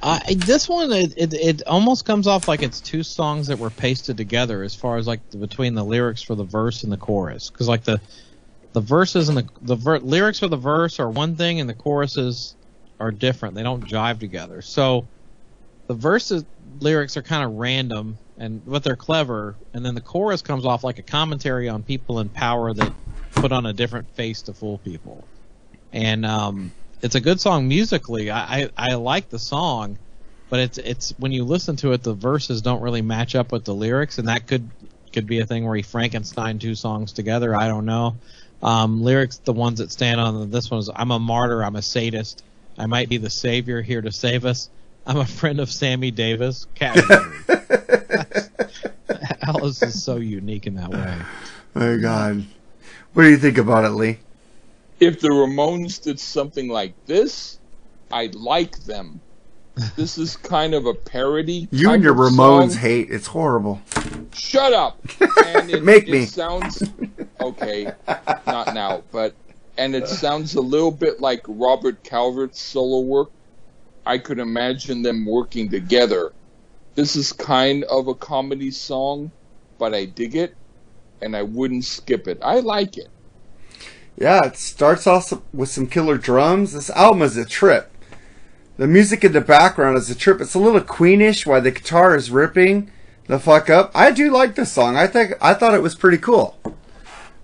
Uh, 0.02 0.20
this 0.36 0.68
one, 0.68 0.92
it, 0.92 1.14
it 1.16 1.34
it 1.34 1.68
almost 1.68 2.06
comes 2.06 2.26
off 2.26 2.48
like 2.48 2.64
it's 2.64 2.82
two 2.82 3.04
songs 3.04 3.48
that 3.48 3.60
were 3.60 3.70
pasted 3.70 4.18
together, 4.18 4.64
as 4.64 4.74
far 4.74 4.98
as 4.98 5.06
like 5.06 5.20
the, 5.30 5.38
between 5.38 5.76
the 5.76 5.84
lyrics 5.84 6.24
for 6.24 6.34
the 6.34 6.44
verse 6.44 6.84
and 6.84 6.92
the 6.92 6.98
chorus, 6.98 7.52
because 7.52 7.68
like 7.68 7.84
the 7.84 8.02
the 8.74 8.82
verses 8.82 9.30
and 9.30 9.38
the 9.38 9.48
the 9.62 9.76
ver- 9.76 10.00
lyrics 10.00 10.40
for 10.40 10.48
the 10.48 10.58
verse 10.58 11.00
are 11.00 11.10
one 11.10 11.36
thing, 11.36 11.60
and 11.60 11.70
the 11.70 11.76
choruses 11.76 12.56
are 13.00 13.12
different. 13.12 13.54
They 13.54 13.64
don't 13.64 13.86
jive 13.86 14.20
together. 14.20 14.64
So 14.64 15.06
the 15.86 15.94
verses 15.94 16.46
lyrics 16.80 17.16
are 17.16 17.22
kind 17.22 17.44
of 17.44 17.52
random, 17.60 18.18
and 18.40 18.66
but 18.66 18.84
they're 18.84 18.96
clever, 18.96 19.56
and 19.76 19.86
then 19.86 19.94
the 19.94 20.02
chorus 20.02 20.42
comes 20.42 20.66
off 20.66 20.84
like 20.84 20.98
a 20.98 21.04
commentary 21.04 21.70
on 21.70 21.84
people 21.84 22.20
in 22.20 22.30
power 22.30 22.74
that 22.74 22.92
put 23.34 23.52
on 23.52 23.68
a 23.68 23.74
different 23.74 24.10
face 24.16 24.42
to 24.44 24.54
fool 24.54 24.80
people. 24.80 25.24
And 25.94 26.26
um, 26.26 26.72
it's 27.02 27.16
a 27.16 27.22
good 27.22 27.40
song 27.40 27.68
musically. 27.68 28.30
I, 28.32 28.64
I, 28.64 28.70
I 28.78 28.94
like 28.96 29.30
the 29.30 29.40
song, 29.40 29.98
but 30.50 30.60
it's 30.60 30.78
it's 30.78 31.12
when 31.18 31.32
you 31.32 31.44
listen 31.44 31.76
to 31.78 31.94
it, 31.94 32.04
the 32.04 32.14
verses 32.14 32.62
don't 32.62 32.82
really 32.82 33.02
match 33.02 33.36
up 33.36 33.52
with 33.52 33.66
the 33.66 33.74
lyrics, 33.74 34.18
and 34.18 34.28
that 34.28 34.48
could 34.48 34.70
could 35.14 35.28
be 35.28 35.40
a 35.40 35.46
thing 35.46 35.66
where 35.66 35.76
he 35.76 35.82
Frankenstein 35.82 36.60
two 36.60 36.76
songs 36.76 37.12
together. 37.12 37.56
I 37.56 37.68
don't 37.68 37.86
know. 37.86 38.18
Um, 38.64 39.04
lyrics, 39.04 39.38
the 39.38 39.54
ones 39.54 39.80
that 39.80 39.92
stand 39.92 40.22
on 40.22 40.52
this 40.52 40.70
one 40.70 40.80
is 40.80 40.90
I'm 40.96 41.12
a 41.12 41.20
martyr, 41.20 41.64
I'm 41.64 41.76
a 41.76 41.82
sadist, 41.82 42.44
I 42.78 42.86
might 42.86 43.10
be 43.10 43.18
the 43.18 43.30
savior 43.30 43.82
here 43.82 44.02
to 44.02 44.12
save 44.12 44.46
us. 44.46 44.70
I'm 45.06 45.18
a 45.18 45.26
friend 45.26 45.60
of 45.60 45.72
Sammy 45.72 46.12
Davis. 46.12 46.68
Alice 49.42 49.82
is 49.82 50.04
so 50.04 50.18
unique 50.18 50.68
in 50.68 50.76
that 50.76 50.90
way. 50.90 51.18
Oh, 51.76 52.00
God. 52.00 52.46
What 53.14 53.24
do 53.24 53.30
you 53.30 53.38
think 53.38 53.58
about 53.58 53.86
it, 53.86 53.90
Lee? 53.90 54.20
If 55.02 55.20
the 55.20 55.30
Ramones 55.30 56.02
did 56.02 56.20
something 56.20 56.70
like 56.70 56.94
this, 57.08 57.60
I'd 58.12 58.36
like 58.36 58.78
them. 58.86 59.20
This 59.96 60.18
is 60.18 60.38
kind 60.38 60.74
of 60.76 60.86
a 60.86 60.94
parody. 60.94 61.68
You 61.72 61.92
and 61.92 62.04
your 62.04 62.14
Ramones 62.14 62.72
song. 62.74 62.80
hate. 62.82 63.10
It's 63.10 63.28
horrible. 63.28 63.82
Shut 64.34 64.74
up. 64.74 65.00
And 65.48 65.70
it, 65.72 65.84
Make 65.84 66.08
it 66.08 66.12
me. 66.12 66.26
sounds 66.26 66.84
okay, 67.42 67.92
not 68.48 68.74
now, 68.74 69.04
but 69.12 69.34
and 69.78 69.96
it 69.96 70.08
sounds 70.08 70.56
a 70.56 70.62
little 70.62 70.92
bit 70.92 71.20
like 71.20 71.42
Robert 71.48 72.04
Calvert's 72.04 72.62
solo 72.62 73.00
work. 73.02 73.32
I 74.06 74.18
could 74.18 74.40
imagine 74.40 75.02
them 75.02 75.26
working 75.26 75.70
together. 75.70 76.32
This 76.96 77.16
is 77.16 77.34
kind 77.34 77.84
of 77.86 78.08
a 78.08 78.14
comedy 78.16 78.72
song, 78.72 79.32
but 79.78 79.94
I 79.94 80.06
dig 80.06 80.36
it, 80.36 80.56
and 81.22 81.36
I 81.36 81.44
wouldn't 81.44 81.86
skip 81.86 82.28
it. 82.28 82.40
I 82.42 82.60
like 82.60 82.98
it. 82.98 83.10
Yeah, 84.22 84.40
it 84.46 84.56
starts 84.56 85.08
off 85.08 85.34
with 85.52 85.70
some 85.70 85.88
killer 85.88 86.16
drums. 86.16 86.74
This 86.74 86.92
album 86.92 87.24
is 87.24 87.38
a 87.38 87.44
trip. 87.44 87.92
The 88.78 88.86
music 88.86 89.24
in 89.24 89.32
the 89.32 89.42
background 89.42 89.98
is 89.98 90.12
a 90.12 90.16
trip. 90.16 90.40
It's 90.40 90.54
a 90.54 90.60
little 90.60 90.80
queenish 90.80 91.48
while 91.48 91.60
the 91.60 91.72
guitar 91.72 92.16
is 92.16 92.30
ripping 92.30 92.92
the 93.26 93.40
fuck 93.40 93.68
up. 93.68 93.90
I 93.96 94.12
do 94.12 94.30
like 94.30 94.54
this 94.54 94.72
song. 94.72 94.96
I 94.96 95.08
think 95.08 95.34
I 95.42 95.56
thought 95.56 95.74
it 95.74 95.82
was 95.82 95.96
pretty 95.96 96.20
cool. 96.20 96.56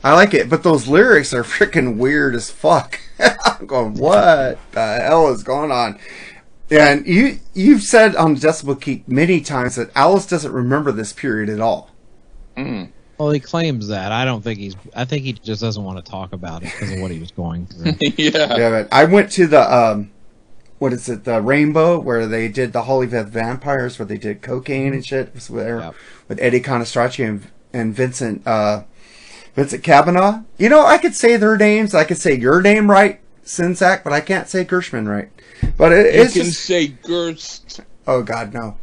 I 0.04 0.14
like 0.14 0.36
it, 0.36 0.52
but 0.52 0.62
those 0.62 0.88
lyrics 0.88 1.34
are 1.34 1.42
freaking 1.58 1.98
weird 1.98 2.36
as 2.36 2.52
fuck. 2.52 3.00
I'm 3.20 3.66
going, 3.66 3.96
what 3.96 4.60
the 4.74 5.00
hell 5.00 5.30
is 5.30 5.42
going 5.42 5.72
on? 5.72 6.00
And 6.70 7.08
you 7.08 7.40
you've 7.56 7.82
said 7.82 8.16
on 8.16 8.36
Decibel 8.36 8.80
Geek 8.80 9.08
many 9.08 9.42
times 9.42 9.78
that 9.78 9.90
Alice 9.96 10.28
doesn't 10.28 10.52
remember 10.52 10.92
this 10.92 11.12
period 11.12 11.50
at 11.50 11.60
all. 11.60 11.90
Mm. 12.56 12.92
Well, 13.18 13.32
he 13.32 13.40
claims 13.40 13.88
that. 13.88 14.12
I 14.12 14.26
don't 14.26 14.44
think 14.44 14.60
he's. 14.60 14.76
I 14.96 15.06
think 15.06 15.24
he 15.24 15.34
just 15.34 15.62
doesn't 15.62 15.84
want 15.84 16.04
to 16.04 16.12
talk 16.12 16.34
about 16.34 16.62
it 16.64 16.72
because 16.72 16.92
of 16.94 17.00
what 17.02 17.10
he 17.12 17.20
was 17.20 17.32
going 17.32 17.66
through. 17.66 17.94
yeah. 18.18 18.56
Yeah, 18.58 18.70
but 18.70 18.88
I 18.94 19.06
went 19.06 19.32
to 19.34 19.48
the 19.48 19.62
um, 19.76 20.12
what 20.78 20.94
is 20.94 21.10
it, 21.10 21.24
the 21.24 21.42
Rainbow, 21.42 22.00
where 22.00 22.28
they 22.28 22.48
did 22.48 22.74
the 22.74 22.84
Hollywood 22.84 23.30
Vampires, 23.30 23.98
where 23.98 24.06
they 24.06 24.18
did 24.20 24.42
cocaine 24.44 24.94
and 24.94 25.04
shit. 25.06 25.30
It 25.30 25.34
was 25.36 25.48
there 25.48 25.80
Yep. 25.80 25.96
with 26.28 26.40
Eddie 26.42 26.62
Conostracci 26.62 27.28
and 27.28 27.48
and 27.74 27.96
Vincent 27.96 28.46
uh, 28.46 28.84
Vincent 29.56 29.84
Kavanaugh. 29.84 30.44
You 30.60 30.70
know, 30.70 30.86
I 30.86 31.00
could 31.00 31.16
say 31.16 31.38
their 31.38 31.58
names. 31.58 31.96
I 31.96 32.04
could 32.04 32.18
say 32.18 32.36
your 32.36 32.62
name 32.62 32.90
right, 32.92 33.20
Czynszak, 33.46 34.04
but 34.04 34.14
I 34.14 34.22
can't 34.22 34.48
say 34.48 34.64
Gershman 34.64 35.08
right. 35.08 35.30
But 35.76 35.92
it, 35.92 36.14
You 36.14 36.22
it's 36.22 36.34
can 36.34 36.44
just 36.44 36.66
say 36.66 36.90
Gerst. 36.90 37.80
oh 38.06 38.22
god 38.22 38.54
no. 38.54 38.78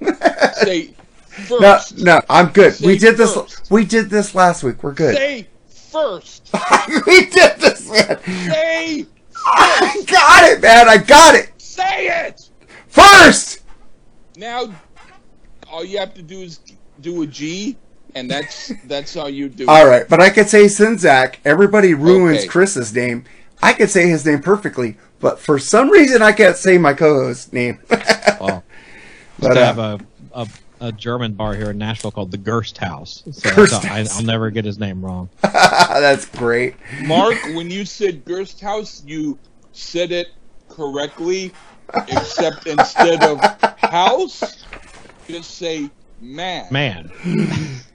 Say 0.54 0.94
No, 0.96 0.97
first. 1.46 1.98
no, 1.98 2.20
I'm 2.28 2.48
good. 2.48 2.74
Say 2.74 2.86
we 2.86 2.98
did 2.98 3.16
this. 3.16 3.34
first. 3.34 3.70
We 3.70 3.84
did 3.84 4.10
this 4.10 4.34
last 4.34 4.62
week. 4.62 4.82
We're 4.82 4.92
good. 4.92 5.16
Say 5.16 5.46
first. 5.68 6.50
we 7.06 7.26
did 7.26 7.56
this, 7.58 7.90
man. 7.90 8.18
Say 8.24 9.06
I 9.46 10.02
got 10.06 10.44
it, 10.50 10.60
man. 10.62 10.88
I 10.88 10.96
got 10.98 11.34
it. 11.34 11.52
say 11.58 12.08
it. 12.26 12.48
First. 12.88 13.60
Now, 14.36 14.72
all 15.70 15.84
you 15.84 15.98
have 15.98 16.14
to 16.14 16.22
do 16.22 16.40
is 16.40 16.60
do 17.00 17.22
a 17.22 17.26
G, 17.26 17.76
and 18.14 18.30
that's 18.30 18.72
that's 18.84 19.16
all 19.16 19.28
you 19.28 19.48
do. 19.48 19.64
it. 19.64 19.68
All 19.68 19.86
right, 19.86 20.08
but 20.08 20.20
I 20.20 20.30
could 20.30 20.48
say 20.48 20.64
Czynszak. 20.64 21.36
Everybody 21.44 21.94
ruins 21.94 22.38
Okay. 22.40 22.46
Chris's 22.48 22.94
name. 22.94 23.24
I 23.62 23.72
could 23.72 23.90
say 23.90 24.08
his 24.08 24.24
name 24.24 24.40
perfectly, 24.40 24.96
but 25.20 25.40
for 25.40 25.58
some 25.58 25.90
reason 25.90 26.22
I 26.22 26.30
can't 26.32 26.56
say 26.56 26.78
my 26.78 26.94
co-host's 26.94 27.52
name. 27.52 27.80
Well, 28.40 28.62
but 29.40 29.54
to 29.54 29.64
have 29.64 29.78
uh, 29.80 29.98
a, 30.32 30.42
a 30.42 30.46
a 30.80 30.92
German 30.92 31.32
bar 31.34 31.54
here 31.54 31.70
in 31.70 31.78
Nashville 31.78 32.10
called 32.10 32.30
the 32.30 32.38
Gerst 32.38 32.78
House. 32.78 33.22
So 33.30 33.54
Gerst 33.54 33.84
I, 33.84 33.88
House. 33.88 34.16
I'll 34.16 34.24
never 34.24 34.50
get 34.50 34.64
his 34.64 34.78
name 34.78 35.04
wrong. 35.04 35.28
that's 35.42 36.26
great. 36.26 36.76
Mark, 37.02 37.36
when 37.54 37.70
you 37.70 37.84
said 37.84 38.24
Gerst 38.24 38.60
House, 38.60 39.02
you 39.06 39.38
said 39.72 40.12
it 40.12 40.28
correctly, 40.68 41.52
except 42.08 42.66
instead 42.66 43.22
of 43.22 43.40
house, 43.78 44.64
just 45.26 45.52
say 45.52 45.90
man. 46.20 46.66
Man, 46.70 47.10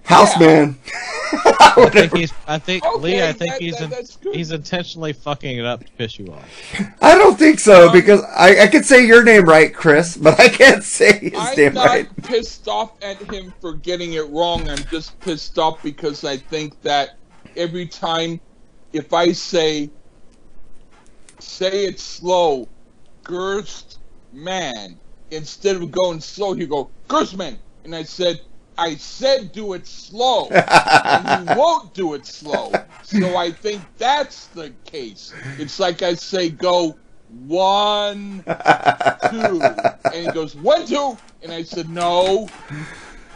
Houseman. 0.03 0.77
I 0.85 1.89
think 1.91 2.15
he's. 2.15 2.33
I 2.47 2.59
think 2.59 2.83
Lee. 2.99 3.21
I 3.21 3.31
think 3.33 3.53
that- 3.53 3.61
he's. 3.61 3.75
that- 3.77 3.83
in- 3.83 3.89
that's 3.89 4.15
good. 4.17 4.35
he's 4.35 4.51
intentionally 4.51 5.13
fucking 5.13 5.57
it 5.57 5.65
up 5.65 5.83
to 5.83 5.91
piss 5.93 6.19
you 6.19 6.27
off. 6.33 6.95
I 7.01 7.15
don't 7.17 7.37
think 7.37 7.59
so 7.59 7.87
um, 7.87 7.93
because 7.93 8.21
I, 8.35 8.63
I 8.63 8.67
could 8.67 8.85
say 8.85 9.05
your 9.05 9.23
name 9.23 9.45
right, 9.45 9.73
Chris, 9.73 10.15
but 10.17 10.39
I 10.39 10.49
can't 10.49 10.83
say 10.83 11.17
his 11.19 11.33
I'm 11.35 11.55
name 11.55 11.73
not 11.73 11.87
right. 11.87 12.23
pissed 12.23 12.67
off 12.67 12.91
at 13.01 13.17
him 13.31 13.53
for 13.59 13.73
getting 13.73 14.13
it 14.13 14.29
wrong. 14.29 14.69
I'm 14.69 14.83
just 14.91 15.19
pissed 15.21 15.57
off 15.57 15.81
because 15.81 16.23
I 16.23 16.37
think 16.37 16.79
that 16.83 17.17
every 17.55 17.87
time, 17.87 18.39
if 18.91 19.13
I 19.13 19.31
say, 19.31 19.89
say 21.39 21.85
it 21.85 21.99
slow, 21.99 22.67
Gerst 23.23 23.99
man, 24.31 24.99
instead 25.31 25.75
of 25.77 25.91
going 25.91 26.19
slow, 26.19 26.53
you 26.53 26.67
go 26.67 26.89
Gerstman, 27.07 27.57
and 27.83 27.95
I 27.95 28.03
said, 28.03 28.41
I 28.77 28.95
said 28.95 29.51
do 29.51 29.73
it 29.73 29.87
slow, 29.87 30.63
and 31.11 31.29
you 31.29 31.45
won't 31.45 31.93
do 31.93 32.13
it 32.15 32.25
slow. 32.25 32.83
So 33.01 33.35
I 33.35 33.51
think 33.51 33.87
that's 33.97 34.47
the 34.49 34.75
case. 34.85 35.35
It's 35.57 35.79
like 35.79 36.01
I 36.01 36.15
say, 36.15 36.49
go 36.49 36.99
one, 37.27 38.47
two, 39.21 39.85
and 40.11 40.23
he 40.23 40.29
goes 40.29 40.55
one, 40.55 40.85
two, 40.85 41.17
and 41.41 41.51
I 41.53 41.63
said 41.63 41.89
no, 41.89 42.53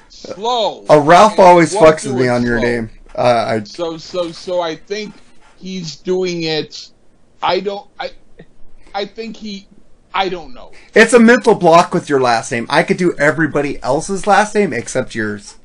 slow. 0.10 0.90
Oh, 0.90 1.02
Ralph 1.04 1.40
And 1.40 1.40
always 1.40 1.76
fucks 1.76 2.08
with 2.08 2.18
me 2.18 2.28
on 2.28 2.44
your 2.44 2.60
slow. 2.60 2.62
name. 2.62 2.92
Uh, 3.16 3.22
I 3.22 3.62
So 3.64 3.98
so 3.98 4.32
so 4.32 4.62
I 4.62 4.76
think 4.76 5.24
he's 5.56 5.98
doing 5.98 6.44
it. 6.44 6.92
I 7.42 7.60
don't. 7.62 7.90
I 8.00 8.12
I 8.94 9.06
think 9.06 9.38
he. 9.38 9.70
I 10.18 10.30
don't 10.30 10.54
know. 10.54 10.72
it's 10.96 11.14
a 11.14 11.20
mental 11.20 11.54
block 11.54 11.94
with 11.94 12.10
your 12.10 12.20
last 12.20 12.52
name. 12.52 12.66
I 12.70 12.82
could 12.84 12.98
do 12.98 13.14
everybody 13.20 13.82
else's 13.84 14.26
last 14.26 14.56
name 14.56 14.74
except 14.74 15.14
yours. 15.14 15.58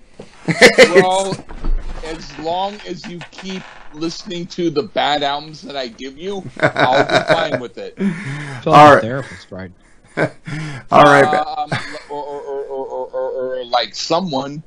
Well, 0.79 1.35
as 2.05 2.39
long 2.39 2.75
as 2.87 3.07
you 3.07 3.19
keep 3.31 3.63
listening 3.95 4.47
to 4.49 4.69
the 4.69 4.83
bad 4.83 5.23
albums 5.23 5.63
that 5.63 5.77
I 5.77 5.87
give 5.89 6.19
you, 6.19 6.43
I'll 6.61 7.05
be 7.05 7.33
fine 7.33 7.61
with 7.61 7.79
it. 7.79 7.97
Feel 7.97 8.73
All 8.73 8.73
like 8.73 8.91
a 8.91 8.95
right. 8.97 9.01
therapist, 9.03 9.51
right? 9.51 9.71
All 10.91 11.03
right. 11.05 11.25
ba- 11.25 11.49
Um, 11.49 11.71
or, 12.11 12.23
or, 12.23 12.41
or, 12.43 12.65
or, 12.65 12.87
or, 12.87 13.07
or, 13.09 13.57
or 13.61 13.65
like 13.65 13.95
someone 13.95 14.63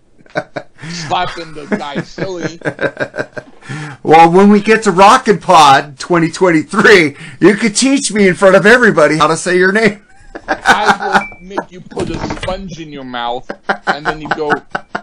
slapping 0.90 1.54
the 1.54 1.66
guy 1.66 2.02
silly. 2.02 2.60
Well, 4.04 4.32
when 4.32 4.50
we 4.52 4.62
get 4.62 4.84
to 4.84 4.92
Rockin' 4.92 5.40
Pod 5.40 5.98
2023, 5.98 7.16
you 7.40 7.56
could 7.56 7.76
teach 7.76 8.12
me 8.12 8.28
in 8.28 8.36
front 8.36 8.56
of 8.56 8.68
everybody 8.68 9.18
how 9.18 9.26
to 9.26 9.36
say 9.36 9.58
your 9.58 9.72
name. 9.72 10.06
I 10.48 11.26
will 11.32 11.42
make 11.42 11.72
you 11.72 11.82
put 11.82 12.12
a 12.12 12.20
sponge 12.36 12.80
in 12.80 12.92
your 12.92 13.04
mouth, 13.04 13.50
and 13.88 14.06
then 14.06 14.22
you 14.22 14.30
go, 14.30 14.52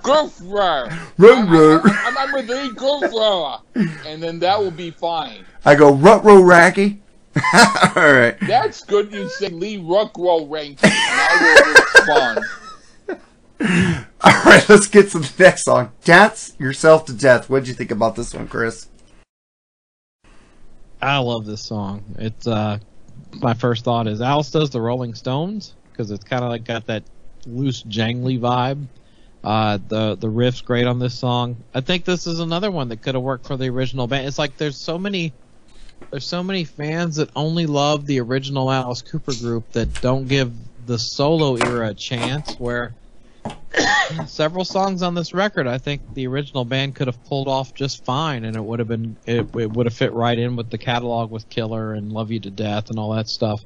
Gurfra. 0.05 0.97
Ruh, 1.19 1.45
ruh. 1.47 1.81
I'm, 1.85 2.19
I'm 2.19 2.33
with 2.33 2.47
the 2.47 2.73
Gurfra. 2.77 3.61
And 4.07 4.23
then 4.23 4.39
that 4.39 4.59
will 4.61 4.71
be 4.71 4.93
fine. 4.93 5.45
I 5.65 5.75
go, 5.75 5.93
Rutro 5.93 6.41
Raggy. 6.41 7.01
All 7.55 7.93
right. 7.97 8.37
That's 8.47 8.85
good. 8.85 9.13
You 9.13 9.29
say 9.29 9.49
Lee 9.49 9.79
Ruckwell 9.79 10.49
ranking, 10.51 10.91
and 10.91 10.95
I 10.95 11.39
will 11.41 11.73
respond. 11.73 12.45
All 14.25 14.43
right, 14.45 14.69
let's 14.69 14.89
get 14.89 15.11
to 15.11 15.21
the 15.21 15.33
next 15.39 15.63
song. 15.63 15.93
Dance 16.03 16.57
Yourself 16.59 17.05
to 17.07 17.13
Death. 17.13 17.49
What'd 17.49 17.69
you 17.69 17.75
think 17.75 17.93
about 17.93 18.17
this 18.17 18.35
one, 18.35 18.49
Chris? 18.49 18.89
I 21.01 21.19
love 21.19 21.47
this 21.47 21.63
song. 21.63 22.03
It's 22.19 22.49
uh, 22.49 22.79
my 23.35 23.55
first 23.55 23.85
thought 23.85 24.09
is 24.09 24.21
Alice 24.21 24.51
does 24.51 24.71
the 24.71 24.81
Rolling 24.81 25.15
Stones 25.15 25.75
because 25.93 26.11
it's 26.11 26.25
kind 26.25 26.43
of 26.43 26.51
like 26.51 26.65
got 26.65 26.87
that 26.87 27.05
loose, 27.47 27.85
jangly 27.85 28.41
vibe. 28.41 28.87
Uh, 29.45 29.79
the 29.87 30.17
the 30.17 30.29
riff's 30.29 30.61
great 30.61 30.89
on 30.89 30.99
this 30.99 31.17
song. 31.17 31.57
I 31.73 31.83
think 31.83 32.05
this 32.05 32.27
is 32.27 32.41
another 32.41 32.73
one 32.73 32.89
that 32.89 33.01
could 33.01 33.15
have 33.15 33.23
worked 33.23 33.47
for 33.47 33.57
the 33.57 33.69
original 33.69 34.09
band. 34.09 34.27
It's 34.27 34.39
like 34.39 34.57
there's 34.57 34.77
so 34.77 34.99
many 34.99 35.33
there's 36.11 36.27
so 36.27 36.43
many 36.43 36.65
fans 36.65 37.15
that 37.17 37.31
only 37.37 37.67
love 37.67 38.07
the 38.07 38.21
original 38.21 38.73
Alice 38.73 39.03
Cooper 39.03 39.35
group 39.35 39.71
that 39.73 40.01
don't 40.03 40.27
give 40.27 40.53
the 40.87 40.99
solo 40.99 41.55
era 41.55 41.91
a 41.91 41.95
chance. 41.95 42.55
Where 42.55 42.95
several 44.27 44.65
songs 44.65 45.03
on 45.03 45.15
this 45.15 45.33
record, 45.35 45.67
I 45.67 45.79
think 45.79 46.03
the 46.15 46.27
original 46.27 46.65
band 46.65 46.95
could 46.95 47.07
have 47.07 47.23
pulled 47.25 47.49
off 47.49 47.75
just 47.75 48.05
fine, 48.05 48.45
and 48.45 48.57
it 48.57 48.63
would 48.63 48.79
have 48.79 48.89
been 48.89 49.17
it, 49.27 49.55
it 49.57 49.73
would 49.73 49.87
have 49.87 49.95
fit 49.95 50.13
right 50.13 50.39
in 50.39 50.57
with 50.57 50.71
the 50.71 50.79
catalog 50.79 51.31
with 51.31 51.49
Killer 51.49 51.95
and 51.95 52.13
Love 52.13 52.31
You 52.31 52.41
to 52.41 52.51
Death 52.51 52.91
and 52.91 52.99
all 52.99 53.13
that 53.15 53.29
stuff. 53.29 53.65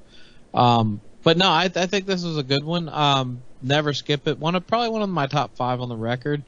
Um, 0.55 1.01
but 1.23 1.37
no, 1.37 1.49
I, 1.49 1.65
I 1.65 1.87
think 1.87 2.07
this 2.07 2.25
is 2.25 2.39
a 2.39 2.43
good 2.43 2.65
one. 2.65 2.89
Um, 2.89 3.43
never 3.63 3.93
skip 3.93 4.29
it. 4.29 4.39
One 4.39 4.55
of 4.55 4.67
probably 4.67 4.91
one 4.91 5.03
of 5.03 5.09
my 5.09 5.27
top 5.27 5.57
five 5.57 5.81
on 5.81 5.89
the 5.89 5.97
record. 5.97 6.43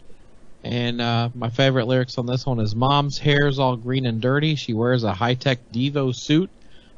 And 0.64 1.00
uh, 1.00 1.30
my 1.34 1.50
favorite 1.50 1.86
lyrics 1.86 2.18
on 2.18 2.26
this 2.26 2.44
one 2.44 2.58
is 2.58 2.74
Mom's 2.74 3.16
hair's 3.16 3.58
all 3.58 3.76
green 3.76 4.06
and 4.06 4.20
dirty. 4.20 4.56
She 4.56 4.74
wears 4.74 5.04
a 5.04 5.12
high 5.14 5.34
tech 5.34 5.58
Devo 5.72 6.14
suit. 6.14 6.50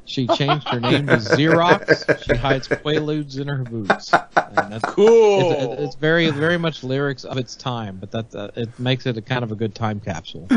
She 0.05 0.27
changed 0.27 0.67
her 0.69 0.79
name 0.79 1.07
to 1.07 1.17
Xerox. 1.17 2.23
She 2.25 2.35
hides 2.35 2.67
Quaaludes 2.67 3.39
in 3.39 3.47
her 3.47 3.63
boots. 3.63 4.11
And 4.13 4.73
that's, 4.73 4.83
Cool. 4.85 5.51
it's, 5.73 5.81
it's 5.81 5.95
very, 5.95 6.29
very 6.31 6.57
much 6.57 6.83
lyrics 6.83 7.23
of 7.23 7.37
its 7.37 7.55
time, 7.55 7.97
but 7.97 8.11
that 8.11 8.35
uh, 8.35 8.49
it 8.55 8.77
makes 8.79 9.05
it 9.05 9.15
a 9.17 9.21
kind 9.21 9.43
of 9.43 9.51
a 9.51 9.55
good 9.55 9.73
time 9.75 9.99
capsule. 9.99 10.47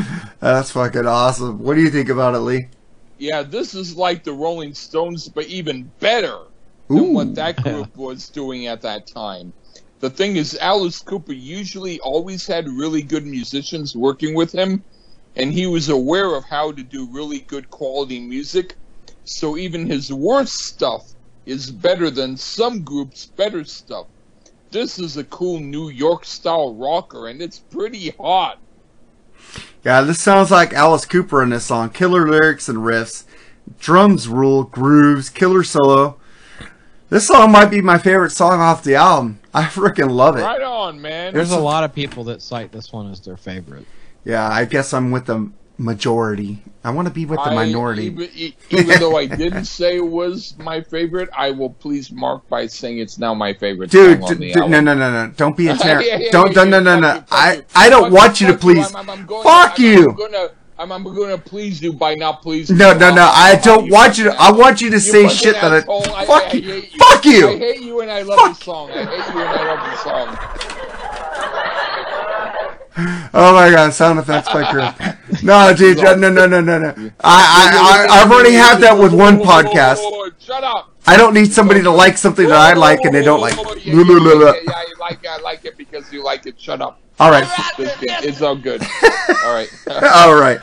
That's 0.40 0.70
fucking 0.72 1.06
awesome. 1.06 1.58
What 1.60 1.74
do 1.74 1.82
you 1.82 1.90
think 1.90 2.08
about 2.08 2.34
it, 2.34 2.38
Lee? 2.40 2.68
yeah, 3.18 3.42
this 3.42 3.74
is 3.74 3.96
like 3.96 4.24
the 4.24 4.32
Rolling 4.32 4.74
Stones, 4.74 5.28
but 5.28 5.46
even 5.46 5.90
better 6.00 6.36
than 6.88 6.98
Ooh. 6.98 7.12
what 7.12 7.34
that 7.36 7.56
group 7.62 7.96
was 7.96 8.28
doing 8.28 8.66
at 8.66 8.82
that 8.82 9.06
time. 9.06 9.52
The 10.00 10.10
thing 10.10 10.36
is, 10.36 10.58
Alice 10.60 10.98
Cooper 11.00 11.32
usually 11.32 12.00
always 12.00 12.44
had 12.46 12.66
really 12.68 13.02
good 13.02 13.24
musicians 13.24 13.94
working 13.96 14.34
with 14.34 14.52
him, 14.52 14.82
and 15.36 15.52
he 15.52 15.66
was 15.66 15.88
aware 15.88 16.34
of 16.34 16.44
how 16.44 16.72
to 16.72 16.82
do 16.82 17.06
really 17.10 17.38
good 17.40 17.70
quality 17.70 18.18
music. 18.18 18.74
So 19.24 19.56
even 19.56 19.86
his 19.86 20.12
worst 20.12 20.54
stuff 20.54 21.12
is 21.46 21.70
better 21.70 22.10
than 22.10 22.36
some 22.36 22.82
groups' 22.82 23.26
better 23.26 23.64
stuff. 23.64 24.06
This 24.70 24.98
is 24.98 25.16
a 25.16 25.24
cool 25.24 25.60
New 25.60 25.88
York 25.88 26.24
style 26.24 26.74
rocker, 26.74 27.28
and 27.28 27.40
it's 27.40 27.58
pretty 27.58 28.10
hot. 28.10 28.58
Yeah, 29.84 30.00
this 30.00 30.20
sounds 30.20 30.50
like 30.50 30.72
Alice 30.72 31.06
Cooper 31.06 31.42
in 31.42 31.50
this 31.50 31.66
song. 31.66 31.90
Killer 31.90 32.28
lyrics 32.28 32.68
and 32.68 32.78
riffs. 32.78 33.24
Drums 33.78 34.28
rule, 34.28 34.64
grooves, 34.64 35.30
killer 35.30 35.62
solo. 35.62 36.18
This 37.10 37.26
song 37.26 37.52
might 37.52 37.70
be 37.70 37.80
my 37.80 37.98
favorite 37.98 38.30
song 38.30 38.60
off 38.60 38.82
the 38.82 38.94
album. 38.94 39.38
I 39.52 39.64
freaking 39.64 40.10
love 40.10 40.36
it. 40.36 40.42
Right 40.42 40.62
on, 40.62 41.00
man. 41.00 41.32
There's 41.32 41.52
a 41.52 41.60
lot 41.60 41.84
of 41.84 41.94
people 41.94 42.24
that 42.24 42.42
cite 42.42 42.72
this 42.72 42.92
one 42.92 43.10
as 43.10 43.20
their 43.20 43.36
favorite. 43.36 43.86
Yeah, 44.24 44.48
I 44.48 44.64
guess 44.64 44.92
I'm 44.92 45.10
with 45.10 45.26
the 45.26 45.50
majority. 45.78 46.62
I 46.84 46.90
want 46.90 47.08
to 47.08 47.14
be 47.14 47.24
with 47.26 47.38
the 47.38 47.50
I- 47.50 47.54
minority. 47.54 48.06
Even, 48.06 48.28
even 48.70 49.00
though 49.00 49.16
I 49.16 49.26
didn't 49.42 49.64
say 49.64 49.96
it 49.96 50.06
was 50.06 50.54
my 50.58 50.80
favorite, 50.82 51.28
I 51.36 51.50
will 51.50 51.70
please 51.70 52.12
mark 52.12 52.48
by 52.48 52.66
saying 52.66 52.98
it's 52.98 53.18
now 53.18 53.34
my 53.34 53.52
favorite 53.54 53.90
Dude, 53.90 54.20
d- 54.26 54.34
d- 54.34 54.54
no, 54.54 54.66
no, 54.66 54.80
no, 54.80 54.94
no! 54.94 55.32
Don't 55.36 55.56
be 55.56 55.68
a 55.68 55.76
terror. 55.78 56.02
yeah, 56.02 56.18
yeah, 56.18 56.30
don't, 56.30 56.54
yeah, 56.54 56.64
no, 56.64 56.80
no, 56.80 57.00
no, 57.00 57.08
fuck 57.14 57.30
no! 57.30 57.36
I. 57.36 57.62
I 57.74 57.88
don't 57.88 58.04
Fuck 58.04 58.12
want 58.12 58.40
you 58.40 58.46
to 58.48 58.54
please. 58.58 58.90
Going, 58.92 59.42
Fuck 59.42 59.78
you. 59.78 60.10
I'm 60.10 60.16
gonna, 60.16 60.48
I'm, 60.78 60.92
I'm 60.92 61.04
gonna 61.04 61.38
please 61.38 61.80
you 61.82 61.92
by 61.92 62.14
not 62.14 62.42
pleasing. 62.42 62.76
No, 62.76 62.92
no, 62.92 63.14
no! 63.14 63.24
I 63.32 63.56
don't 63.62 63.90
want 63.90 64.18
you 64.18 64.24
to. 64.24 64.34
I 64.38 64.50
want 64.52 64.80
you 64.80 64.90
to 64.90 65.00
say 65.00 65.28
shit 65.28 65.54
that 65.54 65.72
I. 65.72 66.24
Fuck 66.26 66.52
you! 66.54 66.60
hate 66.62 67.24
you. 67.24 67.48
I 67.48 67.56
hate 67.58 67.80
you 67.82 68.00
and 68.00 68.10
I 68.10 68.22
love 68.22 68.38
Fuck. 68.38 68.58
the 68.58 68.64
song. 68.64 68.90
I 68.90 69.04
hate 69.04 69.34
you 69.34 69.40
and 69.40 69.48
I 69.48 69.74
love 69.74 69.90
the 69.90 69.96
song. 70.02 70.73
Oh 72.96 73.52
my 73.54 73.70
god! 73.70 73.92
Sound 73.92 74.18
effects 74.20 74.52
by 74.52 74.70
Chris. 74.70 75.42
No, 75.42 75.74
dude, 75.74 75.98
no, 75.98 76.14
no, 76.14 76.30
no, 76.30 76.46
no, 76.46 76.60
no, 76.60 76.78
no! 76.78 77.10
I, 77.20 78.06
I, 78.06 78.06
I, 78.08 78.22
I've 78.22 78.30
already 78.30 78.52
had 78.52 78.78
that 78.78 78.96
with 78.96 79.12
one 79.12 79.38
podcast. 79.38 80.00
Shut 80.38 80.62
up. 80.62 80.92
I 81.06 81.16
don't 81.16 81.34
need 81.34 81.52
somebody 81.52 81.82
to 81.82 81.90
like 81.90 82.16
something 82.16 82.46
that 82.46 82.56
I 82.56 82.74
like 82.74 83.00
and 83.04 83.14
they 83.14 83.22
don't 83.24 83.40
like. 83.40 83.56
Yeah, 83.56 83.94
yeah, 83.94 84.02
yeah, 84.02 84.52
yeah, 84.62 84.72
I 84.72 84.86
like 85.00 85.18
it. 85.24 85.28
I 85.28 85.40
like 85.40 85.64
it 85.64 85.76
because 85.76 86.10
you 86.12 86.22
like 86.22 86.46
it. 86.46 86.58
Shut 86.60 86.80
up. 86.80 87.00
All 87.18 87.30
right, 87.30 87.46
It's, 87.78 88.42
all 88.42 88.56
good. 88.56 88.82
All 89.44 89.54
right. 89.54 89.68
all 89.88 90.34
right, 90.34 90.58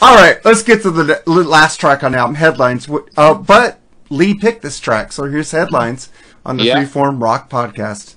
all 0.00 0.14
right. 0.14 0.44
Let's 0.44 0.62
get 0.62 0.82
to 0.82 0.90
the 0.90 1.22
the 1.24 1.30
last 1.44 1.78
track 1.78 2.02
on 2.04 2.12
the 2.12 2.18
album, 2.18 2.36
headlines. 2.36 2.88
Uh, 3.16 3.34
but 3.34 3.80
Lee 4.10 4.34
picked 4.34 4.62
this 4.62 4.78
track, 4.80 5.12
so 5.12 5.24
here's 5.24 5.50
headlines 5.50 6.10
on 6.44 6.56
the 6.56 6.64
Yeah. 6.64 6.76
Freeform 6.84 7.22
Rock 7.22 7.48
podcast. 7.50 8.14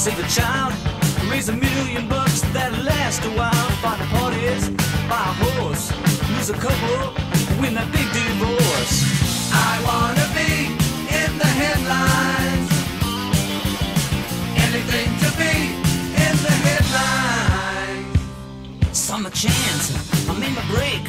Save 0.00 0.18
a 0.18 0.28
child, 0.28 0.72
raise 1.30 1.50
a 1.50 1.52
million 1.52 2.08
bucks 2.08 2.40
that 2.56 2.72
last 2.84 3.22
a 3.26 3.30
while. 3.36 3.68
Find 3.84 4.00
parties, 4.16 4.70
buy 5.10 5.20
a 5.28 5.34
horse, 5.44 5.92
lose 6.32 6.48
a 6.48 6.54
couple, 6.54 7.12
win 7.60 7.74
that 7.74 7.84
big 7.92 8.08
divorce. 8.16 8.96
I 9.52 9.72
wanna 9.84 10.26
be 10.32 10.72
in 11.20 11.30
the 11.36 11.50
headlines. 11.62 12.70
Anything 14.66 15.10
to 15.20 15.28
be 15.36 15.54
in 16.26 16.34
the 16.48 16.54
headlines. 16.64 18.08
Summer 18.96 19.28
chance, 19.28 19.84
I 20.30 20.32
made 20.40 20.54
my 20.56 20.64
break. 20.72 21.04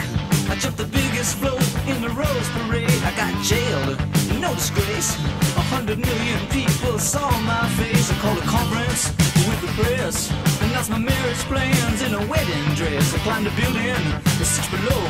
I 0.52 0.56
jumped 0.60 0.80
the 0.80 0.92
biggest 1.00 1.38
float 1.38 1.64
in 1.88 2.02
the 2.02 2.10
Rose 2.10 2.50
Parade. 2.60 3.02
I 3.08 3.12
got 3.16 3.32
jailed, 3.42 4.00
no 4.42 4.54
disgrace. 4.56 5.16
A 5.56 5.62
hundred 5.74 6.00
million 6.00 6.40
people 6.50 6.98
saw 6.98 7.30
my 7.42 7.68
face. 7.78 8.12
I 8.12 8.16
called 8.16 8.40
a 8.40 8.48
conference 8.58 9.10
with 9.48 9.62
the 9.62 9.72
press. 9.78 10.32
And 10.62 10.72
announced 10.72 10.90
my 10.90 10.98
marriage 10.98 11.44
plans 11.46 12.02
in 12.02 12.14
a 12.16 12.26
wedding 12.26 12.66
dress. 12.74 13.14
I 13.14 13.20
climbed 13.20 13.48
a 13.48 13.52
building, 13.52 14.04
the 14.40 14.46
six 14.46 14.68
below. 14.68 15.04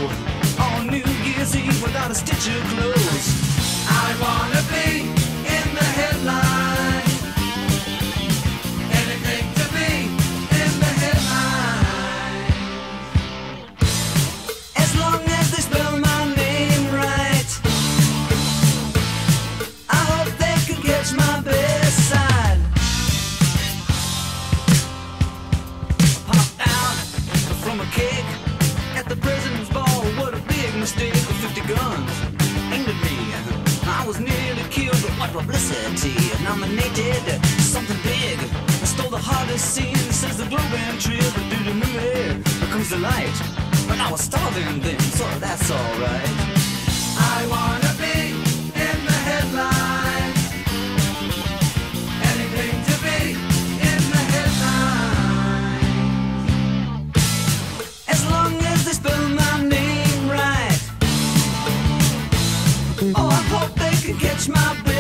On 0.59 0.87
New 0.87 1.07
Year's 1.23 1.55
Eve 1.55 1.81
without 1.81 2.11
a 2.11 2.15
stitch 2.15 2.53
of 2.53 2.61
clothes. 2.73 3.27
I 3.87 4.07
wanna 4.19 4.61
be 4.69 5.20
publicity. 35.31 36.13
Nominated 36.43 37.23
something 37.59 37.97
big. 38.03 38.37
I 38.39 38.85
stole 38.85 39.09
the 39.09 39.17
hardest 39.17 39.73
scene, 39.73 39.95
says 39.95 40.37
the 40.37 40.45
Globe 40.45 40.73
and 40.73 40.99
Trib. 40.99 41.23
But 41.33 41.45
through 41.49 41.65
the 41.65 41.73
movie 41.73 42.43
comes 42.71 42.89
the 42.89 42.97
light. 42.97 43.37
But 43.87 43.99
I 43.99 44.11
was 44.11 44.21
starving 44.21 44.79
then, 44.81 44.99
so 44.99 45.25
that's 45.39 45.71
alright. 45.71 46.29
I 47.17 47.45
wanna 47.53 47.93
be 47.97 48.31
in 48.87 48.97
the 49.07 49.19
headlines. 49.29 50.41
Anything 52.31 52.75
to 52.87 52.95
be 53.05 53.19
in 53.89 54.01
the 54.13 54.23
headlines. 54.33 55.61
As 58.07 58.21
long 58.29 58.53
as 58.71 58.83
they 58.85 58.93
spell 58.93 59.29
my 59.29 59.63
name 59.63 60.29
right. 60.29 60.79
Oh, 63.15 63.29
I 63.29 63.41
hope 63.53 63.73
they 63.75 63.95
can 64.05 64.17
catch 64.19 64.47
my 64.49 64.90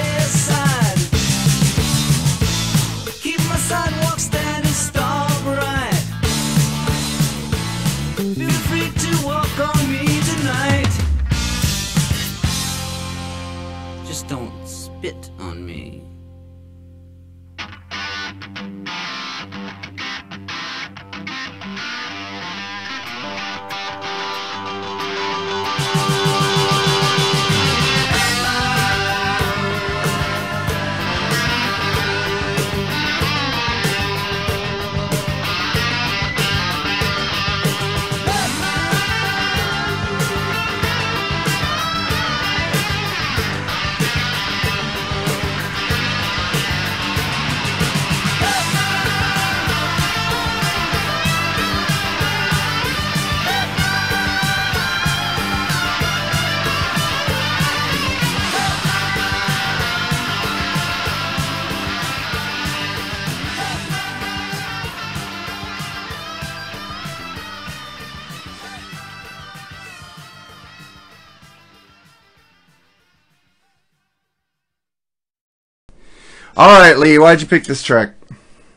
All 76.57 76.79
right, 76.79 76.97
Lee, 76.97 77.17
why'd 77.17 77.41
you 77.41 77.47
pick 77.47 77.63
this 77.63 77.81
track? 77.81 78.13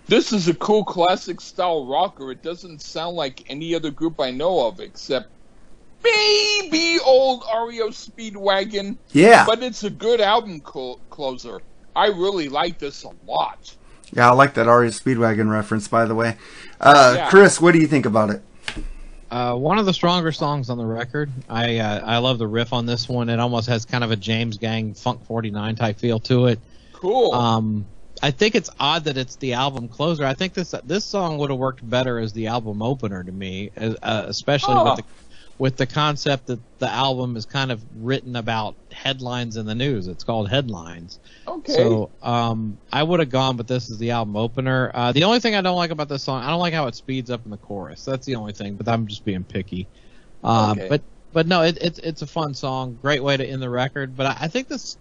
This 0.06 0.32
is 0.32 0.48
a 0.48 0.54
cool 0.54 0.84
classic 0.84 1.40
style 1.40 1.86
rocker. 1.86 2.30
It 2.30 2.42
doesn't 2.42 2.80
sound 2.82 3.16
like 3.16 3.44
any 3.50 3.74
other 3.74 3.90
group 3.90 4.20
I 4.20 4.30
know 4.30 4.66
of 4.66 4.80
except 4.80 5.28
maybe 6.02 6.98
old 7.04 7.42
REO 7.66 7.88
Speedwagon, 7.88 8.96
Yeah, 9.12 9.44
but 9.46 9.62
it's 9.62 9.82
a 9.84 9.90
good 9.90 10.20
album 10.20 10.60
clo- 10.60 11.00
closer. 11.10 11.60
I 11.96 12.06
really 12.08 12.48
like 12.48 12.78
this 12.78 13.04
a 13.04 13.10
lot. 13.26 13.74
yeah, 14.12 14.28
I 14.28 14.32
like 14.34 14.54
that 14.54 14.66
REO 14.66 14.90
Speedwagon 14.90 15.50
reference, 15.50 15.88
by 15.88 16.04
the 16.04 16.14
way. 16.14 16.36
Uh, 16.80 17.14
Yeah. 17.16 17.30
Chris, 17.30 17.60
what 17.60 17.72
do 17.72 17.78
you 17.80 17.86
think 17.86 18.04
about 18.06 18.30
it? 18.30 18.42
Uh, 19.30 19.54
one 19.56 19.78
of 19.78 19.86
the 19.86 19.94
stronger 19.94 20.30
songs 20.30 20.70
on 20.70 20.78
the 20.78 20.84
record. 20.86 21.28
I 21.48 21.78
uh, 21.78 22.00
I 22.04 22.18
love 22.18 22.38
the 22.38 22.46
riff 22.46 22.72
on 22.72 22.86
this 22.86 23.08
one. 23.08 23.28
It 23.28 23.40
almost 23.40 23.66
has 23.68 23.84
kind 23.84 24.04
of 24.04 24.12
a 24.12 24.16
James 24.16 24.58
Gang 24.58 24.94
Funk 24.94 25.24
49 25.26 25.74
type 25.74 25.98
feel 25.98 26.20
to 26.20 26.46
it. 26.46 26.60
Cool. 27.04 27.32
Um, 27.34 27.84
I 28.22 28.30
think 28.30 28.54
it's 28.54 28.70
odd 28.80 29.04
that 29.04 29.18
it's 29.18 29.36
the 29.36 29.52
album 29.52 29.88
closer. 29.88 30.24
I 30.24 30.32
think 30.32 30.54
this 30.54 30.74
this 30.84 31.04
song 31.04 31.36
would 31.38 31.50
have 31.50 31.58
worked 31.58 31.88
better 31.88 32.18
as 32.18 32.32
the 32.32 32.46
album 32.46 32.80
opener 32.80 33.22
to 33.22 33.30
me, 33.32 33.70
uh, 33.76 34.24
especially 34.26 34.74
Oh. 34.74 34.84
with 34.84 34.96
the 34.96 35.04
with 35.58 35.76
the 35.76 35.86
concept 35.86 36.46
that 36.46 36.58
the 36.78 36.88
album 36.90 37.36
is 37.36 37.44
kind 37.46 37.70
of 37.70 37.80
written 38.00 38.34
about 38.36 38.74
headlines 38.90 39.56
in 39.58 39.66
the 39.66 39.74
news. 39.74 40.08
It's 40.08 40.24
called 40.24 40.48
Headlines. 40.48 41.18
okay. 41.46 41.74
So 41.74 42.10
um, 42.22 42.78
I 42.92 43.02
would 43.02 43.20
have 43.20 43.30
gone, 43.30 43.56
but 43.56 43.68
this 43.68 43.88
is 43.90 43.98
the 43.98 44.10
album 44.12 44.34
opener. 44.36 44.90
Uh, 44.94 45.12
the 45.12 45.22
only 45.24 45.38
thing 45.40 45.54
I 45.54 45.60
don't 45.60 45.76
like 45.76 45.90
about 45.92 46.08
this 46.08 46.22
song, 46.24 46.42
I 46.42 46.48
don't 46.48 46.58
like 46.58 46.74
how 46.74 46.86
it 46.86 46.94
speeds 46.96 47.30
up 47.30 47.44
in 47.44 47.50
the 47.50 47.56
chorus. 47.58 48.04
That's 48.04 48.24
the 48.26 48.34
only 48.36 48.52
thing, 48.52 48.74
but 48.74 48.88
I'm 48.88 49.06
just 49.06 49.24
being 49.26 49.44
picky. 49.44 49.86
Uh, 50.42 50.74
Okay. 50.76 50.88
But 50.88 51.02
but 51.32 51.46
no, 51.46 51.62
it, 51.62 51.76
it's 51.80 51.98
it's 51.98 52.22
a 52.22 52.26
fun 52.26 52.54
song, 52.54 52.98
great 53.02 53.22
way 53.22 53.36
to 53.36 53.44
end 53.44 53.60
the 53.60 53.70
record. 53.70 54.16
But 54.16 54.26
I, 54.26 54.36
I 54.42 54.48
think 54.48 54.68
this 54.68 54.96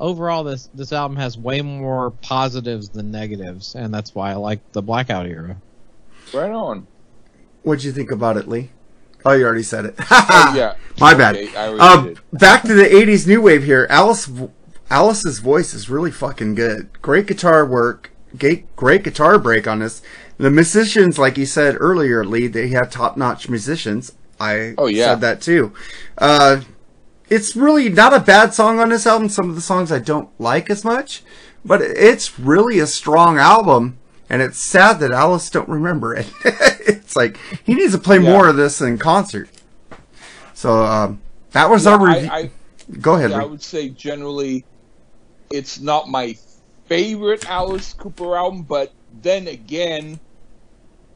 overall 0.00 0.42
this 0.42 0.68
this 0.74 0.92
album 0.92 1.16
has 1.18 1.38
way 1.38 1.60
more 1.62 2.10
positives 2.10 2.88
than 2.88 3.10
negatives, 3.12 3.74
and 3.76 3.94
that's 3.94 4.14
why 4.14 4.32
I 4.32 4.34
like 4.34 4.60
the 4.72 4.82
Blackout 4.82 5.26
era. 5.26 5.56
right 6.34 6.50
on. 6.50 6.86
What'd 7.62 7.84
you 7.84 7.92
think 7.92 8.10
about 8.10 8.36
it, 8.36 8.48
Lee? 8.48 8.70
Oh, 9.24 9.32
you 9.34 9.44
already 9.44 9.62
said 9.62 9.84
it. 9.84 9.94
Oh, 10.10 10.54
yeah. 10.56 10.74
My 10.98 11.12
bad. 11.14 11.36
Okay, 11.36 11.54
I 11.56 11.68
already 11.68 12.10
Um, 12.10 12.16
back 12.32 12.62
to 12.62 12.74
the 12.74 12.84
'80s 12.84 13.26
new 13.26 13.42
wave 13.42 13.64
here. 13.64 13.86
Alice, 13.90 14.30
Alice's 14.90 15.38
voice 15.40 15.74
is 15.74 15.88
really 15.90 16.10
fucking 16.10 16.54
good. 16.54 16.88
Great 17.02 17.26
guitar 17.26 17.64
work. 17.66 18.10
Great, 18.38 18.74
great 18.76 19.02
guitar 19.04 19.38
break 19.38 19.66
on 19.68 19.80
this. 19.80 20.00
The 20.38 20.50
musicians, 20.50 21.18
like 21.18 21.36
you 21.36 21.44
said 21.46 21.76
earlier, 21.78 22.24
Lee, 22.24 22.46
they 22.46 22.68
have 22.68 22.90
top-notch 22.90 23.48
musicians. 23.50 24.12
I 24.40 24.74
Oh, 24.78 24.86
yeah. 24.86 25.06
said 25.08 25.20
that 25.20 25.42
too. 25.42 25.72
Uh, 26.16 26.62
it's 27.30 27.56
really 27.56 27.88
not 27.88 28.12
a 28.14 28.20
bad 28.20 28.52
song 28.54 28.78
on 28.80 28.88
this 28.90 29.06
album. 29.06 29.28
Some 29.28 29.48
of 29.48 29.54
the 29.54 29.60
songs 29.62 29.90
I 29.92 29.98
don't 29.98 30.28
like 30.40 30.68
as 30.70 30.84
much, 30.84 31.22
but 31.64 31.80
it's 31.80 32.38
really 32.38 32.78
a 32.78 32.86
strong 32.86 33.38
album. 33.38 33.98
And 34.28 34.42
it's 34.42 34.58
sad 34.58 35.00
that 35.00 35.10
Alice 35.10 35.50
don't 35.50 35.68
remember 35.68 36.14
it. 36.14 36.30
it's 36.44 37.16
like 37.16 37.38
he 37.64 37.74
needs 37.74 37.92
to 37.92 37.98
play 37.98 38.18
Yeah. 38.18 38.30
more 38.32 38.48
of 38.48 38.56
this 38.56 38.80
in 38.80 38.98
concert. 38.98 39.48
So 40.54 40.84
um, 40.84 41.20
that 41.52 41.68
was 41.70 41.84
Yeah, 41.84 41.92
our 41.92 41.98
review. 42.06 42.30
I, 42.30 42.50
Go 43.00 43.14
ahead. 43.14 43.30
yeah, 43.30 43.42
I 43.42 43.44
would 43.44 43.62
say 43.62 43.88
generally 43.88 44.66
it's 45.50 45.80
not 45.80 46.08
my 46.08 46.36
favorite 46.86 47.44
Alice 47.48 47.92
Cooper 47.94 48.36
album, 48.36 48.62
but 48.64 48.92
then 49.10 49.48
again, 49.48 50.20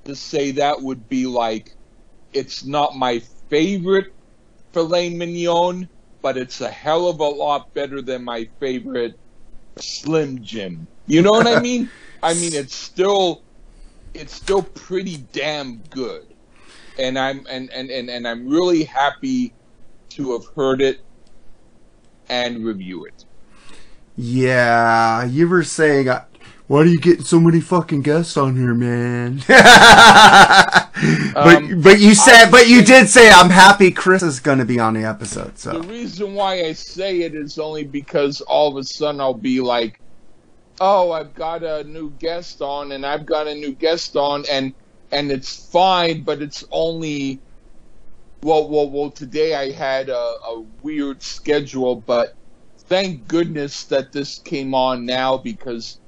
to 0.05 0.15
say 0.16 0.53
that 0.53 0.81
would 0.82 1.09
be 1.09 1.27
like 1.27 1.77
it's 2.32 2.65
not 2.65 2.97
my 2.97 3.20
favorite 3.49 4.07
filet 4.73 5.11
mignon, 5.11 5.89
but 6.25 6.39
it's 6.39 6.63
a 6.63 6.71
hell 6.71 7.07
of 7.07 7.21
a 7.21 7.29
lot 7.29 7.75
better 7.75 8.01
than 8.01 8.25
my 8.25 8.49
favorite 8.59 9.19
Slim 9.77 10.43
Jim. 10.43 10.87
You 11.07 11.21
know 11.21 11.33
what 11.33 11.47
I 11.47 11.61
mean? 11.61 11.91
I 12.23 12.33
mean 12.33 12.55
it's 12.55 12.75
still 12.75 13.43
it's 14.15 14.35
still 14.35 14.63
pretty 14.63 15.19
damn 15.35 15.83
good. 15.91 16.27
And 16.99 17.19
I'm 17.19 17.47
and, 17.51 17.71
and, 17.75 17.91
and, 17.91 18.09
and 18.09 18.27
I'm 18.27 18.49
really 18.49 18.85
happy 18.85 19.53
to 20.11 20.33
have 20.33 20.47
heard 20.57 20.81
it 20.81 21.01
and 22.31 22.65
review 22.65 23.05
it. 23.05 23.27
Yeah, 24.17 25.25
you 25.25 25.47
were 25.47 25.63
saying, 25.63 26.09
uh, 26.09 26.25
why 26.66 26.81
are 26.81 26.86
you 26.86 26.99
getting 26.99 27.24
so 27.24 27.39
many 27.39 27.61
fucking 27.61 28.03
guests 28.03 28.39
on 28.39 28.57
here, 28.57 28.73
man? 28.73 29.43
but 29.47 30.86
Um, 31.36 31.82
but 31.82 32.01
you 32.01 32.15
said, 32.15 32.47
I 32.47 32.51
but 32.51 32.69
you 32.69 32.82
did 32.82 33.09
say, 33.09 33.31
I'm 33.31 33.51
happy 33.51 33.91
Chris 33.91 34.23
is 34.23 34.41
going 34.41 34.59
to 34.59 34.65
be 34.65 34.78
on 34.78 34.95
the 34.95 35.05
episode. 35.05 35.59
So 35.59 35.73
The 35.73 35.89
reason 35.89 36.35
why 36.35 36.62
I 36.62 36.73
say 36.73 37.20
it 37.23 37.35
is 37.35 37.59
only 37.59 37.85
because 37.85 38.41
all 38.41 38.70
of 38.70 38.77
a 38.78 38.85
sudden 38.85 39.20
I'll 39.20 39.35
be 39.35 39.61
like, 39.61 40.01
"Oh, 40.81 41.12
I've 41.12 41.35
got 41.35 41.62
a 41.62 41.85
new 41.85 42.11
guest 42.19 42.62
on, 42.62 42.93
and 42.93 43.05
I've 43.05 43.27
got 43.27 43.47
a 43.47 43.55
new 43.55 43.73
guest 43.73 44.16
on, 44.16 44.45
and 44.51 44.73
and 45.12 45.31
it's 45.31 45.70
fine, 45.70 46.23
but 46.23 46.41
it's 46.41 46.65
only." 46.70 47.41
Well, 48.43 48.69
well, 48.69 48.89
well. 48.89 49.11
Today 49.11 49.55
I 49.55 49.70
had 49.70 50.09
a, 50.09 50.15
a 50.15 50.65
weird 50.82 51.23
schedule, 51.23 51.97
but 51.97 52.35
thank 52.89 53.28
goodness 53.28 53.85
that 53.85 54.12
this 54.12 54.39
came 54.39 54.74
on 54.74 55.05
now 55.05 55.36
because 55.36 55.99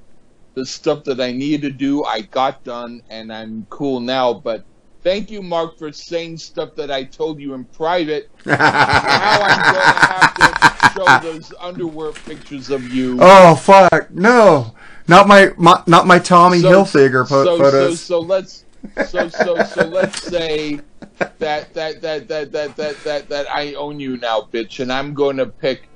the 0.57 0.66
stuff 0.66 1.05
that 1.05 1.20
I 1.20 1.33
needed 1.33 1.61
to 1.62 1.70
do 1.70 2.03
I 2.05 2.23
got 2.23 2.65
done, 2.65 3.03
and 3.11 3.33
I'm 3.33 3.66
cool 3.69 4.01
now. 4.01 4.33
But 4.33 4.65
thank 5.03 5.31
you, 5.31 5.43
Mark, 5.43 5.78
for 5.78 5.93
saying 5.93 6.39
stuff 6.39 6.74
that 6.77 6.91
I 6.91 7.05
told 7.05 7.39
you 7.39 7.53
in 7.55 7.65
private 7.66 8.31
now 8.47 8.57
I'm 8.59 9.73
going 9.73 9.85
to 9.85 10.57
have 10.57 10.81
to 10.81 11.20
show 11.23 11.31
those 11.31 11.53
underwear 11.61 12.12
pictures 12.12 12.70
of 12.70 12.89
you. 12.89 13.19
oh 13.20 13.55
fuck, 13.55 14.11
no, 14.11 14.74
not 15.07 15.28
my, 15.28 15.53
my 15.59 15.83
not 15.87 16.07
my 16.07 16.19
Tommy 16.19 16.61
So- 16.61 16.70
Hilfiger 16.85 17.28
po- 17.28 17.45
so, 17.45 17.59
photos. 17.59 18.01
So, 18.01 18.20
so 18.20 18.27
let's 18.27 18.65
so 19.09 19.28
so 19.28 19.62
so 19.62 19.83
let's 19.89 20.23
say 20.23 20.81
that 21.19 21.39
that 21.74 22.01
that 22.01 22.28
that 22.28 22.53
that 22.53 22.77
that 22.77 23.05
that 23.05 23.28
that 23.28 23.47
I 23.55 23.74
own 23.74 24.01
you 24.01 24.16
now, 24.16 24.49
bitch, 24.51 24.81
and 24.81 24.91
I'm 24.91 25.12
going 25.12 25.37
to 25.37 25.47
pick 25.47 25.89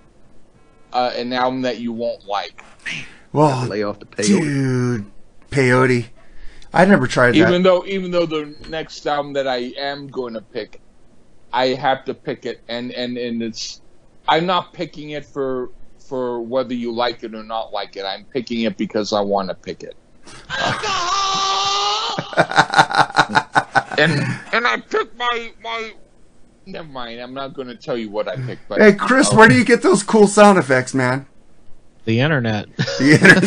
uh, 0.93 1.13
an 1.17 1.33
album 1.33 1.63
that 1.63 1.79
you 1.79 1.93
won't 1.95 2.27
like. 2.27 2.63
Well, 3.33 3.67
Lay 3.67 3.83
off 3.83 3.99
the 4.01 4.07
peyote. 4.07 4.41
dude, 4.41 5.11
peyote. 5.51 6.07
I 6.73 6.85
never 6.85 7.07
tried 7.07 7.33
that. 7.33 7.37
Even 7.37 7.63
though 7.63 7.85
even 7.87 8.11
though 8.11 8.27
the 8.27 8.55
next 8.69 9.07
album 9.07 9.33
that 9.35 9.49
I 9.49 9.73
am 9.79 10.09
going 10.09 10.35
to 10.35 10.41
pick, 10.41 10.81
I 11.53 11.69
have 11.69 12.05
to 12.05 12.15
pick 12.15 12.47
it, 12.47 12.61
and 12.69 12.93
and 12.93 13.17
and 13.19 13.43
it's 13.43 13.81
I'm 14.29 14.47
not 14.47 14.73
picking 14.73 15.11
it 15.11 15.25
for 15.25 15.71
for 15.99 16.41
whether 16.41 16.75
you 16.75 16.93
like 16.93 17.23
it 17.25 17.35
or 17.35 17.43
not 17.43 17.73
like 17.73 17.97
it. 17.97 18.05
I'm 18.05 18.25
picking 18.25 18.63
it 18.63 18.77
because 18.77 19.13
I 19.13 19.21
want 19.21 19.49
to 19.49 19.55
pick 19.55 19.83
it. 19.83 19.97
and 23.99 24.13
and 24.53 24.67
I 24.67 24.83
picked 24.89 25.17
my 25.17 25.53
my. 25.63 25.93
Never 26.67 26.89
mind. 26.89 27.21
I'm 27.21 27.35
not 27.35 27.55
going 27.55 27.69
to 27.69 27.75
tell 27.75 27.97
you 27.97 28.11
what 28.11 28.29
I 28.29 28.37
picked. 28.37 28.69
But 28.69 28.81
hey, 28.81 28.93
Chris, 28.93 29.33
where 29.33 29.49
do 29.49 29.57
you 29.57 29.65
get 29.65 29.83
those 29.83 30.03
cool 30.03 30.29
sound 30.29 30.59
effects, 30.59 30.95
man? 30.95 31.27
The 32.05 32.21
internet. 32.21 32.75
The 32.77 33.13
internet. 33.13 33.45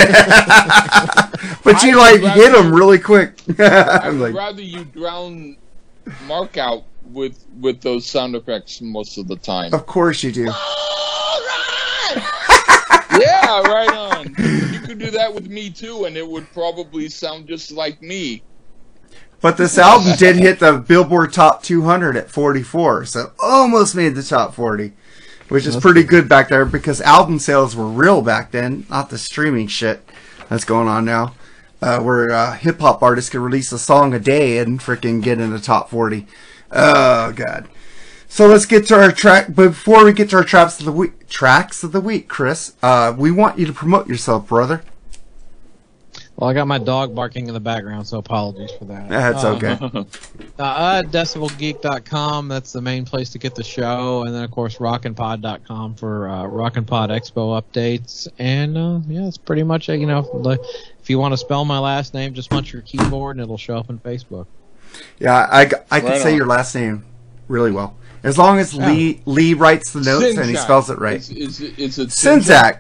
but 1.64 1.84
you 1.84 1.98
like 1.98 2.22
would 2.22 2.32
hit 2.32 2.52
rather- 2.52 2.64
them 2.64 2.74
really 2.74 3.00
quick. 3.00 3.42
I 3.60 4.10
would 4.10 4.20
like, 4.20 4.34
rather 4.36 4.62
you 4.62 4.86
drown 4.86 5.58
Mark 6.28 6.58
out 6.58 6.84
with 7.12 7.46
with 7.60 7.82
those 7.82 8.06
sound 8.06 8.36
effects 8.36 8.82
most 8.82 9.18
of 9.18 9.28
the 9.28 9.36
time. 9.38 9.74
of 9.74 9.86
course 9.86 10.24
you 10.24 10.32
do. 10.32 10.44
yeah, 13.20 13.62
right 13.62 13.90
on. 13.94 14.28
You 14.74 14.80
could 14.80 15.00
do 15.00 15.12
that 15.12 15.34
with 15.34 15.48
me 15.50 15.70
too, 15.70 16.06
and 16.06 16.16
it 16.18 16.28
would 16.28 16.52
probably 16.54 17.10
sound 17.10 17.48
just 17.48 17.72
like 17.72 18.02
me. 18.02 18.44
But 19.42 19.58
this 19.58 19.78
album 19.78 20.14
did 20.18 20.38
hit 20.38 20.60
the 20.60 20.74
Billboard 20.78 21.34
Top 21.34 21.62
200 21.64 22.16
at 22.16 22.30
44, 22.32 23.06
so 23.06 23.34
almost 23.40 23.94
made 23.94 24.16
the 24.16 24.24
top 24.24 24.54
40, 24.56 24.94
which 25.54 25.68
is 25.68 25.78
pretty 25.78 26.02
good 26.02 26.28
back 26.28 26.50
there 26.50 26.66
because 26.66 27.00
album 27.02 27.38
sales 27.38 27.76
were 27.76 27.88
real 27.88 28.24
back 28.24 28.50
then, 28.50 28.88
not 28.90 29.12
the 29.12 29.20
streaming 29.20 29.68
shit 29.68 30.04
that's 30.50 30.66
going 30.66 30.88
on 30.88 31.06
now, 31.06 31.36
uh, 31.80 32.00
where 32.00 32.32
uh, 32.32 32.54
hip 32.54 32.80
hop 32.80 33.04
artists 33.04 33.30
could 33.30 33.40
release 33.40 33.72
a 33.72 33.78
song 33.78 34.16
a 34.16 34.20
day 34.20 34.58
and 34.58 34.80
freaking 34.80 35.22
get 35.22 35.40
in 35.40 35.52
the 35.52 35.60
top 35.60 35.92
40. 35.92 36.26
Oh 36.72 37.32
god. 37.34 37.70
So 38.28 38.48
let's 38.48 38.66
get 38.66 38.88
to 38.88 38.96
our 38.96 39.12
track. 39.12 39.46
But 39.50 39.68
before 39.68 40.04
we 40.04 40.12
get 40.12 40.32
to 40.32 40.38
our 40.38 40.44
traps 40.44 40.80
of 40.80 40.86
the 40.86 40.92
week, 40.92 41.28
tracks 41.30 41.84
of 41.84 41.92
the 41.92 42.02
week, 42.02 42.28
Chris, 42.28 42.74
uh, 42.82 43.14
we 43.16 43.30
want 43.30 43.60
you 43.60 43.68
to 43.68 43.74
promote 43.74 44.08
yourself, 44.08 44.48
brother. 44.48 44.82
Well, 46.36 46.50
I 46.50 46.54
got 46.54 46.68
my 46.68 46.80
dog 46.80 47.14
barking 47.14 47.48
in 47.48 47.54
the 47.54 47.60
background, 47.60 48.08
so 48.08 48.18
apologies 48.18 48.72
for 48.80 48.86
that. 48.86 49.08
That's 49.08 49.44
Uh, 49.44 49.54
okay. 49.56 49.78
Uh, 50.60 50.64
uh, 50.64 51.02
decibelgeek.com. 51.04 52.48
That's 52.48 52.72
the 52.74 52.82
main 52.82 53.06
place 53.06 53.30
to 53.32 53.40
get 53.40 53.56
the 53.56 53.64
show, 53.64 54.24
and 54.24 54.34
then 54.36 54.44
of 54.44 54.52
course 54.52 54.78
rockinpod.com 54.78 55.96
for 55.96 56.30
uh, 56.30 56.46
Rockin' 56.46 56.86
Pod 56.86 57.10
Expo 57.10 57.60
updates. 57.62 58.28
And 58.38 58.78
uh, 58.78 59.00
yeah, 59.08 59.28
it's 59.28 59.38
pretty 59.38 59.64
much 59.64 59.90
you 59.90 60.06
know 60.06 60.60
if 61.02 61.10
you 61.10 61.18
want 61.18 61.34
to 61.34 61.38
spell 61.38 61.66
my 61.66 61.80
last 61.80 62.14
name, 62.14 62.34
just 62.36 62.50
punch 62.52 62.72
your 62.72 62.84
keyboard 62.84 63.36
and 63.38 63.44
it'll 63.44 63.58
show 63.58 63.78
up 63.78 63.90
on 63.90 63.98
Facebook. 64.00 64.46
Yeah, 65.20 65.48
I, 65.52 65.62
I 65.90 66.00
can 66.02 66.10
Right 66.10 66.22
say 66.22 66.32
on. 66.32 66.38
your 66.38 66.46
last 66.46 66.76
name 66.76 67.04
really 67.48 67.72
well. 67.72 67.96
As 68.22 68.38
long 68.38 68.60
as 68.60 68.74
Lee 68.76 69.22
Lee 69.26 69.54
writes 69.56 69.92
the 69.92 70.02
notes 70.02 70.38
and 70.38 70.48
he 70.50 70.56
spells 70.56 70.90
it 70.92 71.00
right. 71.00 71.16
It's, 71.16 71.30
is, 71.32 71.62
is 71.62 71.98
it 72.00 72.10
Sinzak. 72.10 72.80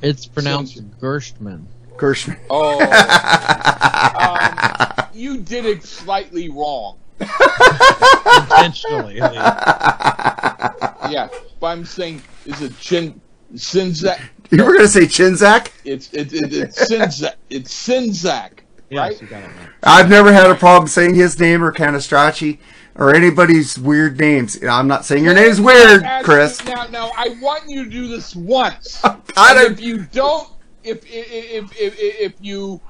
It's 0.00 0.24
pronounced 0.26 0.78
Sinjak. 0.78 0.98
Gerstmann. 1.00 1.64
Gershman. 2.00 2.38
Oh, 2.48 2.80
um, 5.00 5.06
you 5.12 5.38
did 5.38 5.66
it 5.66 5.84
slightly 5.84 6.48
wrong. 6.48 6.98
Intentionally. 7.20 9.16
Yeah, 9.16 11.28
but 11.60 11.66
I'm 11.66 11.84
saying 11.84 12.22
is 12.46 12.62
it 12.62 12.76
Chin 12.78 13.20
Sinzak? 13.54 14.20
You 14.50 14.64
were 14.64 14.72
gonna 14.72 14.88
say 14.88 15.02
Chinzak? 15.02 15.70
It's 15.84 16.12
it, 16.12 16.32
it, 16.32 16.52
it's 16.52 16.90
Sinzak. 16.90 17.34
It's 17.50 17.88
Sinzak, 17.88 18.60
right? 18.90 19.12
yes, 19.12 19.20
you 19.20 19.28
right. 19.28 19.50
I've 19.82 20.08
never 20.08 20.32
had 20.32 20.50
a 20.50 20.54
problem 20.54 20.88
saying 20.88 21.14
his 21.14 21.38
name 21.38 21.62
or 21.62 21.72
Canastracci 21.72 22.58
or 22.96 23.14
anybody's 23.14 23.78
weird 23.78 24.18
names. 24.18 24.62
I'm 24.64 24.88
not 24.88 25.04
saying 25.04 25.24
your 25.24 25.34
name's 25.34 25.60
weird, 25.60 26.02
Chris. 26.22 26.60
you- 26.64 26.74
Now, 26.74 26.86
now, 26.86 27.10
I 27.16 27.36
want 27.40 27.68
you 27.68 27.84
to 27.84 27.90
do 27.90 28.08
this 28.08 28.34
once. 28.34 29.00
I 29.36 29.54
don't- 29.54 29.72
if 29.72 29.80
you 29.80 29.98
don't, 30.06 30.48
if 30.84 31.04
if, 31.06 31.72
if 31.72 31.72
if 31.78 31.94
if 31.98 32.32
you 32.40 32.80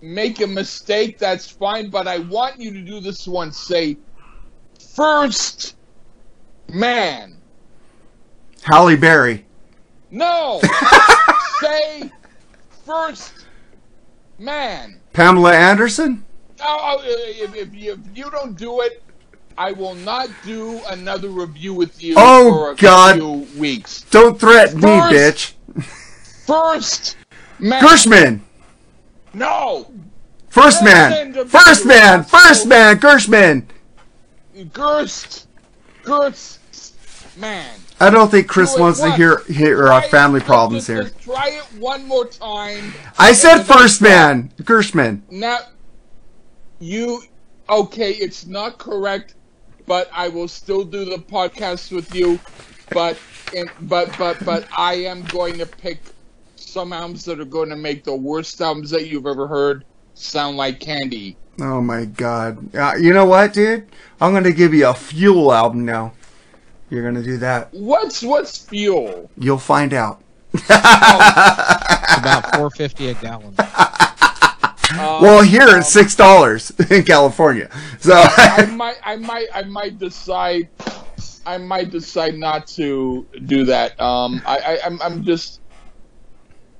make 0.00 0.40
a 0.40 0.46
mistake, 0.46 1.18
that's 1.18 1.48
fine. 1.50 1.90
But 1.90 2.06
I 2.06 2.18
want 2.18 2.60
you 2.60 2.72
to 2.72 2.80
do 2.80 3.00
this 3.00 3.26
one. 3.26 3.52
Say, 3.52 3.96
first 4.94 5.76
man. 6.68 7.36
Halle 8.62 8.96
Berry. 8.96 9.44
No. 10.10 10.60
Say, 11.60 12.10
first 12.84 13.46
man. 14.38 15.00
Pamela 15.12 15.54
Anderson? 15.54 16.24
Oh, 16.60 17.00
if, 17.02 17.54
if, 17.54 17.74
you, 17.74 17.92
if 17.92 18.16
you 18.16 18.30
don't 18.30 18.56
do 18.56 18.80
it, 18.80 19.02
I 19.58 19.72
will 19.72 19.94
not 19.94 20.28
do 20.44 20.80
another 20.88 21.28
review 21.28 21.74
with 21.74 22.02
you 22.02 22.14
Oh, 22.16 22.50
for 22.50 22.70
a 22.72 22.76
God. 22.76 23.16
few 23.16 23.46
weeks. 23.58 24.02
Don't 24.10 24.38
threaten 24.38 24.80
me, 24.80 24.86
bitch. 24.86 25.53
First- 26.46 27.16
First 27.16 27.60
man. 27.60 27.82
Gershman! 27.82 28.42
No. 29.32 29.90
First 30.48 30.82
man! 30.84 31.32
First 31.46 31.86
man! 31.86 32.24
First 32.24 32.66
man! 32.66 32.96
Gershman! 32.98 33.66
Gerst. 34.72 35.46
Gerst. 36.04 36.58
Man. 37.36 37.68
I 38.00 38.10
don't 38.10 38.30
think 38.30 38.46
Chris 38.46 38.72
Do 38.72 38.78
it 38.78 38.80
wants 38.82 39.00
to 39.00 39.10
hear 39.12 39.42
hear 39.44 39.78
Try 39.78 39.94
our 39.96 40.02
family 40.02 40.40
just- 40.40 40.46
problems 40.46 40.86
here. 40.86 41.10
try 41.20 41.48
it 41.50 41.64
one 41.80 42.06
more 42.06 42.26
time. 42.26 42.92
I 43.18 43.32
said 43.32 43.62
first 43.64 43.96
stop. 43.96 44.08
man! 44.08 44.52
Gershman. 44.64 45.22
Now, 45.30 45.58
you 46.78 47.22
okay? 47.68 48.12
It's 48.12 48.46
not 48.46 48.78
correct, 48.78 49.34
but 49.86 50.08
I 50.12 50.28
will 50.28 50.46
still 50.48 50.84
do 50.84 51.04
the 51.04 51.16
podcast 51.18 51.90
with 51.90 52.14
you. 52.14 52.38
But 52.90 53.18
and, 53.56 53.68
but 53.82 54.16
but 54.18 54.44
but 54.44 54.68
I 54.76 54.94
am 54.94 55.22
going 55.24 55.58
to 55.58 55.66
pick 55.66 55.98
some 56.74 56.92
albums 56.92 57.24
that 57.24 57.38
are 57.38 57.44
going 57.44 57.68
to 57.68 57.76
make 57.76 58.02
the 58.02 58.14
worst 58.14 58.60
albums 58.60 58.90
that 58.90 59.06
you've 59.06 59.26
ever 59.28 59.46
heard 59.46 59.84
sound 60.14 60.56
like 60.56 60.80
candy. 60.80 61.36
Oh 61.60 61.80
my 61.80 62.04
god. 62.04 62.74
Uh, 62.74 62.94
you 63.00 63.14
know 63.14 63.24
what, 63.24 63.52
dude? 63.52 63.86
I'm 64.20 64.32
gonna 64.32 64.50
give 64.50 64.74
you 64.74 64.88
a 64.88 64.94
fuel 64.94 65.52
album 65.52 65.84
now. 65.84 66.12
You're 66.90 67.04
gonna 67.04 67.22
do 67.22 67.36
that. 67.38 67.72
What's 67.72 68.24
what's 68.24 68.58
fuel? 68.58 69.30
You'll 69.38 69.58
find 69.58 69.94
out. 69.94 70.20
It's 70.52 70.64
about 70.64 72.42
450 72.56 73.08
a 73.08 73.14
gallon. 73.14 73.54
Um, 73.58 75.22
Well, 75.22 75.42
here 75.42 75.78
it's 75.78 75.88
six 75.92 76.16
dollars 76.16 76.72
in 76.90 77.04
California. 77.04 77.70
So 78.00 78.14
I 78.16 78.66
might 78.74 78.96
I 79.04 79.14
might 79.14 79.46
I 79.54 79.62
might 79.62 79.98
decide 80.00 80.68
I 81.46 81.58
might 81.58 81.90
decide 81.90 82.34
not 82.34 82.66
to 82.78 83.24
do 83.46 83.64
that. 83.66 84.00
Um, 84.00 84.42
I, 84.44 84.58
I 84.58 84.78
I'm 84.84 85.00
I'm 85.02 85.22
just. 85.22 85.60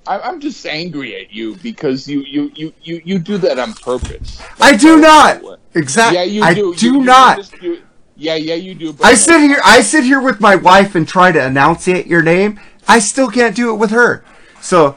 I- 0.07 0.21
I'm 0.21 0.41
just 0.41 0.65
angry 0.67 1.17
at 1.17 1.33
you 1.33 1.57
because 1.57 2.07
you, 2.09 2.21
you, 2.23 2.53
you, 2.55 2.73
you, 2.83 3.01
you 3.05 3.19
do 3.19 3.39
that 3.39 3.59
on 3.59 3.73
purpose. 3.75 4.41
I 4.61 4.77
do 4.77 4.99
not. 5.01 5.43
Exactly. 5.75 6.19
Yeah, 6.19 6.25
you 6.25 6.43
I 6.43 6.55
do. 6.55 6.75
do 6.75 6.87
You- 6.87 6.93
you 7.01 7.05
not. 7.05 7.37
just 7.39 7.59
do- 7.61 7.83
yeah, 8.17 8.37
yeah, 8.37 8.55
you 8.55 8.75
do. 8.75 8.93
But 8.93 9.07
I 9.07 9.15
sit 9.15 9.41
here. 9.41 9.59
I 9.65 9.81
sit 9.81 10.05
here 10.05 10.21
with 10.21 10.41
my 10.41 10.55
wife 10.55 10.95
and 10.95 11.07
try 11.09 11.33
to 11.33 11.45
enunciate 11.47 12.07
your 12.07 12.23
name. 12.23 12.61
I 12.87 13.01
still 13.01 13.29
can't 13.29 13.57
do 13.57 13.71
it 13.73 13.77
with 13.77 13.91
her. 13.91 14.25
So 14.61 14.97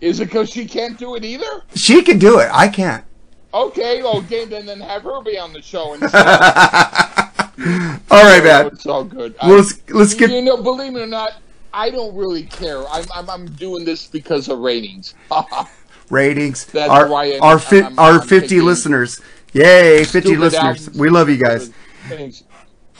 Is 0.00 0.20
it 0.20 0.26
because 0.26 0.50
she 0.50 0.64
can't 0.66 0.96
do 0.96 1.16
it 1.16 1.24
either? 1.24 1.62
she 1.74 2.02
can 2.02 2.18
do 2.20 2.38
it. 2.38 2.48
I 2.52 2.68
can't. 2.68 3.04
Okay, 3.52 4.02
okay, 4.02 4.44
then 4.44 4.66
then 4.66 4.80
have 4.80 5.02
her 5.02 5.20
be 5.22 5.36
on 5.38 5.52
the 5.52 5.62
show 5.62 5.94
instead. 5.94 6.12
All 8.10 8.22
right, 8.22 8.42
man. 8.42 8.66
It's 8.66 8.86
all 8.86 9.04
good. 9.04 9.34
Well, 9.42 9.56
let's 9.56 9.74
let's 9.90 10.14
get. 10.14 10.30
You 10.30 10.42
know, 10.42 10.56
believe 10.62 10.94
it 10.96 11.00
or 11.02 11.06
not, 11.06 11.34
I 11.74 11.90
don't 11.90 12.14
really 12.16 12.44
care. 12.44 12.86
I'm 12.88 13.04
I'm, 13.14 13.28
I'm 13.30 13.46
doing 13.52 13.84
this 13.84 14.06
because 14.06 14.48
of 14.48 14.58
ratings. 14.60 15.14
ratings. 16.10 16.66
That's 16.66 16.90
our 16.90 17.08
why 17.08 17.32
I'm- 17.32 17.42
our, 17.42 17.58
fi- 17.58 17.82
I'm- 17.82 17.98
our 17.98 18.12
I'm 18.20 18.20
50 18.20 18.40
picking 18.40 18.64
listeners. 18.64 19.20
Yay, 19.52 20.04
50 20.04 20.36
listeners. 20.36 20.54
albums. 20.88 20.90
We 20.98 21.10
love 21.10 21.28
you 21.28 21.36
guys. 21.36 21.70
Things. 22.08 22.44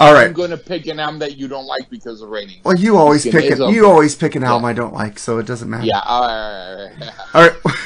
All 0.00 0.16
I'm 0.16 0.32
going 0.32 0.50
to 0.50 0.56
pick 0.56 0.86
an 0.88 0.98
album 0.98 1.20
that 1.20 1.36
you 1.36 1.46
don't 1.46 1.66
like 1.66 1.88
because 1.88 2.20
of 2.20 2.28
ratings. 2.28 2.64
Well, 2.64 2.76
you 2.76 2.96
always 2.96 3.22
pick 3.24 3.44
it. 3.44 3.60
okay. 3.60 3.72
You 3.72 3.86
always 3.86 4.16
pick 4.16 4.34
an 4.34 4.42
album 4.42 4.64
I 4.64 4.72
don't 4.72 4.92
like, 4.92 5.20
so 5.20 5.38
it 5.38 5.46
doesn't 5.46 5.70
matter. 5.70 5.86
Yeah. 5.86 6.00
All 6.04 6.22
right, 6.26 6.32
all 6.34 6.86
right, 6.86 7.12
all 7.34 7.42
right. 7.42 7.52
All 7.64 7.70
right. 7.72 7.76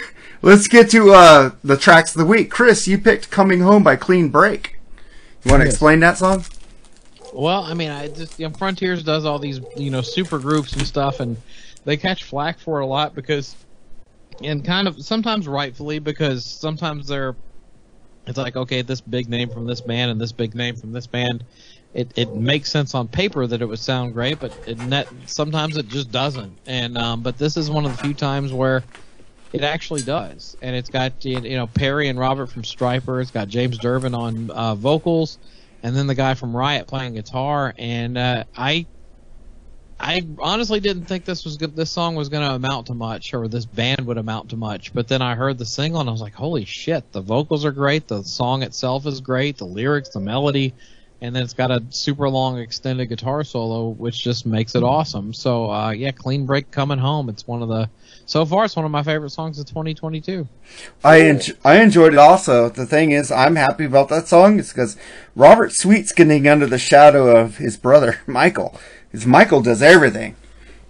Let's 0.41 0.69
get 0.69 0.89
to 0.93 1.11
uh, 1.13 1.51
the 1.65 1.77
tracks 1.77 2.15
of 2.15 2.21
the 2.21 2.25
week. 2.25 2.51
Chris, 2.51 2.87
you 2.89 2.97
picked 2.97 3.31
"Coming 3.31 3.61
Home" 3.61 3.83
by 3.83 3.97
Clean 3.97 4.29
Break. 4.31 4.79
You 5.45 5.51
want 5.51 5.61
to 5.63 5.67
Yes. 5.67 5.75
explain 5.75 6.01
that 6.01 6.17
song? 6.17 6.45
Well, 7.33 7.63
I 7.63 7.75
mean, 7.75 7.91
I 7.91 8.09
just 8.09 8.39
you 8.39 8.49
know, 8.49 8.55
Frontiers 8.55 9.03
does 9.03 9.25
all 9.25 9.39
these 9.39 9.61
you 9.77 9.91
know 9.91 10.01
super 10.01 10.39
groups 10.39 10.73
and 10.73 10.87
stuff, 10.87 11.21
and 11.21 11.37
they 11.85 11.97
catch 11.97 12.25
flack 12.25 12.59
for 12.59 12.81
it 12.81 12.85
a 12.85 12.87
lot 12.87 13.15
because, 13.15 13.55
and 14.43 14.65
kind 14.65 14.89
of 14.89 15.03
sometimes 15.03 15.47
rightfully 15.47 15.99
because 15.99 16.45
sometimes 16.45 17.07
they're, 17.07 17.37
it's 18.27 18.39
like 18.39 18.57
okay, 18.57 18.83
this 18.83 19.01
big 19.01 19.29
name 19.29 19.51
from 19.51 19.67
this 19.67 19.81
band 19.81 20.11
and 20.11 20.21
this 20.21 20.33
big 20.33 20.55
name 20.55 20.77
from 20.77 20.93
this 20.93 21.07
band, 21.07 21.45
it 21.95 22.11
it 22.17 22.35
makes 22.35 22.71
sense 22.71 22.95
on 22.95 23.09
paper 23.09 23.47
that 23.47 23.61
it 23.61 23.67
would 23.67 23.79
sound 23.79 24.15
great, 24.15 24.41
but 24.41 24.57
it 24.67 24.79
net 24.79 25.09
sometimes 25.27 25.77
it 25.77 25.89
just 25.89 26.11
doesn't, 26.11 26.57
and 26.67 26.97
um, 26.97 27.23
but 27.23 27.37
this 27.39 27.57
is 27.57 27.71
one 27.71 27.85
of 27.85 27.93
the 27.93 27.99
few 27.99 28.15
times 28.15 28.53
where. 28.53 28.83
It 29.51 29.63
actually 29.63 30.03
does, 30.03 30.59
and 30.61 30.77
it's 30.77 30.91
got 30.91 31.25
you 31.25 31.41
know 31.57 31.67
Perry 31.69 32.09
and 32.09 32.19
Robert 32.19 32.49
from 32.49 32.65
Stryper. 32.65 33.23
It's 33.23 33.31
got 33.31 33.49
James 33.49 33.79
Durbin 33.79 34.15
on 34.15 34.51
uh, 34.51 34.75
vocals, 34.75 35.39
and 35.83 35.95
then 35.97 36.07
the 36.07 36.15
guy 36.15 36.35
from 36.35 36.57
Riot 36.57 36.87
playing 36.87 37.15
guitar. 37.15 37.75
And 37.77 38.19
uh, 38.19 38.45
I, 38.57 38.87
I 39.99 40.23
honestly 40.41 40.81
didn't 40.81 41.07
think 41.07 41.25
this 41.25 41.45
was 41.45 41.57
good. 41.57 41.75
This 41.75 41.91
song 41.91 42.15
was 42.15 42.29
going 42.29 42.47
to 42.47 42.55
amount 42.55 42.87
to 42.87 42.95
much, 42.95 43.35
or 43.35 43.49
this 43.49 43.67
band 43.67 44.07
would 44.07 44.19
amount 44.19 44.51
to 44.51 44.57
much. 44.57 44.93
But 44.93 45.09
then 45.09 45.23
I 45.23 45.35
heard 45.35 45.59
the 45.59 45.67
single, 45.67 46.01
and 46.01 46.09
I 46.09 46.13
was 46.13 46.21
like, 46.21 46.35
"Holy 46.35 46.65
shit!" 46.65 47.11
The 47.13 47.21
vocals 47.21 47.65
are 47.65 47.73
great. 47.73 48.09
The 48.09 48.23
song 48.23 48.63
itself 48.63 49.07
is 49.07 49.21
great. 49.21 49.59
The 49.59 49.67
lyrics, 49.67 50.11
the 50.11 50.21
melody, 50.21 50.75
and 51.21 51.35
then 51.35 51.43
it's 51.43 51.55
got 51.55 51.71
a 51.71 51.83
super 51.91 52.29
long 52.29 52.59
extended 52.59 53.07
guitar 53.07 53.43
solo, 53.45 53.89
which 53.89 54.23
just 54.23 54.47
makes 54.47 54.75
it 54.75 54.83
awesome. 54.83 55.33
So 55.33 55.71
uh, 55.71 55.91
yeah, 55.91 56.13
Clean 56.13 56.47
Break 56.47 56.71
coming 56.71 56.99
home. 56.99 57.29
It's 57.29 57.47
one 57.47 57.63
of 57.63 57.69
the 57.69 57.91
so 58.27 58.45
far 58.45 58.67
it's 58.67 58.77
one 58.77 58.85
of 58.85 58.91
my 58.91 59.03
favorite 59.03 59.31
songs 59.31 59.59
of 59.59 59.67
2022. 59.67 60.47
I 61.03 61.21
en- 61.23 61.41
I 61.65 61.81
enjoyed 61.81 62.13
it 62.13 62.19
also. 62.19 62.69
The 62.69 62.87
thing 62.87 63.11
is, 63.11 63.31
I'm 63.33 63.57
happy 63.57 63.85
about 63.85 64.09
that 64.11 64.29
song. 64.29 64.59
It's 64.59 64.73
because 64.73 64.97
Robert 65.35 65.73
Sweet's 65.73 66.13
getting 66.13 66.47
under 66.47 66.67
the 66.67 66.79
shadow 66.79 67.37
of 67.37 67.57
his 67.57 67.77
brother 67.77 68.21
Michael. 68.27 68.79
Because 69.11 69.27
Michael 69.27 69.63
does 69.63 69.83
everything. 69.83 70.37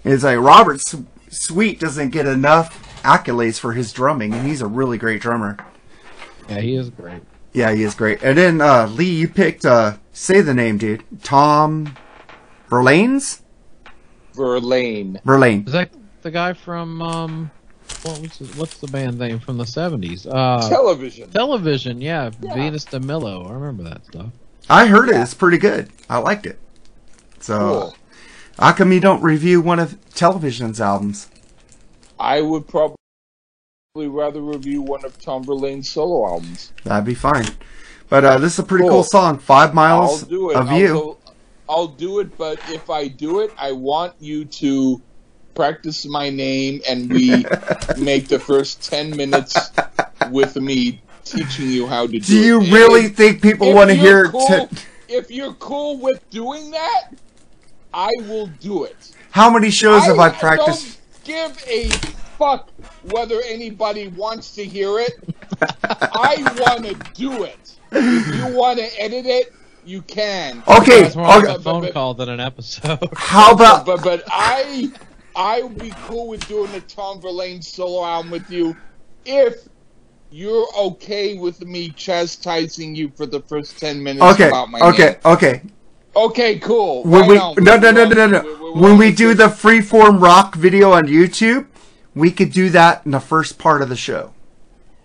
It's 0.05 0.25
like 0.25 0.39
Robert 0.39 0.81
S- 0.87 1.03
Sweet 1.31 1.79
doesn't 1.79 2.11
get 2.11 2.27
enough 2.27 3.03
accolades 3.03 3.59
for 3.61 3.73
his 3.75 3.93
drumming, 3.93 4.35
and 4.35 4.47
he's 4.47 4.61
a 4.61 4.67
really 4.67 4.99
great 4.99 5.21
drummer. 5.21 5.57
Yeah, 6.49 6.61
he 6.61 6.75
is 6.75 6.91
great. 6.91 7.23
Yeah, 7.53 7.73
he 7.73 7.83
is 7.83 7.95
great. 7.95 8.23
And 8.23 8.37
then 8.37 8.61
uh, 8.61 8.87
Lee, 8.87 9.11
you 9.11 9.29
picked 9.29 9.65
uh, 9.65 9.97
say 10.13 10.41
the 10.41 10.55
name, 10.55 10.79
dude. 10.79 11.05
Tom 11.23 11.95
Verlaines. 12.71 13.43
Verlaine. 14.35 15.21
Verlaine. 15.25 15.65
Is 15.67 15.73
that 15.73 15.91
the 16.23 16.31
guy 16.31 16.53
from 16.53 17.03
um, 17.03 17.51
what 18.03 18.21
was 18.21 18.37
his, 18.39 18.55
what's 18.57 18.79
the 18.79 18.87
band 18.89 19.19
name 19.19 19.39
from 19.41 19.57
the 19.57 19.65
70s? 19.65 20.27
Uh, 20.31 20.69
Television. 20.69 21.31
Television, 21.31 22.01
yeah, 22.01 22.31
Venus 22.55 22.85
de 22.85 23.01
Milo. 23.01 23.49
I 23.49 23.53
remember 23.53 23.83
that 23.85 24.05
stuff. 24.07 24.27
I 24.71 24.87
heard 24.87 25.09
it. 25.09 25.17
It's 25.17 25.35
pretty 25.35 25.59
good. 25.59 25.91
I 26.09 26.19
liked 26.19 26.47
it. 26.47 26.59
So, 27.41 27.59
Cool. 27.59 27.97
how 28.59 28.73
come 28.73 28.93
you 28.93 29.01
don't 29.01 29.23
review 29.23 29.61
one 29.61 29.79
of 29.79 29.97
Television's 30.15 30.81
albums? 30.81 31.29
I 32.21 32.43
would 32.43 32.69
probably 32.69 32.97
rather 34.07 34.41
review 34.41 34.83
one 34.83 35.05
of 35.05 35.21
Tom 35.21 35.45
Verlaine's 35.45 35.91
solo 35.91 36.27
albums. 36.27 36.73
That'd 36.85 37.05
be 37.05 37.15
fine. 37.15 37.47
But 38.09 38.25
uh, 38.25 38.39
this 38.39 38.55
is 38.55 38.59
a 38.61 38.63
pretty 38.63 38.85
cool, 38.85 38.91
Cool. 38.99 39.03
song. 39.05 39.39
Five 39.39 39.71
I'll 39.71 39.75
miles 39.75 40.23
of 40.23 40.33
I'll 40.33 40.79
you. 40.79 40.89
go- 40.89 41.19
I'll 41.69 41.89
do 41.89 42.21
it, 42.21 42.39
but 42.39 42.59
if 42.71 42.89
I 42.89 43.09
do 43.09 43.41
it, 43.41 43.53
I 43.59 43.73
want 43.73 44.15
you 44.21 44.47
to 44.47 45.03
practice 45.55 46.07
my 46.07 46.31
name 46.31 46.81
and 46.89 47.13
we 47.13 47.45
make 47.99 48.29
the 48.29 48.39
first 48.39 48.83
10 48.89 49.15
minutes 49.17 49.55
with 50.31 50.57
me 50.57 51.03
teaching 51.25 51.69
you 51.69 51.87
how 51.87 52.07
to 52.07 52.13
do, 52.13 52.21
Do 52.21 52.37
you 52.39 52.61
it. 52.63 52.73
really 52.73 53.05
If- 53.07 53.17
think 53.17 53.43
people 53.43 53.75
want 53.75 53.91
to 53.91 53.97
hear? 53.97 54.31
Cool, 54.31 54.47
T- 54.69 54.77
if 55.11 55.31
you're 55.31 55.53
cool 55.55 55.99
with 55.99 56.29
doing 56.31 56.71
that, 56.71 57.09
I 57.93 58.11
will 58.21 58.47
do 58.61 58.85
it. 58.85 58.97
how 59.31 59.51
many 59.51 59.69
shows 59.71 60.05
have 60.05 60.19
I 60.19 60.31
practiced? 60.31 60.99
Give 61.25 61.53
a 61.69 61.91
fuck 62.39 62.71
whether 63.11 63.41
anybody 63.45 64.09
wants 64.09 64.55
to 64.55 64.65
hear 64.65 64.99
it. 65.01 65.13
I 65.91 66.37
want 66.61 66.85
to 66.87 66.95
do 67.15 67.43
it. 67.45 67.77
If 67.91 68.35
you 68.35 68.57
want 68.57 68.79
to 68.79 68.85
edit 69.03 69.27
it, 69.27 69.53
you 69.85 70.03
can. 70.03 70.63
Okay, 70.69 71.03
That's 71.03 71.17
more 71.17 71.27
like 71.27 71.49
a 71.49 71.61
phone 71.61 71.91
call 71.93 72.15
than 72.15 72.29
an 72.29 72.41
episode. 72.41 72.99
How 73.17 73.53
about 73.53 73.87
But 73.87 74.03
but 74.03 74.23
I 74.29 74.91
I 75.35 75.63
would 75.63 75.79
be 75.79 75.93
cool 76.05 76.29
with 76.29 76.47
doing 76.49 76.71
the 76.73 76.81
Tom 76.83 77.21
Verlaine 77.21 77.63
solo 77.63 78.05
album 78.05 78.31
with 78.31 78.51
you 78.51 78.77
if 79.25 79.69
you're 80.31 80.67
okay 80.79 81.39
with 81.39 81.63
me 81.65 81.89
chastising 81.91 82.95
you 82.95 83.09
for 83.17 83.25
the 83.25 83.41
first 83.41 83.79
ten 83.79 84.03
minutes 84.03 84.25
okay, 84.35 84.49
about 84.49 84.71
my 84.71 84.79
okay, 84.81 85.07
name. 85.07 85.17
okay. 85.25 85.63
Okay, 86.17 86.59
cool. 86.59 87.05
When 87.05 87.21
Right 87.23 87.31
we 87.31 87.39
on. 87.39 87.55
no 87.61 87.77
no 87.77 87.91
no 87.91 88.05
no 88.05 88.15
no 88.15 88.27
We- 88.27 88.33
no. 88.33 88.43
we- 88.43 88.71
we- 88.73 88.81
When 88.81 88.99
we 88.99 89.13
do 89.13 89.33
the 89.35 89.47
freeform 89.49 90.21
rock 90.21 90.55
video 90.57 90.93
on 90.93 91.07
YouTube, 91.07 91.67
we 92.19 92.31
could 92.31 92.53
do 92.53 92.71
that 92.71 93.03
in 93.05 93.13
the 93.13 93.21
first 93.21 93.59
part 93.59 93.83
of 93.83 93.89
the 93.89 93.97
show. 93.97 94.33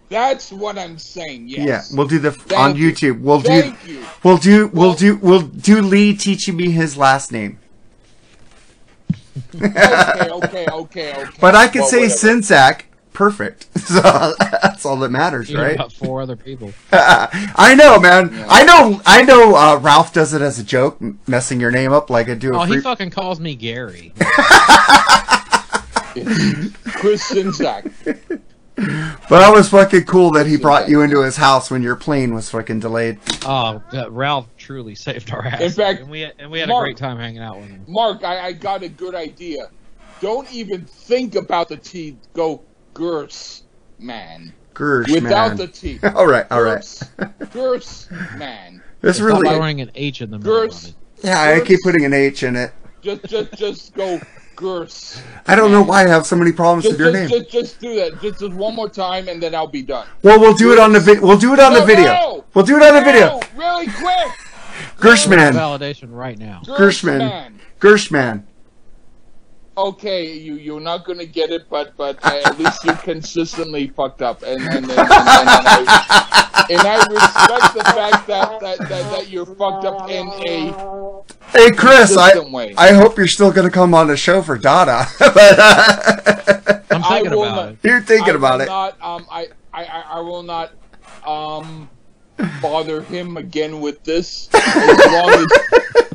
That's 0.10 0.52
what 0.52 0.78
I'm 0.78 0.98
saying. 1.00 1.48
Yes. 1.48 1.90
Yeah, 1.92 1.98
we'll 1.98 2.08
do 2.08 2.20
the 2.20 2.32
Thank 2.32 2.60
on 2.60 2.76
you. 2.76 2.92
YouTube. 2.92 3.22
We'll 3.22 3.40
do 3.42 3.48
Thank 3.48 3.88
you. 3.88 4.04
we'll 4.24 4.38
do 4.38 4.68
we'll 4.68 4.90
Well- 4.90 4.94
do 4.98 5.16
we'll 5.18 5.42
do 5.42 5.82
Lee 5.82 6.16
teaching 6.16 6.56
me 6.56 6.70
his 6.72 6.98
last 6.98 7.32
name. 7.32 7.60
Okay, 9.56 9.70
okay, 9.70 10.30
okay, 10.32 10.68
okay. 10.72 11.26
But 11.40 11.56
I 11.56 11.68
could 11.68 11.82
Well, 11.82 11.90
say 11.90 12.02
whatever. 12.08 12.42
Czynszak 12.42 12.82
perfect. 13.14 13.68
So 13.84 14.00
that's 14.02 14.86
all 14.86 14.98
that 14.98 15.10
matters, 15.12 15.50
You 15.50 15.60
right? 15.60 15.76
about 15.76 15.92
four 15.94 16.22
other 16.22 16.36
people. 16.36 16.72
I 16.92 17.76
know, 17.78 18.00
man. 18.00 18.30
I 18.48 18.64
know. 18.64 19.02
I 19.06 19.24
know. 19.24 19.56
Uh, 19.56 19.78
Ralph 19.78 20.14
does 20.14 20.34
it 20.34 20.42
as 20.42 20.58
a 20.60 20.64
joke, 20.64 20.98
messing 21.28 21.60
your 21.60 21.70
name 21.72 21.92
up 21.92 22.10
like 22.10 22.30
I 22.30 22.36
do. 22.36 22.54
A 22.54 22.62
Oh, 22.62 22.66
free- 22.66 22.78
he 22.78 22.82
fucking 22.82 23.10
calls 23.12 23.40
me 23.40 23.56
Gary. 23.56 24.14
Chris 26.86 27.32
Czynszak. 27.32 27.92
but 28.76 29.40
that 29.40 29.54
was 29.54 29.70
fucking 29.70 30.04
cool 30.06 30.32
that 30.32 30.48
he 30.48 30.58
brought 30.58 30.90
you 30.90 31.02
into 31.02 31.22
his 31.22 31.36
house 31.38 31.70
when 31.70 31.82
your 31.84 31.96
plane 31.96 32.34
was 32.34 32.50
fucking 32.50 32.80
delayed. 32.80 33.20
Oh, 33.46 33.82
that 33.92 34.12
Ralph 34.12 34.48
truly 34.58 34.96
saved 34.96 35.32
our 35.32 35.46
ass. 35.46 35.62
In 35.62 35.72
fact, 35.72 36.02
and 36.02 36.10
we 36.10 36.24
and 36.24 36.50
we 36.52 36.60
had 36.60 36.70
Mark- 36.70 36.84
a 36.84 36.88
great 36.88 36.98
time 36.98 37.18
hanging 37.18 37.42
out 37.42 37.58
with 37.60 37.70
him. 37.70 37.84
Mark, 37.88 38.24
I, 38.24 38.48
I 38.48 38.52
got 38.54 38.84
a 38.84 38.90
good 38.90 39.16
idea. 39.16 39.70
Don't 40.22 40.52
even 40.54 40.86
think 40.86 41.36
about 41.36 41.70
the 41.70 41.78
T. 41.78 42.18
Go 42.34 42.64
Gers, 42.94 43.64
man. 44.00 44.54
Gersh, 44.74 45.12
Without 45.14 45.50
man. 45.50 45.58
the 45.58 45.68
T. 45.68 46.00
all 46.16 46.26
right, 46.26 46.46
all 46.52 46.64
right. 46.64 46.82
Gers, 46.82 47.04
Gers, 47.52 48.08
man. 48.38 48.82
It's 49.04 49.18
Stop 49.18 49.28
really. 49.28 49.50
throwing 49.50 49.82
an 49.82 49.92
H 49.96 50.22
in 50.22 50.32
the 50.32 50.40
middle 50.40 50.64
of 50.64 50.70
Gers. 50.72 50.88
it. 50.88 50.96
Yeah, 51.24 51.42
I 51.42 51.60
keep 51.66 51.80
putting 51.84 52.06
an 52.06 52.14
H 52.14 52.42
in 52.44 52.56
it. 52.56 52.72
Just, 53.02 53.24
just, 53.26 53.54
just 53.54 53.94
go 53.94 54.20
Gers. 54.56 55.22
I 55.48 55.56
don't 55.56 55.72
know 55.72 55.84
why 55.84 56.04
I 56.04 56.08
have 56.08 56.26
so 56.26 56.36
many 56.36 56.52
problems 56.52 56.84
Just, 56.84 56.94
with 56.94 57.00
your 57.02 57.12
just, 57.12 57.32
name. 57.32 57.42
just, 57.42 57.52
just 57.52 57.80
do 57.80 57.96
that. 57.96 58.22
Just, 58.22 58.40
just 58.40 58.54
one 58.54 58.76
more 58.76 58.90
time, 58.90 59.28
and 59.28 59.42
then 59.42 59.54
I'll 59.56 59.68
be 59.68 59.82
done. 59.82 60.08
Well, 60.22 60.40
we'll 60.40 60.54
do 60.56 60.72
it 60.72 60.80
on 60.80 60.94
the 60.94 61.00
vid. 61.00 61.22
We'll 61.22 61.38
do 61.38 61.54
it 61.54 61.60
on 61.60 61.74
the 61.74 61.86
video. 61.86 62.06
no! 62.06 62.46
We'll 62.54 62.66
do 62.66 62.78
it 62.78 62.84
on 62.84 62.94
the 62.94 63.02
video. 63.02 63.40
No, 63.40 63.42
really 63.56 63.88
quick. 63.88 64.32
Gershman. 65.00 65.54
Validation 65.54 66.10
right 66.12 66.38
now. 66.38 66.62
Gershman. 66.66 67.20
man. 67.20 67.60
Gershman. 67.80 68.48
Okay, 69.76 70.32
you 70.38 70.56
you're 70.56 70.80
not 70.80 71.04
gonna 71.04 71.26
get 71.26 71.50
it, 71.50 71.68
but 71.70 71.98
but 71.98 72.24
uh, 72.24 72.42
at 72.46 72.60
least 72.60 72.84
you 72.84 72.94
consistently 73.04 73.88
fucked 73.88 74.22
up, 74.22 74.44
and 74.44 74.62
and 74.62 74.86
and, 74.86 74.92
and, 74.92 75.00
and, 75.00 75.10
I, 75.10 76.66
and 76.70 76.82
I 76.82 76.98
respect 77.10 77.74
the 77.74 77.84
fact 77.84 78.28
that, 78.28 78.60
that, 78.60 78.78
that, 78.78 78.90
that 78.90 79.30
you're 79.30 79.48
fucked 79.48 79.86
up 79.86 80.10
in 80.10 80.28
a 80.28 81.24
Hey, 81.52 81.72
Chris. 81.72 82.16
I 82.18 82.38
way. 82.40 82.74
I 82.78 82.94
hope 82.94 83.18
you're 83.18 83.28
still 83.28 83.52
going 83.52 83.68
to 83.68 83.74
come 83.74 83.94
on 83.94 84.08
the 84.08 84.18
show 84.18 84.42
for 84.42 84.58
Dada. 84.58 85.06
but 85.20 85.60
uh, 85.60 86.80
I'm 86.92 87.02
thinking 87.04 87.34
about 87.34 87.56
not- 87.56 87.70
it. 87.70 87.78
you're 87.84 88.02
thinking 88.02 88.34
I 88.34 88.38
about 88.38 88.54
will 88.56 88.62
it. 88.62 88.68
Not, 88.68 89.02
um, 89.02 89.26
I, 89.30 89.48
I, 89.74 89.86
I 89.86 90.02
I 90.14 90.20
will 90.20 90.44
not 90.44 90.72
um 91.26 91.90
bother 92.62 93.02
him 93.02 93.38
again 93.38 93.82
with 93.82 94.04
this 94.04 94.50
as 94.54 95.12
long 95.12 95.30
as 95.30 95.48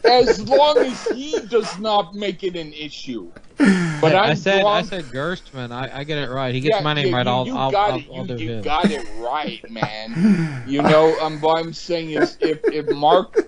as 0.05 0.49
long 0.49 0.79
as 0.79 1.07
he 1.09 1.39
does 1.49 1.79
not 1.79 2.15
make 2.15 2.43
it 2.45 2.57
an 2.57 2.73
issue. 2.73 3.31
But 4.01 4.15
I 4.15 4.31
I'm 4.31 4.37
said 4.37 4.65
I 4.65 4.83
said 4.83 5.07
Gerstmann. 5.07 5.73
I, 5.73 5.91
I 5.93 6.05
get 6.05 6.19
it 6.19 6.31
right. 6.31 6.55
He 6.55 6.61
gets 6.61 6.77
Yeah, 6.77 6.83
my 6.83 6.95
name 6.95 7.09
you- 7.09 7.15
right. 7.17 7.27
you- 7.27 7.33
I'll 7.33 7.47
you 7.47 7.57
I'll, 7.57 7.73
got 7.73 7.91
I'll, 7.91 7.99
it. 7.99 8.07
I'll 8.15 8.23
You, 8.23 8.27
do 8.29 8.37
you 8.45 8.49
his. 8.51 8.65
got 8.65 8.91
it 8.91 9.07
right, 9.17 9.69
man. 9.71 10.63
You 10.67 10.83
know, 10.83 11.19
um, 11.21 11.41
what 11.41 11.59
I'm 11.59 11.73
saying 11.73 12.11
is, 12.11 12.37
if 12.41 12.61
if 12.71 12.87
Mark 12.91 13.47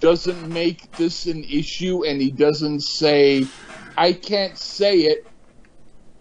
doesn't 0.00 0.42
make 0.52 0.94
this 0.96 1.26
an 1.26 1.44
issue 1.44 2.04
and 2.04 2.20
he 2.20 2.30
doesn't 2.30 2.80
say, 2.80 3.46
"I 3.96 4.12
can't 4.12 4.58
say 4.58 4.98
it," 5.02 5.24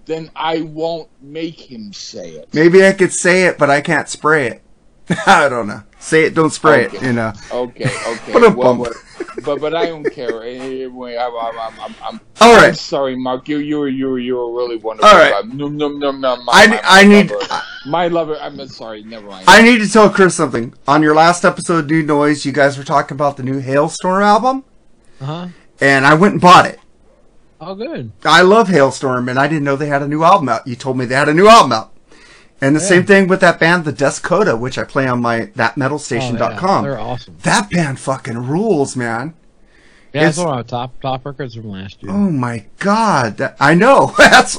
then 0.05 0.29
I 0.35 0.61
won't 0.61 1.09
make 1.19 1.59
him 1.59 1.91
say 1.93 2.29
it. 2.31 2.49
Maybe 2.53 2.85
I 2.85 2.93
could 2.93 3.11
say 3.11 3.45
it, 3.45 3.57
but 3.57 3.69
I 3.71 3.81
can't 3.81 4.07
spray 4.07 4.47
it. 4.47 4.64
I 5.27 5.47
don't 5.49 5.67
know. 5.67 5.83
Say 5.99 6.23
it, 6.25 6.33
don't 6.33 6.49
spray 6.51 6.85
it. 6.85 7.01
You 7.01 7.13
know. 7.13 7.33
Okay, 7.51 7.85
okay. 7.85 8.33
Ba-dum-bum. 8.33 8.55
well, 8.57 8.77
well, 8.79 8.93
but 9.43 9.59
but 9.61 9.75
I 9.75 9.85
don't 9.87 10.03
care. 10.11 10.43
Eh, 10.43 10.47
eh, 10.47 10.57
eh, 10.57 10.63
anyway, 10.85 11.15
I'm 11.17 11.31
I'm 11.35 11.59
I'm, 11.59 11.79
I'm, 11.79 11.95
I'm 12.03 12.19
All 12.41 12.55
I'm 12.55 12.61
right. 12.63 12.75
sorry, 12.75 13.15
Mark. 13.15 13.47
You 13.47 13.57
you 13.59 13.85
you 13.85 14.15
you 14.17 14.35
were 14.35 14.51
really 14.53 14.77
wonderful. 14.77 15.09
All 15.09 15.17
right. 15.17 15.45
No 15.47 15.67
no 15.67 15.89
no 15.89 16.11
no. 16.11 16.35
My, 16.43 16.51
I- 16.53 16.67
my, 16.67 16.81
I 16.83 17.03
my 17.03 17.09
need- 17.09 17.31
lover. 17.31 17.61
my 17.87 18.07
lover. 18.07 18.37
I'm 18.41 18.67
sorry. 18.67 19.03
Never 19.03 19.27
mind. 19.27 19.45
I 19.47 19.61
need 19.61 19.79
to 19.79 19.87
tell 19.89 20.09
Chris 20.09 20.35
something. 20.35 20.73
On 20.87 21.01
your 21.03 21.15
last 21.15 21.43
episode, 21.45 21.85
of 21.85 21.89
New 21.89 22.03
Noise, 22.03 22.45
you 22.45 22.51
guys 22.51 22.77
were 22.77 22.83
talking 22.83 23.15
about 23.15 23.37
the 23.37 23.43
new 23.43 23.61
Halestorm 23.61 24.23
album, 24.23 24.63
Uh 25.21 25.25
huh. 25.25 25.47
and 25.81 26.05
I 26.05 26.13
went 26.15 26.33
and 26.33 26.41
bought 26.41 26.65
it. 26.65 26.79
Oh, 27.61 27.73
good. 27.73 28.11
I 28.23 28.41
love 28.41 28.67
Halestorm, 28.67 29.29
and 29.29 29.39
I 29.39 29.47
didn't 29.47 29.63
know 29.63 29.75
they 29.75 29.87
had 29.87 30.01
a 30.03 30.07
new 30.07 30.23
album 30.23 30.49
out. 30.49 30.67
You 30.67 30.75
told 30.75 30.97
me 30.97 31.05
they 31.05 31.15
had 31.15 31.29
a 31.29 31.33
new 31.33 31.47
album 31.47 31.71
out. 31.71 31.91
And 32.61 32.75
the 32.75 32.79
same 32.79 33.05
thing 33.05 33.27
with 33.27 33.41
that 33.41 33.59
band, 33.59 33.83
the 33.85 33.91
Descoda, 33.93 34.57
which 34.57 34.77
I 34.77 34.83
play 34.85 35.07
on 35.07 35.21
my 35.21 35.35
Oh, 35.35 35.39
yeah. 35.55 35.69
thatmetalstation.com. 35.71 36.83
They're 36.83 36.99
awesome. 36.99 37.35
that 37.43 37.69
band 37.69 37.99
fucking 37.99 38.37
rules, 38.47 38.95
man. 38.95 39.33
Yeah, 40.13 40.21
It's- 40.21 40.35
that's 40.37 40.47
one 40.47 40.59
of 40.59 40.67
top 40.67 40.99
top 41.01 41.25
records 41.25 41.55
from 41.55 41.69
last 41.69 42.01
year. 42.01 42.11
Oh 42.13 42.31
my 42.31 42.65
god, 42.79 43.37
that, 43.37 43.57
I 43.59 43.73
know. 43.73 44.13
That's 44.17 44.57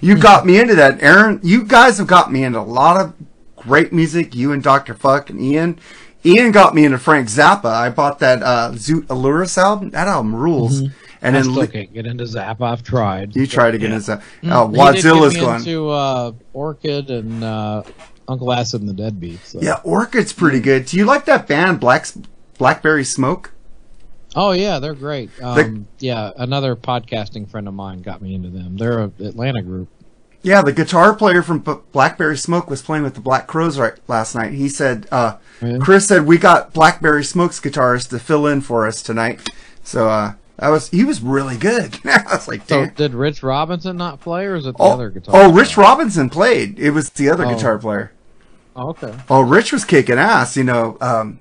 you 0.00 0.16
got 0.18 0.44
me 0.44 0.58
into 0.58 0.74
that, 0.74 1.00
Aaron. 1.00 1.38
You 1.44 1.62
guys 1.62 1.98
have 1.98 2.08
got 2.08 2.32
me 2.32 2.42
into 2.42 2.58
a 2.58 2.62
lot 2.62 3.00
of 3.00 3.12
great 3.54 3.92
music. 3.92 4.34
You 4.34 4.50
and 4.50 4.60
Doctor 4.64 4.94
Fuck 4.94 5.30
and 5.30 5.40
Ian. 5.40 5.78
Ian 6.24 6.50
got 6.50 6.74
me 6.74 6.84
into 6.84 6.98
Frank 6.98 7.28
Zappa. 7.28 7.66
I 7.66 7.88
bought 7.88 8.18
that 8.18 8.42
uh, 8.42 8.72
Zoot 8.72 9.06
Allures 9.08 9.56
album. 9.56 9.90
That 9.90 10.08
album 10.08 10.34
rules. 10.34 10.82
And 11.26 11.34
Mm-hmm. 11.34 11.36
I 11.36 11.42
then 11.42 11.42
still 11.44 11.62
Li- 11.62 11.66
can't 11.68 11.94
get 11.94 12.06
into 12.06 12.26
Zap. 12.26 12.62
I've 12.62 12.82
tried. 12.82 13.34
you 13.36 13.46
try 13.46 13.70
to 13.70 13.78
get 13.78 13.90
into 13.92 14.12
uh, 14.14 14.20
Mm, 14.42 14.70
he 14.72 14.78
Wadzilla's 14.78 15.36
going. 15.36 15.56
into 15.56 15.88
uh, 15.90 16.32
Orchid 16.52 17.10
and 17.10 17.42
uh, 17.44 17.82
Uncle 18.28 18.52
Acid 18.52 18.82
and 18.82 18.88
the 18.96 19.02
Deadbeats. 19.02 19.44
So. 19.46 19.60
Yeah, 19.60 19.80
Orchid's 19.84 20.32
pretty 20.32 20.60
good. 20.60 20.86
Do 20.86 20.96
you 20.96 21.04
like 21.04 21.24
that 21.26 21.46
band 21.46 21.80
Black 21.80 22.06
Blackberry 22.58 23.04
Smoke? 23.04 23.52
Oh 24.34 24.52
yeah, 24.52 24.78
they're 24.78 24.94
great. 24.94 25.30
Um, 25.42 25.88
yeah, 25.98 26.30
another 26.36 26.76
podcasting 26.76 27.48
friend 27.50 27.66
of 27.68 27.74
mine 27.74 28.02
got 28.02 28.20
me 28.20 28.34
into 28.34 28.50
them. 28.50 28.76
They're 28.76 28.98
a 29.00 29.04
Atlanta 29.20 29.62
group. 29.62 29.88
Yeah, 30.42 30.62
the 30.62 30.72
guitar 30.72 31.14
player 31.14 31.42
from 31.42 31.58
Blackberry 31.92 32.36
Smoke 32.36 32.68
was 32.70 32.82
playing 32.82 33.02
with 33.02 33.14
the 33.14 33.20
Black 33.20 33.46
Crowes 33.48 33.78
right 33.78 33.94
last 34.06 34.34
night. 34.34 34.52
He 34.52 34.68
said, 34.68 35.08
uh, 35.10 35.38
Yeah. 35.60 35.78
Chris 35.80 36.06
said 36.06 36.24
we 36.26 36.38
got 36.38 36.72
Blackberry 36.72 37.24
Smoke's 37.24 37.58
guitarist 37.58 38.10
to 38.10 38.18
fill 38.20 38.46
in 38.46 38.60
for 38.60 38.86
us 38.86 39.02
tonight. 39.02 39.40
So 39.82 40.08
uh, 40.08 40.34
that 40.58 40.68
was 40.68 40.88
he 40.90 41.04
was 41.04 41.20
really 41.20 41.56
good. 41.56 41.98
I 42.04 42.22
was 42.32 42.48
like, 42.48 42.68
So 42.68 42.86
did 42.86 43.14
Rich 43.14 43.42
Robinson 43.42 43.96
not 43.96 44.20
play, 44.20 44.46
or 44.46 44.54
is 44.56 44.66
it 44.66 44.76
the 44.76 44.82
oh, 44.82 44.92
other 44.92 45.10
guitar? 45.10 45.34
oh, 45.34 45.44
player? 45.50 45.54
Rich 45.62 45.76
Robinson 45.76 46.30
played. 46.30 46.78
It 46.78 46.90
was 46.90 47.10
the 47.10 47.28
other 47.30 47.44
Oh. 47.46 47.54
guitar 47.54 47.78
player. 47.78 48.12
Oh, 48.74 48.88
okay. 48.90 49.14
Oh, 49.30 49.40
Rich 49.42 49.72
was 49.72 49.84
kicking 49.84 50.18
ass. 50.18 50.56
You 50.56 50.64
know, 50.64 50.98
um, 51.00 51.40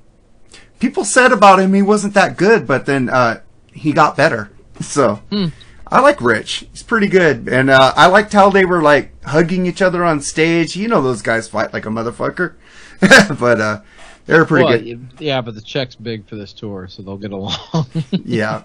people 0.80 1.04
said 1.06 1.32
about 1.32 1.60
him 1.60 1.74
he 1.74 1.82
wasn't 1.82 2.14
that 2.14 2.38
good, 2.38 2.66
but 2.68 2.86
then 2.86 3.10
uh, 3.10 3.42
he 3.74 3.92
got 3.94 4.16
better. 4.18 4.52
So 4.82 5.16
Hmm. 5.32 5.48
I 5.88 6.02
like 6.02 6.20
Rich. 6.20 6.68
He's 6.72 6.84
pretty 6.84 7.08
good, 7.08 7.48
and 7.48 7.70
uh, 7.70 7.94
I 7.96 8.08
liked 8.08 8.34
how 8.34 8.50
they 8.50 8.66
were 8.66 8.82
like 8.82 9.12
hugging 9.24 9.66
each 9.68 9.82
other 9.82 10.04
on 10.04 10.20
stage. 10.20 10.76
You 10.76 10.88
know, 10.90 11.02
those 11.02 11.22
guys 11.22 11.48
fight 11.48 11.72
like 11.74 11.86
a 11.86 11.90
motherfucker, 11.90 12.56
but 13.40 13.62
uh, 13.62 13.82
they're 14.26 14.44
pretty 14.46 14.66
Well, 14.66 14.78
good. 14.80 15.08
yeah, 15.20 15.40
but 15.42 15.56
the 15.56 15.62
check's 15.62 15.96
big 15.96 16.28
for 16.28 16.36
this 16.36 16.52
tour, 16.54 16.88
so 16.90 17.04
they'll 17.04 17.18
get 17.18 17.32
along. 17.32 17.86
Yeah. 18.12 18.64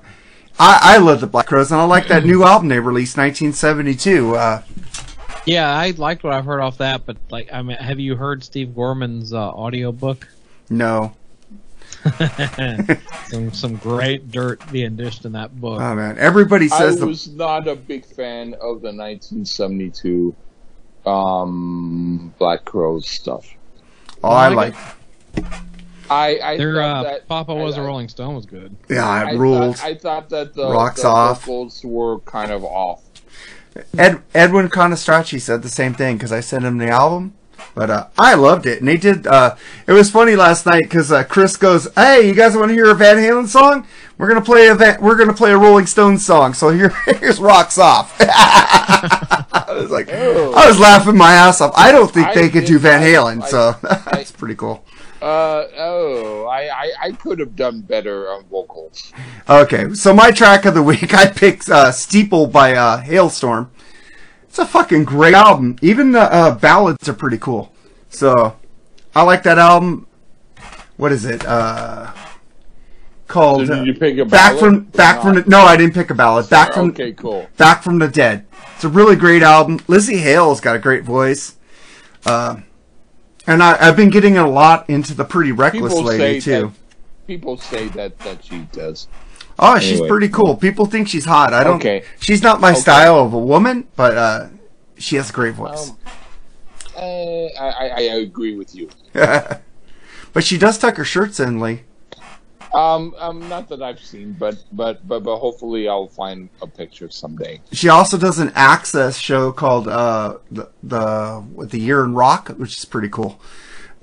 I, 0.59 0.79
I 0.83 0.99
love 0.99 1.21
the 1.21 1.27
Black 1.27 1.47
Crowes, 1.47 1.71
and 1.73 1.81
I 1.81 1.85
like 1.85 2.09
that 2.09 2.25
new 2.25 2.45
album 2.45 2.69
they 2.69 2.81
released, 2.81 3.17
1972. 3.17 4.37
Uh, 4.37 4.63
yeah, 5.47 5.71
I 5.71 5.93
liked 5.93 6.23
what 6.23 6.33
I've 6.33 6.45
heard 6.45 6.61
off 6.61 6.79
that, 6.79 7.07
but 7.07 7.17
like, 7.31 7.53
I 7.53 7.63
mean, 7.63 7.77
have 7.79 7.99
you 7.99 8.17
heard 8.17 8.45
Steve 8.45 8.75
Gorman's 8.75 9.33
uh, 9.33 9.51
audiobook? 9.51 10.29
no, 10.69 11.15
some 13.29 13.53
some 13.53 13.77
great 13.77 14.31
dirt 14.31 14.61
being 14.73 14.97
dished 14.97 15.25
in 15.25 15.33
that 15.33 15.61
book. 15.61 15.81
oh 15.81 15.95
man, 15.95 16.17
everybody 16.19 16.67
I 16.67 16.79
says 16.79 17.01
the 17.01 17.07
was 17.07 17.29
not 17.29 17.69
a 17.69 17.77
big 17.77 18.05
fan 18.05 18.55
of 18.55 18.81
the 18.81 18.93
1972 18.93 20.35
um, 21.07 22.35
Black 22.39 22.65
Crowes 22.65 23.09
stuff. 23.09 23.55
oh, 24.23 24.31
I 24.31 24.47
I 24.47 24.49
like, 24.49 24.75
I, 26.11 26.39
I 26.43 26.57
Their 26.57 26.75
thought 26.75 26.97
uh, 26.97 27.03
that 27.05 27.29
Papa 27.29 27.55
was 27.55 27.77
I- 27.77 27.81
a 27.81 27.85
I- 27.85 27.87
Rolling 27.87 28.09
Stone 28.09 28.35
was 28.35 28.47
good. 28.47 28.75
yeah, 28.89 29.09
I 29.09 29.33
it 29.33 29.39
rules. 29.39 29.81
Thought, 29.81 29.87
I 29.87 29.95
thought 29.95 30.29
that 30.31 30.55
the, 30.55 30.69
Rocks 30.71 31.03
the 31.03 31.09
off. 31.09 31.45
vocals 31.45 31.85
were 31.85 32.19
kind 32.21 32.51
of 32.51 32.65
off. 32.65 33.03
Ed, 33.97 34.21
Edwin 34.35 34.69
Conestracci 34.69 35.41
said 35.41 35.63
the 35.63 35.69
same 35.69 35.95
thing 35.95 36.17
because 36.17 36.33
I 36.33 36.41
sent 36.41 36.65
him 36.65 36.79
the 36.79 36.89
album. 36.89 37.35
But 37.75 37.91
uh, 37.91 38.07
I 38.19 38.35
loved 38.35 38.67
it, 38.67 38.81
and 38.81 38.89
they 38.89 38.97
did. 38.97 39.27
Uh, 39.27 39.55
it 39.87 39.93
was 39.93 40.11
funny 40.11 40.35
last 40.35 40.67
night 40.67 40.83
because 40.83 41.13
uh, 41.13 41.23
Chris 41.23 41.57
goes, 41.57 41.87
"Hey, 41.95 42.27
you 42.27 42.35
guys 42.35 42.57
want 42.57 42.71
to 42.71 42.75
hear 42.75 42.91
a 42.91 42.95
Van 42.95 43.17
Halen 43.17 43.47
song? 43.47 43.87
We're 44.19 44.27
gonna 44.29 44.41
play 44.41 44.67
a 44.69 44.75
Van- 44.75 45.01
we're 45.01 45.15
gonna 45.17 45.35
play 45.35 45.53
a 45.53 45.59
Rolling 45.59 45.87
Stones 45.87 46.25
song. 46.27 46.53
So 46.55 46.71
here, 46.71 46.89
here's 47.21 47.39
Rocks 47.39 47.79
Off." 47.79 48.17
I 48.21 49.67
was 49.73 49.91
like, 49.91 50.11
I 50.11 50.67
was 50.69 50.81
laughing 50.81 51.17
my 51.17 51.33
ass 51.35 51.61
off. 51.61 51.73
I 51.77 51.93
don't 51.93 52.11
think 52.11 52.29
I 52.29 52.35
they 52.35 52.49
could 52.49 52.65
do 52.65 52.79
Van 52.79 53.03
Halen, 53.03 53.43
I- 53.43 53.47
so 53.49 53.75
I- 53.85 53.97
that's 54.17 54.33
pretty 54.33 54.55
cool. 54.57 54.85
Uh 55.21 55.67
oh, 55.77 56.47
I, 56.47 56.69
I 56.69 56.93
I 57.03 57.13
could 57.13 57.39
have 57.41 57.55
done 57.55 57.83
better 57.83 58.31
on 58.33 58.45
vocals. 58.47 59.13
Okay, 59.49 59.93
so 59.93 60.15
my 60.15 60.31
track 60.31 60.65
of 60.65 60.75
the 60.75 60.83
week, 60.83 61.13
I 61.15 61.27
picked 61.27 61.69
uh, 61.69 61.93
"Steeple" 61.93 62.47
by 62.47 62.75
uh, 62.75 63.03
Halestorm. 63.03 63.69
It's 64.45 64.59
a 64.59 64.67
fucking 64.67 65.05
great 65.05 65.35
album. 65.35 65.77
Even 65.83 66.13
the 66.13 66.23
uh, 66.23 66.55
ballads 66.55 67.09
are 67.09 67.15
pretty 67.15 67.39
cool. 67.39 67.73
So 68.09 68.57
I 69.15 69.23
like 69.23 69.43
that 69.43 69.59
album. 69.59 70.07
What 70.97 71.13
is 71.13 71.25
it? 71.25 71.45
Uh, 71.45 72.13
called 73.29 73.67
So 73.67 73.77
did 73.77 73.87
you 73.87 73.95
pick 73.95 74.19
a 74.19 74.25
Back 74.25 74.59
from 74.59 74.85
Back 74.85 75.23
from 75.23 75.37
the, 75.37 75.45
No, 75.47 75.61
I 75.61 75.77
didn't 75.77 75.95
pick 75.95 76.11
a 76.11 76.15
ballad. 76.15 76.51
Back 76.51 76.75
from 76.75 76.89
okay, 76.91 77.13
cool. 77.13 77.47
Back 77.57 77.83
from 77.83 77.99
the 77.99 78.09
Dead. 78.09 78.47
It's 78.75 78.85
a 78.85 78.89
really 78.89 79.17
great 79.17 79.43
album. 79.43 79.81
Lzzy 79.81 80.19
Hale's 80.19 80.61
got 80.61 80.77
a 80.77 80.79
great 80.79 81.05
voice. 81.05 81.57
Uh, 82.25 82.57
and 83.51 83.63
I, 83.63 83.77
I've 83.89 83.97
been 83.97 84.11
getting 84.11 84.37
a 84.39 84.49
lot 84.49 84.89
into 84.89 85.13
the 85.13 85.25
Pretty 85.25 85.51
Reckless 85.51 85.93
People 85.93 86.05
lady 86.05 86.41
too. 86.41 86.51
that 86.69 87.27
people 87.27 87.57
say 87.57 87.89
that 87.89 88.17
that 88.21 88.45
she 88.45 88.61
does. 88.73 89.09
Oh, 89.59 89.79
she's 89.79 90.01
pretty 90.01 90.29
cool. 90.29 90.57
People 90.57 90.87
think 90.87 91.09
she's 91.09 91.25
hot. 91.25 91.53
I 91.53 91.65
don't. 91.65 91.77
Okay. 91.77 92.05
She's 92.21 92.43
not 92.43 92.61
my 92.61 92.71
Okay. 92.71 92.81
style 92.81 93.19
of 93.19 93.33
a 93.33 93.39
woman, 93.39 93.89
but 93.97 94.17
uh, 94.17 94.47
she 94.97 95.17
has 95.17 95.31
a 95.31 95.33
great 95.33 95.55
voice. 95.55 95.91
Um, 95.91 95.99
uh, 96.97 97.01
I, 97.01 97.89
I 97.89 97.97
I 97.97 98.01
agree 98.23 98.57
with 98.57 98.75
you. 98.75 98.89
but 99.13 99.61
she 100.45 100.57
does 100.57 100.79
tuck 100.79 100.97
her 100.97 101.05
shirts 101.05 101.41
in, 101.41 101.61
Lee. 101.61 101.83
Um, 102.73 103.15
um, 103.19 103.49
not 103.49 103.69
that 103.71 103.83
I've 103.83 103.99
seen, 104.01 104.33
but 104.35 104.63
but 104.73 105.07
but 105.07 105.25
but 105.25 105.39
hopefully 105.39 105.89
I'll 105.89 106.07
find 106.07 106.49
a 106.63 106.67
picture 106.69 107.11
someday. 107.11 107.61
She 107.73 107.89
also 107.89 108.17
does 108.17 108.39
an 108.39 108.53
Access 108.55 109.19
show 109.19 109.51
called 109.51 109.89
uh, 109.89 110.39
the 110.53 110.71
the 110.83 111.45
the 111.67 111.81
Year 111.81 112.05
in 112.05 112.15
Rock, 112.15 112.49
which 112.51 112.79
is 112.79 112.85
pretty 112.85 113.09
cool. 113.09 113.41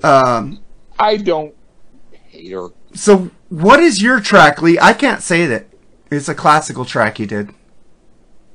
Um, 0.04 0.60
I 1.00 1.18
don't 1.18 1.56
hate 2.12 2.52
her. 2.52 2.68
so, 2.94 3.30
what 3.50 3.80
is 3.80 4.02
your 4.02 4.20
track, 4.20 4.62
Lee? 4.62 4.78
I 4.82 4.94
can't 4.94 5.22
say 5.24 5.46
that. 5.46 5.68
It's 6.12 6.28
a 6.30 6.36
classical 6.36 6.84
track 6.86 7.20
you 7.20 7.26
did. 7.28 7.50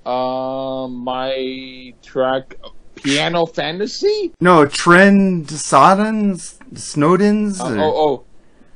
Um, 0.05 0.97
my 1.05 1.95
track, 2.03 2.55
Piano 2.97 3.47
Fantasy. 3.47 4.33
No, 4.41 4.67
Trend 4.67 5.47
Sodens, 5.49 6.59
Snowdens. 6.75 7.61
Uh, 7.61 7.75
or- 7.75 7.79
oh 7.81 7.97
oh. 7.97 8.25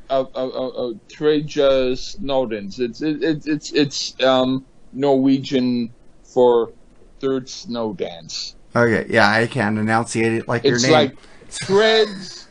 Uh, 0.08 0.24
uh, 0.34 0.46
uh, 0.46 0.92
Treja 1.08 1.92
Snowdens. 1.92 2.78
It's 2.78 3.02
it, 3.02 3.22
it, 3.22 3.46
it's 3.46 3.72
it's 3.72 4.22
um 4.22 4.64
Norwegian 4.92 5.92
for 6.22 6.72
third 7.20 7.48
snow 7.48 7.92
dance. 7.92 8.54
Okay, 8.74 9.06
yeah, 9.08 9.30
I 9.30 9.46
can't 9.46 9.78
enunciate 9.78 10.32
it 10.34 10.48
like 10.48 10.64
your 10.64 10.78
name. 10.78 10.84
It's 10.84 10.90
like 10.90 11.16
treads, 11.50 12.48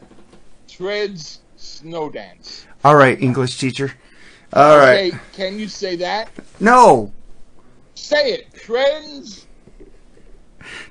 treads 0.68 1.42
snow 1.56 2.10
dance. 2.10 2.66
All 2.84 2.96
right, 2.96 3.20
English 3.22 3.58
teacher. 3.58 3.94
All 4.54 4.78
right. 4.78 5.14
Okay, 5.14 5.20
can 5.34 5.60
you 5.60 5.68
say 5.68 5.96
that? 5.98 6.30
No, 6.60 7.12
Say 7.96 8.34
it. 8.34 8.54
Trends 8.54 9.46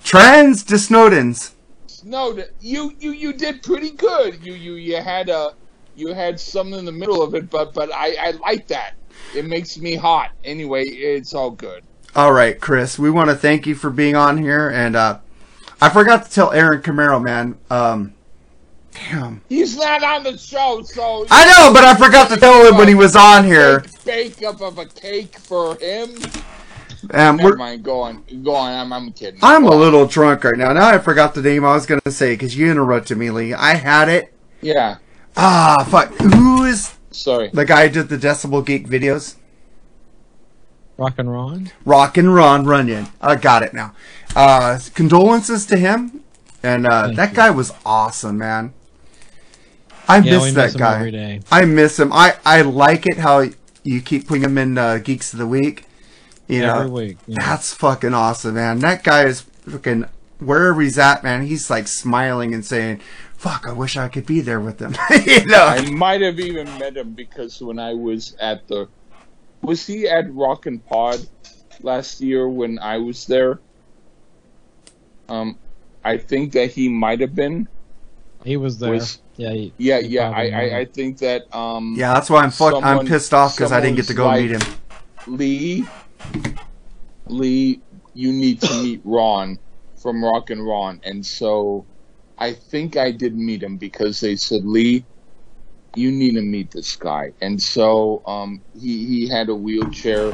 Trans 0.02 0.64
to 0.64 0.74
Snowdens. 0.74 1.52
snow. 1.86 2.36
You 2.60 2.92
you 2.98 3.12
you 3.12 3.32
did 3.32 3.62
pretty 3.62 3.90
good. 3.90 4.44
You 4.44 4.54
you 4.54 4.74
you 4.74 4.96
had 4.96 5.28
a 5.28 5.54
you 5.96 6.12
had 6.14 6.38
something 6.38 6.78
in 6.78 6.84
the 6.84 6.92
middle 6.92 7.22
of 7.22 7.34
it, 7.34 7.50
but 7.50 7.74
but 7.74 7.92
I 7.92 8.14
I 8.20 8.30
like 8.32 8.66
that. 8.68 8.94
It 9.34 9.46
makes 9.46 9.78
me 9.78 9.94
hot. 9.94 10.30
Anyway, 10.44 10.82
it's 10.84 11.34
all 11.34 11.50
good. 11.50 11.84
All 12.16 12.32
right, 12.32 12.60
Chris. 12.60 12.98
We 12.98 13.10
want 13.10 13.30
to 13.30 13.36
thank 13.36 13.66
you 13.66 13.74
for 13.74 13.90
being 13.90 14.14
on 14.16 14.38
here, 14.38 14.68
and 14.70 14.94
uh, 14.94 15.18
I 15.80 15.88
forgot 15.88 16.24
to 16.26 16.30
tell 16.30 16.52
Aaron 16.52 16.80
Camaro, 16.82 17.22
man. 17.22 17.58
Um, 17.70 18.14
damn. 18.92 19.42
He's 19.48 19.76
not 19.76 20.02
on 20.02 20.22
the 20.22 20.38
show, 20.38 20.82
so 20.82 21.26
I 21.30 21.46
know, 21.46 21.72
but 21.72 21.84
I 21.84 21.94
forgot 21.96 22.28
to 22.30 22.36
tell 22.36 22.66
him 22.66 22.76
when 22.76 22.86
he 22.88 22.94
was 22.94 23.16
on 23.16 23.44
here. 23.44 23.84
Bake 24.04 24.42
up 24.44 24.60
of 24.60 24.78
a 24.78 24.86
cake 24.86 25.36
for 25.38 25.76
him. 25.76 26.10
Um, 27.10 27.36
Never 27.36 27.56
mind. 27.56 27.82
Go 27.82 28.00
on. 28.00 28.24
Go 28.42 28.54
on. 28.54 28.72
I'm 28.72 28.92
I'm 28.92 29.12
kidding. 29.12 29.40
I'm 29.42 29.62
Go 29.62 29.70
a 29.70 29.74
on. 29.74 29.80
little 29.80 30.06
drunk 30.06 30.44
right 30.44 30.56
now. 30.56 30.72
Now 30.72 30.88
I 30.88 30.98
forgot 30.98 31.34
the 31.34 31.42
name 31.42 31.64
I 31.64 31.74
was 31.74 31.84
gonna 31.86 32.00
say 32.10 32.34
because 32.34 32.56
you 32.56 32.70
interrupted 32.70 33.18
me, 33.18 33.30
Lee. 33.30 33.52
I 33.52 33.74
had 33.74 34.08
it. 34.08 34.32
Yeah. 34.62 34.96
Ah, 35.36 35.86
fuck. 35.88 36.14
Who 36.20 36.64
is 36.64 36.94
Sorry. 37.10 37.50
the 37.52 37.64
guy 37.64 37.88
who 37.88 37.94
did 37.94 38.08
the 38.08 38.16
Decibel 38.16 38.64
Geek 38.64 38.86
videos? 38.88 39.36
Rock 40.96 41.14
and 41.18 41.30
Ron. 41.32 41.70
Rock 41.84 42.16
and 42.16 42.32
Ron 42.34 42.64
Runyon. 42.66 43.08
I 43.20 43.34
got 43.36 43.62
it 43.64 43.74
now. 43.74 43.94
Uh, 44.36 44.78
condolences 44.94 45.66
to 45.66 45.76
him. 45.76 46.22
And 46.62 46.86
uh, 46.86 47.04
Thank 47.06 47.16
that 47.16 47.30
you. 47.30 47.36
guy 47.36 47.50
was 47.50 47.72
awesome, 47.84 48.38
man. 48.38 48.72
I 50.08 50.18
Yeah, 50.18 50.32
miss 50.34 50.42
we 50.44 50.50
that 50.52 50.62
miss 50.66 50.74
him 50.74 50.78
guy. 50.78 50.94
every 50.96 51.10
day. 51.10 51.40
I 51.50 51.64
miss 51.64 51.98
him. 51.98 52.12
I, 52.12 52.36
I 52.44 52.62
like 52.62 53.06
it 53.06 53.18
how 53.18 53.44
you 53.82 54.00
keep 54.00 54.28
putting 54.28 54.44
him 54.44 54.56
in 54.56 54.78
uh, 54.78 54.98
Geeks 54.98 55.32
of 55.32 55.38
the 55.40 55.46
Week. 55.46 55.84
You 56.46 56.60
know, 56.60 56.80
Every 56.80 56.90
week. 56.90 57.16
yeah. 57.26 57.38
that's 57.40 57.72
fucking 57.72 58.12
awesome, 58.12 58.54
man. 58.54 58.78
That 58.80 59.02
guy 59.02 59.24
is 59.24 59.40
fucking 59.40 60.04
wherever 60.40 60.80
he's 60.82 60.98
at, 60.98 61.24
man. 61.24 61.46
He's 61.46 61.70
like 61.70 61.88
smiling 61.88 62.52
and 62.52 62.62
saying, 62.64 63.00
"Fuck, 63.36 63.66
I 63.66 63.72
wish 63.72 63.96
I 63.96 64.08
could 64.08 64.26
be 64.26 64.40
there 64.40 64.60
with 64.60 64.80
him." 64.80 64.94
you 65.26 65.44
know, 65.46 65.64
I 65.64 65.90
might 65.90 66.20
have 66.20 66.40
even 66.40 66.66
met 66.78 66.96
him 66.96 67.12
because 67.12 67.60
when 67.60 67.78
I 67.78 67.94
was 67.94 68.36
at 68.40 68.66
the, 68.68 68.88
was 69.62 69.86
he 69.86 70.08
at 70.08 70.32
Rockin' 70.32 70.80
Pod 70.80 71.26
last 71.82 72.20
year 72.20 72.48
when 72.48 72.78
I 72.78 72.98
was 72.98 73.26
there? 73.26 73.60
Um, 75.28 75.58
I 76.04 76.18
think 76.18 76.52
that 76.52 76.70
he 76.70 76.88
might 76.88 77.20
have 77.20 77.34
been. 77.34 77.68
He 78.44 78.56
was 78.56 78.78
there. 78.78 78.92
Was- 78.92 79.20
yeah. 79.36 79.52
He, 79.52 79.72
Yeah, 79.78 80.00
he 80.00 80.08
yeah. 80.08 80.30
I, 80.30 80.48
I, 80.48 80.78
I 80.80 80.84
think 80.84 81.18
that 81.18 81.52
um. 81.54 81.94
yeah. 81.96 82.14
That's 82.14 82.30
why 82.30 82.42
I'm 82.42 82.50
fuck. 82.50 82.82
I'm 82.82 83.06
pissed 83.06 83.34
off 83.34 83.56
because 83.56 83.72
I 83.72 83.80
didn't 83.80 83.96
get 83.96 84.06
to 84.06 84.14
go 84.14 84.24
someone's 84.24 84.42
meet 84.42 84.62
him. 84.62 84.74
Lee, 85.26 85.86
Lee, 87.26 87.80
you 88.12 88.32
need 88.32 88.60
to 88.60 88.82
meet 88.82 89.00
Ron 89.04 89.58
from 89.96 90.22
Rock 90.22 90.50
and 90.50 90.64
Ron, 90.66 91.00
and 91.02 91.24
so 91.24 91.84
I 92.38 92.52
think 92.52 92.96
I 92.96 93.10
did 93.10 93.36
meet 93.36 93.62
him 93.62 93.76
because 93.76 94.20
they 94.20 94.36
said 94.36 94.64
Lee, 94.64 95.04
you 95.94 96.10
need 96.10 96.34
to 96.34 96.42
meet 96.42 96.70
this 96.70 96.96
guy, 96.96 97.32
and 97.40 97.60
so 97.60 98.22
um, 98.26 98.60
he 98.78 99.06
he 99.06 99.28
had 99.28 99.48
a 99.48 99.54
wheelchair, 99.54 100.32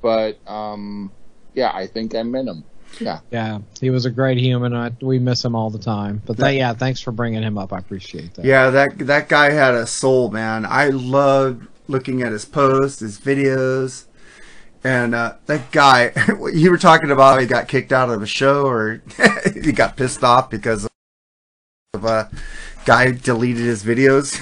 but 0.00 0.38
um, 0.48 1.10
yeah, 1.54 1.72
I 1.74 1.86
think 1.86 2.14
I 2.14 2.22
met 2.22 2.46
him. 2.46 2.64
Yeah, 3.00 3.20
Yeah, 3.30 3.58
he 3.80 3.90
was 3.90 4.04
a 4.04 4.10
great 4.10 4.38
human. 4.38 4.74
I, 4.74 4.92
we 5.00 5.18
miss 5.18 5.44
him 5.44 5.54
all 5.54 5.70
the 5.70 5.78
time. 5.78 6.22
But 6.26 6.36
that, 6.36 6.50
yeah, 6.50 6.74
thanks 6.74 7.00
for 7.00 7.10
bringing 7.10 7.42
him 7.42 7.56
up. 7.56 7.72
I 7.72 7.78
appreciate 7.78 8.34
that. 8.34 8.44
Yeah, 8.44 8.70
that 8.70 8.98
that 9.00 9.28
guy 9.28 9.50
had 9.50 9.74
a 9.74 9.86
soul, 9.86 10.30
man. 10.30 10.66
I 10.66 10.88
loved 10.88 11.66
looking 11.88 12.22
at 12.22 12.32
his 12.32 12.44
posts, 12.44 13.00
his 13.00 13.18
videos, 13.18 14.04
and 14.84 15.14
uh, 15.14 15.34
that 15.46 15.72
guy. 15.72 16.12
you 16.52 16.70
were 16.70 16.78
talking 16.78 17.10
about 17.10 17.34
how 17.34 17.38
he 17.40 17.46
got 17.46 17.66
kicked 17.66 17.92
out 17.92 18.10
of 18.10 18.22
a 18.22 18.26
show, 18.26 18.66
or 18.66 19.02
he 19.54 19.72
got 19.72 19.96
pissed 19.96 20.22
off 20.22 20.50
because 20.50 20.86
of 21.94 22.06
a 22.06 22.30
guy 22.86 23.10
deleted 23.10 23.62
his 23.66 23.84
videos 23.84 24.40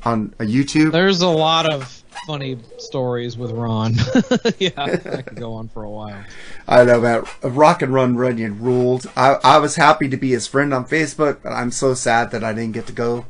on 0.06 0.32
a 0.38 0.44
YouTube. 0.44 0.92
There's 0.92 1.20
a 1.20 1.28
lot 1.28 1.70
of 1.70 1.84
funny 2.26 2.56
stories 2.78 3.36
with 3.36 3.50
Ron. 3.50 3.96
yeah, 4.58 4.70
I 4.78 5.20
could 5.20 5.36
go 5.36 5.52
on 5.52 5.68
for 5.68 5.82
a 5.82 5.90
while. 5.90 6.24
I 6.66 6.84
know, 6.84 6.98
man. 7.02 7.24
Rock 7.42 7.82
and 7.82 7.92
Run 7.92 8.16
Runyon 8.16 8.62
ruled. 8.62 9.10
I, 9.14 9.36
I 9.44 9.58
was 9.58 9.76
happy 9.76 10.08
to 10.08 10.16
be 10.16 10.30
his 10.30 10.46
friend 10.46 10.72
on 10.72 10.86
Facebook, 10.86 11.40
but 11.42 11.50
I'm 11.52 11.70
so 11.70 11.92
sad 11.92 12.30
that 12.30 12.42
I 12.42 12.54
didn't 12.54 12.72
get 12.72 12.86
to 12.86 12.94
go 12.94 13.26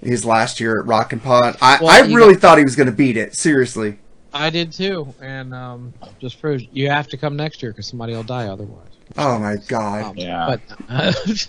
his 0.00 0.24
last 0.24 0.60
year 0.60 0.78
at 0.80 0.86
Rockin' 0.86 1.18
Pod. 1.18 1.56
I, 1.60 1.78
Well, 1.80 1.90
I 1.90 2.06
really 2.14 2.34
got- 2.34 2.40
thought 2.40 2.58
he 2.58 2.64
was 2.64 2.76
going 2.76 2.86
to 2.88 2.92
beat 2.94 3.16
it. 3.16 3.34
Seriously. 3.34 3.98
I 4.32 4.48
did 4.48 4.70
too, 4.70 5.12
and 5.20 5.52
um, 5.52 5.92
just 6.20 6.40
proves 6.40 6.62
you 6.70 6.88
have 6.88 7.08
to 7.08 7.16
come 7.16 7.34
next 7.34 7.64
year 7.64 7.72
because 7.72 7.88
somebody 7.88 8.12
will 8.14 8.22
die 8.22 8.46
otherwise. 8.46 8.90
Oh 9.18 9.40
my 9.40 9.56
god. 9.66 10.04
Um, 10.04 10.16
Yeah. 10.16 10.56
But 10.88 11.48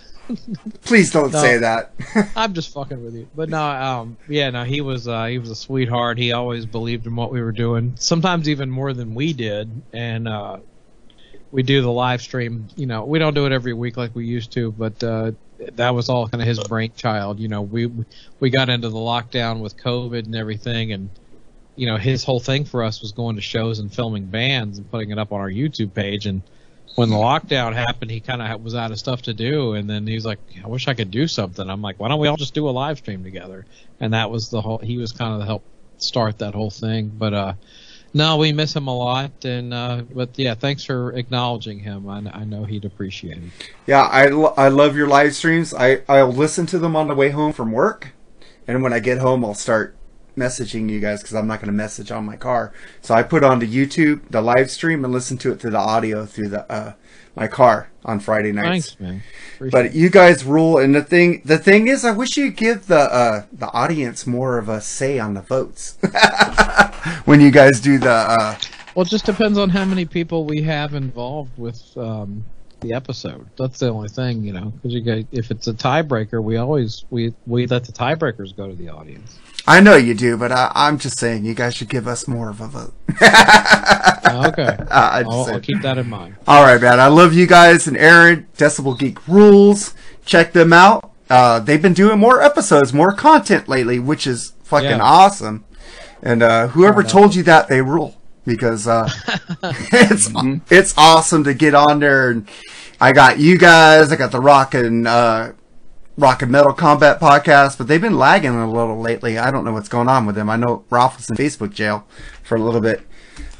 Please 0.84 1.10
don't 1.10 1.32
No. 1.32 1.40
say 1.40 1.58
that. 1.58 1.92
I'm 2.36 2.54
just 2.54 2.72
fucking 2.72 3.02
with 3.02 3.14
you. 3.14 3.28
But 3.34 3.48
no, 3.48 3.62
um, 3.62 4.16
yeah, 4.28 4.50
no, 4.50 4.64
he 4.64 4.80
was 4.80 5.08
uh, 5.08 5.26
he 5.26 5.38
was 5.38 5.50
a 5.50 5.56
sweetheart. 5.56 6.18
He 6.18 6.32
always 6.32 6.66
believed 6.66 7.06
in 7.06 7.16
what 7.16 7.30
we 7.32 7.40
were 7.42 7.52
doing. 7.52 7.94
Sometimes 7.98 8.48
even 8.48 8.70
more 8.70 8.92
than 8.92 9.14
we 9.14 9.32
did. 9.32 9.82
And 9.92 10.28
uh, 10.28 10.58
we 11.50 11.62
do 11.62 11.80
the 11.82 11.90
live 11.90 12.20
stream. 12.20 12.68
You 12.76 12.86
know, 12.86 13.04
we 13.04 13.18
don't 13.18 13.34
do 13.34 13.46
it 13.46 13.52
every 13.52 13.72
week 13.72 13.96
like 13.96 14.14
we 14.14 14.26
used 14.26 14.52
to, 14.52 14.72
but 14.72 15.02
uh, 15.02 15.32
that 15.72 15.94
was 15.94 16.08
all 16.08 16.28
kind 16.28 16.40
of 16.42 16.48
his 16.48 16.60
brainchild. 16.60 17.40
You 17.40 17.48
know, 17.48 17.62
we 17.62 17.90
we 18.40 18.50
got 18.50 18.68
into 18.68 18.88
the 18.88 18.98
lockdown 18.98 19.60
with 19.60 19.76
COVID 19.76 20.24
and 20.26 20.34
everything, 20.34 20.92
and 20.92 21.10
you 21.76 21.86
know, 21.86 21.96
his 21.96 22.24
whole 22.24 22.40
thing 22.40 22.64
for 22.64 22.82
us 22.82 23.00
was 23.00 23.12
going 23.12 23.36
to 23.36 23.42
shows 23.42 23.78
and 23.78 23.92
filming 23.92 24.26
bands 24.26 24.78
and 24.78 24.90
putting 24.90 25.10
it 25.10 25.18
up 25.18 25.32
on 25.32 25.40
our 25.40 25.50
YouTube 25.50 25.94
page 25.94 26.26
and 26.26 26.42
when 26.98 27.10
the 27.10 27.16
lockdown 27.16 27.74
happened, 27.74 28.10
he 28.10 28.18
kind 28.18 28.42
of 28.42 28.60
was 28.60 28.74
out 28.74 28.90
of 28.90 28.98
stuff 28.98 29.22
to 29.22 29.32
do, 29.32 29.74
and 29.74 29.88
then 29.88 30.04
he's 30.04 30.26
like, 30.26 30.40
"I 30.64 30.66
wish 30.66 30.88
I 30.88 30.94
could 30.94 31.12
do 31.12 31.28
something." 31.28 31.70
I'm 31.70 31.80
like, 31.80 32.00
"Why 32.00 32.08
don't 32.08 32.18
we 32.18 32.26
all 32.26 32.36
just 32.36 32.54
do 32.54 32.68
a 32.68 32.70
live 32.70 32.98
stream 32.98 33.22
together?" 33.22 33.66
And 34.00 34.14
that 34.14 34.30
was 34.30 34.50
the 34.50 34.60
whole. 34.60 34.78
He 34.78 34.98
was 34.98 35.12
kind 35.12 35.32
of 35.32 35.38
the 35.38 35.46
help 35.46 35.62
start 35.98 36.38
that 36.38 36.54
whole 36.54 36.70
thing, 36.70 37.12
but 37.16 37.32
uh, 37.32 37.52
no, 38.14 38.36
we 38.38 38.52
miss 38.52 38.74
him 38.74 38.88
a 38.88 38.96
lot, 38.96 39.44
and 39.44 39.72
uh, 39.72 40.02
but 40.12 40.36
yeah, 40.36 40.54
thanks 40.54 40.84
for 40.84 41.12
acknowledging 41.12 41.78
him. 41.78 42.08
I, 42.08 42.18
I 42.32 42.44
know 42.44 42.64
he'd 42.64 42.84
appreciate 42.84 43.38
it. 43.38 43.70
Yeah, 43.86 44.02
I, 44.02 44.26
lo- 44.26 44.54
I 44.56 44.66
love 44.66 44.96
your 44.96 45.06
live 45.06 45.36
streams. 45.36 45.72
I, 45.72 46.02
I'll 46.08 46.32
listen 46.32 46.66
to 46.66 46.80
them 46.80 46.96
on 46.96 47.06
the 47.06 47.14
way 47.14 47.30
home 47.30 47.52
from 47.52 47.70
work. 47.70 48.12
And 48.66 48.82
when 48.82 48.92
I 48.92 48.98
get 48.98 49.18
home, 49.18 49.44
I'll 49.44 49.54
start 49.54 49.96
messaging 50.38 50.88
you 50.88 51.00
guys 51.00 51.20
because 51.20 51.34
I'm 51.34 51.46
not 51.46 51.60
going 51.60 51.66
to 51.66 51.76
message 51.76 52.10
on 52.10 52.24
my 52.24 52.36
car. 52.36 52.72
So 53.02 53.14
I 53.14 53.22
put 53.22 53.44
onto 53.44 53.66
YouTube 53.66 54.20
the 54.30 54.40
live 54.40 54.70
stream 54.70 55.04
and 55.04 55.12
listen 55.12 55.36
to 55.38 55.52
it 55.52 55.60
through 55.60 55.72
the 55.72 55.78
audio 55.78 56.24
through 56.24 56.48
the 56.50 56.70
uh, 56.72 56.92
my 57.34 57.46
car 57.46 57.88
on 58.04 58.20
Friday 58.20 58.52
nights. 58.52 58.94
Thanks, 58.94 59.00
man. 59.00 59.22
But 59.70 59.94
you 59.94 60.10
guys 60.10 60.44
rule, 60.44 60.78
and 60.78 60.94
the 60.94 61.02
thing 61.02 61.42
the 61.44 61.58
thing 61.58 61.88
is, 61.88 62.04
I 62.04 62.10
wish 62.10 62.36
you 62.36 62.50
give 62.50 62.86
the 62.86 63.00
uh, 63.00 63.44
the 63.52 63.70
audience 63.72 64.26
more 64.26 64.58
of 64.58 64.68
a 64.68 64.80
say 64.80 65.18
on 65.18 65.34
the 65.34 65.42
votes 65.42 65.98
when 67.24 67.40
you 67.40 67.50
guys 67.50 67.80
do 67.80 67.98
the. 67.98 68.10
Uh, 68.10 68.56
Well, 68.94 69.04
it 69.06 69.10
just 69.10 69.26
depends 69.26 69.58
on 69.58 69.68
how 69.68 69.84
many 69.84 70.04
people 70.04 70.44
we 70.44 70.62
have 70.62 70.94
involved 70.94 71.56
with 71.56 71.96
um, 71.96 72.44
the 72.80 72.92
episode. 72.92 73.46
That's 73.56 73.78
the 73.78 73.90
only 73.90 74.08
thing, 74.08 74.42
you 74.42 74.52
know. 74.52 74.70
Because 74.70 74.92
you 74.92 75.00
get, 75.00 75.26
if 75.30 75.50
it's 75.52 75.68
a 75.68 75.72
tiebreaker, 75.74 76.42
we 76.42 76.56
always 76.56 77.04
we 77.10 77.34
we 77.46 77.66
let 77.66 77.84
the 77.84 77.92
tiebreakers 77.92 78.56
go 78.56 78.68
to 78.68 78.74
the 78.74 78.88
audience. 78.88 79.38
I 79.68 79.80
know 79.80 79.96
you 79.96 80.14
do, 80.14 80.36
but 80.38 80.50
I, 80.50 80.72
I'm 80.74 80.98
just 80.98 81.18
saying 81.18 81.44
you 81.44 81.54
guys 81.54 81.74
should 81.74 81.90
give 81.90 82.08
us 82.08 82.26
more 82.26 82.48
of 82.48 82.60
a 82.60 82.68
vote. 82.68 82.94
okay, 83.10 83.22
I 84.90 85.22
just 85.22 85.48
I'll, 85.48 85.54
I'll 85.54 85.60
keep 85.60 85.82
that 85.82 85.98
in 85.98 86.08
mind. 86.08 86.36
All 86.46 86.62
right, 86.62 86.80
man. 86.80 86.98
I 87.00 87.08
love 87.08 87.34
you 87.34 87.46
guys 87.46 87.86
and 87.86 87.96
Aaron. 87.96 88.46
Decibel 88.56 88.98
Geek 88.98 89.26
rules. 89.28 89.94
Check 90.24 90.52
them 90.52 90.72
out. 90.72 91.12
Uh, 91.30 91.60
they've 91.60 91.82
been 91.82 91.92
doing 91.94 92.18
more 92.18 92.40
episodes, 92.42 92.92
more 92.94 93.12
content 93.12 93.68
lately, 93.68 93.98
which 93.98 94.26
is 94.26 94.54
fucking 94.64 94.88
Yeah. 94.88 95.02
awesome. 95.02 95.64
And 96.22 96.42
uh, 96.42 96.68
whoever 96.68 97.02
told 97.02 97.34
you 97.34 97.42
that, 97.44 97.68
they 97.68 97.82
rule 97.82 98.16
because 98.44 98.88
uh, 98.88 99.08
it's 99.92 100.30
it's 100.70 100.94
awesome 100.96 101.44
to 101.44 101.54
get 101.54 101.74
on 101.74 102.00
there. 102.00 102.30
And 102.30 102.48
I 103.00 103.12
got 103.12 103.38
you 103.38 103.58
guys. 103.58 104.10
I 104.10 104.16
got 104.16 104.32
the 104.32 104.40
rock 104.40 104.74
and 104.74 105.06
uh, 105.06 105.52
rock 106.18 106.42
and 106.42 106.50
metal 106.52 106.72
combat 106.72 107.20
podcast, 107.20 107.78
but 107.78 107.86
they've 107.86 108.00
been 108.00 108.18
lagging 108.18 108.50
a 108.56 108.70
little 108.70 109.00
lately. 109.00 109.38
I 109.38 109.50
don't 109.50 109.64
know 109.64 109.72
what's 109.72 109.88
going 109.88 110.08
on 110.08 110.26
with 110.26 110.34
them. 110.34 110.50
I 110.50 110.56
know 110.56 110.84
Ralph 110.90 111.16
was 111.16 111.30
in 111.30 111.36
Facebook 111.36 111.72
jail 111.72 112.06
for 112.42 112.56
a 112.56 112.60
little 112.60 112.80
bit. 112.80 113.02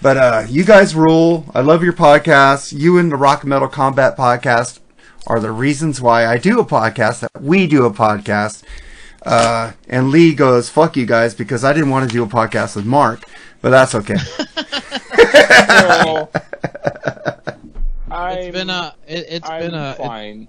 But 0.02 0.16
uh, 0.16 0.42
you 0.48 0.64
guys 0.64 0.94
rule. 0.94 1.46
I 1.54 1.60
love 1.60 1.82
your 1.82 1.92
podcast. 1.92 2.76
You 2.78 2.98
and 2.98 3.10
the 3.10 3.16
Rock 3.16 3.42
and 3.42 3.50
Metal 3.50 3.68
Combat 3.68 4.16
podcast 4.16 4.80
are 5.28 5.40
the 5.40 5.52
reasons 5.52 6.00
why 6.00 6.26
I 6.26 6.36
do 6.38 6.58
a 6.60 6.64
podcast. 6.66 7.20
That 7.20 7.40
we 7.40 7.66
do 7.66 7.84
a 7.86 7.90
podcast. 7.92 8.62
Uh, 9.24 9.72
and 9.88 10.10
Lee 10.10 10.34
goes, 10.34 10.68
"Fuck 10.68 10.96
you 10.96 11.06
guys," 11.06 11.34
because 11.34 11.64
I 11.64 11.72
didn't 11.72 11.90
want 11.90 12.08
to 12.08 12.12
do 12.12 12.22
a 12.22 12.26
podcast 12.28 12.76
with 12.76 12.86
Mark. 12.86 13.22
But 13.60 13.70
that's 13.70 13.94
okay. 13.94 14.16
Well, 15.68 16.30
It's 18.10 18.52
been 18.56 18.70
a 18.70 18.94
it, 19.06 19.26
it's 19.28 19.48
I'm 19.48 19.60
been 19.60 19.74
a 19.74 19.90
it- 19.90 19.96
fine. 19.98 20.48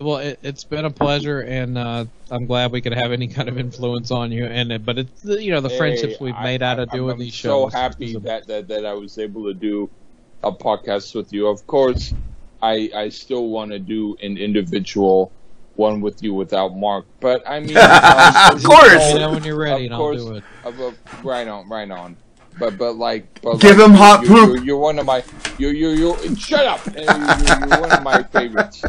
Well 0.00 0.18
it, 0.18 0.38
it's 0.42 0.64
been 0.64 0.84
a 0.84 0.90
pleasure, 0.90 1.40
and 1.40 1.76
uh, 1.78 2.04
I'm 2.30 2.46
glad 2.46 2.72
we 2.72 2.80
could 2.80 2.94
have 2.94 3.12
any 3.12 3.28
kind 3.28 3.48
of 3.48 3.58
influence 3.58 4.10
on 4.10 4.30
you. 4.32 4.44
And 4.46 4.72
it- 4.72 4.84
but 4.84 4.98
it's 4.98 5.22
the- 5.22 5.42
you 5.42 5.50
know 5.52 5.60
the 5.60 5.70
friendships 5.70 6.20
we've 6.20 6.34
I- 6.34 6.44
made 6.44 6.62
out 6.62 6.78
of 6.78 6.88
I- 6.92 6.96
doing 6.96 7.12
I'm 7.12 7.18
these 7.18 7.34
so 7.34 7.64
shows. 7.64 7.72
happy 7.74 8.14
a- 8.14 8.20
that, 8.20 8.46
that 8.46 8.68
that 8.68 8.86
I 8.86 8.94
was 8.94 9.18
able 9.18 9.44
to 9.44 9.54
do 9.54 9.88
a 10.44 10.52
podcast 10.52 11.14
with 11.14 11.32
you. 11.32 11.46
Of 11.48 11.66
course, 11.66 12.14
I 12.62 12.90
I 12.94 13.08
still 13.08 13.48
want 13.48 13.70
to 13.72 13.78
do 13.78 14.16
an 14.22 14.36
individual 14.38 15.32
one 15.76 16.00
with 16.00 16.22
you 16.24 16.34
without 16.34 16.76
Mark, 16.76 17.06
but 17.20 17.42
I 17.48 17.60
mean, 17.60 17.76
um, 17.76 18.56
Of 18.56 18.62
course. 18.64 18.88
Let 18.94 19.14
me 19.14 19.20
know 19.20 19.30
when 19.32 19.44
you're 19.44 19.56
ready, 19.58 19.86
Of 19.86 19.92
and 19.92 19.98
course. 19.98 20.20
I'll 20.20 20.28
do 20.30 20.34
it. 20.36 20.44
of 20.64 20.80
a, 20.80 20.94
right 21.22 21.46
on, 21.46 21.68
right 21.68 21.90
on. 21.90 22.16
But 22.58 22.76
but 22.76 22.96
like, 22.96 23.40
but 23.42 23.58
Give 23.60 23.78
like, 23.78 23.86
him 23.86 23.92
you- 23.92 23.98
hot 23.98 24.22
you, 24.22 24.28
poop. 24.28 24.48
You're, 24.56 24.64
you're 24.64 24.76
one 24.78 24.98
of 24.98 25.06
my 25.06 25.22
you 25.58 25.68
you 25.68 25.90
you 25.90 26.34
shut 26.36 26.66
up. 26.66 26.84
You're, 26.86 27.04
you're, 27.04 27.68
you're 27.68 27.80
one 27.80 27.92
of 27.92 28.02
my 28.02 28.22
favorites, 28.24 28.82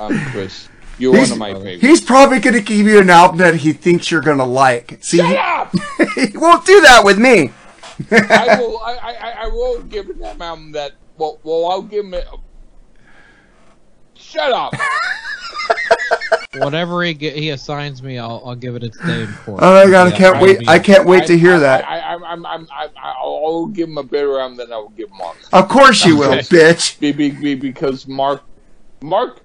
um, 0.00 0.18
Chris. 0.32 0.68
You're 0.98 1.14
He's- 1.16 1.30
one 1.30 1.32
of 1.32 1.38
my 1.38 1.52
favorites. 1.54 1.82
He's 1.82 2.00
probably 2.00 2.40
going 2.40 2.54
to 2.54 2.60
give 2.60 2.86
you 2.86 2.98
an 3.00 3.08
album 3.10 3.38
that 3.38 3.54
he 3.54 3.72
thinks 3.72 4.10
you're 4.10 4.20
going 4.20 4.38
to 4.38 4.44
like. 4.44 4.98
See, 5.02 5.16
Shut 5.18 5.36
up! 5.36 5.72
he 6.14 6.36
won't 6.36 6.66
do 6.66 6.80
that 6.82 7.02
with 7.04 7.18
me. 7.18 7.52
I 8.10 8.56
will. 8.60 8.78
I, 8.78 8.96
I, 8.96 9.34
I 9.44 9.46
will 9.48 9.82
give 9.82 10.08
him 10.10 10.18
that 10.20 10.40
album 10.40 10.72
that. 10.72 10.92
Well, 11.16 11.38
well, 11.42 11.66
I'll 11.70 11.82
give 11.82 12.04
him. 12.04 12.14
It. 12.14 12.26
Shut 14.14 14.52
up! 14.52 14.72
Whatever 16.56 17.02
he 17.04 17.14
get, 17.14 17.36
he 17.36 17.50
assigns 17.50 18.02
me, 18.02 18.18
I'll 18.18 18.42
I'll 18.44 18.54
give 18.56 18.74
it 18.74 18.82
its 18.82 18.98
day 18.98 19.22
in 19.22 19.32
court. 19.44 19.60
Oh 19.62 19.84
my 19.84 19.90
god, 19.90 20.12
I 20.12 20.16
can't 20.16 20.36
I'll 20.36 20.42
wait! 20.42 20.58
be- 20.60 20.68
I 20.68 20.78
can't 20.78 21.06
wait 21.06 21.26
to 21.26 21.38
hear 21.38 21.54
I, 21.54 21.58
that. 21.58 21.88
I, 21.88 21.98
I, 22.00 22.14
I'm, 22.14 22.44
I'm, 22.46 22.68
I, 22.72 22.88
I'll 22.98 23.66
give 23.66 23.88
him 23.88 23.98
a 23.98 24.02
better 24.02 24.38
album 24.40 24.56
than 24.56 24.72
I 24.72 24.76
will 24.76 24.88
give 24.90 25.10
Mark. 25.12 25.36
Of 25.52 25.68
course 25.68 26.04
you 26.04 26.16
will, 26.16 26.32
bitch. 26.32 26.98
Be, 26.98 27.12
be, 27.12 27.30
be, 27.30 27.54
because 27.54 28.08
Mark, 28.08 28.42
Mark, 29.00 29.42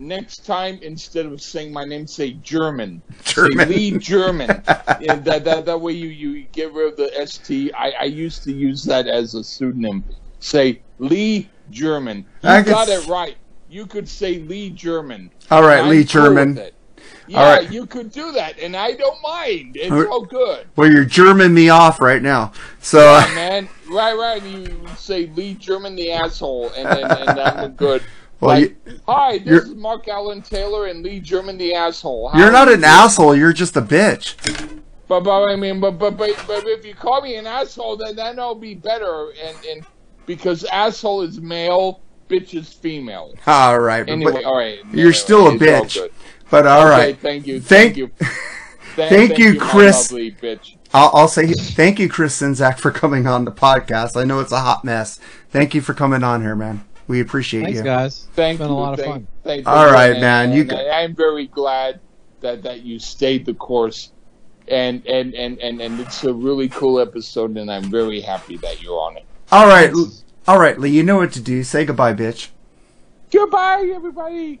next 0.00 0.44
time 0.46 0.78
instead 0.82 1.26
of 1.26 1.40
saying 1.40 1.72
my 1.72 1.84
name, 1.84 2.06
say 2.06 2.32
German. 2.32 3.02
German. 3.24 3.58
Say 3.58 3.66
Lee 3.66 3.98
German. 3.98 4.48
yeah, 5.00 5.16
that, 5.16 5.44
that 5.44 5.66
that 5.66 5.80
way 5.80 5.92
you, 5.92 6.08
you 6.08 6.44
get 6.52 6.72
rid 6.72 6.92
of 6.92 6.96
the 6.96 7.26
st. 7.26 7.72
I, 7.74 7.92
I 8.00 8.04
used 8.04 8.42
to 8.44 8.52
use 8.52 8.84
that 8.84 9.06
as 9.06 9.34
a 9.34 9.42
pseudonym. 9.44 10.04
Say 10.40 10.80
Lee 10.98 11.48
German. 11.70 12.18
You 12.42 12.50
I 12.50 12.62
got 12.62 12.88
s- 12.88 13.04
it 13.04 13.08
right. 13.08 13.36
You 13.70 13.86
could 13.86 14.08
say 14.08 14.38
Lee 14.38 14.70
German. 14.70 15.30
All 15.50 15.62
right, 15.62 15.84
Lee 15.84 16.04
cool 16.04 16.22
German. 16.22 16.60
Yeah, 17.26 17.40
All 17.42 17.56
right. 17.56 17.70
you 17.70 17.84
could 17.84 18.10
do 18.10 18.32
that, 18.32 18.58
and 18.58 18.74
I 18.74 18.92
don't 18.92 19.20
mind. 19.22 19.76
It's 19.76 19.92
All 20.10 20.24
good. 20.24 20.66
Well, 20.76 20.90
you're 20.90 21.04
German 21.04 21.52
me 21.52 21.68
off 21.68 22.00
right 22.00 22.22
now. 22.22 22.52
So, 22.80 23.00
Yeah, 23.00 23.30
man. 23.34 23.68
Right, 23.90 24.14
right. 24.14 24.42
You 24.42 24.80
say 24.96 25.26
Lee 25.26 25.54
German 25.54 25.94
the 25.94 26.10
asshole, 26.12 26.70
and 26.72 26.86
then 26.88 27.10
and 27.28 27.38
I'm 27.40 27.72
good. 27.72 28.02
Well, 28.40 28.60
like, 28.60 28.76
you- 28.86 29.00
hi, 29.06 29.38
this 29.38 29.64
is 29.64 29.74
Mark 29.74 30.06
Allen 30.08 30.42
Taylor 30.42 30.86
and 30.86 31.02
Lee 31.02 31.20
German 31.20 31.58
the 31.58 31.74
asshole. 31.74 32.28
How 32.28 32.38
you're 32.38 32.52
not 32.52 32.68
an 32.70 32.80
you? 32.80 32.86
asshole. 32.86 33.34
You're 33.36 33.52
just 33.52 33.76
a 33.76 33.82
bitch. 33.82 34.34
But, 35.08 35.20
but 35.20 35.44
I 35.44 35.56
mean, 35.56 35.80
but, 35.80 35.92
but 35.92 36.16
but 36.16 36.30
but 36.46 36.66
if 36.66 36.84
you 36.84 36.94
call 36.94 37.22
me 37.22 37.36
an 37.36 37.46
asshole, 37.46 37.96
then 37.96 38.14
that'll 38.16 38.54
be 38.54 38.74
better. 38.74 39.30
And 39.44 39.56
and 39.68 39.86
because 40.26 40.64
asshole 40.64 41.22
is 41.22 41.40
male, 41.40 42.00
bitch 42.28 42.54
is 42.54 42.72
female. 42.72 43.34
All 43.46 43.80
right, 43.80 44.06
Anyway, 44.08 44.44
all 44.44 44.56
right. 44.56 44.78
you're 44.92 44.92
anyway, 44.92 45.12
still 45.12 45.46
a 45.48 45.50
all 45.52 45.58
bitch. 45.58 46.10
But 46.50 46.66
all 46.66 46.82
Okay, 46.86 46.90
right, 46.90 47.18
Thank 47.18 47.46
you. 47.46 47.60
Thank- 47.60 47.94
Thank, 47.94 47.96
you. 47.96 48.10
thank 48.96 49.38
you, 49.38 49.58
Chris. 49.58 50.10
lovely 50.12 50.32
bitch. 50.32 50.76
I'll, 50.94 51.10
I'll 51.14 51.28
say 51.28 51.52
thank 51.52 51.98
you, 51.98 52.08
Chris 52.08 52.40
Czynszak, 52.40 52.78
for 52.78 52.90
coming 52.90 53.26
on 53.26 53.44
the 53.44 53.52
podcast. 53.52 54.16
I 54.20 54.24
know 54.24 54.40
it's 54.40 54.52
a 54.52 54.60
hot 54.60 54.84
mess. 54.84 55.18
Thank 55.50 55.74
you 55.74 55.80
for 55.82 55.92
coming 55.94 56.22
on 56.24 56.40
here, 56.42 56.54
man. 56.56 56.84
We 57.08 57.20
appreciate 57.20 57.62
Thanks, 57.64 57.78
you. 57.78 57.84
guys. 57.84 58.28
Thank 58.34 58.56
it's 58.56 58.58
been 58.60 58.68
you. 58.68 58.74
a 58.74 58.78
lot 58.78 58.92
of 58.92 59.00
thank, 59.00 59.12
fun. 59.12 59.26
Thank 59.42 59.66
All 59.66 59.86
you, 59.88 59.92
right, 59.92 60.10
and- 60.12 60.20
man, 60.20 60.52
you 60.52 60.60
and 60.60 60.70
go- 60.70 60.76
I, 60.76 61.02
I'm 61.02 61.14
very 61.16 61.46
glad 61.46 62.00
that 62.40 62.62
that 62.62 62.82
you 62.82 62.98
stayed 62.98 63.44
the 63.46 63.54
course, 63.54 64.12
and 64.68 65.04
and 65.06 65.34
and 65.34 65.58
and 65.58 65.80
and 65.80 65.98
it's 66.00 66.22
a 66.24 66.32
really 66.32 66.68
cool 66.68 67.00
episode, 67.00 67.56
and 67.56 67.70
I'm 67.70 67.84
very 67.90 68.20
happy 68.20 68.56
that 68.58 68.82
you're 68.82 69.00
on 69.00 69.16
it. 69.16 69.24
All 69.50 69.66
right, 69.66 69.92
all 70.46 70.60
right, 70.60 70.78
Lee. 70.78 70.90
You 70.90 71.02
know 71.02 71.16
what 71.16 71.32
to 71.32 71.40
do. 71.40 71.64
Say 71.64 71.84
goodbye, 71.86 72.12
bitch. 72.14 72.48
Goodbye, 73.32 73.90
everybody. 73.94 74.60